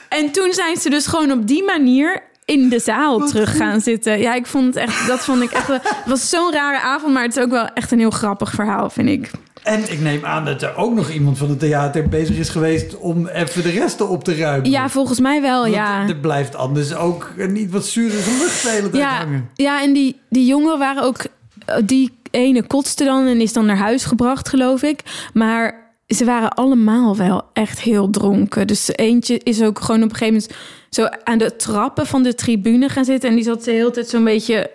En 0.09 0.31
toen 0.31 0.53
zijn 0.53 0.77
ze 0.77 0.89
dus 0.89 1.07
gewoon 1.07 1.31
op 1.31 1.47
die 1.47 1.63
manier 1.63 2.23
in 2.45 2.69
de 2.69 2.79
zaal 2.79 3.27
terug 3.27 3.57
gaan 3.57 3.81
zitten. 3.81 4.19
Ja, 4.19 4.33
ik 4.33 4.45
vond 4.45 4.65
het 4.65 4.75
echt, 4.75 5.07
dat 5.07 5.19
vond 5.19 5.41
ik 5.41 5.51
echt, 5.51 5.67
het 5.67 5.81
was 6.05 6.29
zo'n 6.29 6.51
rare 6.51 6.79
avond, 6.79 7.13
maar 7.13 7.23
het 7.23 7.37
is 7.37 7.43
ook 7.43 7.49
wel 7.49 7.67
echt 7.67 7.91
een 7.91 7.99
heel 7.99 8.09
grappig 8.09 8.51
verhaal, 8.51 8.89
vind 8.89 9.09
ik. 9.09 9.31
En 9.63 9.91
ik 9.91 10.01
neem 10.01 10.25
aan 10.25 10.45
dat 10.45 10.61
er 10.61 10.75
ook 10.75 10.93
nog 10.93 11.09
iemand 11.09 11.37
van 11.37 11.49
het 11.49 11.59
theater 11.59 12.09
bezig 12.09 12.37
is 12.37 12.49
geweest 12.49 12.97
om 12.97 13.27
even 13.27 13.63
de 13.63 13.69
resten 13.69 14.09
op 14.09 14.23
te 14.23 14.35
ruimen. 14.35 14.69
Ja, 14.69 14.89
volgens 14.89 15.19
mij 15.19 15.41
wel, 15.41 15.61
Want 15.61 15.73
ja. 15.73 16.07
Er 16.07 16.15
blijft 16.15 16.55
anders 16.55 16.95
ook 16.95 17.31
niet 17.49 17.71
wat 17.71 17.85
zure 17.85 18.15
lucht 18.39 18.63
de 18.63 18.69
hele 18.69 18.89
tijd 18.89 19.03
Ja, 19.03 19.17
hangen. 19.17 19.49
ja, 19.53 19.81
en 19.83 19.93
die, 19.93 20.19
die 20.29 20.45
jongen 20.45 20.79
waren 20.79 21.03
ook... 21.03 21.17
Die 21.85 22.17
ene 22.31 22.63
kotste 22.63 23.03
dan 23.03 23.27
en 23.27 23.41
is 23.41 23.53
dan 23.53 23.65
naar 23.65 23.77
huis 23.77 24.05
gebracht, 24.05 24.49
geloof 24.49 24.81
ik. 24.83 24.99
Maar 25.33 25.82
ze 26.07 26.25
waren 26.25 26.49
allemaal 26.49 27.17
wel 27.17 27.41
echt 27.53 27.81
heel 27.81 28.09
dronken. 28.09 28.67
Dus 28.67 28.89
eentje 28.95 29.39
is 29.43 29.61
ook 29.61 29.79
gewoon 29.79 30.03
op 30.03 30.09
een 30.09 30.15
gegeven 30.15 30.41
moment... 30.41 30.59
zo 30.89 31.05
aan 31.23 31.37
de 31.37 31.55
trappen 31.55 32.07
van 32.07 32.23
de 32.23 32.35
tribune 32.35 32.89
gaan 32.89 33.05
zitten. 33.05 33.29
En 33.29 33.35
die 33.35 33.43
zat 33.43 33.63
de 33.63 33.71
hele 33.71 33.91
tijd 33.91 34.09
zo'n 34.09 34.23
beetje 34.23 34.71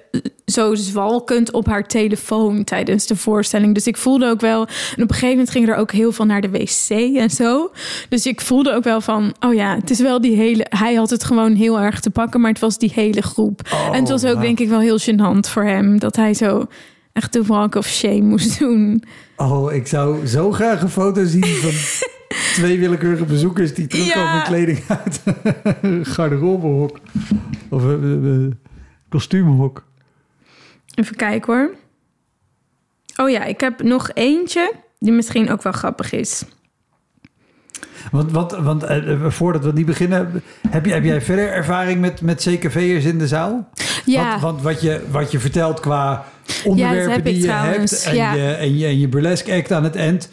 zo 0.47 0.75
zwalkend 0.75 1.53
op 1.53 1.67
haar 1.67 1.87
telefoon 1.87 2.65
tijdens 2.65 3.07
de 3.07 3.17
voorstelling. 3.17 3.75
Dus 3.75 3.87
ik 3.87 3.97
voelde 3.97 4.29
ook 4.29 4.41
wel... 4.41 4.61
En 4.61 5.03
op 5.03 5.09
een 5.09 5.09
gegeven 5.09 5.29
moment 5.29 5.51
ging 5.51 5.69
er 5.69 5.77
ook 5.77 5.93
heel 5.93 6.13
veel 6.13 6.25
naar 6.25 6.41
de 6.41 6.51
wc 6.51 6.91
en 7.17 7.31
zo. 7.31 7.71
Dus 8.09 8.27
ik 8.27 8.41
voelde 8.41 8.73
ook 8.73 8.85
wel 8.85 9.01
van... 9.01 9.35
Oh 9.41 9.55
ja, 9.55 9.75
het 9.75 9.91
is 9.91 10.01
wel 10.01 10.21
die 10.21 10.37
hele... 10.37 10.67
Hij 10.69 10.95
had 10.95 11.11
het 11.11 11.25
gewoon 11.25 11.55
heel 11.55 11.81
erg 11.81 12.01
te 12.01 12.11
pakken, 12.11 12.41
maar 12.41 12.51
het 12.51 12.61
was 12.61 12.79
die 12.79 12.93
hele 12.95 13.23
groep. 13.23 13.61
Oh, 13.73 13.87
en 13.87 14.01
het 14.01 14.09
was 14.09 14.25
ook 14.25 14.41
denk 14.41 14.61
ik 14.61 14.69
wel 14.69 14.81
heel 14.81 14.99
gênant 15.01 15.51
voor 15.51 15.65
hem... 15.65 15.99
dat 15.99 16.17
hij 16.17 16.35
zo 16.35 16.67
echt 17.19 17.33
de 17.33 17.43
walk 17.45 17.75
of 17.75 17.87
shame 17.87 18.21
moest 18.21 18.59
doen. 18.59 19.03
Oh, 19.37 19.73
ik 19.73 19.87
zou 19.87 20.27
zo 20.27 20.53
graag 20.53 20.83
een 20.83 20.89
foto 20.89 21.25
zien 21.25 21.45
van 21.45 21.71
twee 22.55 22.79
willekeurige 22.79 23.25
bezoekers 23.25 23.75
die 23.75 23.87
terugkomen 23.87 24.35
Ja. 24.35 24.43
kleding 24.43 24.81
uit 24.89 25.23
een 25.83 26.05
garderobehok. 26.05 26.99
Of 27.71 27.83
een 27.83 28.25
uh, 28.25 28.55
kostuumhok. 29.09 29.85
Even 30.95 31.17
kijken 31.17 31.55
hoor. 31.55 31.75
Oh 33.17 33.31
ja, 33.31 33.45
ik 33.45 33.61
heb 33.61 33.83
nog 33.83 34.11
eentje 34.15 34.73
die 34.99 35.13
misschien 35.13 35.51
ook 35.51 35.63
wel 35.63 35.73
grappig 35.73 36.13
is. 36.13 36.45
Want, 38.11 38.31
want, 38.33 38.53
want 38.53 38.83
eh, 38.83 39.13
eh, 39.13 39.31
voordat 39.31 39.65
we 39.65 39.73
niet 39.73 39.87
beginnen, 39.87 40.43
heb, 40.69 40.85
je, 40.87 40.93
heb 40.93 41.05
jij 41.05 41.21
verder 41.21 41.49
ervaring 41.53 42.01
met, 42.01 42.21
met 42.21 42.49
CKV'ers 42.49 43.05
in 43.05 43.19
de 43.19 43.27
zaal? 43.27 43.69
Ja, 44.05 44.31
Want, 44.31 44.43
want 44.43 44.63
wat, 44.63 44.81
je, 44.81 45.01
wat 45.11 45.33
je 45.33 45.39
vertelt 45.39 45.81
qua 45.81 46.25
onderwerpen 46.65 47.25
die 47.25 47.35
je 47.35 47.43
trouwens, 47.43 47.91
hebt 48.05 48.05
en, 48.05 48.15
ja. 48.15 48.33
je, 48.33 48.53
en, 48.53 48.79
je, 48.79 48.87
en 48.87 48.99
je 48.99 49.09
burlesque 49.09 49.55
act 49.55 49.73
aan 49.73 49.85
het 49.85 49.97
eind. 49.97 50.31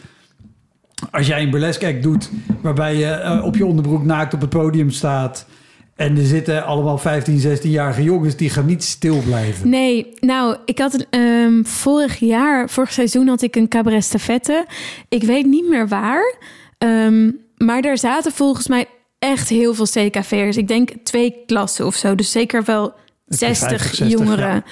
Als 1.10 1.26
jij 1.26 1.42
een 1.42 1.50
burlesque 1.50 1.86
act 1.86 2.02
doet 2.02 2.30
waarbij 2.60 2.96
je 2.96 3.06
eh, 3.06 3.44
op 3.44 3.56
je 3.56 3.66
onderbroek 3.66 4.04
naakt 4.04 4.34
op 4.34 4.40
het 4.40 4.50
podium 4.50 4.90
staat... 4.90 5.46
en 5.94 6.16
er 6.16 6.26
zitten 6.26 6.64
allemaal 6.64 6.98
15, 6.98 7.40
16-jarige 7.40 8.02
jongens 8.02 8.36
die 8.36 8.50
gaan 8.50 8.66
niet 8.66 8.84
stil 8.84 9.22
blijven. 9.22 9.68
Nee, 9.68 10.12
nou, 10.20 10.56
ik 10.64 10.78
had 10.78 11.06
ehm, 11.10 11.62
vorig 11.62 12.18
jaar, 12.18 12.68
vorig 12.68 12.92
seizoen 12.92 13.28
had 13.28 13.42
ik 13.42 13.56
een 13.56 13.68
cabaret 13.68 14.04
stafette. 14.04 14.66
Ik 15.08 15.22
weet 15.22 15.46
niet 15.46 15.68
meer 15.68 15.88
waar. 15.88 16.34
Ehm, 16.78 17.30
maar 17.56 17.82
daar 17.82 17.98
zaten 17.98 18.32
volgens 18.32 18.68
mij 18.68 18.86
echt 19.18 19.48
heel 19.48 19.74
veel 19.74 19.86
CKV'ers. 19.86 20.56
Ik 20.56 20.68
denk 20.68 20.90
twee 21.02 21.42
klassen 21.46 21.86
of 21.86 21.94
zo. 21.94 22.14
Dus 22.14 22.30
zeker 22.30 22.64
wel 22.64 22.94
60, 23.26 23.68
50, 23.68 23.94
60, 23.94 24.08
jongeren. 24.08 24.48
ja. 24.48 24.62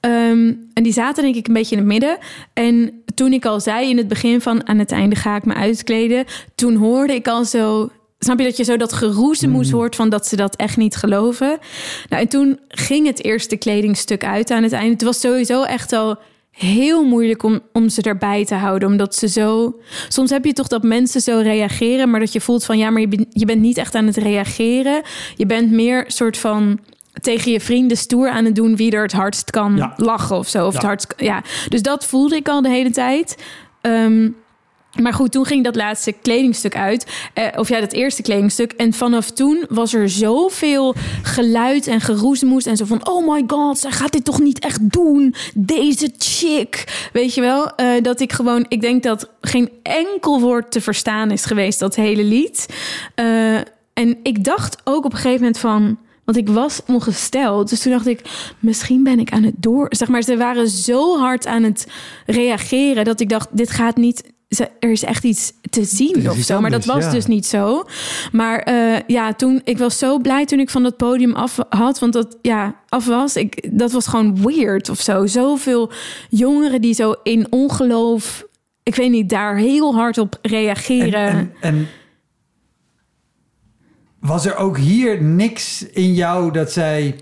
Ehm, 0.00 0.52
en 0.72 0.82
die 0.82 0.92
zaten 0.92 1.22
denk 1.22 1.34
ik 1.34 1.46
een 1.46 1.54
beetje 1.54 1.76
in 1.76 1.82
het 1.82 1.90
midden. 1.90 2.18
En 2.52 3.02
toen 3.14 3.32
ik 3.32 3.44
al 3.44 3.60
zei 3.60 3.88
in 3.88 3.96
het 3.96 4.08
begin 4.08 4.40
van 4.40 4.68
aan 4.68 4.78
het 4.78 4.92
einde 4.92 5.16
ga 5.16 5.36
ik 5.36 5.44
me 5.44 5.54
uitkleden. 5.54 6.24
Toen 6.54 6.74
hoorde 6.74 7.14
ik 7.14 7.28
al 7.28 7.44
zo... 7.44 7.90
Snap 8.18 8.38
je 8.38 8.44
dat 8.44 8.56
je 8.56 8.64
zo 8.64 8.76
dat 8.76 8.92
geroezemoes 8.92 9.70
hoort 9.70 9.96
van 9.96 10.08
dat 10.08 10.26
ze 10.26 10.36
dat 10.36 10.56
echt 10.56 10.76
niet 10.76 10.96
geloven? 10.96 11.58
Nou, 12.08 12.22
en 12.22 12.28
toen 12.28 12.58
ging 12.68 13.06
het 13.06 13.24
eerste 13.24 13.56
kledingstuk 13.56 14.24
uit 14.24 14.50
aan 14.50 14.62
het 14.62 14.72
einde. 14.72 14.92
Het 14.92 15.02
was 15.02 15.20
sowieso 15.20 15.62
echt 15.62 15.92
al 15.92 16.18
heel 16.56 17.04
moeilijk 17.04 17.42
om, 17.42 17.60
om 17.72 17.88
ze 17.88 18.02
erbij 18.02 18.44
te 18.44 18.54
houden. 18.54 18.88
Omdat 18.88 19.14
ze 19.14 19.28
zo... 19.28 19.76
Soms 20.08 20.30
heb 20.30 20.44
je 20.44 20.52
toch 20.52 20.66
dat 20.68 20.82
mensen 20.82 21.20
zo 21.20 21.38
reageren... 21.42 22.10
maar 22.10 22.20
dat 22.20 22.32
je 22.32 22.40
voelt 22.40 22.64
van 22.64 22.78
ja, 22.78 22.90
maar 22.90 23.00
je, 23.00 23.08
bent- 23.08 23.26
je 23.30 23.44
bent 23.44 23.60
niet 23.60 23.78
echt 23.78 23.94
aan 23.94 24.06
het 24.06 24.16
reageren. 24.16 25.02
Je 25.36 25.46
bent 25.46 25.70
meer 25.70 26.04
soort 26.06 26.38
van 26.38 26.78
tegen 27.20 27.52
je 27.52 27.60
vrienden 27.60 27.96
stoer 27.96 28.28
aan 28.28 28.44
het 28.44 28.54
doen... 28.54 28.76
wie 28.76 28.90
er 28.92 29.02
het 29.02 29.12
hardst 29.12 29.50
kan 29.50 29.76
Ja. 29.76 29.92
lachen 29.96 30.36
of 30.36 30.48
zo. 30.48 30.66
Of 30.66 30.72
Ja. 30.72 30.78
het 30.78 30.86
hardst, 30.86 31.14
ja. 31.16 31.42
Dus 31.68 31.82
dat 31.82 32.06
voelde 32.06 32.36
ik 32.36 32.48
al 32.48 32.62
de 32.62 32.68
hele 32.70 32.90
tijd. 32.90 33.36
Ehm, 33.80 34.28
maar 35.02 35.14
goed, 35.14 35.32
toen 35.32 35.44
ging 35.44 35.64
dat 35.64 35.76
laatste 35.76 36.12
kledingstuk 36.12 36.76
uit. 36.76 37.06
Eh, 37.32 37.46
of 37.56 37.68
ja, 37.68 37.80
dat 37.80 37.92
eerste 37.92 38.22
kledingstuk. 38.22 38.72
En 38.72 38.92
vanaf 38.92 39.30
toen 39.30 39.64
was 39.68 39.94
er 39.94 40.08
zoveel 40.08 40.94
geluid 41.22 41.86
en 41.86 42.00
geroezemoes. 42.00 42.66
En 42.66 42.76
zo 42.76 42.84
van, 42.84 43.08
oh 43.08 43.32
my 43.32 43.44
god, 43.46 43.78
zij 43.78 43.90
gaat 43.90 44.12
dit 44.12 44.24
toch 44.24 44.40
niet 44.40 44.58
echt 44.58 44.92
doen? 44.92 45.34
Deze 45.54 46.10
chick. 46.18 47.08
Weet 47.12 47.34
je 47.34 47.40
wel? 47.40 47.74
Eh, 47.74 48.02
dat 48.02 48.20
ik 48.20 48.32
gewoon, 48.32 48.64
ik 48.68 48.80
denk 48.80 49.02
dat 49.02 49.30
geen 49.40 49.70
enkel 49.82 50.40
woord 50.40 50.70
te 50.70 50.80
verstaan 50.80 51.30
is 51.30 51.44
geweest, 51.44 51.78
dat 51.78 51.94
hele 51.94 52.24
lied. 52.24 52.66
Eh, 53.14 53.54
en 53.92 54.16
ik 54.22 54.44
dacht 54.44 54.80
ook 54.84 55.04
op 55.04 55.12
een 55.12 55.18
gegeven 55.18 55.40
moment 55.40 55.58
van... 55.58 55.98
Want 56.24 56.38
ik 56.38 56.48
was 56.48 56.80
ongesteld. 56.86 57.68
Dus 57.68 57.82
toen 57.82 57.92
dacht 57.92 58.06
ik, 58.06 58.20
misschien 58.58 59.02
ben 59.02 59.18
ik 59.18 59.32
aan 59.32 59.42
het 59.42 59.54
door. 59.56 59.86
Zeg 59.88 60.08
maar, 60.08 60.22
ze 60.22 60.36
waren 60.36 60.68
zo 60.68 61.18
hard 61.18 61.46
aan 61.46 61.62
het 61.62 61.86
reageren 62.26 63.04
dat 63.04 63.20
ik 63.20 63.28
dacht, 63.28 63.48
dit 63.50 63.70
gaat 63.70 63.96
niet. 63.96 64.22
Ze- 64.48 64.70
Er 64.80 64.90
is 64.90 65.02
echt 65.04 65.24
iets 65.24 65.52
te 65.70 65.84
zien 65.84 66.30
of 66.30 66.36
zo. 66.36 66.60
Maar 66.60 66.70
dat 66.70 66.84
was 66.84 67.04
ja. 67.04 67.10
dus 67.10 67.26
niet 67.26 67.46
zo. 67.46 67.84
Maar 68.32 68.58
eh, 68.58 69.00
ja, 69.06 69.34
toen 69.34 69.60
ik 69.64 69.78
was 69.78 69.98
zo 69.98 70.18
blij 70.18 70.44
toen 70.44 70.60
ik 70.60 70.70
van 70.70 70.82
dat 70.82 70.96
podium 70.96 71.34
af 71.34 71.58
had. 71.68 71.98
Want 71.98 72.12
dat 72.12 72.38
ja, 72.42 72.80
af 72.88 73.06
was. 73.06 73.36
Ik, 73.36 73.78
dat 73.78 73.92
was 73.92 74.06
gewoon 74.06 74.42
weird 74.42 74.88
of 74.88 75.00
zo. 75.00 75.26
Zoveel 75.26 75.90
jongeren 76.30 76.80
die 76.80 76.94
zo 76.94 77.14
in 77.22 77.46
ongeloof. 77.52 78.44
Ik 78.82 78.94
weet 78.94 79.10
niet, 79.10 79.28
daar 79.28 79.56
heel 79.56 79.94
hard 79.94 80.18
op 80.18 80.38
En, 80.42 80.50
reageren. 80.50 81.28
en, 81.28 81.52
en 81.60 81.86
was 84.20 84.46
er 84.46 84.56
ook 84.56 84.78
hier 84.78 85.22
niks 85.22 85.86
in 85.86 86.14
jou 86.14 86.52
dat 86.52 86.72
zei... 86.72 87.14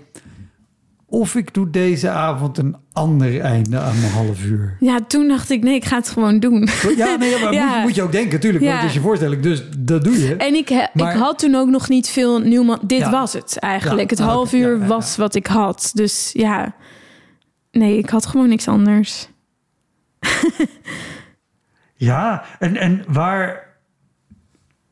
of 1.19 1.35
ik 1.35 1.53
doe 1.53 1.69
deze 1.69 2.09
avond 2.09 2.57
een 2.57 2.75
ander 2.93 3.39
einde 3.39 3.79
aan 3.79 3.99
mijn 3.99 4.11
half 4.11 4.43
uur? 4.43 4.77
Ja, 4.79 4.99
toen 5.07 5.27
dacht 5.27 5.49
ik, 5.49 5.63
nee, 5.63 5.75
ik 5.75 5.85
ga 5.85 5.95
het 5.97 6.09
gewoon 6.09 6.39
doen. 6.39 6.67
Ja, 6.97 7.15
nee, 7.15 7.39
maar 7.41 7.53
Ja. 7.59 7.73
Moet, 7.75 7.83
moet 7.83 7.95
je 7.95 8.01
ook 8.03 8.11
denken, 8.11 8.33
natuurlijk. 8.33 8.63
Want 8.63 8.75
Ja. 8.75 8.79
het 8.81 8.89
is 8.89 8.95
je 8.95 9.01
voorstelling, 9.01 9.41
dus 9.41 9.63
dat 9.77 10.03
doe 10.03 10.19
je. 10.21 10.35
En 10.35 10.53
ik, 10.55 10.69
Maar- 10.69 11.13
ik 11.13 11.19
had 11.21 11.39
toen 11.39 11.55
ook 11.55 11.69
nog 11.69 11.89
niet 11.89 12.09
veel 12.09 12.39
nieuw. 12.39 12.77
Dit 12.81 12.99
Ja. 12.99 13.09
was 13.11 13.33
het 13.33 13.57
eigenlijk. 13.59 14.09
Het 14.09 14.19
ah, 14.19 14.25
half 14.27 14.53
uur 14.53 14.87
was 14.87 15.15
wat 15.17 15.35
ik 15.35 15.47
had. 15.47 15.91
Dus 15.93 16.29
ja, 16.33 16.75
nee, 17.71 17.97
ik 17.97 18.09
had 18.09 18.25
gewoon 18.25 18.49
niks 18.49 18.67
anders. 18.67 19.27
Ja, 21.97 22.43
en, 22.59 22.75
en 22.77 23.03
waar 23.07 23.63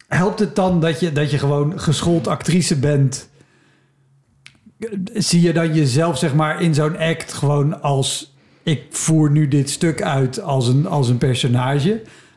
helpt 0.07 0.39
het 0.39 0.56
dan 0.56 0.80
dat 0.80 0.99
je, 0.99 1.11
dat 1.11 1.31
je 1.31 1.38
gewoon 1.38 1.80
geschoold 1.80 2.27
actrice 2.27 2.76
bent? 2.76 3.30
Zie 5.14 5.41
je 5.41 5.53
dan 5.53 5.73
jezelf, 5.73 6.18
zeg 6.18 6.34
maar, 6.35 6.61
in 6.61 6.73
zo'n 6.73 6.97
act 6.97 7.34
gewoon 7.34 7.81
als 7.81 8.35
ik 8.64 8.84
voer 8.89 9.31
nu 9.31 9.47
dit 9.47 9.69
stuk 9.69 10.01
uit 10.01 10.41
als 10.41 10.68
een, 10.68 10.88
als 10.88 11.10
een 11.10 11.18
personage. 11.18 11.89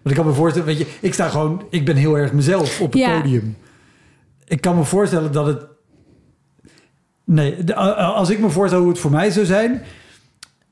Want 0.02 0.08
ik 0.10 0.14
kan 0.14 0.26
me 0.26 0.32
voorstellen, 0.32 0.66
weet 0.68 0.78
je, 0.78 0.86
ik 1.00 1.14
sta 1.14 1.28
gewoon, 1.28 1.62
ik 1.70 1.84
ben 1.84 1.96
heel 1.96 2.18
erg 2.18 2.32
mezelf 2.32 2.80
op 2.80 2.92
het 2.92 3.00
Ja. 3.02 3.20
podium. 3.20 3.56
Ik 4.44 4.60
kan 4.60 4.76
me 4.76 4.84
voorstellen 4.84 5.32
dat 5.32 5.46
het. 5.46 5.66
Nee, 7.24 7.64
de- 7.64 7.74
als 7.74 8.30
ik 8.30 8.38
me 8.38 8.50
voorstel 8.50 8.80
hoe 8.80 8.88
het 8.88 8.98
voor 8.98 9.10
mij 9.10 9.30
zou 9.30 9.46
zijn. 9.46 9.82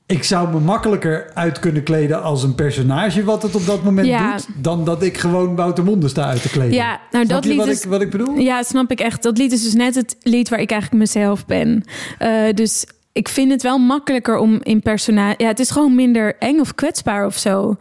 Ik 0.06 0.22
zou 0.24 0.48
me 0.52 0.60
makkelijker 0.60 1.30
uit 1.34 1.58
kunnen 1.58 1.82
kleden 1.82 2.22
als 2.22 2.42
een 2.42 2.54
personage 2.54 3.24
wat 3.24 3.42
het 3.42 3.54
op 3.54 3.66
dat 3.66 3.84
moment 3.84 4.06
Ja. 4.06 4.36
doet. 4.36 4.46
Dan 4.56 4.84
dat 4.84 5.02
ik 5.02 5.18
gewoon 5.18 5.56
Wouter 5.56 5.84
Monde 5.84 6.08
sta 6.08 6.24
uit 6.24 6.42
te 6.42 6.50
kleden. 6.50 6.74
Ja, 6.74 7.00
nou 7.10 7.24
Snap 7.24 7.28
dat 7.28 7.42
je 7.44 7.48
lied 7.48 7.58
wat, 7.58 7.68
is... 7.68 7.82
ik, 7.84 7.90
wat 7.90 8.00
ik 8.00 8.10
bedoel? 8.10 8.38
Ja, 8.38 8.62
snap 8.62 8.90
ik 8.90 9.00
echt. 9.00 9.22
Dat 9.22 9.38
lied 9.38 9.52
is 9.52 9.62
dus 9.62 9.74
net 9.74 9.94
het 9.94 10.16
lied 10.22 10.48
waar 10.48 10.60
ik 10.60 10.70
eigenlijk 10.70 11.00
mezelf 11.00 11.46
ben. 11.46 11.84
Eh, 12.18 12.52
dus 12.54 12.86
ik 13.12 13.28
vind 13.28 13.50
het 13.50 13.62
wel 13.62 13.78
makkelijker 13.78 14.36
om 14.36 14.58
in 14.62 14.80
personage... 14.80 15.34
Ja, 15.38 15.46
het 15.46 15.60
is 15.60 15.70
gewoon 15.70 15.94
minder 15.94 16.36
eng 16.38 16.60
of 16.60 16.74
kwetsbaar 16.74 17.26
of 17.26 17.36
zo... 17.36 17.76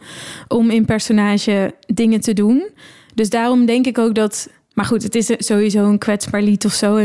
om 0.48 0.70
in 0.70 0.84
personage 0.84 1.74
dingen 1.86 2.20
te 2.20 2.32
doen. 2.32 2.68
Dus 3.14 3.30
daarom 3.30 3.66
denk 3.66 3.86
ik 3.86 3.98
ook 3.98 4.14
dat... 4.14 4.48
Maar 4.74 4.84
goed, 4.84 5.02
het 5.02 5.14
is 5.14 5.30
sowieso 5.38 5.84
een 5.84 5.98
kwetsbaar 5.98 6.42
lied 6.42 6.64
of 6.64 6.72
zo... 6.72 6.96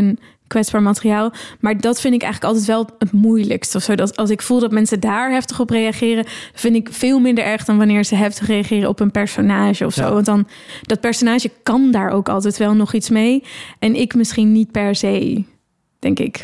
kwetsbaar 0.49 0.81
materiaal. 0.81 1.33
Maar 1.59 1.77
dat 1.77 2.01
vind 2.01 2.13
ik 2.13 2.21
eigenlijk 2.21 2.53
altijd 2.53 2.71
wel 2.71 2.89
het 2.97 3.11
moeilijkst. 3.11 3.75
Of 3.75 3.83
zo. 3.83 3.95
Dat 3.95 4.15
als 4.15 4.29
ik 4.29 4.41
voel 4.41 4.59
dat 4.59 4.71
mensen 4.71 4.99
daar 4.99 5.31
heftig 5.31 5.59
op 5.59 5.69
reageren... 5.69 6.25
vind 6.53 6.75
ik 6.75 6.89
veel 6.91 7.19
minder 7.19 7.43
erg 7.43 7.65
dan 7.65 7.77
wanneer 7.77 8.03
ze 8.03 8.15
heftig 8.15 8.47
reageren 8.47 8.89
op 8.89 8.99
een 8.99 9.11
personage 9.11 9.85
of 9.85 9.93
zo. 9.93 10.03
Ja. 10.03 10.13
Want 10.13 10.25
dan, 10.25 10.47
dat 10.81 11.01
personage 11.01 11.51
kan 11.63 11.91
daar 11.91 12.09
ook 12.09 12.29
altijd 12.29 12.57
wel 12.57 12.73
nog 12.73 12.93
iets 12.93 13.09
mee. 13.09 13.43
En 13.79 13.95
ik 13.95 14.15
misschien 14.15 14.51
niet 14.51 14.71
per 14.71 14.95
se, 14.95 15.43
denk 15.99 16.19
ik. 16.19 16.43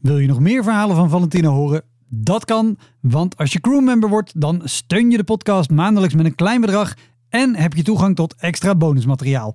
Wil 0.00 0.18
je 0.18 0.26
nog 0.26 0.40
meer 0.40 0.62
verhalen 0.62 0.96
van 0.96 1.10
Valentino 1.10 1.52
horen? 1.52 1.82
Dat 2.08 2.44
kan, 2.44 2.78
want 3.00 3.36
als 3.36 3.52
je 3.52 3.60
crewmember 3.60 4.08
wordt, 4.08 4.40
dan 4.40 4.60
steun 4.64 5.10
je 5.10 5.16
de 5.16 5.24
podcast 5.24 5.70
maandelijks 5.70 6.14
met 6.14 6.26
een 6.26 6.34
klein 6.34 6.60
bedrag 6.60 6.94
en 7.28 7.54
heb 7.54 7.74
je 7.74 7.82
toegang 7.82 8.16
tot 8.16 8.34
extra 8.38 8.74
bonusmateriaal. 8.74 9.54